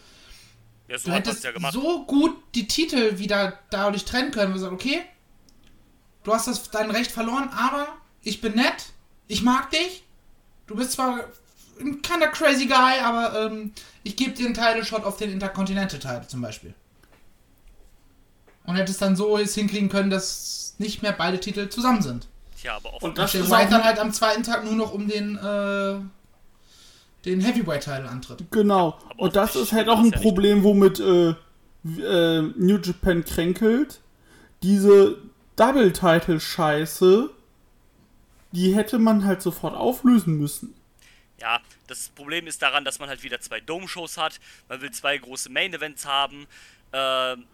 Ja, 0.87 0.99
so 0.99 1.11
Du 1.11 1.17
hättest 1.17 1.43
ja 1.45 1.51
gemacht. 1.51 1.75
so 1.75 2.07
gut 2.07 2.37
die 2.55 2.69
Titel 2.69 3.19
wieder 3.19 3.59
dadurch 3.71 4.05
trennen 4.05 4.31
können. 4.31 4.55
Wir 4.55 4.61
sagen, 4.61 4.75
okay, 4.77 5.01
du 6.29 6.35
hast 6.35 6.47
das 6.47 6.71
dein 6.71 6.91
Recht 6.91 7.11
verloren, 7.11 7.51
aber 7.57 7.89
ich 8.23 8.41
bin 8.41 8.55
nett, 8.55 8.93
ich 9.29 9.43
mag 9.43 9.71
dich. 9.71 10.05
Du 10.67 10.77
bist 10.77 10.93
zwar 10.93 11.25
ein 11.81 12.03
keiner 12.03 12.29
crazy 12.29 12.67
guy, 12.67 13.01
aber 13.03 13.47
ähm, 13.47 13.73
ich 14.03 14.17
gebe 14.17 14.33
dir 14.33 14.45
einen 14.45 14.55
Title 14.55 14.85
Shot 14.85 15.05
auf 15.05 15.17
den 15.17 15.31
Intercontinental 15.33 15.99
Title 15.99 16.27
zum 16.27 16.43
Beispiel. 16.43 16.75
Und 18.65 18.77
hättest 18.77 19.01
dann 19.01 19.17
so 19.17 19.39
es 19.39 19.55
hinkriegen 19.55 19.89
können, 19.89 20.11
dass 20.11 20.75
nicht 20.77 21.01
mehr 21.01 21.13
beide 21.13 21.41
Titel 21.41 21.71
zusammen 21.71 22.03
sind. 22.03 22.27
Tja, 22.61 22.77
aber 22.77 22.93
auch 22.93 23.01
Und 23.01 23.17
das 23.17 23.33
Der 23.33 23.41
ist 23.41 23.51
dann 23.51 23.83
halt 23.83 23.99
am 23.99 24.13
zweiten 24.13 24.43
Tag 24.43 24.65
nur 24.65 24.75
noch 24.75 24.93
um 24.93 25.09
den 25.09 25.37
äh, 25.39 25.95
den 27.25 27.41
Heavyweight 27.41 27.85
Title 27.85 28.09
antritt. 28.09 28.45
genau. 28.51 28.99
aber 29.09 29.21
Und 29.21 29.37
das 29.37 29.57
ist 29.57 29.73
halt 29.73 29.89
auch 29.89 29.99
ein 29.99 30.11
ja 30.11 30.19
Problem, 30.19 30.63
womit 30.63 31.01
äh, 31.01 31.31
äh, 31.31 32.43
New 32.43 32.79
Japan 32.79 33.25
kränkelt. 33.25 34.01
Diese 34.63 35.17
Double-Title-Scheiße, 35.59 37.31
die 38.53 38.75
hätte 38.75 38.99
man 38.99 39.25
halt 39.25 39.43
sofort 39.43 39.75
auflösen 39.75 40.39
müssen. 40.39 40.75
Ja, 41.41 41.61
das 41.87 42.09
Problem 42.11 42.47
ist 42.47 42.63
daran, 42.63 42.85
dass 42.85 42.99
man 42.99 43.09
halt 43.09 43.23
wieder 43.23 43.41
zwei 43.41 43.61
Dome-Shows 43.61 44.17
hat. 44.17 44.41
Man 44.69 44.81
will 44.81 44.91
zwei 44.91 45.19
große 45.19 45.51
Main-Events 45.51 46.05
haben. 46.07 46.47
Ähm, 46.93 47.45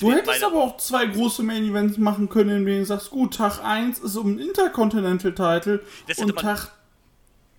Du 0.00 0.12
hättest 0.12 0.42
aber 0.42 0.62
auch 0.64 0.76
zwei 0.78 1.06
große 1.06 1.42
Main-Events 1.44 1.96
machen 1.96 2.28
können, 2.28 2.50
in 2.50 2.66
denen 2.66 2.80
du 2.80 2.86
sagst, 2.86 3.08
gut, 3.10 3.34
Tag 3.36 3.60
1 3.62 4.00
ist 4.00 4.16
um 4.16 4.36
den 4.36 4.48
Intercontinental-Title 4.48 5.82
und 6.18 6.34
man- 6.34 6.44
Tag 6.44 6.72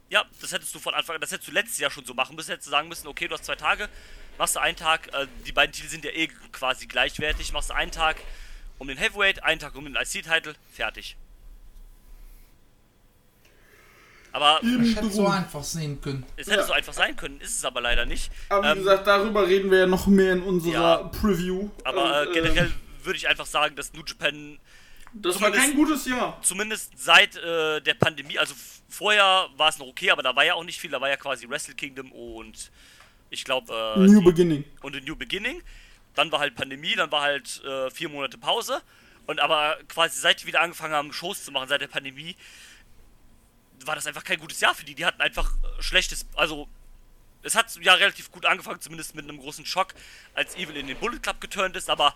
Ja, 0.10 0.26
das 0.42 0.52
hättest 0.52 0.76
du 0.76 0.80
von 0.80 0.94
Anfang 0.94 1.16
an, 1.16 1.22
das 1.22 1.32
hättest 1.32 1.48
du 1.48 1.54
letztes 1.54 1.80
Jahr 1.80 1.90
schon 1.90 2.04
so 2.06 2.14
machen 2.14 2.36
müssen. 2.36 2.50
Hättest 2.52 2.68
du 2.68 2.72
sagen 2.72 2.90
müssen, 2.90 3.08
okay, 3.08 3.30
du 3.30 3.34
hast 3.36 3.46
zwei 3.46 3.56
Tage, 3.56 3.88
machst 4.38 4.58
du 4.58 4.60
einen 4.60 4.76
Tag, 4.76 5.08
äh, 5.14 5.26
die 5.48 5.54
beiden 5.54 5.72
Titel 5.72 5.88
sind 5.88 6.04
ja 6.04 6.12
eh 6.12 6.28
quasi 6.52 6.86
gleichwertig, 6.86 7.54
machst 7.54 7.70
du 7.70 7.76
einen 7.76 7.92
Tag 7.92 8.18
um 8.82 8.88
den 8.88 8.98
Heavyweight, 8.98 9.44
einen 9.44 9.60
Tag 9.60 9.76
um 9.76 9.86
den 9.86 9.96
IC-Title, 9.96 10.56
fertig. 10.72 11.16
Aber 14.34 14.60
Ich 14.64 14.96
hätte 14.96 15.12
so 15.12 15.28
einfach 15.28 15.64
sehen 15.64 16.02
können. 16.02 16.26
es 16.38 16.48
hätte 16.48 16.62
Ja. 16.62 16.66
so 16.66 16.74
einfach 16.74 16.94
sein 16.94 17.16
können, 17.16 17.40
ist 17.42 17.58
es 17.60 17.66
aber 17.66 17.80
leider 17.82 18.06
nicht. 18.08 18.32
Aber 18.50 18.64
wie 18.64 18.68
Ähm, 18.72 18.78
gesagt, 18.80 19.06
darüber 19.06 19.48
reden 19.48 19.70
wir 19.70 19.80
ja 19.80 19.86
noch 19.88 20.08
mehr 20.08 20.34
in 20.34 20.42
unserer 20.42 20.72
Ja. 20.74 20.98
Preview. 21.10 21.70
aber 21.84 22.22
Und, 22.22 22.30
äh, 22.30 22.34
generell 22.34 22.72
würde 23.04 23.18
ich 23.18 23.28
einfach 23.28 23.46
sagen, 23.46 23.76
dass 23.76 23.94
New 23.94 24.04
Japan 24.04 24.58
das 25.14 25.40
war 25.42 25.52
kein 25.52 25.76
gutes 25.76 26.06
Jahr. 26.06 26.40
zumindest 26.42 26.94
seit 26.98 27.36
äh, 27.36 27.82
der 27.82 27.94
Pandemie, 27.96 28.40
also 28.40 28.56
vorher 28.90 29.48
war 29.58 29.70
es 29.70 29.78
noch 29.78 29.88
okay, 29.88 30.10
aber 30.10 30.24
da 30.24 30.34
war 30.36 30.46
ja 30.46 30.54
auch 30.56 30.64
nicht 30.64 30.80
viel, 30.80 30.90
da 30.90 31.02
war 31.02 31.10
ja 31.10 31.18
quasi 31.18 31.48
Wrestle 31.50 31.76
Kingdom 31.76 32.12
und 32.14 32.72
ich 33.30 33.44
glaube 33.44 33.74
äh, 33.98 34.00
New 34.00 34.24
Beginning. 34.24 34.64
und 34.82 35.06
New 35.06 35.16
Beginning. 35.18 35.62
Dann 36.16 36.32
war 36.32 36.40
halt 36.40 36.56
Pandemie, 36.56 36.96
dann 36.96 37.12
war 37.12 37.22
halt 37.22 37.64
äh, 37.64 37.90
vier 37.90 38.10
Monate 38.10 38.38
Pause. 38.38 38.82
Und 39.28 39.40
aber 39.40 39.78
quasi 39.88 40.20
seit 40.20 40.42
die 40.42 40.48
wieder 40.48 40.62
angefangen 40.62 40.94
haben, 40.94 41.14
Shows 41.14 41.44
zu 41.44 41.52
machen, 41.52 41.70
seit 41.70 41.82
der 41.82 41.88
Pandemie, 41.88 42.36
war 43.86 43.96
das 43.96 44.06
einfach 44.08 44.24
kein 44.24 44.40
gutes 44.40 44.60
Jahr 44.60 44.76
für 44.76 44.84
die. 44.86 44.96
Die 44.96 45.06
hatten 45.06 45.22
einfach 45.22 45.52
äh, 45.78 45.82
schlechtes, 45.82 46.26
also 46.36 46.68
es 47.44 47.56
hat 47.56 47.76
ja 47.82 47.94
relativ 47.96 48.32
gut 48.32 48.46
angefangen, 48.46 48.82
zumindest 48.82 49.16
mit 49.16 49.28
einem 49.28 49.40
großen 49.40 49.66
Schock, 49.66 49.94
als 50.36 50.56
Evil 50.56 50.76
in 50.78 50.88
den 50.88 50.98
Bullet 50.98 51.20
Club 51.20 51.42
geturnt 51.42 51.76
ist, 51.76 51.90
aber 51.90 52.14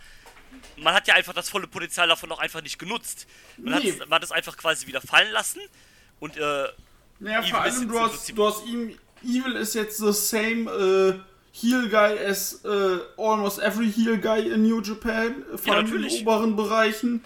man 0.78 0.94
hat 0.94 1.08
ja 1.08 1.16
einfach 1.16 1.34
das 1.34 1.50
volle 1.50 1.68
Potenzial 1.68 2.08
davon 2.08 2.30
noch 2.30 2.40
einfach 2.40 2.62
nicht 2.62 2.78
genutzt. 2.78 3.28
Man, 3.58 3.82
Nee. 3.82 3.92
hat, 3.94 4.00
man 4.10 4.18
hat 4.18 4.24
es 4.24 4.32
einfach 4.32 4.56
quasi 4.58 4.86
wieder 4.88 5.02
fallen 5.02 5.32
lassen 5.32 5.60
und 6.20 6.38
äh, 6.38 6.68
Naja, 7.20 7.40
Evil 7.40 7.50
vor 7.50 7.62
allem, 7.62 7.88
du 7.88 8.00
hast, 8.00 8.30
du 8.38 8.46
hast 8.48 8.66
ihm. 8.68 8.98
Evil 9.24 9.56
ist 9.56 9.74
jetzt 9.74 9.98
the 9.98 10.12
same 10.12 10.70
äh, 10.70 11.20
Heel 11.58 11.88
Guy 11.90 12.20
as 12.28 12.64
äh, 12.66 13.00
almost 13.18 13.60
every 13.60 13.90
Heel 13.92 14.18
Guy 14.18 14.50
in 14.52 14.64
New 14.64 14.82
Japan. 14.82 15.44
äh, 15.54 15.58
Vor 15.58 15.74
Ja, 15.74 15.80
allem 15.80 15.96
in 15.96 16.02
den 16.02 16.22
oberen 16.22 16.56
Bereichen. 16.56 17.24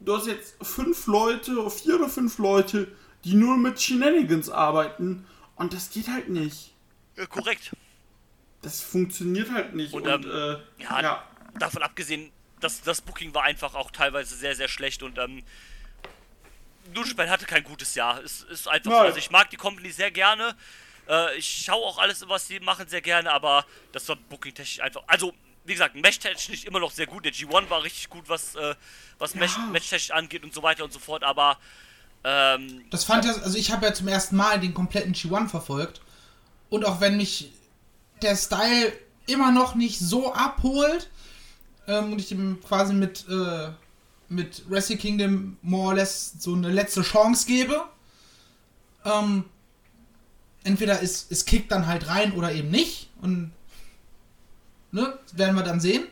Du 0.00 0.16
hast 0.16 0.26
jetzt 0.26 0.56
fünf 0.62 1.06
Leute, 1.06 1.70
vier 1.70 1.96
oder 1.96 2.08
fünf 2.08 2.38
Leute, 2.38 2.88
die 3.24 3.34
nur 3.34 3.56
mit 3.56 3.80
Shenanigans 3.80 4.50
arbeiten. 4.50 5.26
Und 5.56 5.72
das 5.72 5.90
geht 5.90 6.08
halt 6.08 6.28
nicht. 6.28 6.74
äh, 7.16 7.26
korrekt. 7.26 7.72
Das 8.62 8.80
funktioniert 8.82 9.50
halt 9.50 9.74
nicht. 9.74 9.94
Und, 9.94 10.06
Und, 10.06 10.26
ähm, 10.26 10.30
äh, 10.78 10.82
ja, 10.82 11.00
ja. 11.02 11.24
davon 11.58 11.82
abgesehen, 11.82 12.30
das, 12.60 12.82
das 12.82 13.00
Booking 13.00 13.32
war 13.34 13.44
einfach 13.44 13.74
auch 13.74 13.90
teilweise 13.90 14.34
sehr, 14.34 14.54
sehr 14.54 14.68
schlecht 14.68 15.02
und 15.02 15.16
ähm, 15.18 15.42
New 16.94 17.02
Japan 17.04 17.30
hatte 17.30 17.46
kein 17.46 17.64
gutes 17.64 17.94
Jahr. 17.94 18.22
Es 18.22 18.42
ist 18.42 18.68
einfach. 18.68 18.90
Nein. 18.90 19.06
Also 19.06 19.18
ich 19.18 19.30
mag 19.30 19.48
die 19.48 19.56
Company 19.56 19.90
sehr 19.90 20.10
gerne. 20.10 20.54
Äh, 21.10 21.36
ich 21.36 21.64
schaue 21.64 21.84
auch 21.84 21.98
alles, 21.98 22.26
was 22.28 22.46
sie 22.46 22.60
machen, 22.60 22.86
sehr 22.88 23.00
gerne, 23.02 23.32
aber 23.32 23.66
das 23.92 24.08
war 24.08 24.16
Booking-technisch 24.16 24.80
einfach. 24.80 25.02
Also, 25.08 25.32
wie 25.64 25.72
gesagt, 25.72 25.96
Match-technisch 25.96 26.64
immer 26.64 26.78
noch 26.78 26.92
sehr 26.92 27.06
gut. 27.06 27.24
Der 27.24 27.32
G1 27.32 27.68
war 27.68 27.82
richtig 27.82 28.08
gut, 28.08 28.28
was, 28.28 28.54
äh, 28.54 28.74
was 29.18 29.34
Match- 29.34 29.58
Match-technisch 29.72 30.12
angeht 30.12 30.44
und 30.44 30.54
so 30.54 30.62
weiter 30.62 30.84
und 30.84 30.92
so 30.92 30.98
fort, 31.00 31.24
aber 31.24 31.58
ähm, 32.22 32.84
Das 32.90 33.04
fand 33.04 33.24
ja, 33.24 33.32
also 33.32 33.56
ich 33.58 33.72
habe 33.72 33.86
ja 33.86 33.94
zum 33.94 34.06
ersten 34.08 34.36
Mal 34.36 34.60
den 34.60 34.72
kompletten 34.74 35.14
G1 35.14 35.48
verfolgt. 35.48 36.00
Und 36.68 36.84
auch 36.84 37.00
wenn 37.00 37.16
mich 37.16 37.50
der 38.22 38.36
Style 38.36 38.92
immer 39.26 39.50
noch 39.50 39.74
nicht 39.74 39.98
so 39.98 40.32
abholt 40.32 41.10
ähm, 41.88 42.12
und 42.12 42.20
ich 42.20 42.30
ihm 42.30 42.60
quasi 42.62 42.92
mit, 42.92 43.26
äh, 43.28 43.70
mit 44.28 44.68
Wrestle 44.70 44.96
Kingdom 44.98 45.56
more 45.62 45.88
or 45.88 45.94
less 45.94 46.34
so 46.38 46.52
eine 46.54 46.68
letzte 46.68 47.02
Chance 47.02 47.46
gebe, 47.46 47.82
ähm, 49.04 49.44
entweder 50.64 51.02
es, 51.02 51.26
es 51.30 51.44
kickt 51.44 51.70
dann 51.72 51.86
halt 51.86 52.08
rein 52.08 52.32
oder 52.32 52.52
eben 52.52 52.70
nicht. 52.70 53.08
Und 53.20 53.52
ne, 54.92 55.18
werden 55.34 55.56
wir 55.56 55.62
dann 55.62 55.80
sehen. 55.80 56.04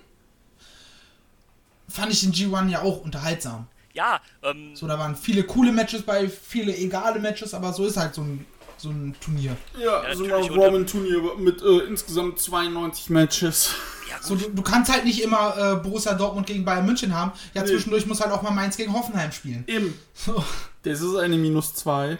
Fand 1.88 2.12
ich 2.12 2.20
den 2.20 2.32
G1 2.32 2.68
ja 2.68 2.82
auch 2.82 3.00
unterhaltsam. 3.02 3.66
ja, 3.94 4.20
ähm, 4.42 4.76
So, 4.76 4.86
da 4.86 4.98
waren 4.98 5.16
viele 5.16 5.44
coole 5.44 5.72
Matches 5.72 6.02
bei, 6.02 6.28
viele 6.28 6.76
egale 6.76 7.18
Matches, 7.18 7.54
aber 7.54 7.72
so 7.72 7.86
ist 7.86 7.96
halt 7.96 8.14
so 8.14 8.20
ein, 8.22 8.44
so 8.76 8.90
ein 8.90 9.14
Turnier. 9.20 9.56
Ja, 9.78 10.04
Ja, 10.06 10.14
so 10.14 10.24
ein 10.24 10.30
Roman-Turnier 10.30 11.36
mit 11.38 11.62
äh, 11.62 11.78
insgesamt 11.88 12.38
92 12.38 13.08
Matches. 13.10 13.70
ja 14.08 14.16
So, 14.22 14.36
du, 14.36 14.50
du 14.50 14.62
kannst 14.62 14.92
halt 14.92 15.04
nicht 15.06 15.22
immer 15.22 15.56
äh, 15.56 15.76
Borussia 15.76 16.12
Dortmund 16.14 16.46
gegen 16.46 16.64
Bayern 16.64 16.84
München 16.86 17.14
haben. 17.14 17.32
Ja, 17.54 17.62
Nee. 17.62 17.68
zwischendurch 17.68 18.06
muss 18.06 18.20
halt 18.20 18.32
auch 18.32 18.42
mal 18.42 18.50
Mainz 18.52 18.76
gegen 18.76 18.92
Hoffenheim 18.92 19.32
spielen. 19.32 19.64
Eben. 19.66 19.98
So. 20.14 20.44
Das 20.82 21.00
ist 21.00 21.16
eine 21.16 21.36
minus 21.38 21.74
2. 21.74 22.18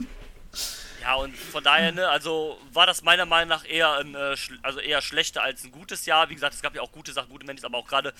Ja, 1.06 1.14
und 1.14 1.36
von 1.36 1.62
daher, 1.62 1.92
ne, 1.92 2.08
also 2.08 2.60
war 2.72 2.84
das 2.84 3.04
meiner 3.04 3.26
Meinung 3.26 3.48
nach 3.48 3.64
eher 3.64 3.92
ein, 3.92 4.16
äh, 4.16 4.34
also 4.62 4.80
eher 4.80 5.00
schlechter 5.00 5.40
als 5.40 5.62
ein 5.62 5.70
gutes 5.70 6.04
Jahr. 6.04 6.30
Wie 6.30 6.34
gesagt, 6.34 6.54
es 6.54 6.62
gab 6.62 6.74
ja 6.74 6.82
auch 6.82 6.90
gute 6.90 7.12
Sachen, 7.12 7.28
gute 7.28 7.46
Matches, 7.46 7.62
aber 7.62 7.78
auch 7.78 7.86
gerade 7.86 8.12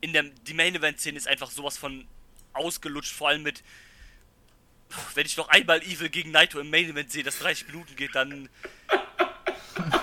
in 0.00 0.14
der 0.14 0.22
die 0.22 0.54
Main 0.54 0.74
Event 0.74 0.98
Szene 0.98 1.18
ist 1.18 1.28
einfach 1.28 1.50
sowas 1.50 1.76
von 1.76 2.06
ausgelutscht, 2.54 3.12
vor 3.12 3.28
allem 3.28 3.42
mit 3.42 3.62
wenn 5.14 5.26
ich 5.26 5.36
noch 5.36 5.48
einmal 5.50 5.82
Evil 5.82 6.08
gegen 6.08 6.30
Naito 6.30 6.58
im 6.58 6.70
Main 6.70 6.88
Event 6.88 7.12
sehe, 7.12 7.22
das 7.22 7.38
30 7.38 7.66
Minuten 7.66 7.96
geht, 7.96 8.14
dann 8.14 8.48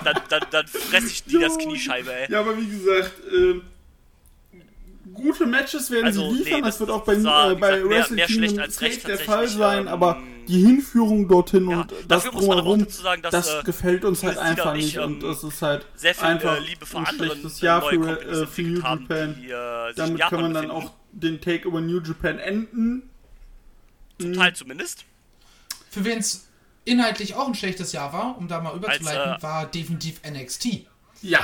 dann, 0.04 0.20
dann, 0.28 0.46
dann 0.52 0.68
fresse 0.68 1.08
ich 1.08 1.24
die 1.24 1.40
das 1.40 1.58
Kniescheibe, 1.58 2.12
ey. 2.12 2.30
Ja, 2.30 2.40
aber 2.40 2.56
wie 2.56 2.68
gesagt, 2.68 3.12
ähm, 3.32 3.64
gute 5.14 5.46
Matches 5.46 5.90
werden 5.90 6.06
Also, 6.06 6.30
sie 6.30 6.38
liefern. 6.38 6.52
nee, 6.52 6.60
das, 6.62 6.68
das- 6.74 6.80
wird 6.80 6.90
auch 6.90 7.04
bei, 7.04 7.14
das 7.14 7.24
war, 7.24 7.50
äh, 7.52 7.54
bei 7.54 7.70
gesagt, 7.70 7.88
mehr- 7.88 7.98
Wrestle 7.98 8.16
mehr 8.16 8.26
Kingdom 8.26 8.44
schlecht 8.48 8.60
als 8.60 8.80
recht 8.80 9.08
der 9.08 9.18
Fall 9.18 9.48
sein, 9.48 9.80
ähm, 9.82 9.88
aber 9.88 10.20
die 10.48 10.60
Hinführung 10.64 11.28
dorhin 11.28 11.70
Ja, 11.70 11.80
und 11.82 11.92
das 12.08 12.24
drumherum, 12.24 12.86
sagen, 12.88 13.22
dass, 13.22 13.30
das 13.30 13.48
äh, 13.54 13.62
gefällt 13.62 14.04
uns 14.04 14.22
halt 14.22 14.38
einfach 14.38 14.74
nicht 14.74 14.84
nicht, 14.86 14.98
und 14.98 15.22
ähm, 15.22 15.28
das 15.30 15.44
ist 15.44 15.62
halt 15.62 15.86
sehr 15.94 16.14
viel 16.14 16.24
einfach 16.26 16.56
äh, 16.56 16.60
Liebe 16.60 16.86
für 16.86 16.98
ein 16.98 17.06
schlechtes 17.06 17.60
Jahr 17.60 17.82
für, 17.82 18.20
äh, 18.20 18.46
für 18.46 18.62
New 18.62 18.82
haben, 18.82 19.02
Japan. 19.08 19.36
die 19.40 19.50
äh, 19.50 19.94
Damit 19.94 20.18
Japan 20.18 20.30
kann 20.30 20.40
man 20.42 20.54
dann 20.54 20.68
befinden. 20.68 20.86
auch 20.86 20.92
den 21.12 21.40
Take 21.40 21.68
über 21.68 21.80
New 21.80 22.00
Japan 22.00 22.38
enden. 22.38 23.10
zum 24.18 24.32
Teil 24.34 24.54
zumindest. 24.54 25.04
Für 25.90 26.04
wen 26.04 26.18
es 26.18 26.46
inhaltlich 26.84 27.34
auch 27.34 27.46
ein 27.46 27.54
schlechtes 27.54 27.92
Jahr 27.92 28.12
war, 28.12 28.36
um 28.38 28.48
da 28.48 28.60
mal 28.60 28.74
überzuleiten, 28.76 29.34
äh, 29.38 29.42
war 29.42 29.66
definitiv 29.66 30.20
NXT. 30.24 30.86
Ja, 31.22 31.40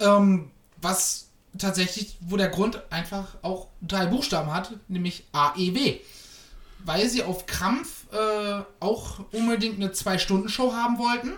Ähm, 0.00 0.50
was 0.80 1.28
tatsächlich, 1.58 2.16
wo 2.20 2.36
der 2.36 2.48
Grund 2.48 2.82
einfach 2.90 3.36
auch 3.42 3.68
drei 3.80 4.06
Buchstaben 4.06 4.52
hat, 4.52 4.72
nämlich 4.88 5.24
AEW. 5.32 5.98
Weil 6.84 7.08
sie 7.08 7.22
auf 7.22 7.46
Krampf 7.46 8.06
äh, 8.12 8.62
auch 8.80 9.20
unbedingt 9.32 9.76
eine 9.76 9.92
Zwei-Stunden-Show 9.92 10.72
haben 10.72 10.98
wollten. 10.98 11.32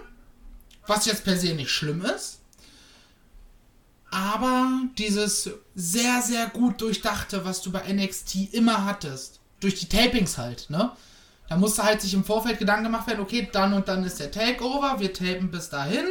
Was 0.87 1.07
jetzt 1.07 1.25
per 1.25 1.37
se 1.37 1.55
nicht 1.55 1.71
schlimm 1.71 2.03
ist. 2.03 2.41
Aber 4.11 4.71
dieses 4.97 5.51
sehr, 5.75 6.23
sehr 6.23 6.47
gut 6.47 6.81
durchdachte, 6.81 7.45
was 7.45 7.63
du 7.63 7.73
bei 7.73 7.93
NXT 7.93 8.53
immer 8.55 8.85
hattest. 8.85 9.41
Durch 9.61 9.75
die 9.75 9.89
Tapings 9.89 10.39
halt, 10.39 10.71
ne? 10.71 10.93
Da 11.49 11.57
musste 11.57 11.83
halt 11.83 12.01
sich 12.01 12.15
im 12.15 12.25
Vorfeld 12.25 12.59
Gedanken 12.59 12.85
gemacht 12.85 13.07
werden, 13.07 13.21
okay, 13.21 13.49
dann 13.53 13.75
und 13.75 13.89
dann 13.89 14.05
ist 14.05 14.19
der 14.21 14.31
Takeover, 14.31 14.99
wir 14.99 15.13
tapen 15.13 15.51
bis 15.51 15.69
dahin 15.69 16.07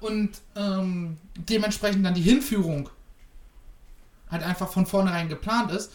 und 0.00 0.30
ähm, 0.56 1.16
dementsprechend 1.36 2.04
dann 2.04 2.14
die 2.14 2.22
Hinführung 2.22 2.90
halt 4.30 4.42
einfach 4.42 4.70
von 4.70 4.86
vornherein 4.86 5.28
geplant 5.28 5.70
ist. 5.72 5.92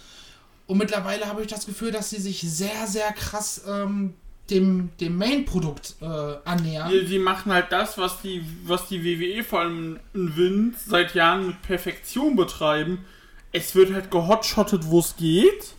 Und 0.65 0.77
mittlerweile 0.77 1.27
habe 1.27 1.41
ich 1.41 1.47
das 1.47 1.65
Gefühl, 1.65 1.91
dass 1.91 2.09
sie 2.09 2.21
sich 2.21 2.41
sehr, 2.41 2.87
sehr 2.87 3.11
krass 3.11 3.63
ähm, 3.67 4.13
dem, 4.49 4.89
dem 4.99 5.17
Main-Produkt 5.17 5.95
äh, 6.01 6.05
annähern. 6.45 6.89
die, 6.91 7.05
die 7.05 7.19
machen 7.19 7.51
halt 7.51 7.71
das, 7.71 7.97
was 7.97 8.21
die, 8.21 8.45
was 8.65 8.87
die 8.87 9.03
WWE 9.03 9.43
vor 9.43 9.61
allem 9.61 9.99
in 10.13 10.35
Wind 10.35 10.75
seit 10.79 11.15
Jahren 11.15 11.47
mit 11.47 11.61
Perfektion 11.61 12.35
betreiben. 12.35 13.05
Es 13.51 13.75
wird 13.75 13.93
halt 13.93 14.11
gehotshottet, 14.11 14.85
wo 14.87 14.99
es 14.99 15.15
geht. 15.15 15.75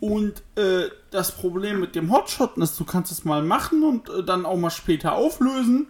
Und 0.00 0.42
äh, 0.56 0.88
das 1.10 1.36
Problem 1.36 1.80
mit 1.80 1.94
dem 1.94 2.10
Hotshotten 2.10 2.62
ist, 2.62 2.80
du 2.80 2.84
kannst 2.84 3.12
es 3.12 3.24
mal 3.24 3.42
machen 3.42 3.82
und 3.82 4.08
äh, 4.08 4.24
dann 4.24 4.46
auch 4.46 4.56
mal 4.56 4.70
später 4.70 5.12
auflösen. 5.12 5.88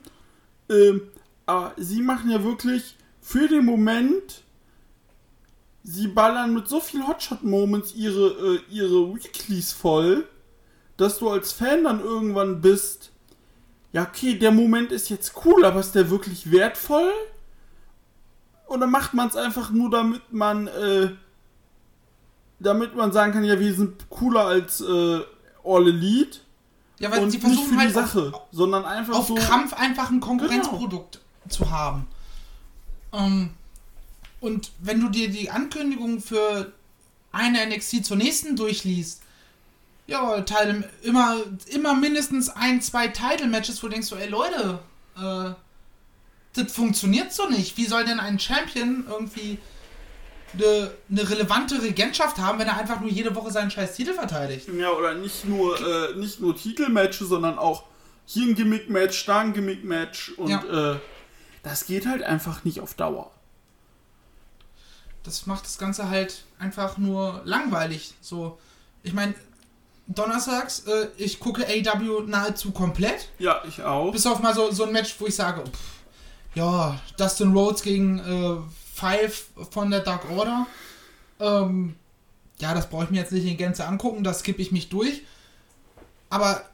Ähm, 0.69 1.03
aber 1.47 1.73
sie 1.77 2.03
machen 2.03 2.31
ja 2.31 2.43
wirklich 2.43 2.97
für 3.21 3.49
den 3.49 3.65
Moment, 3.65 4.43
sie 5.83 6.09
ballern 6.09 6.55
mit 6.55 6.69
so 6.69 6.81
viel 6.81 7.07
Hotshot-Moments 7.07 7.95
ihre, 7.95 8.57
äh, 8.57 8.61
ihre 8.71 9.15
Weeklies 9.15 9.73
voll, 9.73 10.29
dass 10.97 11.19
du 11.19 11.31
als 11.31 11.53
Fan 11.53 11.85
dann 11.85 12.01
irgendwann 12.01 12.61
bist, 12.61 13.13
ja 13.93 14.03
okay, 14.03 14.39
der 14.39 14.53
Moment 14.53 14.93
ist 14.93 15.09
jetzt 15.09 15.33
cool, 15.45 15.65
aber 15.65 15.81
ist 15.81 15.95
der 15.95 16.11
wirklich 16.11 16.51
wertvoll? 16.51 17.11
Oder 18.67 18.87
macht 18.87 19.15
man 19.15 19.29
es 19.29 19.37
einfach 19.37 19.71
nur, 19.71 19.91
damit 19.91 20.33
man, 20.33 20.69
äh, 20.69 21.11
damit 22.61 22.95
man 22.95 23.11
sagen 23.11 23.33
kann, 23.33 23.45
ja, 23.45 23.59
wir 23.59 23.75
sind 23.75 24.09
cooler 24.11 24.45
als 24.45 24.81
äh, 24.81 25.21
All 25.65 25.89
Elite 25.89 26.39
ja, 27.01 27.11
weil 27.11 27.21
und 27.21 27.31
sie 27.31 27.39
nicht 27.39 27.49
für 27.49 27.55
versuchen 27.55 27.73
die 27.73 27.79
halt 27.79 27.95
Sache, 27.95 28.31
auf, 28.33 28.43
sondern 28.53 28.85
einfach 28.85 29.15
auf 29.15 29.27
so. 29.27 29.35
Krampf 29.35 29.73
einfach 29.73 30.11
ein 30.11 30.21
Konkurrenzprodukt 30.21 31.21
zu 31.49 31.71
haben. 31.71 32.07
Ähm, 33.13 33.51
und 34.41 34.71
wenn 34.81 35.01
du 35.01 35.09
dir 35.09 35.29
die 35.31 35.51
Ankündigung 35.51 36.21
für 36.21 36.73
eine 37.33 37.65
NXT 37.67 38.05
zur 38.05 38.17
nächsten 38.17 38.57
durchliest, 38.57 39.23
ja, 40.07 40.41
Teile, 40.41 40.89
immer, 41.03 41.37
immer 41.69 41.95
mindestens 41.95 42.49
ein, 42.49 42.83
zwei 42.83 43.09
Title-Matches, 43.09 43.83
wo 43.83 43.87
du 43.87 43.93
denkst 43.93 44.09
so, 44.09 44.17
ey 44.17 44.29
Leute, 44.29 44.81
äh, 45.17 45.51
das 46.55 46.73
funktioniert 46.73 47.33
so 47.33 47.49
nicht. 47.49 47.77
Wie 47.77 47.85
soll 47.87 48.05
denn 48.05 48.19
ein 48.19 48.41
Champion 48.41 49.05
irgendwie 49.09 49.59
eine, 50.53 50.91
eine 51.09 51.31
relevante 51.31 51.81
Regentschaft 51.81 52.39
haben, 52.39 52.59
wenn 52.59 52.67
er 52.67 52.77
einfach 52.77 52.99
nur 53.01 53.09
jede 53.11 53.37
Woche 53.37 53.53
seinen 53.53 53.71
scheiß 53.71 53.95
Titel 53.95 54.15
verteidigt? 54.15 54.67
Ja, 54.77 54.91
oder 54.91 55.15
nicht 55.15 55.45
nur, 55.45 55.79
äh, 55.79 56.17
nicht 56.17 56.41
nur 56.41 56.57
Titelmatches, 56.57 57.29
sondern 57.29 57.57
auch 57.57 57.85
hier 58.27 58.49
ein 58.49 58.57
Gimmick-Match, 58.57 59.27
da 59.27 59.41
ein 59.41 59.53
Gimmick-Match 59.53 60.31
und 60.39 60.49
Ja. 60.51 60.95
äh, 60.95 60.99
das 61.63 61.87
geht 61.87 62.07
halt 62.07 62.25
einfach 62.25 62.65
nicht 62.65 62.81
auf 62.81 62.95
Dauer. 62.95 63.31
Das 65.23 65.47
macht 65.47 65.65
das 65.65 65.79
Ganze 65.79 66.09
halt 66.09 66.45
einfach 66.59 66.97
nur 66.97 67.43
langweilig. 67.45 68.15
So, 68.21 68.59
ich 69.03 69.13
meine, 69.13 69.35
donnerstags, 70.07 70.81
äh, 70.81 71.09
ich 71.17 71.41
gucke 71.41 71.67
AW 71.67 72.27
nahezu 72.27 72.73
komplett. 72.73 73.29
Ja, 73.39 73.63
ich 73.67 73.83
auch. 73.83 74.13
Bis 74.13 74.27
auf 74.27 74.41
mal 74.41 74.55
so, 74.55 74.71
so 74.71 74.85
ein 74.85 74.93
Match, 74.93 75.15
wo 75.19 75.27
ich 75.27 75.35
sage, 75.35 75.63
pff, 75.65 76.01
ja, 76.55 76.99
Dustin 77.17 77.53
Rhodes 77.53 77.83
gegen 77.83 78.19
äh, 78.19 78.57
Five 78.95 79.49
von 79.71 79.91
der 79.91 80.01
Dark 80.01 80.31
Order. 80.31 80.67
Ähm, 81.39 81.97
ja, 82.59 82.75
das 82.75 82.91
brauche 82.91 83.05
ich 83.05 83.11
mir 83.11 83.19
jetzt 83.19 83.33
nicht 83.33 83.47
in 83.47 83.57
Gänze 83.57 83.87
angucken, 83.87 84.25
da 84.25 84.35
skippe 84.35 84.61
ich 84.61 84.73
mich 84.73 84.89
durch. 84.89 85.23
Aber 86.29 86.65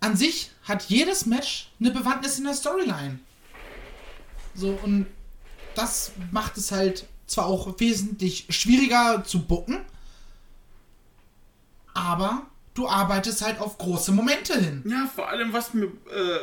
an 0.00 0.16
sich 0.16 0.50
hat 0.64 0.84
jedes 0.84 1.26
Match 1.26 1.70
eine 1.80 1.90
Bewandtnis 1.90 2.38
in 2.38 2.44
der 2.44 2.54
Storyline. 2.54 3.18
So, 4.54 4.78
und 4.82 5.06
das 5.74 6.12
macht 6.30 6.56
es 6.56 6.72
halt 6.72 7.06
zwar 7.30 7.46
auch 7.46 7.78
wesentlich 7.78 8.46
schwieriger 8.50 9.22
zu 9.24 9.40
bucken, 9.42 9.78
aber 11.94 12.46
du 12.74 12.88
arbeitest 12.88 13.42
halt 13.42 13.60
auf 13.60 13.78
große 13.78 14.12
Momente 14.12 14.58
hin. 14.58 14.82
Ja, 14.86 15.08
vor 15.14 15.28
allem, 15.28 15.52
was 15.52 15.74
mir, 15.74 15.86
äh, 15.86 16.38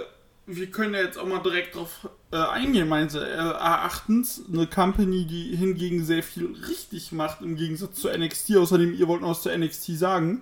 wir 0.46 0.70
können 0.72 0.94
ja 0.94 1.02
jetzt 1.02 1.18
auch 1.18 1.26
mal 1.26 1.40
direkt 1.40 1.76
drauf 1.76 2.08
äh, 2.32 2.38
eingehen, 2.38 2.88
meines 2.88 3.16
äh, 3.16 3.20
Erachtens, 3.20 4.42
eine 4.52 4.68
Company, 4.68 5.26
die 5.26 5.56
hingegen 5.56 6.04
sehr 6.06 6.24
viel 6.24 6.54
richtig 6.68 7.12
macht, 7.12 7.42
im 7.42 7.56
Gegensatz 7.56 7.96
zu 8.02 8.10
NXT, 8.10 8.56
außerdem, 8.58 8.94
ihr 8.94 9.08
wollt 9.08 9.22
noch 9.22 9.30
was 9.30 9.42
zu 9.42 9.56
NXT 9.56 9.98
sagen. 9.98 10.42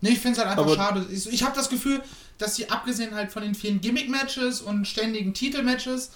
Nee, 0.00 0.10
ich 0.10 0.18
finde 0.20 0.32
es 0.32 0.38
halt 0.38 0.50
einfach 0.50 0.64
Aber- 0.64 0.74
schade. 0.76 1.06
Ich, 1.10 1.26
ich 1.32 1.42
habe 1.42 1.56
das 1.56 1.68
Gefühl, 1.70 2.02
dass 2.38 2.56
sie 2.56 2.68
abgesehen 2.70 3.14
halt 3.14 3.32
von 3.32 3.42
den 3.42 3.54
vielen 3.54 3.80
Gimmick-Matches 3.80 4.60
und 4.60 4.86
ständigen 4.86 5.32
Titel-Matches 5.32 6.10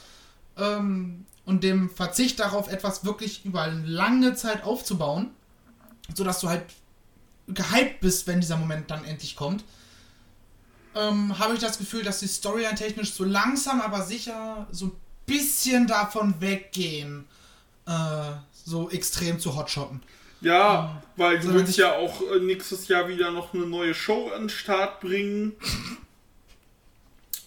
ähm, 0.58 1.24
und 1.44 1.64
dem 1.64 1.90
Verzicht 1.90 2.40
darauf, 2.40 2.70
etwas 2.70 3.04
wirklich 3.04 3.44
über 3.44 3.62
eine 3.62 3.86
lange 3.86 4.34
Zeit 4.34 4.64
aufzubauen, 4.64 5.30
sodass 6.14 6.40
du 6.40 6.48
halt 6.48 6.64
gehypt 7.48 8.00
bist, 8.00 8.26
wenn 8.26 8.40
dieser 8.40 8.56
Moment 8.56 8.90
dann 8.90 9.04
endlich 9.04 9.36
kommt, 9.36 9.64
ähm, 10.94 11.38
habe 11.38 11.54
ich 11.54 11.60
das 11.60 11.78
Gefühl, 11.78 12.02
dass 12.02 12.20
die 12.20 12.26
Storyline 12.26 12.74
technisch 12.74 13.12
so 13.12 13.24
langsam, 13.24 13.80
aber 13.80 14.02
sicher 14.02 14.66
so 14.70 14.86
ein 14.86 14.92
bisschen 15.26 15.86
davon 15.86 16.40
weggehen, 16.40 17.26
äh, 17.86 17.92
so 18.52 18.90
extrem 18.90 19.38
zu 19.38 19.56
hotshotten. 19.56 20.02
Ja, 20.40 21.02
weil 21.16 21.38
du 21.38 21.52
willst 21.52 21.76
ja 21.76 21.96
auch 21.96 22.22
äh, 22.22 22.40
nächstes 22.40 22.88
Jahr 22.88 23.08
wieder 23.08 23.30
noch 23.30 23.52
eine 23.52 23.66
neue 23.66 23.94
Show 23.94 24.30
an 24.34 24.42
den 24.42 24.48
Start 24.48 25.00
bringen. 25.00 25.52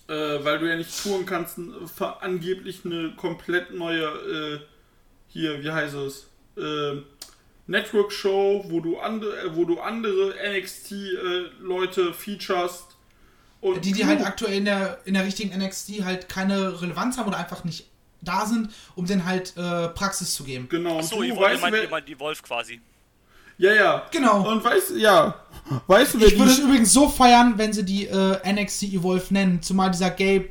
äh, 0.08 0.14
weil 0.44 0.60
du 0.60 0.70
ja 0.70 0.76
nicht 0.76 1.04
touren 1.04 1.26
kannst, 1.26 1.60
angeblich 2.22 2.82
eine 2.86 3.14
komplett 3.16 3.72
neue, 3.72 4.04
äh, 4.04 4.60
hier, 5.28 5.64
wie 5.64 5.72
heißt 5.72 5.96
es, 5.96 6.28
äh, 6.58 7.02
Network-Show, 7.68 8.66
wo 8.68 8.82
du 8.82 9.00
andere, 9.00 9.40
äh, 9.40 9.56
wo 9.56 9.66
du 9.66 9.80
andere 9.80 10.36
NXT-Leute 10.58 12.14
featurest. 12.14 12.86
Und 13.62 13.86
die, 13.86 13.94
die 13.94 14.06
halt 14.06 14.26
aktuell 14.26 14.58
in 14.58 14.66
der, 14.66 15.00
in 15.06 15.14
der 15.14 15.26
richtigen 15.26 15.58
NXT 15.58 16.04
halt 16.04 16.28
keine 16.28 16.82
Relevanz 16.82 17.18
haben 17.18 17.28
oder 17.28 17.38
einfach 17.38 17.64
nicht 17.64 17.88
da 18.20 18.46
sind, 18.46 18.70
um 18.96 19.06
denen 19.06 19.26
halt 19.26 19.56
äh, 19.56 19.88
Praxis 19.90 20.34
zu 20.34 20.44
geben. 20.44 20.68
Genau, 20.70 20.96
und 20.96 21.00
Achso, 21.00 21.24
ihr 21.24 21.34
meint, 21.34 21.62
ihr 21.62 21.90
meint 21.90 22.08
die 22.08 22.20
Wolf 22.20 22.44
quasi. 22.44 22.82
Ja, 23.64 23.73
ja. 23.73 24.06
Genau. 24.11 24.49
Und 24.52 24.64
weißt, 24.64 24.91
ja, 24.98 25.35
weißt 25.88 26.14
du, 26.15 26.19
wer 26.19 26.27
Ich 26.27 26.38
würde 26.38 26.52
es 26.52 26.60
übrigens 26.60 26.91
so 26.91 27.07
feiern, 27.07 27.53
wenn 27.57 27.72
sie 27.73 27.84
die 27.84 28.06
äh, 28.07 28.53
NXT 28.53 28.84
Evolve 28.84 29.34
nennen, 29.34 29.61
zumal 29.61 29.91
dieser 29.91 30.10
Gabe 30.10 30.49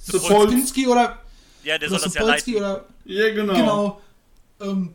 Sapolsky- 0.00 0.86
oder, 0.88 1.18
Ja, 1.62 1.78
der 1.78 1.88
oder 1.90 1.98
soll 1.98 2.08
das 2.08 2.14
ja 2.14 2.22
leiten. 2.24 2.56
oder 2.56 2.84
Ja, 3.04 3.32
genau. 3.34 3.54
genau. 3.54 4.00
Ähm, 4.60 4.94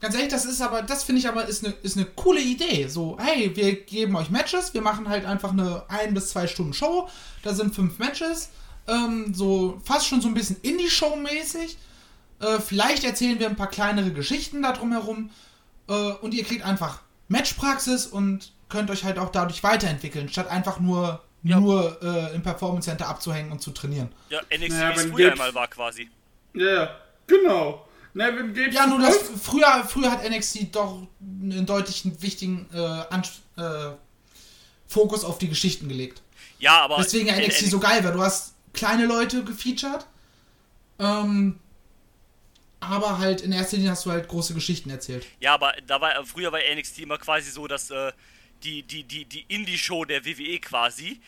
ganz 0.00 0.14
ehrlich, 0.14 0.30
das 0.30 0.44
ist 0.44 0.60
aber, 0.60 0.82
das 0.82 1.04
finde 1.04 1.20
ich 1.20 1.28
aber 1.28 1.46
ist 1.46 1.64
eine 1.64 1.74
ist 1.82 1.96
eine 1.96 2.06
coole 2.06 2.40
Idee. 2.40 2.86
So, 2.88 3.16
hey, 3.20 3.54
wir 3.56 3.80
geben 3.82 4.16
euch 4.16 4.30
Matches, 4.30 4.74
wir 4.74 4.82
machen 4.82 5.08
halt 5.08 5.24
einfach 5.24 5.52
eine 5.52 5.84
ein 5.88 6.12
bis 6.12 6.28
zwei 6.30 6.46
Stunden 6.46 6.74
Show, 6.74 7.08
da 7.42 7.54
sind 7.54 7.74
fünf 7.74 7.98
Matches, 7.98 8.50
ähm, 8.88 9.32
so 9.34 9.80
fast 9.84 10.06
schon 10.06 10.20
so 10.20 10.28
ein 10.28 10.34
bisschen 10.34 10.56
Indie-Show-mäßig. 10.62 11.78
Äh, 12.40 12.58
vielleicht 12.58 13.04
erzählen 13.04 13.38
wir 13.38 13.48
ein 13.48 13.56
paar 13.56 13.70
kleinere 13.70 14.10
Geschichten 14.10 14.62
da 14.62 14.72
drumherum 14.72 15.30
äh, 15.88 15.92
und 15.92 16.34
ihr 16.34 16.44
kriegt 16.44 16.64
einfach 16.64 17.00
Matchpraxis 17.28 18.06
und 18.06 18.52
könnt 18.68 18.90
euch 18.90 19.04
halt 19.04 19.18
auch 19.18 19.30
dadurch 19.30 19.62
weiterentwickeln, 19.62 20.28
statt 20.28 20.48
einfach 20.48 20.80
nur 20.80 21.22
Ja. 21.42 21.60
nur 21.60 22.02
äh, 22.02 22.34
im 22.34 22.42
Performance 22.42 22.88
Center 22.88 23.06
abzuhängen 23.08 23.52
und 23.52 23.60
zu 23.60 23.70
trainieren. 23.70 24.08
Ja, 24.30 24.40
NXT, 24.50 24.70
Naja, 24.70 24.96
wie 24.96 25.00
es 25.00 25.06
früher 25.10 25.32
einmal 25.32 25.54
war 25.54 25.68
quasi. 25.68 26.08
Ja, 26.54 26.66
ja, 26.74 26.90
genau. 27.26 27.86
Na, 28.14 28.28
Ja, 28.70 28.86
nur 28.86 29.00
das 29.00 29.18
früher, 29.42 29.84
früher 29.88 30.10
hat 30.10 30.28
NXT 30.28 30.74
doch 30.74 31.02
einen 31.20 31.66
deutlichen 31.66 32.22
wichtigen 32.22 32.66
äh, 32.72 33.00
äh, 33.60 33.92
Fokus 34.86 35.24
auf 35.24 35.38
die 35.38 35.48
Geschichten 35.48 35.88
gelegt. 35.88 36.22
Ja, 36.60 36.82
aber. 36.82 36.98
Deswegen 36.98 37.28
NXT 37.34 37.66
so 37.70 37.80
geil, 37.80 38.04
weil 38.04 38.12
du 38.12 38.22
hast 38.22 38.54
kleine 38.72 39.06
Leute 39.06 39.44
gefeatured. 39.44 40.06
Ähm, 40.98 41.58
aber 42.88 43.18
halt 43.18 43.40
in 43.40 43.52
erster 43.52 43.76
Linie 43.76 43.92
hast 43.92 44.06
du 44.06 44.10
halt 44.10 44.28
große 44.28 44.54
Geschichten 44.54 44.90
erzählt. 44.90 45.26
Ja, 45.40 45.54
aber 45.54 45.74
da 45.86 46.00
war, 46.00 46.24
früher 46.24 46.52
war 46.52 46.60
NXT 46.74 47.00
immer 47.00 47.18
quasi 47.18 47.50
so, 47.50 47.66
dass 47.66 47.90
äh, 47.90 48.12
die, 48.62 48.82
die, 48.82 49.04
die, 49.04 49.24
die 49.24 49.44
Indie-Show 49.48 50.04
der 50.04 50.24
WWE 50.24 50.58
quasi. 50.60 51.20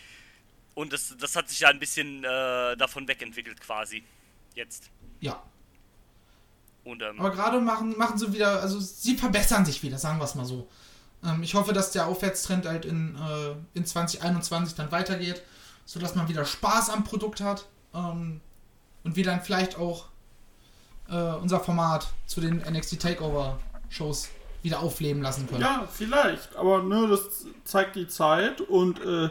Und 0.74 0.92
das, 0.92 1.14
das 1.18 1.36
hat 1.36 1.48
sich 1.48 1.60
ja 1.60 1.68
ein 1.68 1.78
bisschen 1.78 2.24
äh, 2.24 2.76
davon 2.76 3.08
wegentwickelt 3.08 3.60
quasi. 3.60 4.04
Jetzt. 4.54 4.90
Ja. 5.20 5.42
Und 6.84 7.02
ähm, 7.02 7.18
Aber 7.18 7.30
gerade 7.30 7.60
machen, 7.60 7.96
machen 7.96 8.18
sie 8.18 8.32
wieder, 8.32 8.60
also 8.60 8.78
sie 8.78 9.16
verbessern 9.16 9.64
sich 9.64 9.82
wieder, 9.82 9.98
sagen 9.98 10.18
wir 10.18 10.24
es 10.24 10.34
mal 10.34 10.44
so. 10.44 10.68
Ähm, 11.24 11.42
ich 11.42 11.54
hoffe, 11.54 11.72
dass 11.72 11.90
der 11.92 12.06
Aufwärtstrend 12.06 12.66
halt 12.66 12.84
in, 12.84 13.16
äh, 13.16 13.54
in 13.74 13.84
2021 13.84 14.76
dann 14.76 14.92
weitergeht, 14.92 15.42
sodass 15.84 16.14
man 16.14 16.28
wieder 16.28 16.44
Spaß 16.44 16.90
am 16.90 17.04
Produkt 17.04 17.40
hat 17.40 17.66
ähm, 17.94 18.40
und 19.02 19.16
wir 19.16 19.24
dann 19.24 19.42
vielleicht 19.42 19.76
auch 19.76 20.06
äh, 21.08 21.34
unser 21.40 21.60
Format 21.60 22.08
zu 22.26 22.40
den 22.40 22.58
NXT 22.58 23.00
Takeover 23.00 23.58
Shows 23.88 24.28
wieder 24.62 24.80
aufleben 24.80 25.22
lassen 25.22 25.46
können. 25.46 25.60
Ja, 25.60 25.86
vielleicht. 25.90 26.56
Aber 26.56 26.82
ne, 26.82 27.06
das 27.08 27.46
zeigt 27.64 27.96
die 27.96 28.08
Zeit. 28.08 28.60
Und 28.60 29.00
äh, 29.00 29.30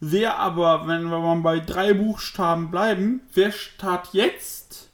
wer 0.00 0.38
aber, 0.38 0.86
wenn 0.86 1.04
wir 1.04 1.18
mal 1.20 1.40
bei 1.40 1.60
drei 1.60 1.94
Buchstaben 1.94 2.70
bleiben, 2.70 3.22
wer 3.32 3.50
statt 3.50 4.10
jetzt, 4.12 4.90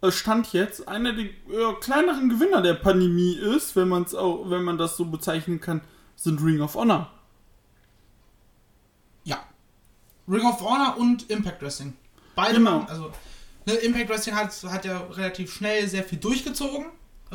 äh, 0.00 0.10
stand 0.10 0.52
jetzt, 0.54 0.88
einer 0.88 1.12
der 1.12 1.24
äh, 1.26 1.74
kleineren 1.80 2.28
Gewinner 2.30 2.62
der 2.62 2.74
Pandemie 2.74 3.34
ist, 3.34 3.76
wenn 3.76 3.88
man 3.88 4.04
es 4.04 4.14
auch, 4.14 4.48
wenn 4.48 4.62
man 4.62 4.78
das 4.78 4.96
so 4.96 5.04
bezeichnen 5.04 5.60
kann, 5.60 5.82
sind 6.16 6.42
Ring 6.42 6.62
of 6.62 6.74
Honor. 6.76 7.10
Ja. 9.24 9.38
Ring 10.28 10.46
of 10.46 10.60
Honor 10.62 10.96
und 10.98 11.28
Impact 11.30 11.60
Wrestling. 11.60 11.94
Beide 12.34 12.54
Genau. 12.58 12.78
machen, 12.78 12.88
also 12.88 13.12
ne, 13.66 13.74
Impact 13.74 14.08
Wrestling 14.08 14.36
hat, 14.36 14.62
hat 14.64 14.84
ja 14.84 14.98
relativ 14.98 15.52
schnell 15.52 15.88
sehr 15.88 16.04
viel 16.04 16.18
durchgezogen. 16.18 16.86
Äh, 17.30 17.34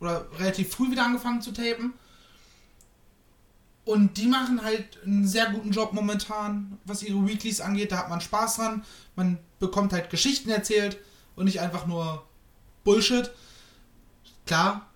oder 0.00 0.26
relativ 0.38 0.74
früh 0.74 0.90
wieder 0.90 1.04
angefangen 1.04 1.40
zu 1.40 1.52
tapen. 1.52 1.94
Und 3.84 4.16
die 4.16 4.26
machen 4.26 4.62
halt 4.62 4.98
einen 5.04 5.26
sehr 5.26 5.50
guten 5.50 5.72
Job 5.72 5.92
momentan, 5.92 6.78
was 6.84 7.02
ihre 7.02 7.26
Weeklies 7.26 7.60
angeht. 7.60 7.90
Da 7.90 7.98
hat 7.98 8.10
man 8.10 8.20
Spaß 8.20 8.56
dran. 8.56 8.84
Man 9.16 9.38
bekommt 9.58 9.92
halt 9.92 10.10
Geschichten 10.10 10.50
erzählt 10.50 10.98
und 11.34 11.46
nicht 11.46 11.60
einfach 11.60 11.86
nur 11.86 12.24
Bullshit. 12.84 13.30
Klar, 14.46 14.86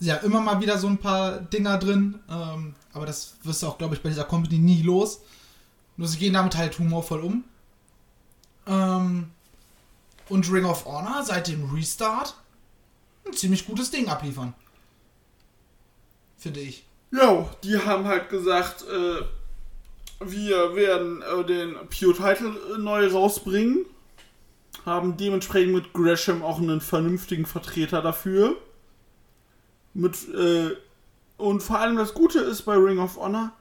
ja, 0.00 0.16
immer 0.16 0.40
mal 0.40 0.60
wieder 0.60 0.78
so 0.78 0.88
ein 0.88 0.98
paar 0.98 1.40
Dinger 1.40 1.78
drin. 1.78 2.18
Ähm, 2.28 2.74
aber 2.92 3.06
das 3.06 3.34
wirst 3.44 3.62
du 3.62 3.68
auch, 3.68 3.78
glaube 3.78 3.94
ich, 3.94 4.02
bei 4.02 4.08
dieser 4.08 4.24
Company 4.24 4.58
nie 4.58 4.82
los. 4.82 5.20
Nur 5.96 6.08
sie 6.08 6.18
gehen 6.18 6.34
damit 6.34 6.56
halt 6.56 6.78
humorvoll 6.78 7.20
um. 7.20 7.44
Ähm, 8.66 9.30
und 10.28 10.50
Ring 10.52 10.64
of 10.64 10.84
Honor 10.84 11.22
seit 11.24 11.48
dem 11.48 11.64
Restart 11.74 12.36
ein 13.26 13.32
ziemlich 13.32 13.66
gutes 13.66 13.90
Ding 13.90 14.08
abliefern. 14.08 14.54
Finde 16.36 16.60
ich. 16.60 16.84
Ja, 17.10 17.48
die 17.62 17.78
haben 17.78 18.06
halt 18.06 18.30
gesagt, 18.30 18.82
äh, 18.82 19.22
wir 20.20 20.74
werden 20.74 21.22
äh, 21.22 21.44
den 21.44 21.74
Pure 21.88 22.14
Title 22.14 22.56
äh, 22.74 22.78
neu 22.78 23.06
rausbringen. 23.08 23.84
Haben 24.86 25.16
dementsprechend 25.16 25.74
mit 25.74 25.92
Gresham 25.92 26.42
auch 26.42 26.58
einen 26.58 26.80
vernünftigen 26.80 27.46
Vertreter 27.46 28.02
dafür. 28.02 28.56
Mit, 29.94 30.16
äh, 30.34 30.70
und 31.36 31.62
vor 31.62 31.78
allem 31.78 31.96
das 31.96 32.14
Gute 32.14 32.40
ist 32.40 32.62
bei 32.62 32.74
Ring 32.74 32.98
of 32.98 33.18
Honor, 33.18 33.52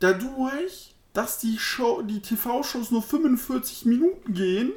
dadurch, 0.00 0.94
dass 1.12 1.38
die 1.38 1.58
die 2.06 2.20
TV-Shows 2.20 2.90
nur 2.90 3.02
45 3.02 3.86
Minuten 3.86 4.34
gehen, 4.34 4.72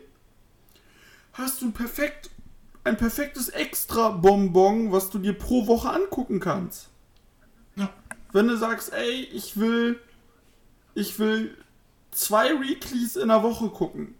hast 1.33 1.61
du 1.61 1.71
perfekt, 1.71 2.29
ein 2.83 2.97
perfektes 2.97 3.49
Extra-Bonbon, 3.49 4.91
was 4.91 5.09
du 5.09 5.19
dir 5.19 5.33
pro 5.33 5.67
Woche 5.67 5.89
angucken 5.89 6.39
kannst. 6.39 6.89
Ja. 7.75 7.89
Wenn 8.31 8.47
du 8.47 8.57
sagst, 8.57 8.93
ey, 8.93 9.23
ich 9.33 9.57
will, 9.57 9.99
ich 10.93 11.19
will 11.19 11.57
zwei 12.11 12.59
Weeklies 12.61 13.15
in 13.15 13.27
der 13.27 13.43
Woche 13.43 13.69
gucken. 13.69 14.15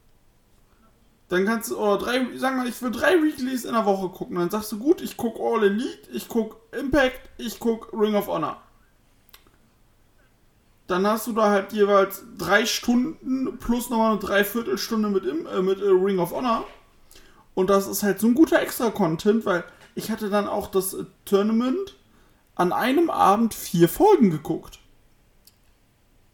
Dann 1.30 1.46
kannst 1.46 1.72
du, 1.72 1.78
oder 1.78 1.98
drei, 1.98 2.38
sagen 2.38 2.62
wir, 2.62 2.70
ich 2.70 2.82
will 2.82 2.92
drei 2.92 3.22
Weeklies 3.22 3.66
in 3.66 3.74
der 3.74 3.86
Woche 3.86 4.10
gucken. 4.10 4.36
Dann 4.36 4.50
sagst 4.50 4.72
du, 4.72 4.80
gut, 4.80 5.02
ich 5.02 5.18
guck 5.18 5.40
All 5.40 5.64
Elite, 5.64 6.12
ich 6.12 6.28
guck 6.28 6.58
Impact, 6.72 7.30
ich 7.38 7.60
guck 7.60 7.92
Ring 7.94 8.16
of 8.16 8.28
Honor. 8.28 8.62
Dann 10.88 11.08
hast 11.08 11.28
du 11.28 11.34
da 11.34 11.50
halt 11.50 11.74
jeweils 11.74 12.24
drei 12.38 12.66
Stunden 12.66 13.58
plus 13.58 13.90
nochmal 13.90 14.12
eine 14.12 14.20
Dreiviertelstunde 14.20 15.10
mit, 15.10 15.26
äh, 15.26 15.62
mit 15.62 15.80
äh, 15.80 15.86
Ring 15.86 16.20
of 16.20 16.34
Honor. 16.34 16.66
Und 17.56 17.70
das 17.70 17.88
ist 17.88 18.04
halt 18.04 18.20
so 18.20 18.28
ein 18.28 18.34
guter 18.36 18.62
Extra-Content, 18.62 19.46
weil 19.46 19.64
ich 19.96 20.10
hatte 20.10 20.30
dann 20.30 20.48
auch 20.48 20.68
das 20.72 20.94
äh, 20.94 21.06
Tournament 21.26 21.96
an 22.56 22.72
einem 22.74 23.10
Abend 23.10 23.54
vier 23.54 23.88
Folgen 23.90 24.30
geguckt. 24.32 24.80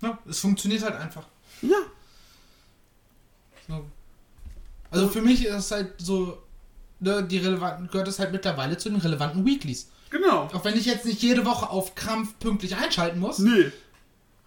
Ja, 0.01 0.17
es 0.29 0.39
funktioniert 0.39 0.83
halt 0.83 0.95
einfach. 0.95 1.25
Ja. 1.61 1.77
So. 3.67 3.85
Also 4.91 5.07
für 5.09 5.21
mich 5.21 5.45
ist 5.45 5.55
es 5.55 5.71
halt 5.71 5.93
so, 5.99 6.41
ne, 6.99 7.23
die 7.23 7.37
relevanten, 7.37 7.89
gehört 7.89 8.07
es 8.07 8.17
halt 8.19 8.31
mittlerweile 8.31 8.77
zu 8.77 8.89
den 8.89 8.99
relevanten 8.99 9.45
Weeklies. 9.45 9.89
Genau. 10.09 10.49
Auch 10.53 10.63
wenn 10.65 10.75
ich 10.77 10.85
jetzt 10.85 11.05
nicht 11.05 11.21
jede 11.21 11.45
Woche 11.45 11.69
auf 11.69 11.95
Krampf 11.95 12.39
pünktlich 12.39 12.75
einschalten 12.75 13.19
muss, 13.19 13.39
Nee. 13.39 13.71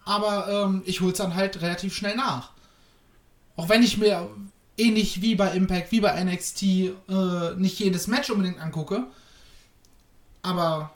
aber 0.03 0.47
ähm, 0.65 0.81
ich 0.85 0.99
hol's 1.01 1.19
dann 1.19 1.35
halt 1.35 1.61
relativ 1.61 1.95
schnell 1.95 2.15
nach. 2.17 2.51
Auch 3.55 3.69
wenn 3.69 3.83
ich 3.83 3.97
mir 3.97 4.27
ähnlich 4.77 5.21
wie 5.21 5.35
bei 5.35 5.51
Impact, 5.51 5.91
wie 5.91 6.01
bei 6.01 6.23
NXT 6.23 6.63
äh, 6.63 6.91
nicht 7.57 7.79
jedes 7.79 8.07
Match 8.07 8.29
unbedingt 8.29 8.59
angucke, 8.59 9.07
aber 10.41 10.93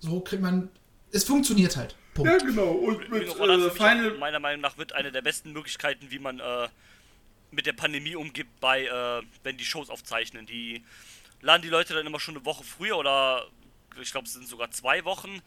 so 0.00 0.20
kriegt 0.20 0.42
man, 0.42 0.70
es 1.12 1.24
funktioniert 1.24 1.76
halt. 1.76 1.96
Punkt. 2.14 2.30
Ja, 2.30 2.38
genau. 2.38 2.72
Und 2.72 3.08
mit 3.10 3.38
Honor 3.38 3.58
äh, 3.58 3.66
auch 3.68 3.74
Final. 3.74 4.18
meiner 4.18 4.40
Meinung 4.40 4.60
nach 4.60 4.76
wird 4.76 4.92
eine 4.92 5.12
der 5.12 5.22
besten 5.22 5.52
Möglichkeiten, 5.52 6.10
wie 6.10 6.18
man 6.18 6.40
äh, 6.40 6.68
mit 7.50 7.66
der 7.66 7.72
Pandemie 7.72 8.16
umgeht, 8.16 8.46
bei 8.60 8.86
äh, 8.86 9.22
wenn 9.42 9.56
die 9.56 9.64
Shows 9.64 9.88
aufzeichnen. 9.88 10.46
Die 10.46 10.84
laden 11.40 11.62
die 11.62 11.68
Leute 11.68 11.94
dann 11.94 12.06
immer 12.06 12.20
schon 12.20 12.36
eine 12.36 12.44
Woche 12.44 12.64
früher 12.64 12.98
oder 12.98 13.46
ich 14.00 14.10
glaube 14.10 14.26
es 14.26 14.32
sind 14.32 14.48
sogar 14.48 14.70
zwei 14.70 15.04
Wochen. 15.04 15.40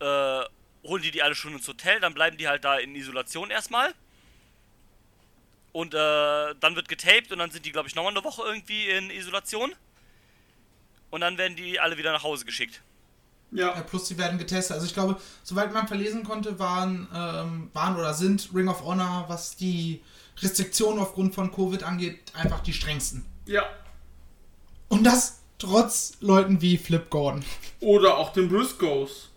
Äh, 0.00 0.42
holen 0.82 1.02
die 1.02 1.10
die 1.10 1.22
alle 1.22 1.34
schon 1.34 1.54
ins 1.54 1.66
Hotel, 1.66 2.00
dann 2.00 2.12
bleiben 2.12 2.36
die 2.36 2.48
halt 2.48 2.64
da 2.64 2.76
in 2.76 2.94
Isolation 2.94 3.50
erstmal. 3.50 3.94
Und 5.74 5.92
äh, 5.92 6.54
dann 6.60 6.76
wird 6.76 6.88
getaped 6.88 7.32
und 7.32 7.38
dann 7.40 7.50
sind 7.50 7.66
die, 7.66 7.72
glaube 7.72 7.88
ich, 7.88 7.96
nochmal 7.96 8.12
eine 8.12 8.22
Woche 8.22 8.42
irgendwie 8.46 8.88
in 8.88 9.10
Isolation. 9.10 9.72
Und 11.10 11.20
dann 11.20 11.36
werden 11.36 11.56
die 11.56 11.80
alle 11.80 11.98
wieder 11.98 12.12
nach 12.12 12.22
Hause 12.22 12.44
geschickt. 12.44 12.80
Ja, 13.50 13.74
Ja. 13.74 13.80
plus 13.82 14.06
sie 14.06 14.16
werden 14.16 14.38
getestet. 14.38 14.74
Also 14.74 14.86
ich 14.86 14.94
glaube, 14.94 15.20
soweit 15.42 15.72
man 15.74 15.88
verlesen 15.88 16.22
konnte, 16.22 16.60
waren, 16.60 17.08
ähm, 17.12 17.70
waren 17.72 17.96
oder 17.96 18.14
sind 18.14 18.50
Ring 18.54 18.68
of 18.68 18.84
Honor, 18.84 19.24
was 19.26 19.56
die 19.56 20.00
Restriktionen 20.40 21.00
aufgrund 21.00 21.34
von 21.34 21.50
Covid 21.52 21.82
angeht, 21.82 22.20
einfach 22.34 22.60
die 22.60 22.72
strengsten. 22.72 23.24
Ja. 23.46 23.64
Und 24.88 25.02
das 25.02 25.40
trotz 25.58 26.12
Leuten 26.20 26.60
wie 26.60 26.78
Flip 26.78 27.10
Gordon. 27.10 27.44
Oder 27.80 28.16
auch 28.16 28.32
den 28.32 28.48
Briscoes. 28.48 29.30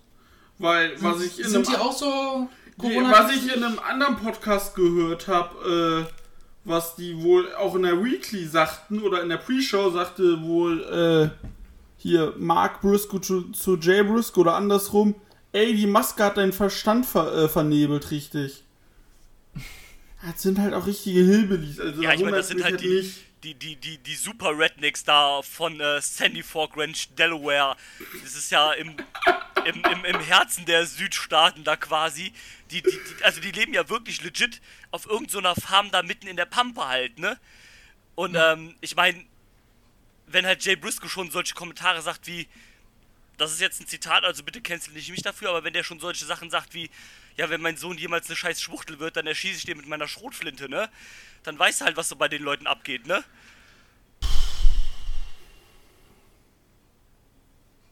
Weil, 0.59 1.01
was 1.01 1.21
ich 1.21 1.39
in 1.39 1.49
sind 1.49 1.67
einem 1.67 1.75
die 1.77 1.81
auch 1.81 1.95
so 1.97 2.47
Nee, 2.79 2.93
Corona? 2.95 3.11
was 3.11 3.31
ich 3.35 3.55
in 3.55 3.63
einem 3.63 3.79
anderen 3.79 4.17
Podcast 4.17 4.75
gehört 4.75 5.27
habe, 5.27 6.05
äh, 6.07 6.13
was 6.67 6.95
die 6.95 7.21
wohl 7.21 7.53
auch 7.55 7.75
in 7.75 7.83
der 7.83 8.03
Weekly 8.03 8.45
sagten 8.45 9.01
oder 9.01 9.21
in 9.21 9.29
der 9.29 9.37
Pre-Show 9.37 9.89
sagte 9.91 10.41
wohl 10.43 10.83
äh, 10.83 11.47
hier 11.97 12.33
Mark 12.37 12.81
Briscoe 12.81 13.19
zu, 13.19 13.51
zu 13.51 13.77
Jay 13.77 14.03
Briscoe 14.03 14.41
oder 14.41 14.55
andersrum, 14.55 15.15
ey, 15.51 15.75
die 15.75 15.87
Maske 15.87 16.23
hat 16.23 16.37
deinen 16.37 16.53
Verstand 16.53 17.05
ver, 17.05 17.33
äh, 17.33 17.49
vernebelt, 17.49 18.11
richtig. 18.11 18.63
Das 20.25 20.41
sind 20.41 20.57
halt 20.57 20.73
auch 20.73 20.87
richtige 20.87 21.19
Hillbillies. 21.19 21.79
Also 21.79 22.01
Ja, 22.01 22.11
ich 22.11 22.23
meine, 22.23 22.37
das 22.37 22.47
sind 22.47 22.57
mich 22.57 22.65
halt 22.65 22.81
die, 22.81 22.87
nicht. 22.87 23.26
Die, 23.43 23.53
die, 23.53 23.75
die, 23.75 23.97
die 23.99 24.15
super 24.15 24.57
Rednecks 24.57 25.03
da 25.03 25.41
von 25.41 25.79
äh, 25.79 26.01
Sandy 26.01 26.43
Fork 26.43 26.75
Ranch, 26.75 27.09
Delaware. 27.15 27.75
Das 28.23 28.35
ist 28.35 28.51
ja 28.51 28.73
im, 28.73 28.95
im, 29.65 29.83
im, 29.83 30.05
im 30.05 30.19
Herzen 30.19 30.65
der 30.65 30.85
Südstaaten 30.85 31.63
da 31.63 31.75
quasi. 31.75 32.33
Die, 32.71 32.81
die, 32.81 32.89
die, 32.89 33.23
also 33.23 33.39
die 33.39 33.51
leben 33.51 33.73
ja 33.73 33.87
wirklich 33.89 34.21
legit 34.21 34.61
auf 34.91 35.05
irgendeiner 35.05 35.55
Farm 35.55 35.91
da 35.91 36.03
mitten 36.03 36.27
in 36.27 36.35
der 36.35 36.45
Pampa 36.45 36.87
halt, 36.87 37.19
ne? 37.19 37.39
Und 38.15 38.35
ähm, 38.35 38.75
ich 38.81 38.95
meine, 38.95 39.23
wenn 40.25 40.45
halt 40.45 40.65
Jay 40.65 40.75
Briscoe 40.75 41.07
schon 41.07 41.29
solche 41.29 41.53
Kommentare 41.53 42.01
sagt 42.01 42.25
wie, 42.27 42.47
das 43.37 43.51
ist 43.51 43.61
jetzt 43.61 43.79
ein 43.79 43.87
Zitat, 43.87 44.23
also 44.23 44.43
bitte 44.43 44.61
cancel 44.61 44.93
nicht 44.93 45.11
mich 45.11 45.21
dafür, 45.21 45.49
aber 45.49 45.63
wenn 45.63 45.73
der 45.73 45.83
schon 45.83 45.99
solche 45.99 46.25
Sachen 46.25 46.49
sagt 46.49 46.73
wie, 46.73 46.89
ja, 47.35 47.49
wenn 47.51 47.61
mein 47.61 47.77
Sohn 47.77 47.97
jemals 47.97 48.27
eine 48.27 48.35
scheiß 48.35 48.59
Schwuchtel 48.59 48.99
wird, 48.99 49.15
dann 49.15 49.27
erschieße 49.27 49.59
ich 49.59 49.65
den 49.65 49.77
mit 49.77 49.87
meiner 49.87 50.07
Schrotflinte, 50.07 50.67
ne? 50.67 50.89
Dann 51.47 51.57
weißt 51.57 51.79
du 51.79 51.85
halt, 51.85 51.95
was 51.95 52.09
so 52.09 52.17
bei 52.17 52.27
den 52.27 52.43
Leuten 52.43 52.67
abgeht, 52.67 53.07
ne? 53.07 53.23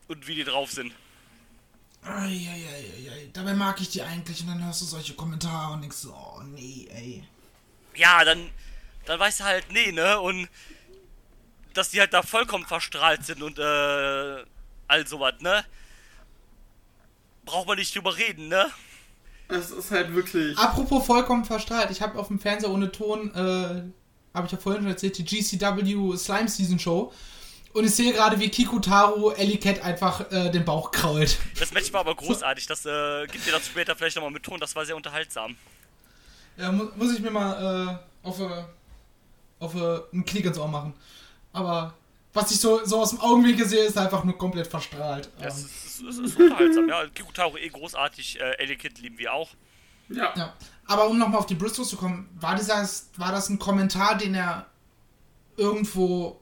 Und 0.09 0.27
wie 0.27 0.35
die 0.35 0.43
drauf 0.43 0.73
sind. 0.73 0.93
Eieieiei, 2.03 3.29
dabei 3.31 3.53
mag 3.53 3.79
ich 3.79 3.87
die 3.87 4.01
eigentlich 4.01 4.41
und 4.41 4.47
dann 4.47 4.65
hörst 4.65 4.81
du 4.81 4.85
solche 4.85 5.13
Kommentare 5.13 5.71
und 5.71 5.83
denkst 5.83 5.95
so, 5.95 6.13
oh 6.13 6.41
nee, 6.43 6.89
ey. 6.91 7.23
Ja, 7.95 8.25
dann, 8.25 8.51
dann 9.05 9.21
weißt 9.21 9.39
du 9.39 9.43
halt, 9.45 9.71
nee, 9.71 9.93
ne? 9.93 10.19
Und 10.19 10.49
dass 11.73 11.91
die 11.91 12.01
halt 12.01 12.13
da 12.13 12.23
vollkommen 12.23 12.65
verstrahlt 12.65 13.25
sind 13.25 13.41
und 13.41 13.57
äh, 13.57 14.43
all 14.89 15.07
sowas, 15.07 15.35
ne? 15.39 15.63
Braucht 17.45 17.69
man 17.69 17.77
nicht 17.77 17.95
drüber 17.95 18.17
reden, 18.17 18.49
ne? 18.49 18.69
Das 19.47 19.71
ist 19.71 19.91
halt 19.91 20.13
wirklich. 20.15 20.57
Apropos 20.57 21.05
vollkommen 21.05 21.45
verstrahlt, 21.45 21.91
ich 21.91 22.01
habe 22.01 22.17
auf 22.17 22.27
dem 22.27 22.39
Fernseher 22.39 22.71
ohne 22.71 22.91
Ton, 22.91 23.33
äh, 23.35 23.83
habe 24.33 24.45
ich 24.45 24.51
ja 24.51 24.57
vorhin 24.57 24.81
schon 24.81 24.91
erzählt, 24.91 25.17
die 25.17 25.25
GCW 25.25 26.17
Slime 26.17 26.47
Season 26.47 26.79
Show. 26.79 27.11
Und 27.73 27.83
ich 27.83 27.93
sehe 27.93 28.13
gerade, 28.13 28.39
wie 28.39 28.47
Kikutaro 28.47 29.31
Ellie 29.31 29.57
Cat 29.57 29.81
einfach 29.81 30.31
äh, 30.31 30.49
den 30.49 30.63
Bauch 30.63 30.91
krault. 30.91 31.37
Das 31.59 31.73
Match 31.73 31.91
war 31.91 31.99
aber 31.99 32.15
großartig, 32.15 32.67
das 32.67 32.85
äh, 32.85 33.27
gibt 33.27 33.45
dir 33.45 33.51
das 33.51 33.65
später 33.65 33.95
vielleicht 33.95 34.15
nochmal 34.15 34.31
mit 34.31 34.43
Ton, 34.43 34.59
das 34.59 34.75
war 34.77 34.85
sehr 34.85 34.95
unterhaltsam. 34.95 35.57
Ja, 36.57 36.71
mu 36.71 36.85
muss 36.95 37.13
ich 37.13 37.19
mir 37.19 37.31
mal 37.31 37.99
äh, 38.23 38.27
auf, 38.27 38.39
äh, 38.39 38.63
auf 39.59 39.75
äh, 39.75 39.99
einen 40.13 40.25
Knick 40.25 40.45
ins 40.45 40.57
Ohr 40.57 40.69
machen. 40.69 40.93
Aber 41.51 41.93
was 42.35 42.51
ich 42.51 42.59
so, 42.59 42.85
so 42.85 42.99
aus 42.99 43.09
dem 43.09 43.19
Augenwinkel 43.21 43.65
sehe, 43.67 43.83
ist 43.85 43.97
einfach 43.97 44.23
nur 44.23 44.37
komplett 44.37 44.67
verstrahlt. 44.67 45.29
Das 45.39 45.57
Ähm, 45.59 45.65
ist, 45.65 46.01
ist, 46.01 46.19
ist 46.19 46.39
unterhaltsam, 46.39 46.87
ja. 46.89 47.07
Kikutaro 47.07 47.57
eh 47.57 47.69
großartig, 47.69 48.39
äh, 48.39 48.51
Ellie 48.59 48.75
Kid 48.75 48.99
lieben 48.99 49.17
wir 49.17 49.33
auch. 49.33 49.49
Ja. 50.09 50.33
ja. 50.35 50.53
Aber 50.85 51.07
um 51.07 51.17
nochmal 51.17 51.39
auf 51.39 51.47
die 51.47 51.55
Briscoes 51.55 51.89
zu 51.89 51.97
kommen, 51.97 52.29
war, 52.39 52.55
dieses, 52.55 53.09
war 53.17 53.31
das 53.31 53.49
ein 53.49 53.57
Kommentar, 53.57 54.17
den 54.17 54.35
er 54.35 54.67
irgendwo 55.57 56.39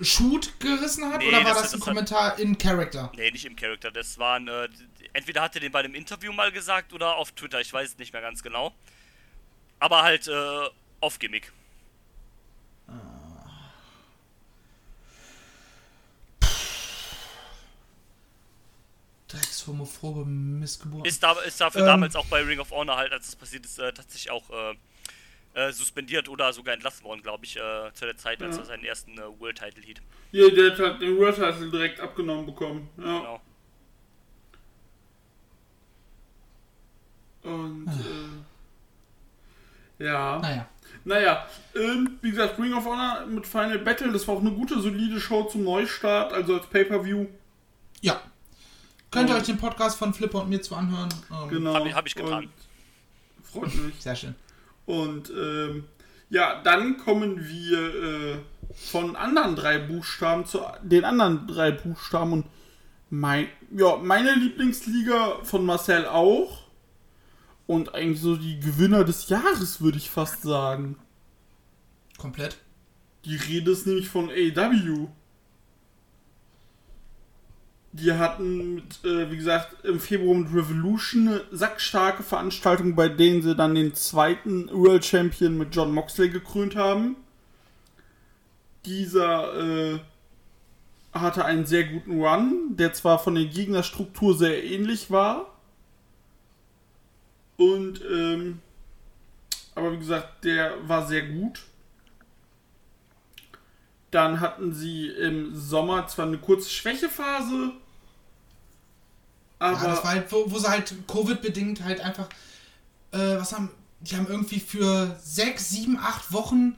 Shoot 0.00 0.58
gerissen 0.60 1.12
hat? 1.12 1.18
Nee, 1.18 1.28
oder 1.28 1.44
war 1.44 1.54
das- 1.54 1.62
das, 1.62 1.74
ein 1.74 1.78
das 1.80 1.80
hat- 1.80 1.80
Kommentar 1.94 2.38
in 2.38 2.56
Character? 2.58 3.12
Nee, 3.16 3.30
nicht 3.30 3.44
im 3.44 3.54
Charakter. 3.56 3.90
Das 3.90 4.18
waren, 4.18 4.48
äh, 4.48 4.68
entweder 5.12 5.42
hat 5.42 5.54
er 5.56 5.60
den 5.60 5.72
bei 5.72 5.80
einem 5.80 5.94
Interview 5.94 6.32
mal 6.32 6.50
gesagt 6.52 6.92
oder 6.92 7.16
auf 7.16 7.32
Twitter, 7.32 7.60
ich 7.60 7.72
weiß 7.72 7.90
es 7.90 7.98
nicht 7.98 8.12
mehr 8.12 8.22
ganz 8.22 8.42
genau. 8.42 8.72
Aber 9.78 10.02
halt, 10.02 10.26
äh, 10.28 10.68
auf 11.00 11.18
Gimmick. 11.18 11.52
Dreckshomophobe 19.34 20.24
Missgeburt. 20.24 21.06
Ist, 21.06 21.22
da, 21.22 21.32
ist 21.40 21.60
dafür 21.60 21.80
Ähm. 21.82 21.86
damals 21.86 22.16
auch 22.16 22.26
bei 22.26 22.42
Ring 22.42 22.60
of 22.60 22.70
Honor 22.70 22.96
halt, 22.96 23.12
als 23.12 23.26
das 23.26 23.36
passiert 23.36 23.64
ist, 23.64 23.78
äh, 23.78 23.92
tatsächlich 23.92 24.30
auch 24.30 24.44
äh, 24.50 24.74
äh, 25.54 25.72
suspendiert 25.72 26.28
oder 26.28 26.52
sogar 26.52 26.74
entlassen 26.74 27.04
worden, 27.04 27.22
glaube 27.22 27.44
ich, 27.44 27.56
äh, 27.56 27.92
zu 27.94 28.04
der 28.06 28.16
Zeit, 28.16 28.42
als 28.42 28.56
Ja. 28.56 28.62
er 28.62 28.66
seinen 28.66 28.84
ersten 28.84 29.18
äh, 29.18 29.40
World 29.40 29.58
Title 29.58 29.82
hielt. 29.82 30.00
Ja, 30.32 30.48
der 30.48 30.72
hat 30.72 30.78
halt 30.78 31.00
den 31.02 31.16
World 31.18 31.36
Title 31.36 31.70
direkt 31.70 32.00
abgenommen 32.00 32.46
bekommen. 32.46 32.88
Ja. 32.98 33.04
Genau. 33.04 33.40
Und, 37.42 37.86
äh, 40.00 40.04
ja. 40.04 40.38
Naja. 40.40 40.68
Naja, 41.06 41.46
ähm, 41.76 42.18
wie 42.22 42.30
gesagt, 42.30 42.58
Ring 42.58 42.72
of 42.72 42.86
Honor 42.86 43.26
mit 43.26 43.46
Final 43.46 43.78
Battle, 43.80 44.10
das 44.10 44.26
war 44.26 44.36
auch 44.36 44.40
eine 44.40 44.52
gute, 44.52 44.80
solide 44.80 45.20
Show 45.20 45.44
zum 45.44 45.62
Neustart, 45.64 46.32
also 46.32 46.54
als 46.56 46.66
Pay-Per-View. 46.68 47.26
Ja. 48.00 48.22
Könnt 49.14 49.30
ihr 49.30 49.36
euch 49.36 49.42
den 49.44 49.58
Podcast 49.58 49.98
von 49.98 50.12
Flipper 50.12 50.42
und 50.42 50.50
mir 50.50 50.60
zu 50.60 50.74
anhören? 50.74 51.08
Ähm, 51.30 51.48
Genau. 51.48 51.74
Hab 51.74 51.86
ich- 51.86 51.94
hab 51.94 52.06
ich 52.06 52.14
getan. 52.14 52.44
Und 52.44 53.46
freut 53.46 53.74
mich. 53.74 53.94
Sehr 54.00 54.16
schön. 54.16 54.34
Und 54.86 55.30
ähm, 55.30 55.84
ja, 56.30 56.60
dann 56.62 56.98
kommen 56.98 57.46
wir 57.48 57.94
äh, 58.34 58.36
von 58.74 59.14
anderen 59.16 59.56
drei 59.56 59.78
Buchstaben 59.78 60.44
zu 60.46 60.60
den 60.82 61.04
anderen 61.04 61.46
drei 61.46 61.70
Buchstaben 61.70 62.32
und 62.32 62.46
mein, 63.10 63.46
ja, 63.70 63.96
meine 63.96 64.34
Lieblingsliga 64.34 65.38
von 65.44 65.64
Marcel 65.64 66.06
auch. 66.06 66.64
Und 67.66 67.94
eigentlich 67.94 68.20
so 68.20 68.36
die 68.36 68.60
Gewinner 68.60 69.04
des 69.04 69.28
Jahres, 69.30 69.80
würde 69.80 69.96
ich 69.96 70.10
fast 70.10 70.42
sagen. 70.42 70.98
Komplett. 72.18 72.58
Die 73.24 73.36
Rede 73.36 73.70
ist 73.70 73.86
nämlich 73.86 74.08
von 74.08 74.28
AW. 74.28 75.08
Die 77.96 78.12
hatten, 78.12 78.74
mit, 78.74 79.04
äh, 79.04 79.30
wie 79.30 79.36
gesagt, 79.36 79.84
im 79.84 80.00
Februar 80.00 80.36
mit 80.36 80.52
Revolution 80.52 81.28
eine 81.28 81.44
sackstarke 81.52 82.24
Veranstaltung, 82.24 82.96
bei 82.96 83.08
denen 83.08 83.40
sie 83.40 83.54
dann 83.54 83.76
den 83.76 83.94
zweiten 83.94 84.68
World 84.72 85.04
Champion 85.04 85.56
mit 85.56 85.76
John 85.76 85.92
Moxley 85.92 86.28
gekrönt 86.28 86.74
haben. 86.74 87.14
Dieser 88.84 89.94
äh, 89.94 90.00
hatte 91.12 91.44
einen 91.44 91.66
sehr 91.66 91.84
guten 91.84 92.20
Run, 92.20 92.76
der 92.76 92.92
zwar 92.94 93.20
von 93.20 93.36
der 93.36 93.44
Gegnerstruktur 93.44 94.36
sehr 94.36 94.64
ähnlich 94.64 95.12
war. 95.12 95.46
Und, 97.56 98.02
ähm, 98.10 98.58
aber 99.76 99.92
wie 99.92 99.98
gesagt, 99.98 100.44
der 100.44 100.88
war 100.88 101.06
sehr 101.06 101.22
gut. 101.28 101.62
Dann 104.10 104.40
hatten 104.40 104.72
sie 104.72 105.06
im 105.06 105.54
Sommer 105.54 106.08
zwar 106.08 106.26
eine 106.26 106.38
kurze 106.38 106.70
Schwächephase, 106.70 107.72
aber 109.58 109.76
Ja, 109.76 109.88
das 109.88 110.04
war 110.04 110.10
halt, 110.12 110.30
wo, 110.32 110.50
wo 110.50 110.58
sie 110.58 110.68
halt 110.68 110.94
Covid-bedingt 111.06 111.82
halt 111.84 112.00
einfach, 112.00 112.28
äh, 113.12 113.36
was 113.38 113.52
haben, 113.52 113.70
die 114.00 114.16
haben 114.16 114.26
irgendwie 114.28 114.60
für 114.60 115.16
sechs, 115.22 115.70
sieben, 115.70 115.98
acht 115.98 116.32
Wochen 116.32 116.76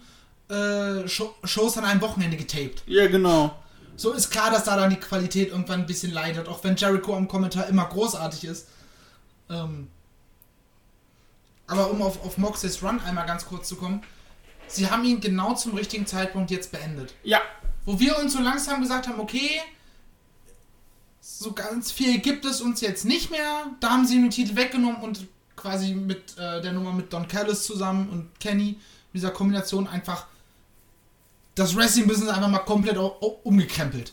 äh, 0.49 1.09
Show, 1.09 1.35
Shows 1.45 1.77
an 1.79 1.85
einem 1.85 2.01
Wochenende 2.01 2.37
getaped. 2.37 2.83
ja 2.87 3.07
genau. 3.09 3.57
So 3.99 4.13
ist 4.13 4.31
klar, 4.31 4.51
dass 4.51 4.65
da 4.65 4.77
dann 4.77 4.91
die 4.91 4.97
Qualität 5.01 5.49
irgendwann 5.49 5.81
ein 5.81 5.87
bisschen 5.87 6.13
leidet, 6.13 6.49
auch 6.49 6.63
wenn 6.63 6.77
Jericho 6.77 7.17
am 7.17 7.29
Kommentar 7.29 7.67
immer 7.67 7.87
großartig 7.87 8.45
ist. 8.45 8.69
Ähm, 9.49 9.89
aber 11.67 11.91
um 11.91 12.03
auf, 12.03 12.23
auf 12.25 12.37
Moxley's 12.37 12.83
Run 12.83 13.01
einmal 13.01 13.27
ganz 13.27 13.47
kurz 13.47 13.69
zu 13.69 13.77
kommen, 13.77 14.03
sie 14.67 14.91
haben 14.91 15.03
ihn 15.05 15.21
genau 15.21 15.55
zum 15.55 15.75
richtigen 15.75 16.07
Zeitpunkt 16.07 16.51
jetzt 16.51 16.73
beendet. 16.73 17.15
Ja, 17.25 17.41
Wo 17.87 17.99
wir 17.99 18.19
uns 18.19 18.35
so 18.35 18.41
langsam 18.41 18.83
gesagt 18.83 19.09
haben, 19.09 19.19
okay, 19.19 19.61
so 21.39 21.53
ganz 21.53 21.93
viel 21.93 22.19
gibt 22.19 22.45
es 22.45 22.61
uns 22.61 22.81
jetzt 22.81 23.05
nicht 23.05 23.31
mehr. 23.31 23.67
Da 23.81 23.91
haben 23.91 24.07
sie 24.07 24.21
den 24.21 24.31
Titel 24.31 24.57
weggenommen 24.57 25.03
und 25.03 25.27
quasi 25.55 25.95
mit 25.95 26.37
äh, 26.39 26.61
der 26.63 26.73
Nummer 26.73 26.93
mit 26.93 27.13
Don 27.13 27.29
Callis 27.29 27.65
zusammen 27.65 28.09
und 28.09 28.41
Kenny, 28.41 28.79
mit 29.13 29.23
dieser 29.23 29.31
Kombination 29.31 29.87
einfach 29.87 30.27
das 31.55 31.75
Wrestling-Business 31.75 32.29
einfach 32.29 32.49
mal 32.49 32.59
komplett 32.61 32.97
umgekrempelt. 32.97 34.13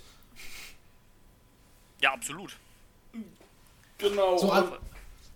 Ja, 2.01 2.13
absolut. 2.13 2.57
genau. 3.97 4.37
So, 4.37 4.51
al 4.51 4.79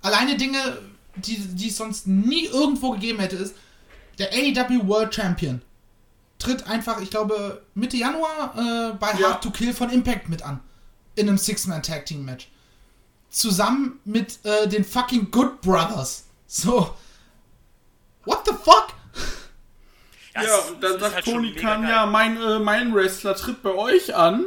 alleine 0.01 0.37
Dinge, 0.37 0.79
die, 1.15 1.37
die 1.37 1.69
es 1.69 1.77
sonst 1.77 2.07
nie 2.07 2.45
irgendwo 2.45 2.91
gegeben 2.91 3.19
hätte, 3.19 3.35
ist, 3.37 3.55
der 4.19 4.31
AEW 4.31 4.87
World 4.87 5.13
Champion 5.13 5.61
tritt 6.39 6.67
einfach, 6.67 7.01
ich 7.01 7.09
glaube, 7.09 7.61
Mitte 7.75 7.97
Januar 7.97 8.53
äh, 8.55 8.93
bei 8.97 9.11
Ja. 9.19 9.31
Hard 9.31 9.43
to 9.43 9.51
Kill 9.51 9.73
von 9.73 9.89
Impact 9.89 10.29
mit 10.29 10.43
an. 10.43 10.59
In 11.17 11.27
einem 11.27 11.37
Six-Man-Tag-Team-Match. 11.37 12.47
Zusammen 13.29 13.99
mit 14.05 14.39
äh, 14.45 14.67
den 14.69 14.85
fucking 14.85 15.29
Good 15.31 15.59
Brothers. 15.61 16.23
So. 16.47 16.95
What 18.23 18.45
the 18.45 18.53
fuck? 18.53 18.87
Ja, 20.35 20.43
ja, 20.43 20.57
und 20.69 20.81
dann 20.83 20.99
sagt 20.99 21.15
halt 21.15 21.25
Tony 21.25 21.53
Khan, 21.55 21.83
ja, 21.87 22.05
mein, 22.05 22.39
äh, 22.39 22.59
mein 22.59 22.93
Wrestler 22.93 23.35
tritt 23.35 23.63
bei 23.63 23.71
euch 23.71 24.15
an. 24.15 24.45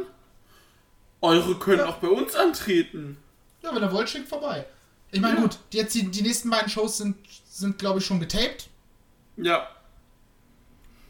Eure 1.21 1.55
können 1.59 1.81
auch 1.81 1.97
bei 1.97 2.07
uns 2.07 2.33
antreten. 2.35 3.17
Ja, 3.61 3.75
wenn 3.75 3.83
ihr 3.83 3.91
wollt, 3.91 4.09
schickt 4.09 4.29
vorbei. 4.29 4.65
Ich 5.11 5.19
meine, 5.19 5.35
Ja. 5.35 5.41
gut, 5.41 5.57
jetzt 5.71 5.93
die, 5.93 6.09
die 6.09 6.21
nächsten 6.21 6.49
beiden 6.49 6.69
Shows 6.69 6.97
sind, 6.97 7.17
sind 7.49 7.77
glaube 7.77 7.99
ich, 7.99 8.05
schon 8.05 8.19
getaped. 8.21 8.69
Ja, 9.37 9.67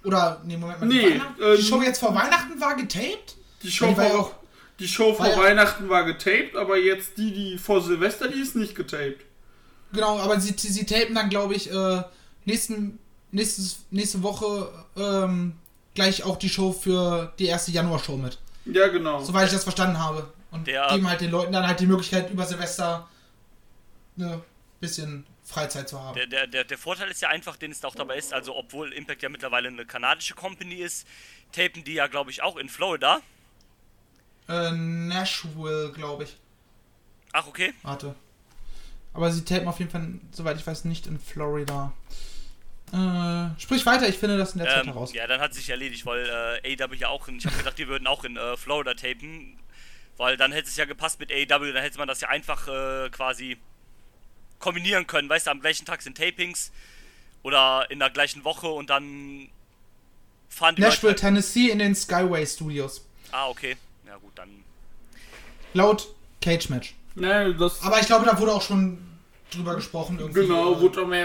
Oder, 0.04 0.42
nee, 0.44 0.58
Moment 0.58 0.80
mal. 0.80 0.88
Nee, 0.88 1.22
die, 1.38 1.44
ähm, 1.44 1.58
die 1.58 1.64
Show 1.64 1.82
jetzt 1.84 2.00
vor 2.00 2.16
Weihnachten 2.16 2.60
war 2.60 2.76
getaped? 2.76 3.36
die 3.62 3.72
Show, 3.72 3.86
Die 3.88 3.98
war 3.98 4.04
ja 4.06 4.10
vor, 4.10 4.20
auch- 4.22 4.34
die 4.82 4.88
Show 4.88 5.14
vor 5.14 5.26
war 5.26 5.32
ja- 5.32 5.38
Weihnachten 5.40 5.88
war 5.90 6.04
getaped, 6.04 6.56
aber 6.58 6.78
jetzt 6.78 7.18
die, 7.18 7.32
die 7.32 7.58
vor 7.58 7.82
Silvester, 7.82 8.28
die 8.28 8.40
ist 8.42 8.56
nicht 8.56 8.76
getaped. 8.76 9.24
Genau, 9.94 10.18
aber 10.20 10.40
sie, 10.40 10.54
sie 10.58 10.86
tapen 10.86 11.16
dann, 11.16 11.30
glaube 11.30 11.54
ich, 11.54 11.72
äh, 11.72 12.04
nächsten, 12.46 13.00
nächstes, 13.32 13.86
nächste 13.92 14.24
Woche 14.24 14.72
ähm, 14.98 15.54
gleich 15.96 16.24
auch 16.24 16.38
die 16.38 16.50
Show 16.50 16.72
für 16.74 17.34
die 17.40 17.46
erste 17.48 17.72
Januar-Show 17.72 18.18
mit. 18.18 18.38
Ja, 18.66 18.88
genau. 18.88 19.22
Soweit 19.24 19.48
ich 19.48 19.54
das 19.54 19.64
verstanden 19.64 20.00
habe. 20.00 20.32
Und 20.52 20.68
Der- 20.68 20.88
geben 20.90 21.10
halt 21.10 21.22
den 21.22 21.32
Leuten 21.32 21.52
dann 21.54 21.66
halt 21.68 21.80
die 21.80 21.88
Möglichkeit, 21.88 22.30
über 22.32 22.46
Silvester 22.46 23.08
eine 24.18 24.42
bisschen 24.80 25.26
Freizeit 25.44 25.90
zu 25.90 26.00
haben. 26.00 26.16
Der, 26.16 26.28
der, 26.28 26.48
der, 26.48 26.64
der 26.64 26.78
Vorteil 26.78 27.10
ist 27.10 27.22
ja 27.22 27.30
einfach, 27.30 27.58
den 27.58 27.72
es 27.72 27.80
da 27.82 27.88
auch 27.90 27.96
dabei 27.96 28.18
ist, 28.18 28.34
also 28.34 28.56
obwohl 28.56 28.94
Impact 28.94 29.22
ja 29.24 29.30
mittlerweile 29.30 29.68
eine 29.68 29.86
kanadische 29.86 30.34
Company 30.36 30.76
ist, 30.76 31.06
tapen 31.52 31.84
die 31.84 31.94
ja, 31.94 32.08
glaube 32.08 32.32
ich, 32.32 32.42
auch 32.42 32.56
in 32.58 32.70
Florida. 32.70 33.20
Äh, 34.50 34.72
Nashville, 34.72 35.92
glaube 35.94 36.24
ich. 36.26 36.38
Ach, 37.34 37.48
okay. 37.48 37.74
Warte. 37.84 38.16
Aber 39.14 39.32
sie 39.32 39.44
tapen 39.44 39.68
auf 39.68 39.80
jeden 39.80 39.92
Fall, 39.92 40.14
soweit 40.32 40.58
ich 40.58 40.66
weiß, 40.66 40.86
nicht 40.86 41.08
in 41.08 41.20
Florida. 41.20 41.92
Äh, 42.94 43.60
sprich 43.60 43.86
weiter, 43.86 44.08
ich 44.10 44.18
finde 44.18 44.38
das 44.38 44.54
in 44.54 44.60
der 44.60 44.68
Zeit 44.68 44.82
Ähm, 44.84 44.88
heraus. 44.94 45.14
ja, 45.14 45.26
dann 45.28 45.40
hat 45.40 45.54
sich 45.54 45.70
erledigt, 45.70 46.06
weil 46.06 46.60
äh, 46.64 46.76
AEW 46.84 46.94
ja 46.96 47.08
auch 47.08 47.28
in, 47.30 47.38
ich 47.38 47.46
habe 47.46 47.56
gedacht, 47.58 47.78
die 47.78 47.88
würden 47.88 48.06
auch 48.08 48.24
in 48.26 48.36
äh, 48.36 48.58
Florida 48.58 48.94
tapen, 48.94 49.58
weil 50.18 50.36
dann 50.36 50.52
hätte 50.52 50.68
es 50.68 50.76
ja 50.76 50.84
gepasst 50.86 51.20
mit 51.20 51.32
AEW, 51.32 51.72
dann 51.72 51.84
hätte 51.84 51.98
man 51.98 52.08
das 52.10 52.20
ja 52.20 52.28
einfach 52.28 52.68
äh, 52.68 53.10
quasi 53.10 53.58
kombinieren 54.60 55.08
können, 55.08 55.30
weißt 55.30 55.48
du, 55.48 55.52
am 55.52 55.62
gleichen 55.62 55.86
Tag 55.86 56.02
sind 56.02 56.18
Tapings 56.18 56.72
oder 57.44 57.88
in 57.90 58.00
der 58.00 58.10
gleichen 58.10 58.44
Woche 58.44 58.68
und 58.68 58.90
dann 58.90 59.50
fahren 60.50 60.76
die 60.76 60.82
Nashville, 60.82 61.14
Leute 61.14 61.24
halt, 61.24 61.34
Tennessee 61.36 61.70
in 61.70 61.80
den 61.80 61.96
Skyway 61.96 62.46
Studios. 62.46 63.08
Ah, 63.32 63.48
okay. 63.48 63.78
Ja 64.12 64.18
gut, 64.18 64.34
dann 64.36 64.50
Laut 65.74 66.14
Cage 66.42 66.70
Match. 66.70 66.96
Ne, 67.16 67.56
das, 67.56 67.82
Aber 67.82 68.00
ich 68.02 68.08
glaube, 68.08 68.26
da 68.26 68.38
wurde 68.38 68.52
auch 68.54 68.62
schon 68.62 68.98
drüber 69.52 69.76
gesprochen 69.76 70.20
irgendwie. 70.20 70.42
genau, 70.42 70.74
äh, 70.74 70.82
wurde 70.82 71.02
aber, 71.02 71.16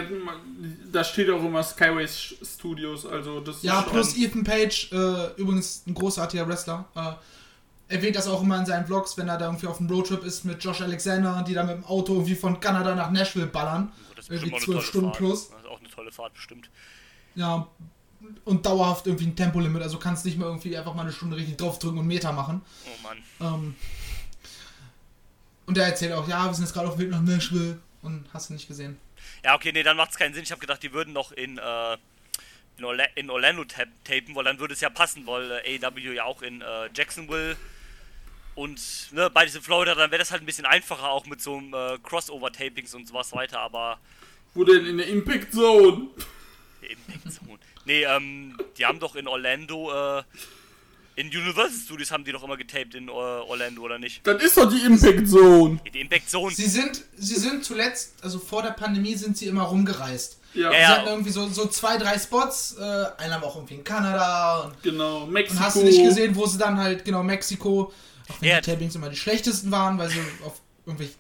da 0.93 1.03
steht 1.03 1.29
auch 1.31 1.43
immer 1.45 1.63
Skyway 1.65 2.07
Studios, 2.07 3.05
also 3.07 3.41
das 3.41 3.63
Ja, 3.65 3.83
plus 3.83 4.17
Ethan 4.17 4.45
Page, 4.45 4.93
äh, 4.93 5.33
übrigens 5.37 5.83
ein 5.87 5.95
großartiger 5.95 6.47
Wrestler, 6.49 6.85
äh, 6.95 7.95
erwähnt 7.95 8.15
das 8.15 8.29
auch 8.29 8.43
immer 8.43 8.59
in 8.59 8.67
seinen 8.67 8.87
Vlogs, 8.87 9.17
wenn 9.19 9.29
er 9.29 9.37
da 9.39 9.47
irgendwie 9.47 9.67
auf 9.67 9.79
dem 9.79 9.89
Roadtrip 9.91 10.25
ist 10.25 10.45
mit 10.45 10.63
Josh 10.63 10.81
Alexander, 10.81 11.45
die 11.47 11.55
da 11.55 11.65
mit 11.65 11.77
dem 11.77 11.85
Auto 11.85 12.15
irgendwie 12.15 12.37
von 12.37 12.61
Kanada 12.61 12.95
nach 12.95 13.11
Nashville 13.11 13.47
ballern. 13.47 13.93
das 14.15 14.29
ist 14.29 14.43
Irgendwie 14.43 14.65
zwölf 14.65 14.85
Stunden 14.85 15.09
Fahrt. 15.09 15.19
plus. 15.19 15.49
Das 15.51 15.61
ist 15.61 15.67
auch 15.67 15.81
eine 15.81 15.89
tolle 15.91 16.13
Fahrt, 16.13 16.35
bestimmt. 16.35 16.71
Ja, 17.37 17.67
und 18.45 18.65
dauerhaft 18.65 19.07
irgendwie 19.07 19.27
ein 19.27 19.37
Tempolimit, 19.37 19.83
also 19.83 19.99
kannst 19.99 20.25
nicht 20.25 20.39
mehr 20.39 20.47
irgendwie 20.47 20.77
einfach 20.77 20.95
mal 20.95 21.03
eine 21.03 21.13
Stunde 21.13 21.37
richtig 21.37 21.57
draufdrücken 21.57 21.99
und 21.99 22.07
Meter 22.07 22.33
machen. 22.33 22.63
Oh 22.87 23.03
Mann. 23.03 23.19
Ähm, 23.41 23.75
und 25.67 25.79
er 25.79 25.87
erzählt 25.87 26.13
auch, 26.13 26.29
ja, 26.29 26.47
wir 26.47 26.55
sind 26.55 26.65
jetzt 26.65 26.75
gerade 26.75 26.89
auf 26.89 26.95
dem 26.95 27.03
Weg 27.03 27.11
nach 27.11 27.21
Nashville 27.21 27.79
und 28.03 28.25
hast 28.33 28.49
du 28.49 28.55
nicht 28.55 28.69
gesehen. 28.69 28.99
Ja, 29.45 29.55
okay, 29.55 29.73
nee, 29.73 29.83
dann 29.83 29.97
macht 29.97 30.13
es 30.13 30.17
keinen 30.17 30.35
Sinn. 30.35 30.45
Ich 30.45 30.51
habe 30.51 30.61
gedacht, 30.61 30.83
die 30.83 30.93
würden 30.93 31.13
noch 31.13 31.33
in, 31.33 31.59
äh, 31.59 31.97
in, 32.79 32.85
Orla 32.85 33.05
in 33.15 33.31
Orlando 33.31 33.65
tap 33.65 33.89
tapen, 34.05 34.35
weil 34.35 34.45
dann 34.45 34.59
würde 34.59 34.75
es 34.75 34.81
ja 34.81 34.91
passen, 34.91 35.27
weil 35.27 35.51
äh, 35.65 35.79
AEW 35.85 36.13
ja 36.13 36.25
auch 36.25 36.43
in 36.43 36.63
äh, 36.63 36.89
Jacksonville 36.95 37.57
und 38.55 38.81
ne, 39.13 39.29
beides 39.29 39.55
in 39.55 39.63
Florida, 39.63 39.95
dann 39.95 40.11
wäre 40.11 40.19
das 40.19 40.31
halt 40.31 40.43
ein 40.43 40.47
bisschen 40.47 40.65
einfacher 40.65 41.11
auch 41.11 41.27
mit 41.27 41.43
so 41.43 41.59
einem 41.59 41.75
äh, 41.75 41.99
Crossover-Tapings 42.03 42.95
und 42.95 43.07
sowas 43.07 43.33
weiter, 43.33 43.61
aber 43.61 43.99
Wo 44.55 44.65
denn 44.65 44.87
in 44.87 44.99
der 44.99 45.09
Impact 45.09 45.53
Zone? 45.53 46.09
Impact 46.81 47.33
Zone. 47.33 47.59
Nee, 47.87 48.05
ähm, 48.05 48.57
die 48.77 48.85
haben 48.85 48.99
doch 49.01 49.15
in 49.17 49.27
Orlando, 49.29 49.91
äh, 50.19 50.23
in 51.15 51.29
Universal 51.29 51.71
Studios 51.83 52.11
haben 52.11 52.25
die 52.25 52.33
doch 52.33 52.43
immer 52.43 52.57
getaped 52.59 52.95
in 52.95 53.09
äh, 53.09 53.11
Orlando, 53.11 53.81
oder 53.83 53.99
nicht? 53.99 54.27
Das 54.27 54.43
ist 54.43 54.57
doch 54.57 54.71
die 54.71 54.85
Impact 54.85 55.29
Zone. 55.29 55.81
Die 55.95 56.01
Impact 56.01 56.29
Zone. 56.29 56.55
Sie 56.55 56.67
sind, 56.67 57.03
sie 57.17 57.37
sind 57.37 57.65
zuletzt, 57.65 58.15
also 58.23 58.39
vor 58.39 58.63
der 58.63 58.73
Pandemie 58.73 59.15
sind 59.15 59.37
sie 59.39 59.47
immer 59.47 59.63
rumgereist. 59.63 60.39
Ja, 60.53 60.63
Ja, 60.65 60.71
Sie 60.73 60.77
ja. 60.83 60.89
hatten 60.89 61.09
irgendwie 61.09 61.31
so, 61.31 61.49
so 61.49 61.67
zwei, 61.69 61.97
drei 61.97 62.19
Spots, 62.19 62.77
äh, 62.79 62.83
einer 62.83 63.41
war 63.41 63.45
auch 63.45 63.57
irgendwie 63.57 63.75
in 63.77 63.85
Kanada 63.85 64.61
und, 64.65 64.83
genau. 64.83 65.23
und 65.25 65.33
Mexiko. 65.33 65.61
hast 65.61 65.77
du 65.77 65.83
nicht 65.85 66.03
gesehen, 66.03 66.35
wo 66.37 66.45
sie 66.47 66.59
dann 66.59 66.77
halt, 66.79 67.05
genau, 67.05 67.23
Mexiko, 67.23 67.93
auch 68.29 68.41
wenn 68.41 68.49
Ja. 68.51 68.61
die 68.61 68.71
Tapings 68.71 68.95
immer 68.95 69.09
die 69.09 69.17
schlechtesten 69.17 69.71
waren, 69.71 69.97
weil 69.99 70.09
sie 70.11 70.21
auf 70.45 70.61
irgendwelche, 70.85 71.15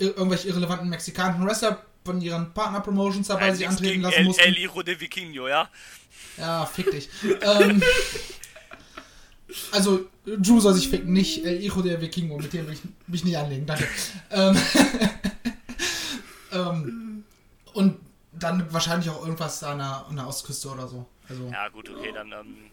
ir- 0.00 0.16
irgendwelche 0.16 0.48
irrelevanten 0.48 0.88
mexikanischen 0.88 1.46
Wrestler 1.46 1.82
von 2.04 2.20
ihren 2.20 2.52
Partner-Promotions 2.52 3.28
dabei 3.28 3.54
sich 3.54 3.66
antreten 3.66 4.02
lassen 4.02 4.18
El, 4.18 4.24
mussten. 4.24 4.42
El 4.42 4.54
Hijo 4.54 4.82
de 4.82 5.00
Vikingo, 5.00 5.48
ja? 5.48 5.70
Ja, 6.36 6.66
fick 6.66 6.90
dich. 6.90 7.08
ähm, 7.40 7.82
also, 9.72 10.00
Drew 10.26 10.60
soll 10.60 10.74
sich 10.74 10.88
ficken, 10.88 11.14
nicht 11.14 11.44
El 11.46 11.60
Hijo 11.60 11.80
de 11.80 11.98
Vikingo, 11.98 12.36
mit 12.36 12.52
dem 12.52 12.66
will 12.66 12.74
ich 12.74 12.82
mich 13.06 13.24
nicht 13.24 13.38
anlegen, 13.38 13.64
danke. 13.64 13.88
Ähm, 14.30 14.56
ähm, 16.52 17.24
und 17.72 17.96
dann 18.32 18.70
wahrscheinlich 18.70 19.08
auch 19.08 19.22
irgendwas 19.22 19.62
an 19.62 19.78
der, 19.78 20.04
an 20.06 20.16
der 20.16 20.26
Ostküste 20.26 20.68
oder 20.68 20.86
so. 20.86 21.06
Also, 21.26 21.48
Ja, 21.50 21.68
gut, 21.68 21.88
okay, 21.88 22.12
dann, 22.12 22.32
ähm, 22.32 22.70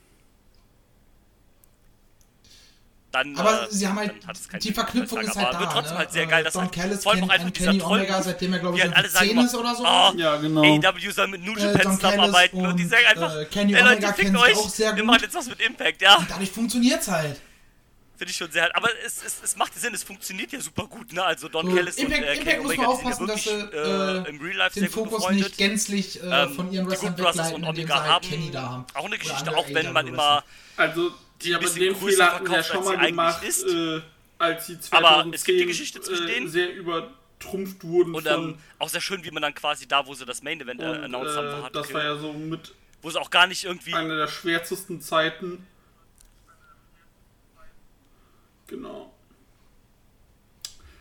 dann. 3.11 3.35
Aber 3.37 3.63
äh, 3.63 3.67
sie 3.71 3.87
haben 3.87 3.97
halt, 3.99 4.13
es 4.31 4.59
die 4.59 4.73
Verknüpfung 4.73 5.19
ist 5.21 5.35
halt 5.35 5.47
Aber 5.47 5.53
da. 5.53 5.59
wird 5.59 5.71
trotzdem 5.71 5.93
ne? 5.93 5.99
halt 5.99 6.11
sehr 6.11 6.25
geil, 6.27 6.43
dass 6.43 6.53
Don 6.53 6.63
halt 6.63 6.71
Callis 6.71 7.03
vor 7.03 7.11
allem 7.11 7.21
kennt, 7.21 7.31
auch 7.31 7.35
einfach 7.35 7.51
dieser 7.51 7.71
Kenny 7.71 7.83
Omega, 7.83 8.21
seitdem 8.23 8.53
er, 8.53 8.59
glaube 8.59 8.77
ich, 8.77 8.83
halt 8.83 8.95
alle 8.95 9.07
so 9.09 9.13
sagen 9.13 9.27
10 9.27 9.37
immer, 9.37 9.45
ist 9.45 9.55
oder 9.55 9.75
so. 9.75 9.83
Oh, 9.85 10.11
Ja, 10.17 10.35
genau. 10.37 10.61
AEW 10.63 11.11
soll 11.11 11.27
mit 11.27 11.43
New 11.43 11.55
Äh, 11.55 11.59
Japan 11.59 11.71
Don 11.73 11.81
Callis 11.83 11.95
zusammenarbeiten 11.99 12.65
und, 12.65 12.77
die 12.77 12.85
sagen 12.85 13.05
einfach, 13.09 13.35
äh, 13.35 13.45
Kenny 13.45 13.75
Omega 13.75 14.11
kennt 14.13 14.37
euch, 14.37 14.55
auch 14.57 14.69
sehr 14.69 14.95
wir 14.95 15.03
gut. 15.03 15.05
machen 15.07 15.21
jetzt 15.23 15.35
was 15.35 15.47
mit 15.47 15.61
Impact, 15.61 16.01
ja. 16.01 16.25
Dadurch 16.29 16.51
funktioniert's 16.51 17.07
halt. 17.09 17.39
Finde 18.17 18.31
ich 18.33 18.37
schon 18.37 18.51
sehr. 18.51 18.75
Aber 18.75 18.87
es, 19.03 19.23
es, 19.25 19.37
es 19.43 19.55
macht 19.55 19.73
Sinn, 19.73 19.95
es 19.95 20.03
funktioniert 20.03 20.51
ja 20.51 20.61
super 20.61 20.85
gut, 20.85 21.11
ne? 21.11 21.23
Also 21.23 21.47
Don 21.47 21.67
So, 21.67 21.75
Callis 21.75 21.97
und 21.97 22.03
Impact, 22.03 22.21
äh, 22.23 22.33
Impact 22.33 22.47
Kenny 22.47 22.57
muss 22.63 22.65
Omega 22.67 22.81
man 22.83 22.91
aufpassen, 22.91 23.27
ja 23.27 23.33
dass 23.33 23.45
wirklich, 23.45 23.71
sie 23.71 23.77
äh, 23.77 24.17
äh, 24.27 24.29
im 24.29 24.41
Real 24.41 24.57
Life 24.57 24.79
den 24.79 24.89
Fokus 24.91 25.29
nicht 25.31 25.57
gänzlich 25.57 26.21
äh, 26.21 26.43
Ähm, 26.43 26.53
von 26.55 26.71
ihren 26.71 26.87
Wrestlern 26.87 27.17
wegleiten, 27.17 27.55
und 27.55 27.63
indem 27.63 27.75
sie 27.75 27.81
Omega 27.81 27.99
halt 28.03 28.11
haben 28.11 28.29
Kenny 28.29 28.51
da 28.51 28.61
haben. 28.69 28.85
auch 28.93 29.05
eine 29.05 29.17
Geschichte, 29.17 29.57
auch 29.57 29.65
wenn 29.69 29.91
man 29.91 30.05
immer 30.05 30.43
Also, 30.77 31.11
die 31.43 31.55
haben 31.55 31.73
den 31.73 31.95
Fehler 31.95 32.33
hatten 32.33 32.51
ja 32.51 32.63
schon 32.63 32.77
als 32.77 32.85
mal 32.85 33.07
gemacht, 33.07 33.43
ist. 33.43 33.65
äh, 33.65 34.01
als 34.37 34.67
sie 34.67 34.79
2010 34.79 34.93
Aber 34.93 35.35
es 35.35 35.43
gibt 35.43 35.59
die 35.59 35.65
Geschichte 35.65 36.01
zwischen 36.01 36.27
äh, 36.27 36.33
denen. 36.33 36.49
sehr 36.49 36.73
übertrumpft 36.73 37.83
wurden 37.83 38.15
und 38.15 38.27
von... 38.27 38.49
ähm, 38.51 38.57
auch 38.79 38.89
sehr 38.89 39.01
schön, 39.01 39.23
wie 39.23 39.31
man 39.31 39.41
dann 39.41 39.53
quasi 39.53 39.87
da, 39.87 40.05
wo 40.05 40.13
sie 40.13 40.25
das 40.25 40.41
Main 40.43 40.61
Event 40.61 40.81
äh, 40.81 40.85
und, 40.85 41.03
announced 41.03 41.35
haben, 41.35 41.47
äh, 41.47 41.63
hat, 41.63 41.75
das 41.75 41.93
war 41.93 42.03
ja 42.03 42.15
so 42.15 42.33
mit 42.33 42.73
wo 43.01 43.09
sie 43.09 43.19
auch 43.19 43.31
gar 43.31 43.47
nicht 43.47 43.63
irgendwie 43.63 43.93
einer 43.93 44.15
der 44.15 44.27
schwärzesten 44.27 45.01
Zeiten. 45.01 45.65
Genau. 48.67 49.11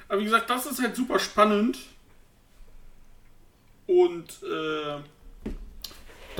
Aber 0.08 0.18
wie 0.20 0.24
gesagt, 0.24 0.50
das 0.50 0.66
ist 0.66 0.80
halt 0.80 0.96
super 0.96 1.18
spannend. 1.18 1.78
Und 3.86 4.42
äh, 4.42 4.98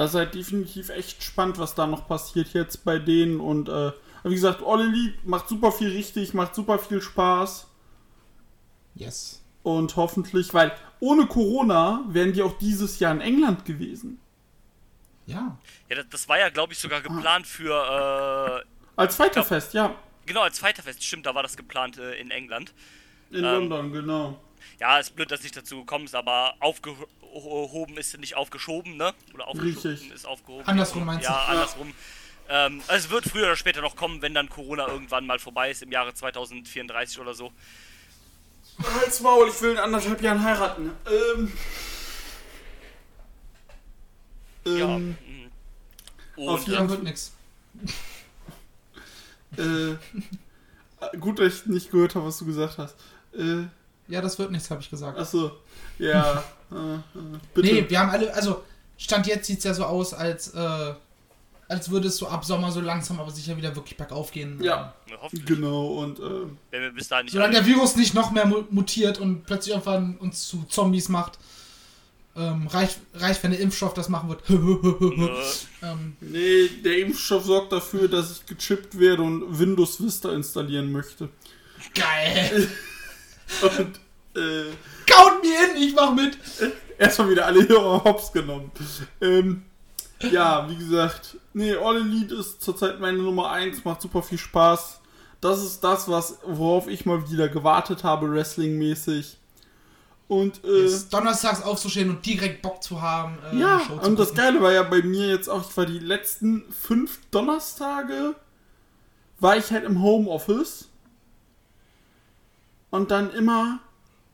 das 0.01 0.13
ist 0.13 0.17
halt 0.17 0.35
definitiv 0.35 0.89
echt 0.89 1.23
spannend, 1.23 1.59
was 1.59 1.75
da 1.75 1.87
noch 1.87 2.09
passiert 2.09 2.55
jetzt 2.55 2.87
bei 2.87 2.99
denen. 2.99 3.39
Und 3.39 3.69
äh, 3.69 3.93
wie 4.25 4.35
gesagt, 4.35 4.63
Elite 4.63 5.19
macht 5.25 5.47
super 5.47 5.71
viel 5.73 5.91
richtig, 5.91 6.33
macht 6.33 6.55
super 6.55 6.79
viel 6.79 7.03
Spaß. 7.03 7.67
Yes. 8.95 9.43
Und 9.63 9.97
hoffentlich, 9.97 10.55
weil 10.55 10.73
ohne 11.01 11.27
Corona 11.27 12.03
wären 12.09 12.33
die 12.33 12.41
auch 12.41 12.57
dieses 12.57 12.99
Jahr 12.99 13.13
in 13.13 13.21
England 13.21 13.67
gewesen. 13.67 14.19
Ja. 15.27 15.59
Ja, 15.91 15.97
das, 15.97 16.07
das 16.09 16.29
war 16.31 16.39
ja, 16.39 16.49
glaube 16.49 16.73
ich, 16.73 16.79
sogar 16.79 17.03
geplant 17.03 17.47
für, 17.47 18.65
Als 18.97 19.17
Fighterfest, 19.17 19.75
ja. 19.75 19.89
äh, 19.89 19.95
genau, 20.25 20.41
als 20.41 20.59
Fighterfest, 20.59 21.05
stimmt, 21.05 21.27
da 21.27 21.35
war 21.35 21.43
das 21.43 21.59
geplant 21.59 21.99
äh, 21.99 22.15
in 22.15 22.31
England. 22.31 22.73
In 23.31 23.45
Ähm, 23.45 23.69
London, 23.69 23.93
genau. 23.93 24.41
Ja, 24.81 24.99
ist 24.99 25.15
blöd, 25.15 25.31
dass 25.31 25.43
nicht 25.43 25.59
dazu 25.59 25.81
gekommen 25.81 26.07
ist, 26.07 26.15
aber 26.15 26.55
aufgehoben 27.33 27.97
ist 27.97 28.19
nicht 28.19 28.37
aufgeschoben, 28.37 28.97
ne? 28.97 29.15
Oder 29.35 29.49
aufgeschoben 29.49 29.91
Richtig. 29.91 30.13
ist 30.13 30.27
aufgehoben. 30.27 30.67
Andersrum 30.67 31.05
meinst 31.05 31.27
du? 31.27 31.31
Ja, 31.33 31.39
Ja. 31.39 31.45
andersrum. 31.47 31.93
Ähm, 32.49 32.83
also 32.89 33.07
es 33.07 33.11
wird 33.11 33.25
früher 33.27 33.45
oder 33.45 33.57
später 33.57 33.81
noch 33.81 33.95
kommen, 33.95 34.23
wenn 34.23 34.35
dann 34.35 34.49
Corona 34.49 34.89
irgendwann 34.89 35.25
mal 35.27 35.39
vorbei 35.39 35.71
ist, 35.71 35.83
im 35.83 35.93
Jahre 35.93 36.13
2034 36.15 37.21
oder 37.21 37.33
so. 37.33 37.53
Halt's 38.83 39.21
Maul, 39.21 39.49
ich 39.49 39.61
will 39.63 39.73
in 39.73 39.79
anderthalb 39.79 40.21
Jahren 40.21 40.43
heiraten. 40.43 40.91
Ähm. 41.07 41.53
Ja. 44.65 44.97
Ähm, 44.97 45.17
mhm. 46.37 46.49
auf 46.49 46.67
jeden 46.67 46.89
wird 46.89 47.03
nix. 47.03 47.33
äh, 49.57 49.97
gut, 51.19 51.39
dass 51.39 51.55
ich 51.55 51.67
nicht 51.67 51.91
gehört 51.91 52.15
habe, 52.15 52.27
was 52.27 52.39
du 52.39 52.47
gesagt 52.47 52.79
hast. 52.79 52.97
Äh, 53.33 53.67
Ja, 54.11 54.21
das 54.21 54.39
wird 54.39 54.51
nichts, 54.51 54.71
habe 54.71 54.81
ich 54.83 54.91
gesagt. 54.91 55.19
achso. 55.19 55.53
Ja. 55.99 56.43
äh, 56.73 56.75
äh, 56.75 56.99
bitte. 57.55 57.75
Nee, 57.75 57.85
wir 57.89 57.99
haben 58.01 58.11
alle, 58.11 58.33
also 58.35 58.63
Stand 58.99 59.27
jetzt 59.27 59.47
sieht 59.47 59.59
es 59.59 59.65
ja 59.65 59.73
so 59.75 59.85
aus, 59.85 60.13
als, 60.13 60.49
äh, 60.55 60.93
als 61.69 61.91
würde 61.91 62.09
es 62.09 62.17
so 62.17 62.27
ab 62.29 62.45
Sommer 62.45 62.71
so 62.73 62.81
langsam 62.81 63.21
aber 63.21 63.31
sicher 63.31 63.57
wieder 63.57 63.75
wirklich 63.77 63.97
bergauf 63.97 64.31
gehen. 64.33 64.63
Ja, 64.63 64.95
ja, 65.09 65.17
hoffentlich, 65.23 65.47
genau. 65.47 65.87
Und 66.03 66.19
äh, 66.19 66.23
wenn 66.71 66.83
wir 66.83 66.91
bis 66.93 67.09
dahin 67.09 67.25
nicht 67.27 67.33
Solange 67.33 67.57
alle- 67.57 67.65
der 67.65 67.75
Virus 67.75 67.97
nicht 67.97 68.13
noch 68.15 68.31
mehr 68.31 68.45
mu- 68.47 68.65
mutiert 68.71 69.19
und 69.19 69.47
plötzlich 69.47 69.71
irgendwann 69.75 70.17
uns 70.19 70.49
zu 70.49 70.65
Zombies 70.69 71.09
macht, 71.09 71.39
ähm, 72.37 72.67
reicht, 72.69 72.99
reicht, 73.15 73.43
wenn 73.43 73.51
der 73.53 73.61
Impfstoff 73.61 73.95
das 73.95 74.09
machen 74.09 74.29
wird. 74.29 74.43
äh, 74.51 75.87
ähm, 75.87 76.17
nee, 76.21 76.69
der 76.85 76.99
Impfstoff 76.99 77.45
sorgt 77.45 77.73
dafür, 77.73 78.09
dass 78.09 78.33
ich 78.33 78.47
gechippt 78.47 78.99
werde 78.99 79.23
und 79.23 79.59
Windows 79.59 80.03
Vista 80.03 80.33
installieren 80.33 80.91
möchte. 80.93 81.29
geil. 81.95 82.69
Und 83.63 84.01
äh, 84.41 84.71
Count 85.07 85.43
me 85.43 85.49
in, 85.49 85.83
ich 85.83 85.95
mach 85.95 86.15
mit. 86.15 86.39
erstmal 87.01 87.31
wieder 87.31 87.47
alle 87.47 87.67
Hörer 87.67 88.05
hops 88.05 88.31
genommen. 88.33 88.71
Ähm, 89.21 89.63
ja, 90.31 90.69
wie 90.69 90.77
gesagt, 90.77 91.39
nee, 91.55 91.75
All 91.75 91.97
Elite 91.97 92.35
ist 92.35 92.63
zurzeit 92.63 93.01
meine 93.01 93.19
Nummer 93.19 93.51
1, 93.51 93.85
macht 93.85 94.03
super 94.03 94.23
viel 94.23 94.39
Spaß. 94.39 95.01
Das 95.41 95.65
ist 95.65 95.83
das, 95.83 96.07
was, 96.09 96.39
worauf 96.45 96.87
ich 96.87 97.07
mal 97.07 97.31
wieder 97.31 97.49
gewartet 97.49 98.05
habe, 98.05 98.31
wrestling-mäßig. 98.31 99.39
Und, 100.29 100.63
äh, 100.65 100.85
Jetzt 100.85 101.13
donnerstags 101.13 101.63
aufzustehen 101.63 102.11
und 102.11 102.25
direkt 102.25 102.63
Bock 102.63 102.83
zu 102.83 103.03
haben, 103.03 103.39
äh, 103.51 103.57
ja, 103.57 103.81
Show 103.81 103.99
zu 103.99 104.07
und 104.07 104.19
das 104.19 104.29
gucken. 104.29 104.45
Geile 104.45 104.63
war 104.63 104.73
ja 104.73 104.83
bei 104.85 105.03
mir 105.03 105.29
jetzt 105.29 105.49
auch, 105.49 105.69
ich 105.69 105.77
war 105.77 105.87
die 105.87 105.99
letzten 105.99 106.71
fünf 106.71 107.19
Donnerstage, 107.31 108.37
war 109.41 109.57
ich 109.57 109.73
halt 109.73 109.85
im 109.85 110.03
Homeoffice. 110.03 110.90
Und 112.91 113.11
dann 113.11 113.33
immer 113.33 113.79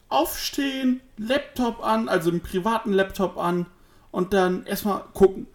aufstehen, 0.09 1.01
Laptop 1.19 1.85
an, 1.85 2.09
also 2.09 2.31
einen 2.31 2.41
privaten 2.41 2.93
Laptop 2.93 3.37
an 3.39 3.67
und 4.11 4.33
dann 4.33 4.65
erstmal 4.67 5.03
gucken. 5.15 5.47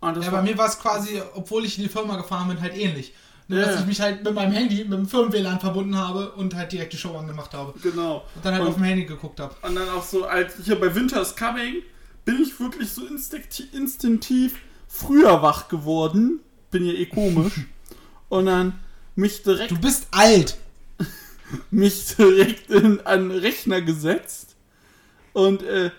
Das 0.00 0.24
Ja, 0.26 0.30
bei 0.30 0.42
mir 0.42 0.56
war 0.56 0.68
es 0.68 0.78
quasi, 0.78 1.20
obwohl 1.34 1.64
ich 1.64 1.78
in 1.78 1.84
die 1.84 1.90
Firma 1.90 2.16
gefahren 2.16 2.48
bin, 2.48 2.60
halt 2.60 2.76
ähnlich. 2.76 3.12
Nur, 3.48 3.60
Ja. 3.60 3.66
dass 3.66 3.80
ich 3.80 3.86
mich 3.86 4.00
halt 4.00 4.22
mit 4.24 4.34
meinem 4.34 4.52
Handy, 4.52 4.84
mit 4.84 4.92
dem 4.92 5.08
Firmen-WLAN 5.08 5.58
verbunden 5.60 5.96
habe 5.96 6.30
und 6.32 6.54
halt 6.54 6.70
direkt 6.72 6.92
die 6.92 6.96
Show 6.96 7.16
angemacht 7.16 7.54
habe. 7.54 7.74
Genau. 7.80 8.24
Und 8.34 8.44
dann 8.44 8.52
halt 8.54 8.62
Und- 8.62 8.68
auf 8.68 8.74
dem 8.74 8.84
Handy 8.84 9.04
geguckt 9.04 9.40
habe. 9.40 9.54
Und 9.62 9.74
dann 9.74 9.88
auch 9.88 10.04
so, 10.04 10.24
als 10.24 10.54
hier 10.64 10.78
bei 10.78 10.94
Winter 10.94 11.20
is 11.22 11.34
Coming, 11.34 11.82
bin 12.24 12.40
ich 12.42 12.58
wirklich 12.60 12.90
so 12.90 13.04
instinktiv, 13.06 13.72
instinktiv 13.72 14.58
früher 14.88 15.42
wach 15.42 15.68
geworden. 15.68 16.40
Bin 16.70 16.84
ja 16.86 16.92
eh 16.92 17.06
komisch. 17.06 17.52
Und 18.28 18.46
dann 18.46 18.78
mich 19.14 19.42
direkt, 19.44 19.70
Du 19.70 19.78
bist 19.78 20.08
alt. 20.10 20.56
Mich 21.70 22.16
direkt 22.16 22.70
in 22.70 23.04
einen 23.06 23.30
Rechner 23.30 23.80
gesetzt. 23.82 24.56
Und 25.32 25.62
äh, 25.62 25.90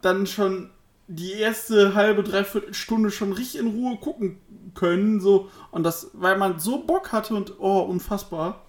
dann 0.00 0.26
schon 0.26 0.70
die 1.06 1.32
erste 1.32 1.94
halbe, 1.94 2.22
dreiviertel 2.22 2.74
Stunde 2.74 3.10
schon 3.10 3.32
richtig 3.32 3.60
in 3.60 3.68
Ruhe 3.68 3.96
gucken 3.96 4.38
können. 4.74 5.20
So. 5.20 5.50
Und 5.70 5.84
das, 5.84 6.10
weil 6.14 6.38
man 6.38 6.58
so 6.58 6.82
Bock 6.84 7.12
hatte 7.12 7.34
und 7.34 7.58
oh, 7.58 7.80
unfassbar. 7.80 8.62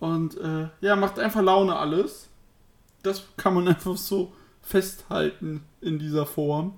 Und 0.00 0.36
äh, 0.38 0.68
ja, 0.80 0.96
macht 0.96 1.18
einfach 1.18 1.42
Laune 1.42 1.76
alles. 1.76 2.28
Das 3.02 3.22
kann 3.36 3.54
man 3.54 3.68
einfach 3.68 3.96
so 3.96 4.32
festhalten 4.60 5.64
in 5.80 5.98
dieser 5.98 6.26
Form. 6.26 6.74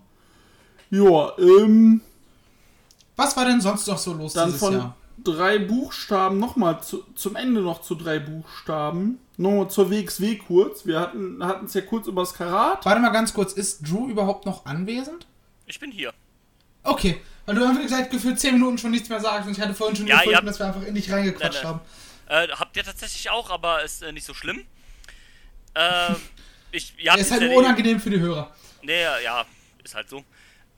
Ja, 0.91 1.33
ähm, 1.39 2.01
Was 3.17 3.37
war 3.37 3.47
denn 3.47 3.61
sonst 3.61 3.87
noch 3.89 3.99
so 3.99 4.13
los 4.13 4.35
dieses 4.35 4.59
von 4.59 4.73
Jahr? 4.75 4.97
Drei 5.25 5.59
Buchstaben 5.59 6.39
nochmal 6.39 6.83
zu, 6.83 7.03
zum 7.15 7.37
Ende 7.37 7.61
noch 7.61 7.83
zu 7.83 7.95
drei 7.95 8.19
Buchstaben. 8.19 9.19
Nochmal 9.37 9.69
zur 9.69 9.91
WXW 9.91 10.37
kurz. 10.37 10.87
Wir 10.87 11.01
hatten 11.01 11.41
es 11.65 11.75
ja 11.75 11.81
kurz 11.81 12.07
über 12.07 12.23
das 12.23 12.35
Karat. 12.35 12.85
Warte 12.85 13.01
mal 13.01 13.11
ganz 13.11 13.35
kurz, 13.35 13.53
ist 13.53 13.89
Drew 13.89 14.09
überhaupt 14.09 14.47
noch 14.47 14.65
anwesend? 14.67 15.27
ich 15.67 15.81
bin 15.81 15.91
hier. 15.91 16.13
Okay, 16.83 17.21
weil 17.47 17.55
du 17.55 17.65
einfach 17.67 17.89
seit 17.89 18.11
gefühlt 18.11 18.39
10 18.39 18.53
Minuten 18.55 18.77
schon 18.79 18.91
nichts 18.91 19.09
mehr 19.09 19.19
sagst 19.21 19.47
und 19.47 19.53
ich 19.57 19.61
hatte 19.61 19.75
vorhin 19.75 19.97
schon 19.97 20.07
Ja, 20.07 20.19
gefunden, 20.19 20.37
habt- 20.37 20.47
dass 20.49 20.59
wir 20.59 20.67
einfach 20.67 20.83
in 20.83 20.95
dich 20.95 21.11
reingequatscht 21.11 21.65
Nein, 21.65 21.81
nein. 22.29 22.37
haben. 22.45 22.51
Äh, 22.53 22.55
habt 22.55 22.77
ihr 22.77 22.85
tatsächlich 22.85 23.31
auch, 23.31 23.51
aber 23.51 23.83
ist 23.83 24.03
äh, 24.03 24.13
nicht 24.13 24.27
so 24.27 24.35
schlimm. 24.35 24.61
Ähm, 25.75 26.17
ich, 26.71 26.93
ihr 26.99 27.11
habt 27.11 27.19
Der 27.21 27.27
ist 27.27 27.33
halt 27.33 27.43
ja 27.43 27.57
unangenehm 27.57 27.99
für 27.99 28.11
die 28.11 28.21
Hörer. 28.21 28.55
Nee, 28.83 29.03
ja, 29.03 29.45
ist 29.83 29.95
halt 29.95 30.09
so. 30.11 30.23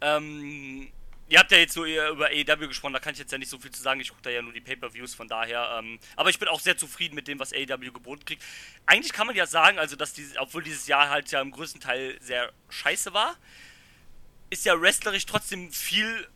Ähm, 0.00 0.86
ihr 1.28 1.38
habt 1.38 1.50
ja 1.50 1.58
jetzt 1.58 1.76
eher 1.76 2.10
über 2.10 2.26
AEW 2.26 2.68
gesprochen, 2.68 2.92
da 2.92 3.00
kann 3.00 3.12
ich 3.12 3.18
jetzt 3.18 3.32
ja 3.32 3.38
nicht 3.38 3.48
so 3.48 3.58
viel 3.58 3.70
zu 3.70 3.82
sagen. 3.82 4.00
Ich 4.00 4.10
gucke 4.10 4.22
da 4.22 4.30
ja 4.30 4.42
nur 4.42 4.52
die 4.52 4.60
Pay-Per-Views, 4.60 5.14
von 5.14 5.28
daher. 5.28 5.76
Ähm, 5.78 5.98
aber 6.14 6.30
ich 6.30 6.38
bin 6.38 6.48
auch 6.48 6.60
sehr 6.60 6.76
zufrieden 6.76 7.14
mit 7.14 7.28
dem, 7.28 7.38
was 7.38 7.52
AEW 7.52 7.92
geboten 7.92 8.24
kriegt. 8.24 8.42
Eigentlich 8.86 9.12
kann 9.12 9.26
man 9.26 9.36
ja 9.36 9.46
sagen, 9.46 9.78
also, 9.78 9.96
dass 9.96 10.12
dieses, 10.12 10.36
obwohl 10.38 10.62
dieses 10.62 10.86
Jahr 10.86 11.10
halt 11.10 11.30
ja 11.30 11.40
im 11.40 11.50
größten 11.50 11.80
Teil 11.80 12.16
sehr 12.20 12.52
scheiße 12.68 13.12
war, 13.12 13.36
ist 14.50 14.64
ja 14.64 14.80
wrestlerisch 14.80 15.26
trotzdem 15.26 15.72
viel 15.72 16.28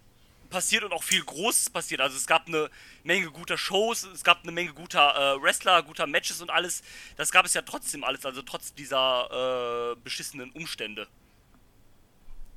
passiert 0.50 0.82
und 0.82 0.92
auch 0.92 1.04
viel 1.04 1.22
Großes 1.22 1.70
passiert. 1.70 2.00
Also 2.00 2.16
es 2.16 2.26
gab 2.26 2.48
eine 2.48 2.68
Menge 3.04 3.30
guter 3.30 3.56
Shows, 3.56 4.02
es 4.02 4.24
gab 4.24 4.42
eine 4.42 4.50
Menge 4.50 4.74
guter 4.74 5.36
äh, 5.36 5.42
Wrestler, 5.42 5.82
guter 5.84 6.08
Matches 6.08 6.42
und 6.42 6.50
alles. 6.50 6.82
Das 7.16 7.30
gab 7.30 7.46
es 7.46 7.54
ja 7.54 7.62
trotzdem 7.62 8.02
alles, 8.02 8.26
also 8.26 8.42
trotz 8.42 8.74
dieser 8.74 9.92
äh, 9.92 9.96
beschissenen 10.02 10.50
Umstände. 10.50 11.06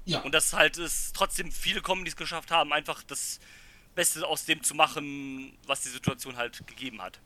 Ja. 0.05 0.19
Und 0.21 0.33
dass 0.33 0.53
halt 0.53 0.77
es 0.77 1.13
trotzdem 1.13 1.51
viele 1.51 1.81
Comedies 1.81 2.15
geschafft 2.15 2.51
haben, 2.51 2.73
einfach 2.73 3.03
das 3.03 3.39
Beste 3.95 4.25
aus 4.27 4.45
dem 4.45 4.63
zu 4.63 4.75
machen, 4.75 5.57
was 5.65 5.81
die 5.81 5.89
Situation 5.89 6.35
halt 6.35 6.65
gegeben 6.67 7.01
hat. 7.01 7.19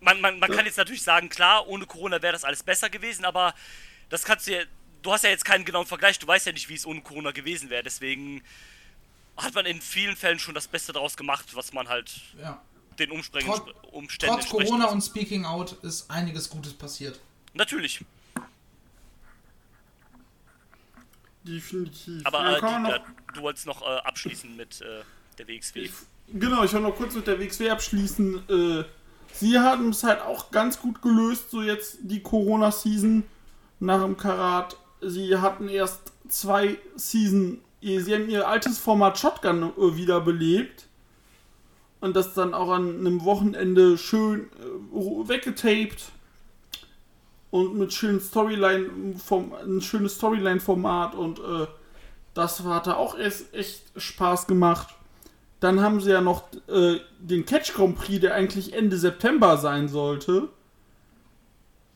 Man, 0.00 0.20
man, 0.20 0.38
man 0.38 0.50
kann 0.50 0.66
jetzt 0.66 0.76
natürlich 0.76 1.02
sagen, 1.02 1.28
klar, 1.28 1.66
ohne 1.68 1.86
Corona 1.86 2.20
wäre 2.22 2.32
das 2.32 2.44
alles 2.44 2.62
besser 2.62 2.90
gewesen, 2.90 3.24
aber 3.24 3.54
das 4.08 4.24
kannst 4.24 4.46
du 4.46 4.52
ja. 4.58 4.62
Du 5.02 5.12
hast 5.12 5.22
ja 5.22 5.30
jetzt 5.30 5.44
keinen 5.44 5.64
genauen 5.64 5.86
Vergleich, 5.86 6.18
du 6.18 6.26
weißt 6.26 6.46
ja 6.46 6.52
nicht, 6.52 6.68
wie 6.68 6.74
es 6.74 6.84
ohne 6.84 7.00
Corona 7.00 7.30
gewesen 7.30 7.70
wäre, 7.70 7.82
deswegen 7.84 8.42
hat 9.36 9.54
man 9.54 9.64
in 9.64 9.80
vielen 9.80 10.16
Fällen 10.16 10.38
schon 10.40 10.54
das 10.54 10.66
Beste 10.66 10.92
daraus 10.92 11.16
gemacht, 11.16 11.54
was 11.54 11.72
man 11.72 11.88
halt 11.88 12.10
Ja. 12.40 12.60
den 12.98 13.12
Umspringen, 13.12 13.46
Trotz- 13.48 13.72
Umständen 13.92 14.40
Trotz 14.40 14.48
Corona 14.48 14.86
und 14.86 15.02
Speaking 15.02 15.44
Out 15.44 15.72
ist 15.84 16.10
einiges 16.10 16.50
Gutes 16.50 16.74
passiert. 16.74 17.20
Natürlich. 17.54 18.04
Definitiv. 21.46 22.24
Aber 22.24 22.56
äh, 22.56 22.60
die, 22.60 22.90
äh, 22.90 23.00
du 23.34 23.42
wolltest 23.42 23.66
noch 23.66 23.82
äh, 23.82 23.98
abschließen 24.04 24.56
mit 24.56 24.80
äh, 24.80 25.02
der 25.38 25.48
WXW. 25.48 25.88
Genau, 26.32 26.64
ich 26.64 26.72
wollte 26.72 26.86
noch 26.86 26.96
kurz 26.96 27.14
mit 27.14 27.26
der 27.26 27.38
WXW 27.38 27.70
abschließen. 27.70 28.48
Äh, 28.48 28.84
sie 29.32 29.58
haben 29.58 29.90
es 29.90 30.02
halt 30.02 30.22
auch 30.22 30.50
ganz 30.50 30.80
gut 30.80 31.02
gelöst, 31.02 31.50
so 31.50 31.62
jetzt 31.62 31.98
die 32.02 32.22
Corona-Season 32.22 33.24
nach 33.80 34.02
dem 34.02 34.16
Karat. 34.16 34.76
Sie 35.00 35.36
hatten 35.36 35.68
erst 35.68 36.12
zwei 36.28 36.78
Season, 36.96 37.60
sie 37.80 38.14
haben 38.14 38.28
ihr 38.28 38.48
altes 38.48 38.78
Format 38.78 39.18
Shotgun 39.18 39.62
äh, 39.62 39.96
wiederbelebt. 39.96 40.86
Und 42.00 42.14
das 42.14 42.34
dann 42.34 42.54
auch 42.54 42.70
an 42.70 42.98
einem 42.98 43.24
Wochenende 43.24 43.96
schön 43.96 44.50
äh, 44.60 45.28
weggetaped. 45.28 46.12
Und 47.56 47.74
mit 47.78 47.94
schönen 47.94 48.20
Storyline, 48.20 49.14
vom, 49.16 49.54
ein 49.54 49.80
schönes 49.80 50.16
Storyline-Format 50.16 51.14
und 51.14 51.38
äh, 51.38 51.66
das 52.34 52.62
hat 52.62 52.86
da 52.86 52.96
auch 52.96 53.16
erst 53.16 53.54
echt 53.54 53.82
Spaß 53.96 54.46
gemacht. 54.46 54.94
Dann 55.60 55.80
haben 55.80 56.02
sie 56.02 56.10
ja 56.10 56.20
noch 56.20 56.52
äh, 56.68 57.00
den 57.18 57.46
Catch 57.46 57.72
Grand 57.72 57.96
Prix, 57.96 58.20
der 58.20 58.34
eigentlich 58.34 58.74
Ende 58.74 58.98
September 58.98 59.56
sein 59.56 59.88
sollte. 59.88 60.50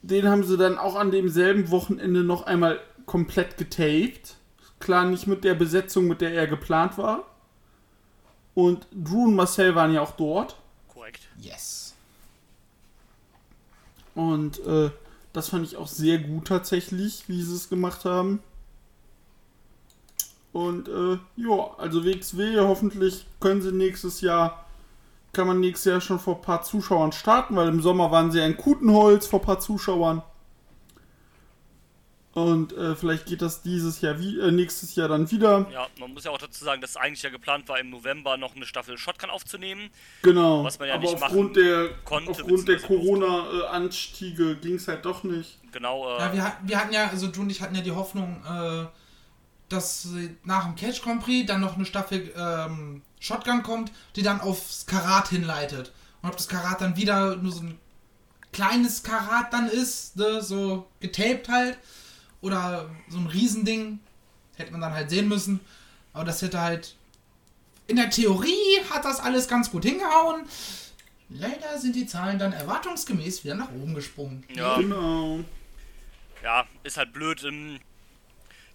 Den 0.01 0.31
haben 0.31 0.45
sie 0.45 0.57
dann 0.57 0.79
auch 0.79 0.95
an 0.95 1.11
demselben 1.11 1.71
Wochenende 1.71 2.25
noch 2.25 2.45
einmal 2.45 2.81
komplett 3.05 3.59
getaped. 3.59 4.37
Klar, 4.79 5.05
nicht 5.05 5.27
mit 5.27 5.45
der 5.45 5.53
Besetzung, 5.53 6.09
mit 6.09 6.23
der 6.23 6.33
er 6.33 6.47
geplant 6.47 6.97
war. 6.97 7.27
Und 8.55 8.87
Drew 8.93 9.25
und 9.25 9.35
Marcel 9.35 9.75
waren 9.75 9.93
ja 9.93 10.01
auch 10.01 10.13
dort. 10.13 10.57
Korrekt. 10.89 11.29
Yes. 11.39 11.95
Und 14.15 14.59
äh, 14.67 14.91
das 15.33 15.49
fand 15.49 15.65
ich 15.65 15.77
auch 15.77 15.89
sehr 15.89 16.19
gut 16.19 16.49
tatsächlich, 16.49 17.29
wie 17.29 17.43
sie 17.43 17.55
es 17.55 17.69
gemacht 17.69 18.05
haben. 18.05 18.43
Und 20.53 20.89
äh, 20.89 21.19
ja, 21.37 21.71
also 21.79 22.05
WXW, 22.05 22.59
hoffentlich 22.61 23.27
können 23.39 23.63
sie 23.63 23.73
nächstes 23.73 24.21
Jahr, 24.21 24.65
kann 25.33 25.47
man 25.47 25.61
nächstes 25.61 25.93
Jahr 25.93 26.01
schon 26.01 26.19
vor 26.19 26.37
ein 26.37 26.43
paar 26.43 26.63
Zuschauern 26.63 27.13
starten, 27.13 27.55
weil 27.55 27.69
im 27.69 27.81
Sommer 27.81 28.11
waren 28.11 28.33
sie 28.33 28.41
in 28.41 28.57
Kutenholz 28.57 29.27
vor 29.27 29.41
ein 29.41 29.47
paar 29.47 29.61
Zuschauern. 29.61 30.23
Und 32.33 32.73
äh, 32.75 32.95
vielleicht 32.95 33.27
geht 33.27 33.43
das 33.43 33.61
dieses 33.63 34.01
Jahr, 34.03 34.21
wie, 34.21 34.39
äh, 34.39 34.53
nächstes 34.53 34.95
Jahr 34.95 35.09
dann 35.09 35.29
wieder. 35.33 35.67
Ja, 35.73 35.89
man 35.99 36.15
muss 36.15 36.23
ja 36.23 36.31
auch 36.31 36.39
dazu 36.39 36.65
sagen, 36.65 36.81
dass 36.81 36.97
eigentlich 36.97 37.23
ja 37.25 37.31
geplant 37.31 37.69
war, 37.69 37.81
im 37.81 37.91
November 37.91 38.37
noch 38.37 38.55
eine 38.55 38.67
Staffel 38.67 38.97
Shotgun 38.99 39.31
aufzunehmen. 39.31 39.91
Genau. 40.23 40.63
Was 40.63 40.79
man 40.79 40.87
ja 40.89 40.95
Aber 40.95 41.03
nicht 41.03 41.15
aufgrund 41.21 41.57
machen 41.57 41.65
der, 41.65 41.89
konnte, 42.05 42.31
aufgrund 42.31 42.69
der 42.69 42.79
Corona-Anstiege 42.79 44.57
ging 44.57 44.77
es 44.77 44.87
halt 44.89 45.05
doch 45.05 45.25
nicht. 45.25 45.59
Genau, 45.73 46.09
äh, 46.17 46.21
Ja, 46.21 46.33
wir, 46.33 46.45
hat- 46.45 46.59
wir 46.63 46.79
hatten 46.81 46.93
ja, 46.93 47.09
also 47.09 47.27
du 47.27 47.41
und 47.41 47.51
ich 47.51 47.61
hatten 47.63 47.75
ja 47.75 47.83
die 47.83 47.91
Hoffnung, 47.93 48.43
äh, 48.49 48.87
dass 49.69 50.09
nach 50.45 50.65
dem 50.67 50.75
Catch 50.77 51.03
Grand 51.03 51.23
Prix 51.25 51.47
dann 51.47 51.61
noch 51.61 51.77
eine 51.77 51.85
Staffel 51.87 52.33
ähm, 52.37 53.03
Shotgun 53.21 53.63
kommt, 53.63 53.93
die 54.17 54.23
dann 54.23 54.41
aufs 54.41 54.87
Karat 54.87 55.29
hinleitet. 55.29 55.93
Und 56.23 56.31
ob 56.31 56.37
das 56.37 56.49
Karat 56.49 56.81
dann 56.81 56.97
wieder 56.97 57.37
nur 57.37 57.53
so 57.53 57.63
ein 57.63 57.79
kleines 58.53 59.03
Karat 59.03 59.53
dann 59.53 59.69
ist, 59.69 60.17
ne, 60.17 60.43
so 60.43 60.87
getaped 61.01 61.49
halt, 61.49 61.79
oder 62.41 62.91
so 63.09 63.19
ein 63.19 63.27
Riesending, 63.27 64.01
hätte 64.57 64.73
man 64.73 64.81
dann 64.81 64.93
halt 64.95 65.11
sehen 65.11 65.29
müssen. 65.29 65.61
Aber 66.13 66.25
das 66.25 66.43
hätte 66.43 66.61
halt. 66.61 66.97
In 67.87 67.97
der 67.97 68.11
Theorie 68.11 68.81
hat 68.91 69.05
das 69.05 69.19
alles 69.21 69.49
ganz 69.49 69.71
gut 69.71 69.85
hingehauen. 69.85 70.45
Leider 71.29 71.79
sind 71.79 71.95
die 71.97 72.07
Zahlen 72.07 72.39
dann 72.39 72.53
erwartungsgemäß 72.53 73.45
wieder 73.45 73.55
nach 73.55 73.71
oben 73.73 73.95
gesprungen. 73.95 74.45
ja, 74.55 74.77
Genau. 74.79 75.41
ja, 76.43 76.67
ist 76.83 76.97
halt 76.97 77.13
blöd. 77.13 77.43
Ähm, 77.45 77.79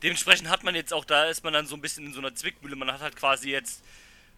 dementsprechend 0.03 0.49
hat 0.49 0.63
man 0.63 0.75
jetzt 0.75 0.93
auch, 0.93 1.05
da 1.05 1.25
ist 1.25 1.43
man 1.43 1.53
dann 1.53 1.65
so 1.67 1.75
ein 1.75 1.81
bisschen 1.81 2.05
in 2.05 2.13
so 2.13 2.19
einer 2.19 2.33
Zwickmühle. 2.35 2.75
Man 2.75 2.91
hat 2.91 3.01
halt 3.01 3.15
quasi 3.15 3.49
jetzt, 3.51 3.83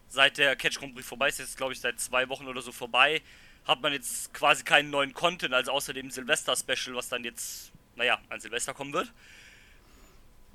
seit 0.09 0.37
der 0.37 0.55
Catch 0.55 0.79
Grand 0.79 0.95
Prix 0.95 1.07
vorbei 1.07 1.27
ist, 1.27 1.39
jetzt 1.39 1.57
glaube 1.57 1.73
ich 1.73 1.79
seit 1.79 1.99
zwei 1.99 2.29
Wochen 2.29 2.47
oder 2.47 2.61
so 2.61 2.71
vorbei, 2.71 3.21
hat 3.65 3.81
man 3.81 3.93
jetzt 3.93 4.33
quasi 4.33 4.63
keinen 4.63 4.89
neuen 4.89 5.13
Content, 5.13 5.53
also 5.53 5.71
außer 5.71 5.93
dem 5.93 6.09
Silvester-Special, 6.09 6.95
was 6.95 7.09
dann 7.09 7.23
jetzt, 7.23 7.71
naja, 7.97 8.19
an 8.29 8.39
Silvester 8.39 8.73
kommen 8.73 8.93
wird. 8.93 9.11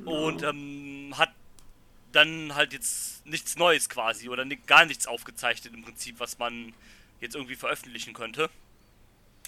Und 0.05 0.43
ähm, 0.43 1.15
hat 1.17 1.31
dann 2.13 2.55
halt 2.55 2.73
jetzt 2.73 3.25
nichts 3.27 3.57
Neues 3.57 3.89
quasi 3.89 4.29
oder 4.29 4.45
gar 4.67 4.85
nichts 4.85 5.07
aufgezeichnet 5.07 5.73
im 5.75 5.83
Prinzip, 5.83 6.19
was 6.19 6.39
man 6.39 6.73
jetzt 7.21 7.35
irgendwie 7.37 7.55
veröffentlichen 7.55 8.13
könnte. 8.15 8.51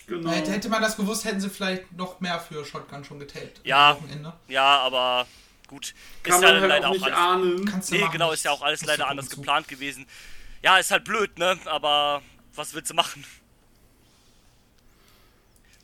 genau. 0.07 0.31
Hätte, 0.31 0.53
hätte 0.53 0.69
man 0.69 0.81
das 0.81 0.97
gewusst, 0.97 1.25
hätten 1.25 1.41
sie 1.41 1.51
vielleicht 1.51 1.91
noch 1.93 2.21
mehr 2.21 2.39
für 2.41 2.65
Shotgun 2.65 3.05
schon 3.05 3.19
getaped. 3.19 3.61
Ja. 3.65 3.91
Am 3.93 3.97
Wochenende. 4.03 4.33
Ja, 4.49 4.79
aber 4.79 5.27
gut. 5.67 5.93
Kann 6.23 6.37
ist 6.37 6.43
ja 6.43 6.53
man 6.53 6.61
halt 6.61 6.69
leider 6.71 6.87
auch 6.89 6.91
auch 6.91 6.95
nicht 6.95 7.05
alles. 7.05 7.19
ahnen. 7.19 7.65
Kannst 7.65 7.91
du 7.91 7.95
Nee, 7.97 8.01
machen. 8.03 8.13
genau, 8.13 8.33
ist 8.33 8.45
ja 8.45 8.51
auch 8.53 8.63
alles 8.63 8.85
leider 8.85 9.09
anders 9.09 9.29
zu. 9.29 9.37
geplant 9.37 9.67
gewesen. 9.69 10.07
Ja, 10.63 10.79
ist 10.79 10.91
halt 10.91 11.05
blöd, 11.05 11.37
ne? 11.39 11.59
Aber 11.67 12.23
was 12.55 12.73
willst 12.75 12.91
du 12.91 12.95
machen? 12.95 13.25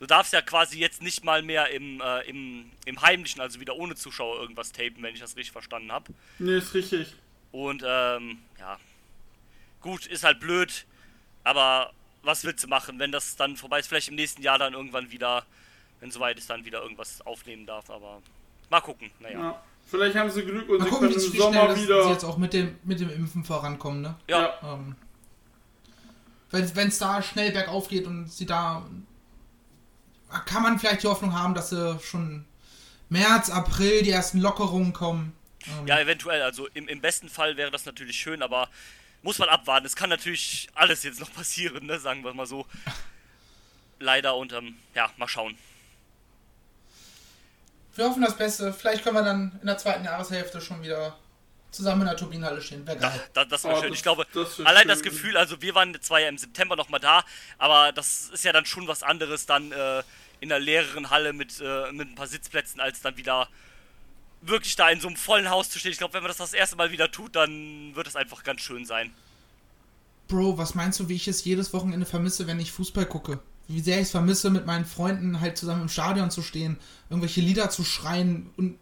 Du 0.01 0.07
darfst 0.07 0.33
ja 0.33 0.41
quasi 0.41 0.79
jetzt 0.79 1.03
nicht 1.03 1.25
mal 1.25 1.43
mehr 1.43 1.69
im, 1.71 2.01
äh, 2.01 2.23
im, 2.23 2.73
im 2.87 3.03
Heimlichen, 3.03 3.41
also 3.41 3.61
wieder 3.61 3.77
ohne 3.77 3.95
Zuschauer, 3.95 4.41
irgendwas 4.41 4.73
tapen, 4.73 5.03
wenn 5.03 5.15
ich 5.15 5.21
das 5.21 5.37
richtig 5.37 5.53
verstanden 5.53 5.93
habe. 5.93 6.13
Nee, 6.39 6.57
ist 6.57 6.75
richtig. 6.75 7.15
Und, 7.53 7.83
ähm, 7.87 8.39
ja. 8.59 8.79
Gut, 9.83 10.07
ist 10.07 10.25
halt 10.25 10.41
blöd, 10.41 10.87
aber 11.45 11.93
was 12.23 12.45
willst 12.45 12.65
du 12.65 12.69
machen, 12.69 12.99
wenn 12.99 13.13
das 13.13 13.37
dann 13.37 13.57
vorbei 13.57 13.81
ist? 13.81 13.89
Vielleicht 13.89 14.09
im 14.09 14.15
nächsten 14.15 14.43
Jahr 14.43 14.59
dann 14.59 14.73
irgendwann 14.75 15.11
wieder, 15.11 15.45
wenn 16.01 16.11
soweit 16.11 16.39
ist, 16.39 16.51
dann 16.51 16.65
wieder 16.65 16.83
irgendwas 16.83 17.21
aufnehmen 17.27 17.67
darf, 17.67 17.91
aber 17.91 18.23
mal 18.71 18.81
gucken, 18.81 19.11
naja. 19.21 19.39
Ja. 19.41 19.63
Vielleicht 19.87 20.17
haben 20.17 20.31
sie 20.31 20.43
Glück 20.43 20.69
und 20.69 20.79
Mal 20.79 20.85
sie 20.85 20.91
gucken, 20.91 21.09
können 21.09 21.21
im 21.21 21.27
wie 21.33 21.37
schnell 21.37 21.43
Sommer 21.43 21.67
das, 21.69 21.79
sie 21.79 21.85
wieder. 21.85 22.11
jetzt 22.11 22.25
auch 22.25 22.37
mit 22.39 22.53
dem, 22.53 22.79
mit 22.85 23.01
dem 23.01 23.11
Impfen 23.11 23.45
vorankommen, 23.45 24.03
ne? 24.03 24.15
Ja, 24.29 24.55
Ähm, 24.63 24.95
wenn 26.53 26.89
es 26.89 26.99
da 26.99 27.23
schnell 27.23 27.53
bergauf 27.53 27.89
geht 27.89 28.07
und 28.07 28.29
sie 28.31 28.47
da. 28.47 28.87
Kann 30.47 30.63
man 30.63 30.79
vielleicht 30.79 31.03
die 31.03 31.09
Hoffnung 31.09 31.33
haben, 31.39 31.55
dass 31.55 31.71
sie 31.71 31.99
schon 32.01 32.45
März, 33.09 33.51
April 33.51 34.03
die 34.03 34.11
ersten 34.11 34.41
Lockerungen 34.41 34.93
kommen. 34.93 35.37
Ähm, 35.67 35.87
Ja, 35.87 35.99
eventuell. 35.99 36.43
Also 36.43 36.69
im, 36.75 36.89
im 36.89 37.01
besten 37.01 37.29
Fall 37.29 37.57
wäre 37.57 37.71
das 37.71 37.85
natürlich 37.85 38.17
schön, 38.17 38.43
aber 38.43 38.69
muss 39.23 39.39
man 39.39 39.49
abwarten. 39.49 39.87
Es 39.87 39.97
kann 39.97 40.09
natürlich 40.09 40.69
alles 40.75 41.03
jetzt 41.03 41.21
noch 41.21 41.33
passieren, 41.35 41.87
ne? 41.87 41.99
sagen 41.99 42.25
wir 42.25 42.33
mal 42.33 42.47
so. 42.47 42.67
Leider 43.99 44.37
und 44.37 44.53
ähm, 44.53 44.77
ja, 44.95 45.11
mal 45.17 45.29
schauen. 45.29 45.59
Wir 47.97 48.09
hoffen 48.09 48.23
das 48.23 48.37
Beste. 48.37 48.73
Vielleicht 48.73 49.03
können 49.03 49.17
wir 49.17 49.25
dann 49.25 49.59
in 49.61 49.67
der 49.67 49.77
zweiten 49.77 50.05
Jahreshälfte 50.05 50.61
schon 50.61 50.83
wieder 50.83 51.19
zusammen 51.71 52.03
in 52.03 52.09
der 52.09 52.17
Turbinenhalle 52.17 52.61
stehen. 52.63 52.87
Wäre 52.87 52.99
Da, 52.99 53.09
geil. 53.11 53.21
da, 53.33 53.45
das 53.45 53.65
wäre 53.65 53.75
Oh, 53.77 53.81
schön. 53.81 53.91
das- 53.91 53.99
Ich 53.99 54.03
glaube, 54.03 54.27
das 54.35 54.61
allein 54.61 54.89
das 54.89 54.99
schön. 55.01 55.11
Gefühl, 55.11 55.37
also 55.37 55.61
wir 55.63 55.75
waren 55.75 55.97
zwar 56.03 56.21
ja 56.21 56.29
im 56.29 56.39
September 56.39 56.77
nochmal 56.77 57.01
da, 57.01 57.25
aber 57.59 57.93
das 57.93 58.31
ist 58.33 58.45
ja 58.45 58.53
dann 58.53 58.67
schon 58.67 58.87
was 58.89 59.03
anderes 59.03 59.47
dann 59.47 59.73
äh, 59.73 60.03
in 60.41 60.51
einer 60.51 60.59
leeren 60.59 61.11
Halle 61.11 61.33
mit, 61.33 61.61
äh, 61.61 61.93
mit 61.93 62.09
ein 62.09 62.15
paar 62.15 62.27
Sitzplätzen, 62.27 62.81
als 62.81 63.01
dann 63.01 63.17
wieder 63.17 63.49
wirklich 64.43 64.75
da 64.77 64.89
in 64.89 65.01
so 65.01 65.09
einem 65.09 65.17
vollen 65.17 65.51
Haus 65.51 65.69
zu 65.69 65.79
stehen. 65.79 65.93
Ich 65.93 65.99
glaube, 65.99 66.15
wenn 66.15 66.23
man 66.23 66.29
das 66.31 66.39
das 66.39 66.55
erste 66.55 66.77
Mal 66.77 66.91
wieder 66.91 67.11
tut, 67.11 67.37
dann 67.37 67.95
wird 67.95 68.07
es 68.07 68.17
einfach 68.17 68.43
ganz 68.43 68.63
schön 68.63 68.85
sein. 68.87 69.13
Bro, 70.29 70.57
was 70.59 70.75
meinst 70.75 70.99
du, 71.01 71.09
wie 71.09 71.15
ich 71.17 71.29
es 71.29 71.45
jedes 71.45 71.73
Wochenende 71.73 72.07
vermisse, 72.07 72.47
wenn 72.47 72.61
ich 72.61 72.73
Fußball 72.73 73.05
gucke? 73.07 73.41
Wie 73.69 73.81
sehr 73.81 73.97
ich 73.97 74.05
es 74.05 74.11
vermisse, 74.13 74.49
mit 74.51 74.65
meinen 74.67 74.85
Freunden 74.87 75.41
halt 75.41 75.59
zusammen 75.59 75.83
im 75.83 75.89
Stadion 75.89 76.31
zu 76.31 76.43
stehen, 76.43 76.79
irgendwelche 77.09 77.41
Lieder 77.41 77.69
zu 77.71 77.85
schreien 77.85 78.51
und 78.57 78.79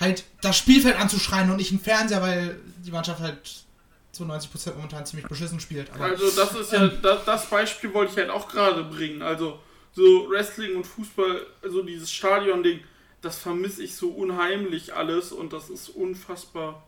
halt 0.00 0.24
das 0.40 0.56
Spielfeld 0.56 0.96
anzuschreien 0.96 1.50
und 1.50 1.56
nicht 1.56 1.72
im 1.72 1.80
Fernseher, 1.80 2.22
weil 2.22 2.60
die 2.84 2.90
Mannschaft 2.90 3.20
halt 3.20 3.64
zu 4.12 4.24
90% 4.24 4.74
momentan 4.74 5.04
ziemlich 5.06 5.28
beschissen 5.28 5.60
spielt. 5.60 5.90
Aber 5.90 6.04
Also 6.04 6.30
das 6.30 6.54
ist 6.54 6.72
ja, 6.72 6.86
das, 6.88 7.24
das 7.24 7.46
Beispiel 7.46 7.92
wollte 7.92 8.12
ich 8.12 8.18
halt 8.18 8.30
auch 8.30 8.48
gerade 8.48 8.84
bringen. 8.84 9.22
Also 9.22 9.60
so 9.92 10.28
Wrestling 10.30 10.76
und 10.76 10.86
Fußball, 10.86 11.46
also 11.62 11.82
dieses 11.82 12.10
Stadion-Ding, 12.10 12.80
das 13.20 13.38
vermisse 13.38 13.82
ich 13.82 13.94
so 13.96 14.10
unheimlich 14.10 14.94
alles 14.94 15.32
und 15.32 15.52
das 15.52 15.68
ist 15.70 15.88
unfassbar. 15.90 16.82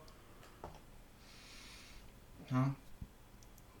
Ja. 2.51 2.73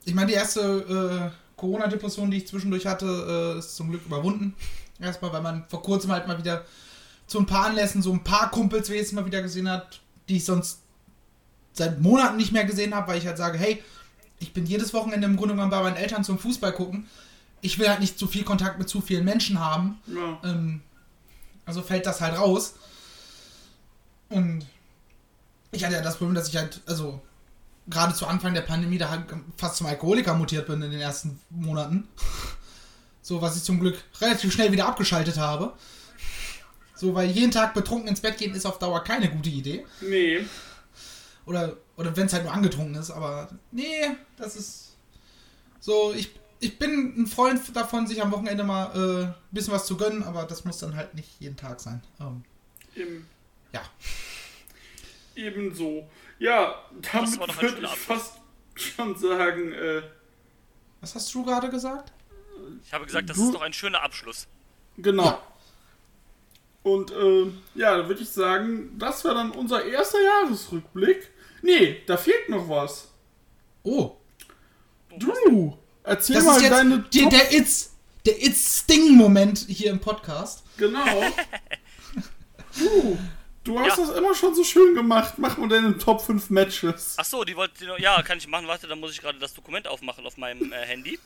Ich 0.05 0.13
meine, 0.13 0.27
die 0.27 0.33
erste 0.33 1.31
äh, 1.31 1.55
Corona-Depression, 1.55 2.31
die 2.31 2.37
ich 2.37 2.47
zwischendurch 2.47 2.85
hatte, 2.85 3.55
äh, 3.55 3.59
ist 3.59 3.75
zum 3.75 3.89
Glück 3.89 4.05
überwunden. 4.05 4.55
Erstmal, 4.99 5.31
weil 5.31 5.41
man 5.41 5.65
vor 5.69 5.81
kurzem 5.81 6.11
halt 6.11 6.27
mal 6.27 6.37
wieder 6.37 6.65
zu 7.29 7.39
ein 7.39 7.45
paar 7.45 7.67
Anlässen 7.67 8.01
so 8.01 8.11
ein 8.11 8.23
paar 8.23 8.49
Kumpels 8.49 8.89
wenigstens 8.89 9.15
mal 9.15 9.25
wieder 9.25 9.41
gesehen 9.41 9.69
hat, 9.69 10.01
die 10.27 10.37
ich 10.37 10.45
sonst 10.45 10.79
seit 11.73 12.01
Monaten 12.01 12.37
nicht 12.37 12.51
mehr 12.51 12.65
gesehen 12.65 12.95
habe, 12.95 13.07
weil 13.07 13.19
ich 13.19 13.27
halt 13.27 13.37
sage, 13.37 13.57
hey, 13.57 13.81
ich 14.39 14.51
bin 14.51 14.65
jedes 14.65 14.93
Wochenende 14.93 15.27
im 15.27 15.37
Grunde 15.37 15.53
genommen 15.53 15.69
bei 15.69 15.81
meinen 15.81 15.95
Eltern 15.95 16.23
zum 16.23 16.39
Fußball 16.39 16.73
gucken. 16.73 17.07
Ich 17.61 17.77
will 17.77 17.87
halt 17.87 17.99
nicht 17.99 18.17
zu 18.17 18.25
viel 18.25 18.43
Kontakt 18.43 18.79
mit 18.79 18.89
zu 18.89 18.99
vielen 18.99 19.25
Menschen 19.25 19.59
haben. 19.59 19.99
Ja. 20.07 20.39
Ähm, 20.43 20.81
also 21.65 21.83
fällt 21.83 22.07
das 22.07 22.19
halt 22.19 22.37
raus. 22.37 22.73
Und 24.29 24.65
ich 25.71 25.83
hatte 25.83 25.95
ja 25.95 26.01
das 26.01 26.17
Problem, 26.17 26.33
dass 26.33 26.49
ich 26.49 26.57
halt, 26.57 26.81
also 26.87 27.21
gerade 27.87 28.15
zu 28.15 28.25
Anfang 28.25 28.55
der 28.55 28.61
Pandemie 28.61 28.97
da 28.97 29.09
halt 29.09 29.25
fast 29.55 29.75
zum 29.75 29.85
Alkoholiker 29.87 30.33
mutiert 30.33 30.65
bin 30.65 30.81
in 30.81 30.91
den 30.91 31.01
ersten 31.01 31.39
Monaten. 31.49 32.07
So, 33.21 33.43
was 33.43 33.55
ich 33.55 33.61
zum 33.61 33.79
Glück 33.79 34.01
relativ 34.21 34.51
schnell 34.51 34.71
wieder 34.71 34.87
abgeschaltet 34.87 35.37
habe. 35.37 35.73
So, 36.99 37.13
weil 37.15 37.29
jeden 37.29 37.51
Tag 37.51 37.73
betrunken 37.73 38.09
ins 38.09 38.19
Bett 38.19 38.37
gehen 38.37 38.53
ist 38.53 38.65
auf 38.65 38.77
Dauer 38.77 39.01
keine 39.05 39.29
gute 39.31 39.47
Idee. 39.49 39.85
Nee. 40.01 40.45
Oder, 41.45 41.77
oder 41.95 42.13
wenn 42.17 42.25
es 42.25 42.33
halt 42.33 42.43
nur 42.43 42.51
angetrunken 42.53 42.95
ist, 42.95 43.09
aber 43.09 43.49
nee, 43.71 44.01
das 44.35 44.57
ist 44.57 44.97
so, 45.79 46.13
ich, 46.13 46.29
ich 46.59 46.77
bin 46.77 47.21
ein 47.21 47.25
Freund 47.27 47.61
davon, 47.73 48.05
sich 48.05 48.21
am 48.21 48.31
Wochenende 48.33 48.65
mal 48.65 48.91
äh, 48.93 49.23
ein 49.27 49.35
bisschen 49.51 49.73
was 49.73 49.85
zu 49.85 49.95
gönnen, 49.95 50.23
aber 50.23 50.43
das 50.43 50.65
muss 50.65 50.77
dann 50.79 50.95
halt 50.97 51.13
nicht 51.15 51.29
jeden 51.39 51.55
Tag 51.55 51.79
sein. 51.79 52.03
Ähm, 52.19 52.43
Im, 52.95 53.25
ja. 53.71 53.81
ebenso. 55.35 56.07
Ja, 56.37 56.75
damit 57.13 57.39
würde 57.39 57.79
ich 57.79 57.85
Abschluss. 57.89 57.91
fast 57.99 58.33
schon 58.75 59.17
sagen, 59.17 59.71
äh, 59.73 60.01
Was 61.01 61.15
hast 61.15 61.33
du 61.33 61.43
gerade 61.45 61.69
gesagt? 61.69 62.11
Ich 62.85 62.93
habe 62.93 63.05
gesagt, 63.05 63.29
das 63.29 63.37
Du- 63.37 63.45
ist 63.45 63.53
doch 63.55 63.61
ein 63.61 63.73
schöner 63.73 64.01
Abschluss. 64.03 64.47
genau. 64.97 65.23
Ja. 65.25 65.41
Und 66.83 67.11
äh, 67.11 67.45
ja, 67.75 67.97
da 67.97 68.07
würde 68.07 68.21
ich 68.23 68.29
sagen, 68.29 68.97
das 68.97 69.23
wäre 69.23 69.35
dann 69.35 69.51
unser 69.51 69.83
erster 69.85 70.21
Jahresrückblick. 70.21 71.29
Nee, 71.61 72.01
da 72.05 72.15
fehlt 72.17 72.47
noch 72.49 72.67
was. 72.69 73.09
Oh, 73.83 74.15
Drew, 75.17 75.73
erzähl 76.03 76.35
das 76.35 76.45
mal 76.45 76.55
ist 76.57 76.61
jetzt 76.63 76.71
deine 76.71 76.99
die, 77.11 77.21
Top- 77.23 77.29
der 77.31 77.51
It's, 77.53 77.91
der 78.25 78.41
It's 78.41 78.77
Sting-Moment 78.79 79.65
hier 79.67 79.91
im 79.91 79.99
Podcast. 79.99 80.63
Genau. 80.77 81.05
Drew, 82.77 83.17
du 83.65 83.79
hast 83.79 83.97
Ja. 83.97 84.05
das 84.05 84.15
immer 84.15 84.33
schon 84.33 84.55
so 84.55 84.63
schön 84.63 84.95
gemacht. 84.95 85.33
Mach 85.37 85.57
mal 85.57 85.67
deine 85.67 85.97
Top 85.97 86.21
5 86.21 86.49
Matches. 86.49 87.15
Ach 87.17 87.25
so, 87.25 87.43
die 87.43 87.55
wollte 87.55 87.73
die 87.79 87.85
noch- 87.87 87.99
ja, 87.99 88.21
kann 88.21 88.37
ich 88.37 88.47
machen. 88.47 88.67
Warte, 88.67 88.87
dann 88.87 88.99
muss 88.99 89.11
ich 89.11 89.19
gerade 89.21 89.37
das 89.39 89.53
Dokument 89.53 89.87
aufmachen 89.87 90.25
auf 90.25 90.37
meinem 90.37 90.71
äh, 90.71 90.85
Handy. 90.85 91.19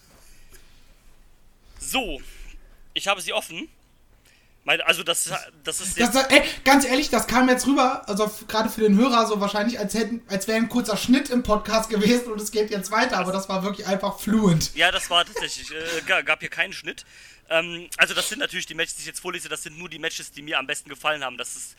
So, 1.80 2.22
ich 2.94 3.08
habe 3.08 3.22
sie 3.22 3.34
offen. 3.34 3.70
Also 4.66 5.04
das, 5.04 5.30
das 5.64 5.82
ist 5.82 6.00
Das, 6.00 6.14
jetzt, 6.16 6.32
ey, 6.32 6.42
ganz 6.64 6.86
ehrlich, 6.86 7.10
das 7.10 7.28
kam 7.28 7.50
jetzt 7.50 7.68
rüber, 7.68 8.08
also 8.08 8.32
gerade 8.48 8.70
für 8.70 8.82
den 8.82 8.96
Hörer 8.98 9.28
so 9.28 9.42
wahrscheinlich, 9.42 9.78
als, 9.78 9.94
hätten, 9.94 10.22
als 10.28 10.48
wäre 10.48 10.58
ein 10.58 10.70
kurzer 10.70 10.96
Schnitt 10.96 11.30
im 11.30 11.44
Podcast 11.44 11.90
gewesen 11.90 12.32
und 12.32 12.40
es 12.40 12.50
geht 12.52 12.72
jetzt 12.72 12.90
weiter, 12.90 13.18
aber 13.18 13.34
das 13.34 13.50
war 13.50 13.64
wirklich 13.64 13.86
einfach 13.88 14.20
fluent. 14.20 14.74
ja, 14.76 14.90
das 14.92 15.10
war 15.10 15.26
tatsächlich, 15.26 15.70
äh, 15.72 16.02
ga- 16.06 16.22
gab 16.22 16.40
hier 16.40 16.50
keinen 16.50 16.72
Schnitt. 16.72 17.04
Ähm, 17.50 17.90
also 17.98 18.14
das 18.14 18.30
sind 18.30 18.40
natürlich 18.40 18.66
die 18.66 18.74
Matches, 18.74 18.96
die 18.96 19.02
ich 19.02 19.08
jetzt 19.08 19.20
vorlese, 19.20 19.50
das 19.50 19.64
sind 19.64 19.78
nur 19.78 19.90
die 19.90 20.00
Matches, 20.00 20.32
die 20.32 20.42
mir 20.42 20.58
am 20.60 20.66
besten 20.66 20.88
gefallen 20.90 21.26
haben. 21.26 21.38
Das 21.38 21.58
ist 21.58 21.76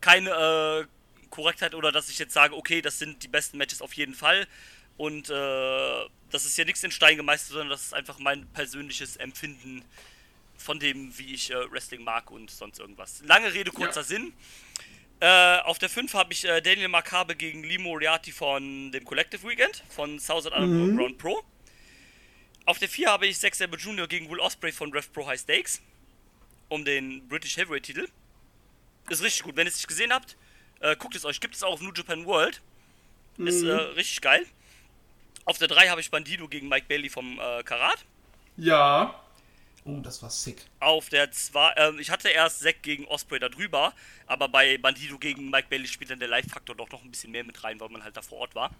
keine 0.00 0.30
äh, 0.30 0.84
Korrektheit 1.30 1.72
oder 1.74 1.92
dass 1.92 2.08
ich 2.08 2.18
jetzt 2.18 2.34
sage, 2.34 2.56
okay, 2.56 2.82
das 2.82 2.98
sind 2.98 3.22
die 3.22 3.28
besten 3.28 3.58
Matches 3.58 3.80
auf 3.80 3.92
jeden 3.92 4.14
Fall. 4.14 4.48
Und 4.96 5.30
äh, 5.30 6.04
das 6.30 6.44
ist 6.46 6.56
ja 6.58 6.64
nichts 6.64 6.82
in 6.82 6.90
Stein 6.90 7.16
gemeißelt, 7.16 7.50
sondern 7.50 7.68
das 7.70 7.82
ist 7.82 7.94
einfach 7.94 8.18
mein 8.18 8.46
persönliches 8.48 9.16
Empfinden 9.16 9.84
von 10.64 10.78
dem, 10.80 11.16
wie 11.18 11.34
ich 11.34 11.50
äh, 11.50 11.70
Wrestling 11.70 12.02
mag 12.02 12.30
und 12.30 12.50
sonst 12.50 12.78
irgendwas. 12.80 13.22
Lange 13.24 13.52
Rede, 13.52 13.70
kurzer 13.70 14.00
Ja. 14.00 14.04
Sinn. 14.04 14.32
Äh, 15.20 15.58
auf 15.60 15.78
der 15.78 15.88
5 15.88 16.12
habe 16.14 16.32
ich 16.32 16.44
äh, 16.44 16.60
Daniel 16.60 16.88
Makabe 16.88 17.36
gegen 17.36 17.62
Lee 17.62 17.78
Moriarty 17.78 18.32
von 18.32 18.90
dem 18.90 19.04
Collective 19.04 19.46
Weekend 19.46 19.84
von 19.90 20.18
Southern 20.18 20.52
Underground 20.64 21.18
Pro. 21.18 21.42
Auf 22.66 22.78
der 22.78 22.88
4 22.88 23.08
habe 23.10 23.26
ich 23.26 23.38
Zack 23.38 23.54
Sabre 23.54 23.78
Jr. 23.78 24.08
gegen 24.08 24.28
Will 24.30 24.40
Ospreay 24.40 24.72
von 24.72 24.90
Rev 24.92 25.06
Pro 25.12 25.26
High 25.26 25.38
Stakes 25.40 25.82
um 26.68 26.84
den 26.84 27.28
British 27.28 27.56
Heavyweight 27.58 27.84
Titel. 27.84 28.08
Ist 29.10 29.22
richtig 29.22 29.42
gut. 29.42 29.54
Wenn 29.56 29.66
ihr 29.66 29.70
es 29.70 29.76
nicht 29.76 29.86
gesehen 29.88 30.12
habt, 30.12 30.36
äh, 30.80 30.96
guckt 30.96 31.14
es 31.14 31.24
euch. 31.26 31.40
Gibt 31.40 31.54
es 31.54 31.62
auch 31.62 31.72
auf 31.74 31.82
New 31.82 31.92
Japan 31.94 32.24
World. 32.24 32.62
Ist 33.36 33.62
äh, 33.62 33.70
richtig 33.72 34.22
geil. 34.22 34.46
Auf 35.44 35.58
der 35.58 35.68
3 35.68 35.88
habe 35.88 36.00
ich 36.00 36.10
Bandido 36.10 36.48
gegen 36.48 36.68
Mike 36.68 36.86
Bailey 36.88 37.10
vom 37.10 37.38
äh, 37.38 37.62
Karat. 37.64 38.04
Ja. 38.56 39.20
Oh, 39.86 40.00
das 40.00 40.22
war 40.22 40.30
sick. 40.30 40.64
Auf 40.80 41.10
der 41.10 41.30
2, 41.30 41.72
ähm, 41.76 41.98
ich 41.98 42.10
hatte 42.10 42.30
erst 42.30 42.60
Zack 42.60 42.82
gegen 42.82 43.04
Osprey 43.06 43.38
da 43.38 43.50
drüber, 43.50 43.92
aber 44.26 44.48
bei 44.48 44.78
Bandido 44.78 45.18
gegen 45.18 45.50
Mike 45.50 45.68
Bailey 45.68 45.86
spielt 45.86 46.10
dann 46.10 46.18
der 46.18 46.28
Live-Faktor 46.28 46.74
doch 46.74 46.88
noch 46.90 47.02
ein 47.04 47.10
bisschen 47.10 47.32
mehr 47.32 47.44
mit 47.44 47.62
rein, 47.62 47.78
weil 47.80 47.90
man 47.90 48.02
halt 48.02 48.16
da 48.16 48.22
vor 48.22 48.38
Ort 48.38 48.54
war. 48.54 48.70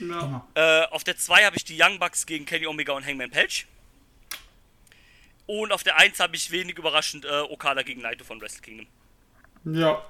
ja. 0.00 0.44
Äh, 0.54 0.86
auf 0.86 1.04
der 1.04 1.16
2 1.16 1.44
habe 1.44 1.56
ich 1.56 1.64
die 1.64 1.80
Young 1.80 1.98
Bucks 2.00 2.26
gegen 2.26 2.46
Kenny 2.46 2.66
Omega 2.66 2.92
und 2.92 3.06
Hangman 3.06 3.30
Page. 3.30 3.66
Und 5.46 5.72
auf 5.72 5.82
der 5.84 5.98
1 5.98 6.18
habe 6.20 6.34
ich 6.36 6.50
wenig 6.50 6.76
überraschend 6.78 7.24
äh, 7.24 7.40
Okada 7.42 7.82
gegen 7.82 8.02
Naito 8.02 8.24
von 8.24 8.40
Wrestle 8.40 8.62
Kingdom. 8.62 8.86
Ja. 9.64 10.04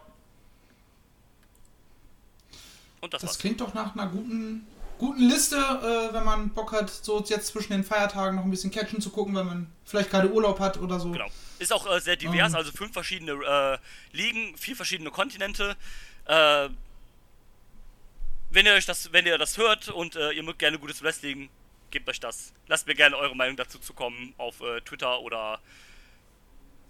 Und 3.00 3.12
das, 3.14 3.22
Das 3.22 3.30
war's. 3.30 3.38
klingt 3.38 3.60
doch 3.60 3.72
nach 3.74 3.94
einer 3.94 4.06
guten, 4.08 4.66
guten 5.00 5.28
Liste, 5.28 5.56
äh, 5.56 6.12
wenn 6.12 6.24
man 6.24 6.50
Bock 6.50 6.72
hat, 6.72 6.90
so 6.90 7.24
jetzt 7.26 7.46
zwischen 7.46 7.72
den 7.72 7.84
Feiertagen 7.84 8.36
noch 8.36 8.44
ein 8.44 8.50
bisschen 8.50 8.70
Catchen 8.70 9.00
zu 9.00 9.10
gucken, 9.10 9.34
wenn 9.34 9.46
man 9.46 9.72
vielleicht 9.84 10.10
gerade 10.10 10.30
Urlaub 10.30 10.60
hat 10.60 10.76
oder 10.76 11.00
so. 11.00 11.10
Genau. 11.10 11.28
Ist 11.58 11.72
auch 11.72 11.90
äh, 11.90 12.00
sehr 12.00 12.16
divers, 12.16 12.52
Ähm. 12.52 12.56
also 12.56 12.70
fünf 12.70 12.92
verschiedene 12.92 13.32
äh, 13.32 13.78
Ligen, 14.14 14.56
vier 14.58 14.76
verschiedene 14.76 15.10
Kontinente. 15.10 15.74
Äh, 16.26 16.68
wenn 18.50 18.66
ihr 18.66 18.74
euch 18.74 18.84
das, 18.84 19.10
wenn 19.12 19.24
ihr 19.24 19.38
das 19.38 19.56
hört 19.56 19.88
und 19.88 20.16
äh, 20.16 20.32
ihr 20.32 20.42
mögt 20.42 20.58
gerne 20.58 20.78
gutes 20.78 21.02
Wrestling, 21.02 21.48
gebt 21.90 22.06
euch 22.08 22.20
das. 22.20 22.52
Lasst 22.66 22.86
mir 22.86 22.94
gerne 22.94 23.16
eure 23.16 23.34
Meinung 23.34 23.56
dazu 23.56 23.78
zukommen 23.78 24.34
auf 24.36 24.60
äh, 24.60 24.82
Twitter 24.82 25.20
oder 25.20 25.60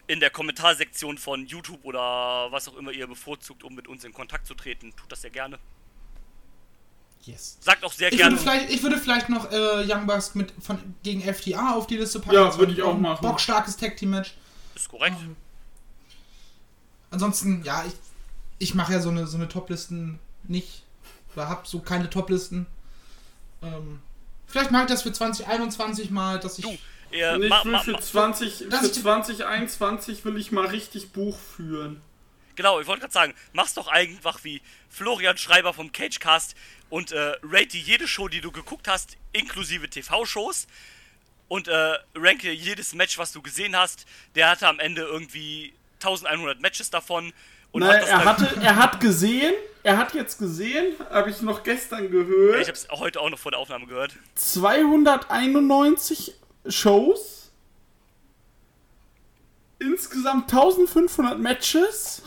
in 0.09 0.19
der 0.19 0.31
Kommentarsektion 0.31 1.17
von 1.17 1.47
YouTube 1.47 1.85
oder 1.85 2.51
was 2.51 2.67
auch 2.67 2.77
immer 2.77 2.91
ihr 2.91 3.07
bevorzugt, 3.07 3.63
um 3.63 3.77
mit 3.77 3.87
uns 3.87 4.03
in 4.03 4.13
Kontakt 4.13 4.49
zu 4.49 4.55
treten. 4.55 4.93
Tut 4.97 5.13
das 5.13 5.23
sehr 5.23 5.31
gerne. 5.31 5.61
Yes. 7.23 7.59
Sagt 7.61 7.85
auch 7.85 7.93
sehr 7.93 8.11
Ich 8.11 8.17
gerne. 8.19 8.33
würde, 8.37 8.43
vielleicht, 8.43 8.71
ich 8.71 8.83
würde 8.83 8.97
vielleicht 8.99 9.29
noch 9.29 9.51
äh, 9.53 9.85
Young 9.87 10.07
Bucks 10.07 10.35
mit 10.35 10.53
von, 10.61 10.79
gegen 11.03 11.21
FTA 11.23 11.75
auf 11.75 11.87
die 11.87 11.97
Liste 11.99 12.19
packen. 12.21 12.35
Ja, 12.35 12.45
Das 12.47 12.59
würde 12.59 12.73
ich 12.73 12.83
auch 12.83 12.95
ein 12.95 13.01
machen. 13.03 13.21
Bockstarkes 13.23 13.77
Tag-Team-Match. 13.77 14.35
Ist 14.75 14.89
korrekt. 14.89 15.17
Ähm, 15.21 15.37
Ansonsten, 17.11 17.63
ja, 17.65 17.85
ich, 17.87 17.93
ich 18.59 18.75
mache 18.75 18.93
ja 18.93 19.01
so 19.01 19.09
eine, 19.11 19.27
so 19.27 19.37
eine 19.37 19.49
Top-Listen 19.49 20.19
nicht. 20.45 20.83
Oder 21.35 21.49
hab 21.49 21.67
so 21.67 21.81
keine 21.81 22.09
Top-Listen. 22.09 22.67
Ähm, 23.63 24.01
vielleicht 24.47 24.71
mache 24.71 24.85
ich 24.85 24.89
das 24.89 25.03
für 25.03 25.13
2021 25.13 26.11
mal, 26.11 26.39
dass 26.41 26.59
ich. 26.59 26.65
Du, 26.65 26.71
Und 26.71 26.79
ich 27.11 27.21
will 27.21 27.51
für, 27.85 27.93
ma, 27.93 28.01
20, 28.01 28.67
Das 28.71 28.81
für 28.81 28.87
ist 28.87 28.97
die- 28.97 29.03
2021 29.03 30.25
will 30.25 30.37
ich 30.39 30.53
mal 30.53 30.67
richtig 30.67 31.13
Buch 31.13 31.37
führen. 31.39 32.01
Genau, 32.61 32.79
ich 32.79 32.87
wollte 32.87 33.01
gerade 33.01 33.15
sagen, 33.15 33.35
mach's 33.55 33.73
doch 33.73 33.89
einfach 33.89 34.45
wie 34.45 34.61
Florian 34.91 35.39
Schreiber 35.39 35.73
vom 35.73 35.93
Cagecast 35.93 36.55
und 36.91 37.11
äh, 37.11 37.33
rate 37.43 37.79
jede 37.79 38.07
Show, 38.07 38.29
die 38.29 38.43
du 38.43 38.53
geguckt 38.53 38.87
hast, 38.87 39.17
inklusive 39.33 39.89
TV-Shows 39.89 40.67
und 41.49 41.69
äh, 41.69 41.95
ranke 42.15 42.53
jedes 42.53 42.93
Match, 42.93 43.17
was 43.17 43.33
du 43.33 43.41
gesehen 43.41 43.75
hast. 43.75 44.05
Der 44.35 44.51
hatte 44.51 44.69
am 44.69 44.79
Ende 44.79 45.01
irgendwie 45.01 45.73
1100 46.01 46.61
Matches 46.61 46.91
davon 46.91 47.33
und 47.73 47.81
Nein, 47.81 48.03
hat 48.03 48.09
er 48.09 48.25
hatte, 48.27 48.61
er 48.61 48.77
hat 48.77 49.01
gesehen, 49.01 49.55
er 49.83 49.97
hat 49.97 50.13
jetzt 50.13 50.39
gesehen, 50.39 50.97
habe 51.09 51.31
ich 51.31 51.41
noch 51.41 51.63
gestern 51.63 52.11
gehört. 52.11 52.61
ich 52.61 52.69
hab's 52.69 52.87
heute 52.91 53.23
auch 53.23 53.31
noch 53.31 53.39
vor 53.39 53.53
der 53.53 53.59
Aufnahme 53.59 53.87
gehört. 53.87 54.13
291 54.35 56.35
Shows, 56.69 57.53
insgesamt 59.79 60.53
1500 60.53 61.39
Matches. 61.39 62.23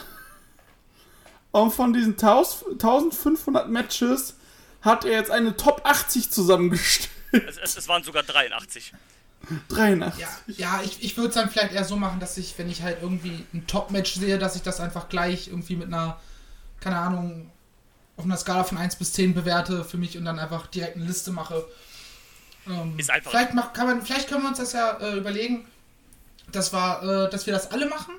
Und 1.54 1.72
von 1.72 1.94
diesen 1.94 2.14
1000 2.14 2.84
1500 2.84 3.70
Matches 3.70 4.36
hat 4.82 5.06
er 5.06 5.12
jetzt 5.12 5.32
eine 5.32 5.56
Top 5.56 5.82
80 5.86 6.30
zusammengestellt. 6.32 7.10
Es, 7.32 7.58
es, 7.58 7.78
es 7.78 7.88
waren 7.88 8.04
sogar 8.04 8.24
83. 8.24 8.94
83. 9.70 10.22
Ja, 10.22 10.30
ja 10.48 10.82
ich, 10.84 11.04
ich 11.04 11.16
würde 11.16 11.30
es 11.30 11.36
dann 11.36 11.50
vielleicht 11.50 11.74
eher 11.74 11.84
so 11.84 11.96
machen, 11.96 12.20
dass 12.20 12.38
ich, 12.38 12.58
wenn 12.58 12.70
ich 12.70 12.82
halt 12.82 12.98
irgendwie 13.02 13.46
ein 13.54 13.66
Top-Match 13.68 14.14
sehe, 14.16 14.38
dass 14.38 14.56
ich 14.56 14.62
das 14.62 14.80
einfach 14.80 15.10
gleich 15.10 15.48
irgendwie 15.48 15.76
mit 15.76 15.88
einer, 15.88 16.20
keine 16.80 16.98
Ahnung, 16.98 17.52
auf 18.18 18.26
einer 18.26 18.38
Skala 18.38 18.64
von 18.64 18.78
1 18.78 18.96
bis 18.98 19.14
10 19.14 19.34
bewerte 19.34 19.84
für 19.84 19.98
mich 19.98 20.18
und 20.18 20.26
dann 20.26 20.38
einfach 20.40 20.68
direkt 20.68 20.96
eine 20.96 21.06
Liste 21.06 21.32
mache. 21.32 21.66
Ähm, 22.68 22.98
Ist 22.98 23.10
einfach- 23.10 23.32
Vielleicht, 23.32 23.54
mach, 23.54 23.74
kann 23.74 23.88
man, 23.88 24.02
vielleicht 24.04 24.28
können 24.30 24.44
wir 24.44 24.50
uns 24.50 24.60
das 24.60 24.74
ja 24.74 24.98
äh, 25.00 25.18
überlegen, 25.18 25.66
dass, 26.52 26.74
wir, 26.74 27.26
äh, 27.28 27.30
dass 27.32 27.46
wir 27.46 27.54
das 27.54 27.72
alle 27.72 27.88
machen. 27.88 28.14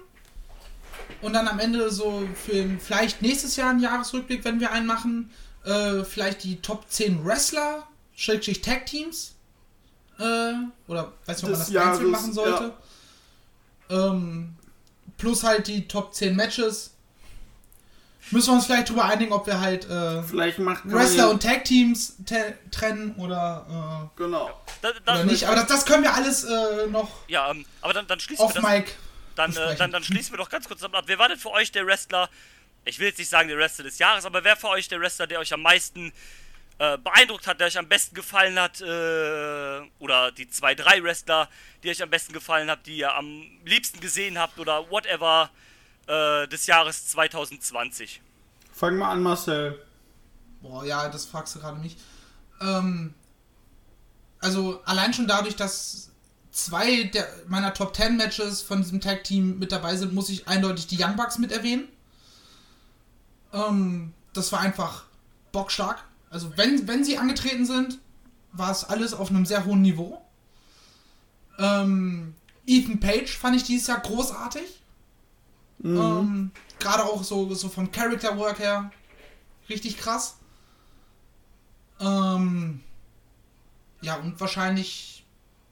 Und 1.23 1.33
dann 1.33 1.49
am 1.49 1.59
Ende 1.59 1.91
so 1.91 2.23
für 2.35 2.53
den- 2.53 2.79
vielleicht 2.81 3.23
nächstes 3.23 3.57
Jahr 3.57 3.71
einen 3.71 3.81
Jahresrückblick, 3.81 4.45
wenn 4.45 4.61
wir 4.61 4.73
einen 4.73 4.87
machen, 4.87 5.31
äh, 5.65 6.05
vielleicht 6.05 6.45
die 6.45 6.61
Top 6.61 6.85
10 6.91 7.25
Wrestler, 7.25 7.87
Schrägstrich 8.17 8.61
Tag 8.61 8.87
Teams. 8.87 9.35
Äh, 10.19 10.53
oder 10.87 11.13
weiß 11.27 11.39
nicht, 11.39 11.45
ob 11.45 11.51
man 11.51 11.59
das 11.61 11.71
Jahres, 11.71 11.93
einzeln 11.99 12.11
machen 12.11 12.33
sollte. 12.33 12.73
Ähm, 13.91 14.55
plus 15.19 15.43
halt 15.43 15.67
die 15.67 15.89
Top 15.89 16.15
10 16.15 16.37
Matches. 16.37 16.91
Müssen 18.31 18.49
wir 18.49 18.55
uns 18.55 18.65
vielleicht 18.67 18.89
drüber 18.89 19.05
einigen, 19.05 19.33
ob 19.33 19.47
wir 19.47 19.61
halt 19.61 19.89
äh, 19.89 20.23
Vielleicht 20.23 20.59
macht 20.59 20.83
Wrestler 20.91 21.29
und 21.31 21.43
Tag 21.43 21.65
Teams 21.65 22.15
te- 22.25 22.57
trennen 22.71 23.15
oder, 23.17 24.11
Genau. 24.17 24.51
Da, 24.81 24.89
äh, 24.91 24.93
da, 25.05 25.15
oder 25.15 25.25
nicht. 25.25 25.45
Aber 25.47 25.57
das, 25.57 25.67
das 25.67 25.85
können 25.85 26.03
wir 26.05 26.15
alles 26.15 26.45
äh, 26.45 26.87
noch 26.89 27.11
Ja, 27.29 27.51
ähm, 27.51 27.67
aber 27.83 27.93
dann, 27.93 28.07
dann 28.07 28.19
schließen 28.21 28.43
auf 28.45 28.55
wir 28.55 28.63
das. 28.63 28.71
Mike. 28.71 28.93
Dann, 29.35 29.55
äh, 29.57 29.77
dann, 29.77 29.91
dann 29.91 30.05
schließen 30.05 30.33
wir 30.33 30.39
doch 30.39 30.49
ganz 30.49 30.69
kurz 30.69 30.83
ab. 30.83 30.93
Wer 31.07 31.19
war 31.19 31.29
denn 31.29 31.39
für 31.39 31.51
euch 31.51 31.73
der 31.73 31.87
Wrestler? 31.87 32.29
Ich 32.85 32.99
will 32.99 33.09
jetzt 33.09 33.19
nicht 33.19 33.31
sagen 33.31 33.49
der 33.49 33.59
Wrestler 33.59 33.85
des 33.85 33.99
Jahres, 33.99 34.25
aber 34.25 34.45
wer 34.45 34.57
für 34.57 34.69
euch 34.69 34.89
der 34.89 35.01
Wrestler, 35.01 35.27
der 35.27 35.39
euch 35.39 35.53
am 35.53 35.63
meisten 35.63 36.13
äh, 36.79 36.99
beeindruckt 36.99 37.47
hat, 37.47 37.61
der 37.61 37.69
euch 37.69 37.79
am 37.79 37.89
besten 37.89 38.15
gefallen 38.15 38.59
hat, 38.59 38.81
äh, 38.81 39.81
oder 39.99 40.33
die 40.33 40.49
zwei, 40.49 40.75
drei 40.75 41.03
Wrestler, 41.03 41.49
die 41.83 41.91
euch 41.91 42.03
am 42.03 42.11
besten 42.11 42.33
gefallen 42.33 42.69
habt, 42.71 42.87
die 42.87 42.99
ihr 42.99 43.15
am 43.15 43.45
liebsten 43.65 44.01
gesehen 44.01 44.39
habt 44.39 44.59
oder 44.59 44.91
whatever 44.91 45.51
äh, 46.07 46.47
des 46.49 46.67
Jahres 46.67 47.09
2020. 47.09 48.21
Fang 48.73 48.97
mal 48.97 49.13
an, 49.13 49.23
Marcel. 49.23 49.81
Boah, 50.61 50.85
ja, 50.85 51.09
das 51.09 51.27
fragst 51.27 51.55
du 51.55 51.61
gerade 51.61 51.81
nicht. 51.81 51.99
Ähm, 52.61 53.15
also 54.41 54.83
allein 54.85 55.15
schon 55.15 55.27
dadurch, 55.27 55.57
dass 55.57 56.11
zwei 56.55 57.05
der, 57.05 57.29
meiner 57.49 57.75
Top 57.75 57.95
10 57.97 58.17
Matches 58.17 58.63
von 58.63 58.81
diesem 58.81 59.01
Tag 59.01 59.25
Team 59.25 59.59
mit 59.59 59.73
dabei 59.73 59.97
sind, 59.97 60.15
muss 60.15 60.29
ich 60.29 60.49
eindeutig 60.49 60.87
die 60.87 61.03
Young 61.03 61.17
Bucks 61.17 61.39
mit 61.39 61.53
erwähnen. 61.53 61.89
Ähm, 63.53 64.13
das 64.33 64.53
war 64.53 64.61
einfach 64.61 65.05
bockstark. 65.53 66.05
Also 66.31 66.57
wenn, 66.57 66.87
wenn 66.89 67.05
sie 67.05 67.19
angetreten 67.19 67.67
sind, 67.67 67.99
war 68.53 68.71
es 68.71 68.85
alles 68.85 69.15
auf 69.15 69.31
einem 69.31 69.47
sehr 69.47 69.65
hohen 69.65 69.83
Niveau. 69.83 70.25
Ähm, 71.59 72.35
Ethan 72.67 73.01
Page 73.01 73.37
fand 73.37 73.57
ich 73.57 73.65
dieses 73.65 73.89
Jahr 73.89 74.01
großartig. 74.01 74.81
Ähm, 75.83 76.51
Gerade 76.79 77.05
auch 77.05 77.23
so, 77.25 77.53
so 77.55 77.69
vom 77.69 77.91
Character 77.91 78.39
Work 78.39 78.59
her 78.59 78.91
richtig 79.69 79.99
krass. 79.99 80.37
Ähm, 82.01 82.81
ja, 84.01 84.17
und 84.17 84.41
wahrscheinlich, 84.41 85.14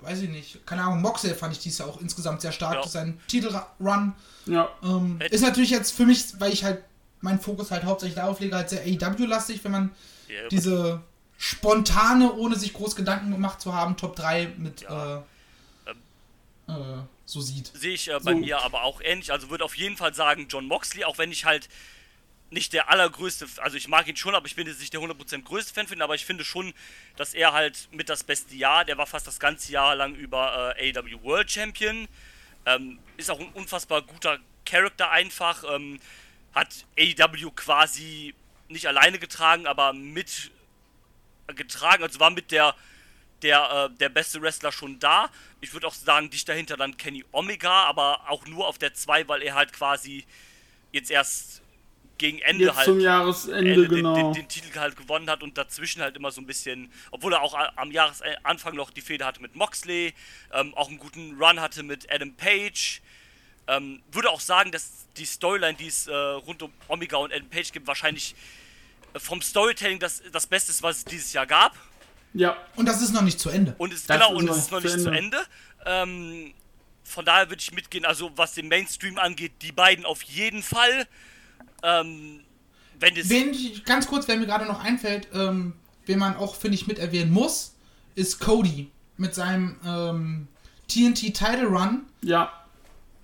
weiß 0.02 0.22
ich 0.22 0.28
nicht, 0.28 0.66
keine 0.66 0.82
Ahnung, 0.82 1.00
Moxley 1.00 1.34
fand 1.34 1.52
ich 1.54 1.60
dieses 1.60 1.78
Jahr 1.78 1.88
auch 1.88 2.00
insgesamt 2.00 2.40
sehr 2.40 2.52
stark. 2.52 2.74
Ja. 2.74 2.86
Sein 2.86 3.20
Titelrun 3.28 4.12
Ja. 4.46 4.68
ähm, 4.82 5.20
ist 5.30 5.40
natürlich 5.42 5.70
jetzt 5.70 5.92
für 5.92 6.04
mich, 6.06 6.24
weil 6.40 6.52
ich 6.52 6.64
halt 6.64 6.82
meinen 7.20 7.40
Fokus 7.40 7.70
halt 7.70 7.84
hauptsächlich 7.84 8.16
darauf 8.16 8.40
lege, 8.40 8.56
halt 8.56 8.68
sehr 8.68 8.82
AEW-lastig, 8.82 9.62
wenn 9.64 9.72
man 9.72 9.90
Ja, 10.28 10.48
diese 10.48 11.00
spontane, 11.38 12.32
ohne 12.32 12.56
sich 12.56 12.72
groß 12.72 12.96
Gedanken 12.96 13.30
gemacht 13.32 13.60
zu 13.60 13.74
haben, 13.74 13.96
Top 13.96 14.16
3 14.16 14.52
mit 14.58 14.82
Ja. 14.82 15.16
äh, 16.66 16.72
äh, 16.72 16.74
so 17.24 17.40
sieht. 17.40 17.70
Sehe 17.74 17.94
ich 17.94 18.08
äh, 18.08 18.18
bei 18.22 18.32
So. 18.32 18.38
mir 18.38 18.60
aber 18.62 18.82
auch 18.82 19.00
ähnlich. 19.00 19.32
Also 19.32 19.50
würde 19.50 19.64
auf 19.64 19.76
jeden 19.76 19.96
Fall 19.96 20.14
sagen 20.14 20.46
John 20.48 20.66
Moxley, 20.66 21.04
auch 21.04 21.18
wenn 21.18 21.32
ich 21.32 21.44
halt 21.44 21.68
nicht 22.52 22.72
der 22.74 22.90
allergrößte, 22.90 23.46
also 23.58 23.76
ich 23.76 23.88
mag 23.88 24.06
ihn 24.06 24.16
schon, 24.16 24.34
aber 24.34 24.46
ich 24.46 24.54
bin 24.54 24.66
jetzt 24.66 24.80
nicht 24.80 24.92
der 24.92 25.00
100% 25.00 25.42
größte 25.42 25.72
Fan 25.72 25.86
finde, 25.86 26.04
aber 26.04 26.14
ich 26.14 26.26
finde 26.26 26.44
schon, 26.44 26.74
dass 27.16 27.34
er 27.34 27.52
halt 27.52 27.88
mit 27.92 28.08
das 28.08 28.24
beste 28.24 28.54
Jahr, 28.54 28.84
der 28.84 28.98
war 28.98 29.06
fast 29.06 29.26
das 29.26 29.40
ganze 29.40 29.72
Jahr 29.72 29.96
lang 29.96 30.14
über 30.14 30.76
äh, 30.76 30.92
AEW 30.96 31.22
World 31.22 31.50
Champion, 31.50 32.06
ähm, 32.66 32.98
ist 33.16 33.30
auch 33.30 33.40
ein 33.40 33.48
unfassbar 33.54 34.02
guter 34.02 34.38
Charakter 34.66 35.10
einfach, 35.10 35.64
ähm, 35.74 35.98
hat 36.54 36.84
AEW 36.98 37.50
quasi 37.52 38.34
nicht 38.68 38.86
alleine 38.86 39.18
getragen, 39.18 39.66
aber 39.66 39.92
mit 39.92 40.50
getragen, 41.46 42.02
also 42.02 42.20
war 42.20 42.30
mit 42.30 42.50
der 42.50 42.74
der, 43.42 43.90
äh, 43.90 43.96
der 43.98 44.08
beste 44.08 44.40
Wrestler 44.40 44.70
schon 44.70 45.00
da. 45.00 45.28
Ich 45.60 45.72
würde 45.72 45.88
auch 45.88 45.94
sagen, 45.94 46.30
dicht 46.30 46.48
dahinter 46.48 46.76
dann 46.76 46.96
Kenny 46.96 47.24
Omega, 47.32 47.84
aber 47.84 48.30
auch 48.30 48.46
nur 48.46 48.68
auf 48.68 48.78
der 48.78 48.94
2, 48.94 49.26
weil 49.26 49.42
er 49.42 49.54
halt 49.54 49.72
quasi 49.72 50.24
jetzt 50.92 51.10
erst 51.10 51.61
gegen 52.18 52.38
Ende 52.40 52.66
Jetzt 52.66 52.76
halt 52.76 52.84
zum 52.84 53.00
Jahresende, 53.00 53.58
Ende 53.58 53.88
den, 53.88 53.96
genau. 53.96 54.14
den, 54.14 54.32
den 54.32 54.48
Titel 54.48 54.78
halt 54.78 54.96
gewonnen 54.96 55.28
hat 55.28 55.42
und 55.42 55.58
dazwischen 55.58 56.02
halt 56.02 56.16
immer 56.16 56.30
so 56.30 56.40
ein 56.40 56.46
bisschen, 56.46 56.92
obwohl 57.10 57.32
er 57.32 57.42
auch 57.42 57.54
am 57.76 57.90
Jahresanfang 57.90 58.74
noch 58.74 58.90
die 58.90 59.00
Fehde 59.00 59.24
hatte 59.24 59.40
mit 59.42 59.56
Moxley, 59.56 60.14
ähm, 60.52 60.74
auch 60.74 60.88
einen 60.88 60.98
guten 60.98 61.36
Run 61.42 61.60
hatte 61.60 61.82
mit 61.82 62.12
Adam 62.12 62.34
Page. 62.34 63.02
Ähm, 63.68 64.02
würde 64.10 64.30
auch 64.30 64.40
sagen, 64.40 64.72
dass 64.72 65.06
die 65.16 65.24
Storyline, 65.24 65.74
die 65.74 65.86
es 65.86 66.06
äh, 66.06 66.14
rund 66.14 66.62
um 66.62 66.72
Omega 66.88 67.16
und 67.16 67.32
Adam 67.32 67.48
Page 67.48 67.72
gibt, 67.72 67.86
wahrscheinlich 67.86 68.34
äh, 69.14 69.18
vom 69.18 69.40
Storytelling 69.40 69.98
das, 69.98 70.22
das 70.32 70.46
Beste 70.46 70.72
ist, 70.72 70.82
was 70.82 70.98
es 70.98 71.04
dieses 71.04 71.32
Jahr 71.32 71.46
gab. 71.46 71.76
Ja. 72.34 72.56
Und 72.76 72.86
das 72.86 73.02
ist 73.02 73.12
noch 73.12 73.22
nicht 73.22 73.38
zu 73.38 73.50
Ende. 73.50 73.74
Und 73.78 73.92
es, 73.92 74.06
Das 74.06 74.16
genau, 74.18 74.32
ist 74.32 74.38
und 74.38 74.44
noch 74.46 74.56
es 74.56 74.62
ist 74.64 74.72
noch 74.72 74.80
zu 74.80 74.86
nicht 74.86 75.00
zu 75.00 75.10
Ende. 75.10 75.38
Ende. 75.38 75.46
Ähm, 75.84 76.54
von 77.04 77.24
daher 77.24 77.50
würde 77.50 77.60
ich 77.60 77.72
mitgehen, 77.72 78.04
also 78.04 78.30
was 78.36 78.54
den 78.54 78.68
Mainstream 78.68 79.18
angeht, 79.18 79.52
die 79.62 79.72
beiden 79.72 80.04
auf 80.04 80.22
jeden 80.22 80.62
Fall. 80.62 81.06
Ähm, 81.82 82.40
wenn 83.00 83.16
es. 83.16 83.28
Wen 83.28 83.50
ich, 83.52 83.84
ganz 83.84 84.06
kurz, 84.06 84.28
wer 84.28 84.36
mir 84.36 84.46
gerade 84.46 84.66
noch 84.66 84.82
einfällt, 84.82 85.28
ähm, 85.34 85.74
wen 86.06 86.18
man 86.18 86.36
auch, 86.36 86.54
finde 86.54 86.76
ich, 86.76 86.86
mit 86.86 86.98
erwähnen 86.98 87.32
muss, 87.32 87.74
ist 88.14 88.40
Cody 88.40 88.90
mit 89.16 89.34
seinem 89.34 89.76
ähm, 89.84 90.48
TNT 90.88 91.34
Title 91.34 91.66
Run, 91.66 92.02
Ja. 92.22 92.52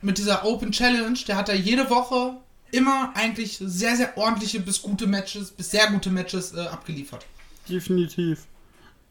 mit 0.01 0.19
dieser 0.19 0.45
Open 0.45 0.73
Challenge. 0.73 1.19
Der 1.27 1.37
hat 1.37 1.49
da 1.49 1.53
jede 1.53 1.89
Woche 1.91 2.37
immer 2.71 3.13
eigentlich 3.15 3.59
sehr, 3.61 3.97
sehr 3.97 4.17
ordentliche 4.17 4.61
bis 4.61 4.81
gute 4.83 5.07
Matches, 5.07 5.51
bis 5.51 5.71
sehr 5.71 5.91
gute 5.91 6.11
Matches 6.11 6.55
äh, 6.55 6.61
abgeliefert. 6.61 7.25
Definitiv. 7.69 8.41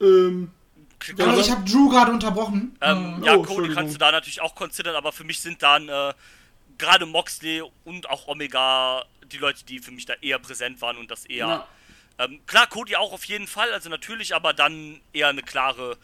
Ähm, 0.02 0.52
Aber 1.20 1.38
ich 1.40 1.50
habe 1.52 1.70
Drew 1.70 1.90
gerade 1.90 2.12
unterbrochen. 2.12 2.76
ähm, 2.82 3.22
Äh, 3.22 3.26
ja, 3.26 3.36
oh, 3.36 3.44
Cody 3.44 3.74
kannst 3.74 3.96
du 3.96 3.98
da 4.00 4.12
natürlich 4.12 4.42
auch 4.42 4.56
considern, 4.56 4.96
aber 4.96 5.12
für 5.12 5.24
mich 5.24 5.40
sind 5.40 5.62
dann 5.62 5.90
äh, 5.90 6.14
gerade 6.78 7.06
Moxley 7.06 7.64
und 7.84 8.10
auch 8.10 8.28
Omega 8.28 9.06
die 9.26 9.38
Leute, 9.38 9.66
die 9.66 9.80
für 9.80 9.92
mich 9.92 10.06
da 10.06 10.14
eher 10.16 10.40
präsent 10.40 10.82
waren 10.82 10.98
und 10.98 11.12
das 11.12 11.26
eher. 11.26 11.48
ja. 11.48 11.68
Ähm, 12.20 12.40
klar, 12.48 12.68
Cody 12.68 12.96
auch 12.96 13.14
auf 13.14 13.26
jeden 13.26 13.48
Fall, 13.48 13.72
also 13.72 13.90
natürlich, 13.90 14.34
aber 14.34 14.54
dann 14.54 15.02
eher 15.14 15.28
eine 15.28 15.44
klare 15.44 15.98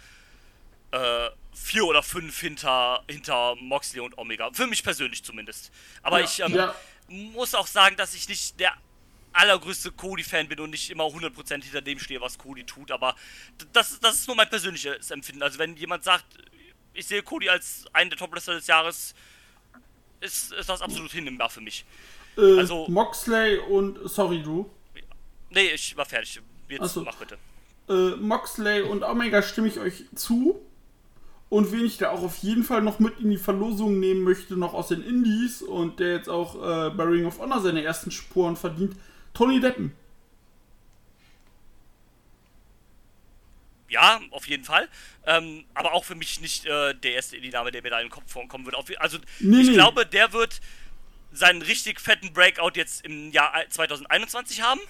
äh, 0.91 1.29
vier 1.53 1.85
oder 1.85 2.03
fünf 2.03 2.39
hinter, 2.39 3.03
hinter 3.09 3.55
Moxley 3.55 3.99
und 3.99 4.17
Omega. 4.17 4.51
Für 4.53 4.67
mich 4.67 4.83
persönlich 4.83 5.23
zumindest. 5.23 5.71
Aber 6.03 6.19
Ja, 6.19 6.25
ich 6.25 6.39
ähm, 6.39 6.53
ja. 6.53 6.75
muss 7.07 7.55
auch 7.55 7.67
sagen, 7.67 7.95
dass 7.95 8.13
ich 8.13 8.29
nicht 8.29 8.59
der 8.59 8.73
allergrößte 9.33 9.91
Cody-Fan 9.91 10.47
bin 10.47 10.59
und 10.59 10.69
nicht 10.69 10.91
immer 10.91 11.05
100% 11.05 11.63
hinter 11.63 11.81
dem 11.81 11.97
stehe, 11.97 12.21
was 12.21 12.37
Cody 12.37 12.63
tut. 12.63 12.91
Aber 12.91 13.15
das, 13.71 13.99
das 13.99 14.15
ist 14.15 14.27
nur 14.27 14.35
mein 14.35 14.49
persönliches 14.49 15.09
Empfinden. 15.09 15.41
Also 15.41 15.57
wenn 15.57 15.75
jemand 15.75 16.03
sagt, 16.03 16.25
ich 16.93 17.07
sehe 17.07 17.23
Cody 17.23 17.49
als 17.49 17.85
einen 17.93 18.11
der 18.11 18.19
Top-Wrestler 18.19 18.55
des 18.55 18.67
Jahres, 18.67 19.15
ist, 20.23 20.53
ist 20.53 20.69
das 20.69 20.81
absolut 20.81 21.11
hinnehmbar 21.11 21.49
für 21.49 21.61
mich. 21.61 21.85
Äh, 22.37 22.57
also- 22.59 22.87
Moxley 22.87 23.57
und. 23.59 23.99
Sorry, 24.09 24.41
du. 24.41 24.69
Nee, 25.49 25.71
ich 25.73 25.95
war 25.95 26.05
fertig. 26.05 26.41
Jetzt 26.67 26.93
so. 26.93 27.03
mach 27.03 27.15
bitte. 27.15 27.37
Äh, 27.89 28.15
Moxley 28.15 28.81
und 28.81 29.03
Omega 29.03 29.41
stimme 29.41 29.67
ich 29.67 29.79
euch 29.79 30.05
zu. 30.15 30.59
Und 31.49 31.71
wen 31.71 31.85
ich 31.85 31.97
da 31.97 32.09
auch 32.09 32.23
auf 32.23 32.37
jeden 32.37 32.63
Fall 32.63 32.81
noch 32.81 32.97
mit 32.97 33.19
in 33.19 33.29
die 33.29 33.37
Verlosung 33.37 33.99
nehmen 33.99 34.23
möchte, 34.23 34.57
noch 34.57 34.73
aus 34.73 34.87
den 34.87 35.03
Indies 35.03 35.61
und 35.61 35.99
der 35.99 36.13
jetzt 36.13 36.27
auch 36.29 36.55
äh, 36.55 36.89
bei 36.89 37.03
Ring 37.03 37.25
of 37.25 37.37
Honor 37.37 37.61
seine 37.61 37.83
ersten 37.83 38.09
Spuren 38.09 38.55
verdient, 38.55 38.95
Tony 39.35 39.59
Deppen. 39.59 39.93
Ja, 43.93 44.19
auf 44.31 44.47
jeden 44.47 44.63
Fall. 44.63 44.89
Ähm, 45.27 45.65
aber 45.75 45.93
auch 45.93 46.03
für 46.03 46.15
mich 46.15 46.41
nicht 46.41 46.65
äh, 46.65 46.93
der 46.95 47.13
erste 47.13 47.37
Indie-Name, 47.37 47.71
der 47.71 47.83
mir 47.83 47.91
da 47.91 47.99
in 47.99 48.07
den 48.07 48.11
Kopf 48.11 48.31
vorkommen 48.31 48.65
wird. 48.65 48.75
Auf, 48.75 48.85
also, 48.97 49.19
Nee, 49.39 49.61
ich 49.61 49.67
nee. 49.67 49.73
glaube, 49.75 50.05
der 50.05 50.33
wird 50.33 50.59
seinen 51.31 51.61
richtig 51.61 51.99
fetten 52.01 52.33
Breakout 52.33 52.71
jetzt 52.75 53.05
im 53.05 53.31
Jahr 53.31 53.53
2021 53.69 54.61
haben. 54.63 54.81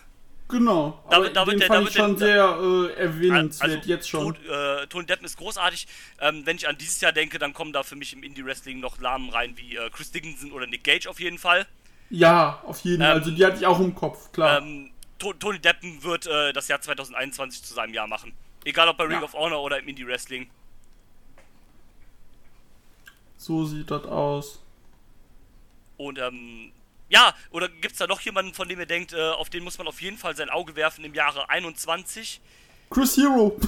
Genau. 0.50 1.04
Da 1.10 1.16
Aber 1.18 1.26
wird- 1.26 1.36
da 1.36 1.46
wird 1.48 1.54
den 1.54 1.60
der- 1.60 1.68
fand 1.68 1.80
da 1.80 1.84
wird 1.86 1.94
schon 1.96 2.18
der- 2.18 2.28
sehr 2.28 2.96
äh, 2.98 3.02
erwähnenswert 3.02 3.72
Also, 3.78 3.90
jetzt 3.90 4.10
schon. 4.10 4.36
Tod, 4.36 4.46
äh, 4.46 4.88
Tony 4.88 5.06
Deppen 5.06 5.26
ist 5.26 5.38
großartig. 5.38 5.88
Ähm, 6.20 6.46
wenn 6.46 6.56
ich 6.58 6.68
an 6.68 6.78
dieses 6.78 7.00
Jahr 7.02 7.12
denke, 7.12 7.40
dann 7.40 7.54
kommen 7.54 7.74
da 7.74 7.84
für 7.84 7.96
mich 7.96 8.14
im 8.14 8.24
Indie-Wrestling 8.24 8.80
noch 8.80 9.00
Namen 9.00 9.30
rein 9.30 9.58
wie 9.58 9.76
äh, 9.76 9.90
Chris 9.90 10.12
Dickinson 10.12 10.52
oder 10.52 10.68
Nick 10.68 10.84
Gage 10.84 11.10
auf 11.10 11.20
jeden 11.20 11.38
Fall. 11.38 11.66
Ja, 12.10 12.62
auf 12.66 12.80
jeden 12.82 13.02
Fall. 13.02 13.12
Ähm, 13.12 13.18
Also 13.18 13.32
die 13.32 13.46
hatte 13.46 13.58
ich 13.58 13.66
auch 13.66 13.80
im 13.80 13.96
Kopf, 13.96 14.32
klar. 14.32 14.60
Ähm, 14.60 14.92
To- 15.20 15.34
Tony 15.34 15.60
Deppen 15.60 16.04
wird 16.04 16.28
äh, 16.28 16.52
das 16.52 16.68
Jahr 16.68 16.82
2021 16.82 17.64
zu 17.64 17.74
seinem 17.74 17.94
Jahr 17.94 18.08
machen. 18.08 18.34
Egal 18.66 18.88
ob 18.90 18.98
bei 18.98 19.04
Ring 19.06 19.18
Ja. 19.20 19.24
of 19.24 19.34
Honor 19.34 19.62
oder 19.62 19.80
im 19.80 19.88
Indie-Wrestling. 19.88 20.50
so 23.38 23.66
sieht 23.66 23.92
das 23.92 24.06
aus. 24.06 24.60
Und 25.98 26.18
ähm, 26.18 26.72
ja, 27.10 27.34
oder 27.52 27.68
gibt 27.68 27.92
es 27.92 27.98
da 27.98 28.08
noch 28.08 28.22
jemanden, 28.22 28.54
von 28.54 28.68
dem 28.70 28.80
ihr 28.80 28.86
denkt, 28.86 29.14
äh, 29.14 29.32
auf 29.32 29.50
den 29.50 29.64
muss 29.64 29.78
man 29.78 29.88
auf 29.88 30.02
jeden 30.02 30.18
Fall 30.18 30.36
sein 30.36 30.50
Auge 30.50 30.76
werfen 30.76 31.04
im 31.04 31.14
Jahre 31.14 31.50
21? 31.50 32.40
Chris 32.90 33.18
Hero. 33.18 33.60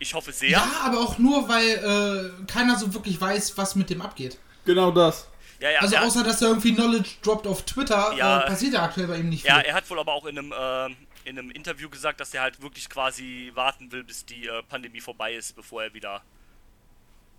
Ich 0.00 0.14
hoffe 0.14 0.32
sehr. 0.32 0.50
ja, 0.50 0.68
aber 0.84 0.98
auch 0.98 1.18
nur, 1.18 1.48
weil 1.48 2.32
äh, 2.42 2.46
keiner 2.50 2.76
so 2.76 2.92
wirklich 2.92 3.20
weiß, 3.20 3.56
was 3.56 3.76
mit 3.76 3.88
dem 3.88 4.02
abgeht. 4.02 4.36
genau 4.64 4.90
das. 4.90 5.28
Ja, 5.60 5.70
ja, 5.70 5.78
Also 5.80 5.94
er, 5.94 6.02
außer, 6.04 6.24
dass 6.24 6.40
da 6.40 6.46
irgendwie 6.48 6.74
Knowledge 6.74 7.10
droppt 7.22 7.46
auf 7.46 7.62
Twitter, 7.64 8.12
Ja. 8.16 8.40
äh, 8.40 8.46
passiert 8.48 8.74
ja 8.74 8.82
aktuell 8.82 9.06
bei 9.06 9.18
ihm 9.18 9.28
nicht 9.28 9.42
viel. 9.42 9.50
ja, 9.50 9.60
er 9.60 9.74
hat 9.74 9.88
wohl 9.88 10.00
aber 10.00 10.12
auch 10.12 10.26
in 10.26 10.36
einem, 10.36 10.50
äh, 10.52 10.96
in 11.24 11.38
einem 11.38 11.50
Interview 11.50 11.88
gesagt, 11.88 12.20
dass 12.20 12.34
er 12.34 12.42
halt 12.42 12.60
wirklich 12.62 12.88
quasi 12.88 13.50
warten 13.54 13.92
will, 13.92 14.04
bis 14.04 14.24
die 14.24 14.46
äh, 14.46 14.62
Pandemie 14.62 15.00
vorbei 15.00 15.34
ist, 15.34 15.54
bevor 15.54 15.82
er 15.82 15.94
wieder 15.94 16.22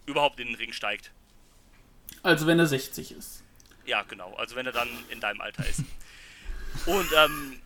überhaupt 0.05 0.39
in 0.39 0.47
den 0.47 0.55
Ring 0.55 0.73
steigt. 0.73 1.11
Also 2.21 2.47
wenn 2.47 2.59
er 2.59 2.67
60 2.67 3.11
ist. 3.11 3.43
Ja, 3.85 4.03
genau. 4.03 4.33
Also 4.35 4.55
wenn 4.55 4.65
er 4.65 4.71
dann 4.71 4.89
in 5.09 5.19
deinem 5.19 5.41
Alter 5.41 5.65
ist. 5.67 5.81
Und 6.85 7.09
ähm, 7.15 7.59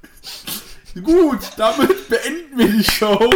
Gut, 1.03 1.39
damit 1.57 2.10
beenden 2.10 2.57
wir 2.57 2.68
die 2.72 2.84
Show. 2.84 3.30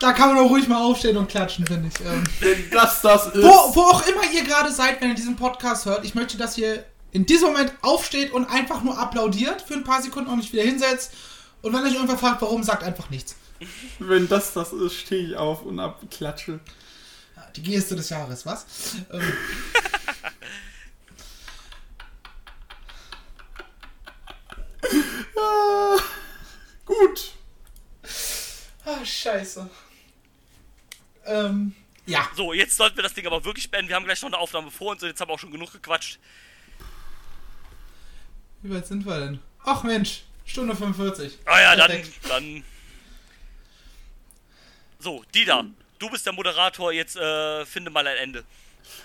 Da 0.00 0.12
kann 0.12 0.34
man 0.34 0.44
auch 0.44 0.50
ruhig 0.50 0.68
mal 0.68 0.82
aufstehen 0.82 1.16
und 1.16 1.28
klatschen, 1.28 1.66
finde 1.66 1.88
ich. 1.88 2.00
Ähm, 2.04 2.24
Wenn 2.40 2.70
das 2.70 3.00
das 3.00 3.26
ist. 3.26 3.36
wo, 3.42 3.74
wo 3.74 3.80
auch 3.82 4.06
immer 4.06 4.22
ihr 4.32 4.44
gerade 4.44 4.70
seid, 4.70 5.00
wenn 5.00 5.10
ihr 5.10 5.14
diesen 5.14 5.36
Podcast 5.36 5.86
hört, 5.86 6.04
ich 6.04 6.14
möchte, 6.14 6.36
dass 6.36 6.58
ihr 6.58 6.84
in 7.14 7.24
diesem 7.24 7.48
Moment 7.48 7.72
aufsteht 7.80 8.32
und 8.32 8.44
einfach 8.46 8.82
nur 8.82 8.98
applaudiert 8.98 9.62
für 9.62 9.74
ein 9.74 9.84
paar 9.84 10.02
Sekunden 10.02 10.28
und 10.30 10.40
euch 10.40 10.52
wieder 10.52 10.64
hinsetzt 10.64 11.12
Und 11.62 11.72
wenn 11.72 11.82
euch 11.84 11.94
irgendwer 11.94 12.18
fragt, 12.18 12.42
warum, 12.42 12.62
sagt 12.62 12.82
einfach 12.82 13.08
nichts. 13.08 13.36
Wenn 13.98 14.28
das 14.28 14.52
das 14.52 14.72
ist, 14.74 14.94
stehe 14.94 15.28
ich 15.28 15.36
auf 15.36 15.62
und 15.62 15.78
abklatsche. 15.80 16.60
Ja, 17.36 17.46
Die 17.56 17.62
Geste 17.62 17.96
des 17.96 18.10
Jahres, 18.10 18.44
was? 18.44 18.66
Ähm, 19.10 19.22
Ah, 25.36 25.96
gut. 26.84 27.32
ah, 28.84 29.04
scheiße. 29.04 29.68
Ähm, 31.26 31.74
ja. 32.06 32.28
So, 32.36 32.52
jetzt 32.52 32.76
sollten 32.76 32.96
wir 32.96 33.02
das 33.02 33.14
Ding 33.14 33.26
aber 33.26 33.44
wirklich 33.44 33.70
beenden. 33.70 33.88
Wir 33.88 33.96
haben 33.96 34.04
gleich 34.04 34.20
noch 34.22 34.28
eine 34.28 34.38
Aufnahme 34.38 34.70
vor 34.70 34.92
uns 34.92 35.02
und 35.02 35.08
jetzt 35.08 35.20
haben 35.20 35.28
wir 35.28 35.34
auch 35.34 35.38
schon 35.38 35.50
genug 35.52 35.72
gequatscht. 35.72 36.18
Wie 38.64 38.74
weit 38.74 38.86
sind 38.86 39.04
wir 39.04 39.20
denn? 39.20 39.40
Ach 39.62 39.82
Mensch, 39.82 40.22
Stunde 40.46 40.74
45. 40.74 41.38
Ah 41.44 41.60
ja, 41.60 41.76
dann, 41.76 42.02
dann. 42.26 42.64
So, 44.98 45.22
Dida, 45.34 45.66
du 45.98 46.08
bist 46.08 46.24
der 46.24 46.32
Moderator, 46.32 46.90
jetzt 46.90 47.14
äh, 47.14 47.66
finde 47.66 47.90
mal 47.90 48.06
ein 48.06 48.16
Ende. 48.16 48.42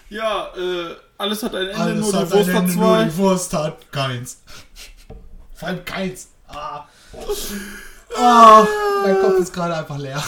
Ja, 0.10 0.56
äh, 0.56 0.96
alles 1.18 1.44
hat 1.44 1.54
ein 1.56 1.68
Ende, 1.68 1.76
Alles 1.76 2.00
nur 2.00 2.12
die 2.12 2.18
hat 2.20 2.32
Wurst 2.32 2.50
ein 2.50 2.56
hat 2.56 2.64
Ende, 2.64 2.76
nur 2.78 2.86
zwei. 2.86 3.04
Die 3.04 3.18
Wurst 3.18 3.54
hat 3.54 3.92
keins. 3.92 4.42
Vor 5.56 5.68
allem 5.68 5.84
keins. 5.84 6.30
Ah. 6.48 6.88
Ah, 8.16 8.66
mein 9.04 9.20
Kopf 9.20 9.40
ist 9.40 9.52
gerade 9.52 9.76
einfach 9.76 9.98
leer. 9.98 10.24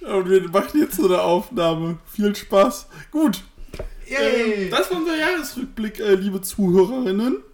Und 0.00 0.30
wir 0.30 0.48
machen 0.48 0.80
jetzt 0.80 0.96
so 0.96 1.04
eine 1.04 1.20
Aufnahme. 1.20 1.98
Viel 2.06 2.34
Spaß. 2.34 2.86
Gut. 3.10 3.42
Yay. 4.06 4.64
Ähm, 4.64 4.70
das 4.70 4.90
war 4.90 4.96
unser 4.96 5.18
Jahresrückblick, 5.18 6.00
äh, 6.00 6.14
liebe 6.14 6.40
Zuhörerinnen. 6.40 7.44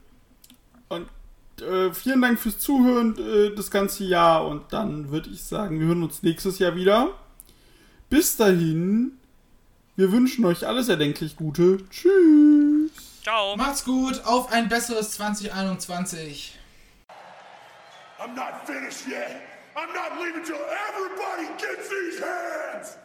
Äh, 1.61 1.93
vielen 1.93 2.21
Dank 2.21 2.39
fürs 2.39 2.59
Zuhören 2.59 3.17
äh, 3.19 3.55
das 3.55 3.71
ganze 3.71 4.05
Jahr. 4.05 4.47
Und 4.47 4.73
dann 4.73 5.11
würde 5.11 5.31
ich 5.31 5.45
sagen, 5.45 5.81
wir 5.81 5.87
hören 5.87 6.03
uns 6.03 6.23
nächstes 6.23 6.59
Jahr 6.59 6.77
wieder. 6.77 7.15
Bis 8.11 8.37
dahin, 8.37 9.19
wir 9.97 10.13
wünschen 10.13 10.45
euch 10.45 10.67
alles 10.67 10.89
erdenklich 10.89 11.37
Gute. 11.37 11.79
Tschüss. 11.91 12.91
Ciao. 13.23 13.57
Macht's 13.57 13.85
gut, 13.85 14.23
auf 14.25 14.53
ein 14.53 14.69
besseres 14.69 15.13
2021. 15.13 16.57
I'm 18.19 18.35
not 18.35 18.67
finished 18.67 19.07
yet. 19.09 19.43
I'm 19.75 19.93
not 19.93 20.19
leaving 20.21 20.43
till 20.45 20.57
everybody 20.89 21.49
gets 21.59 21.89
these 21.89 22.23
hands. 22.23 22.97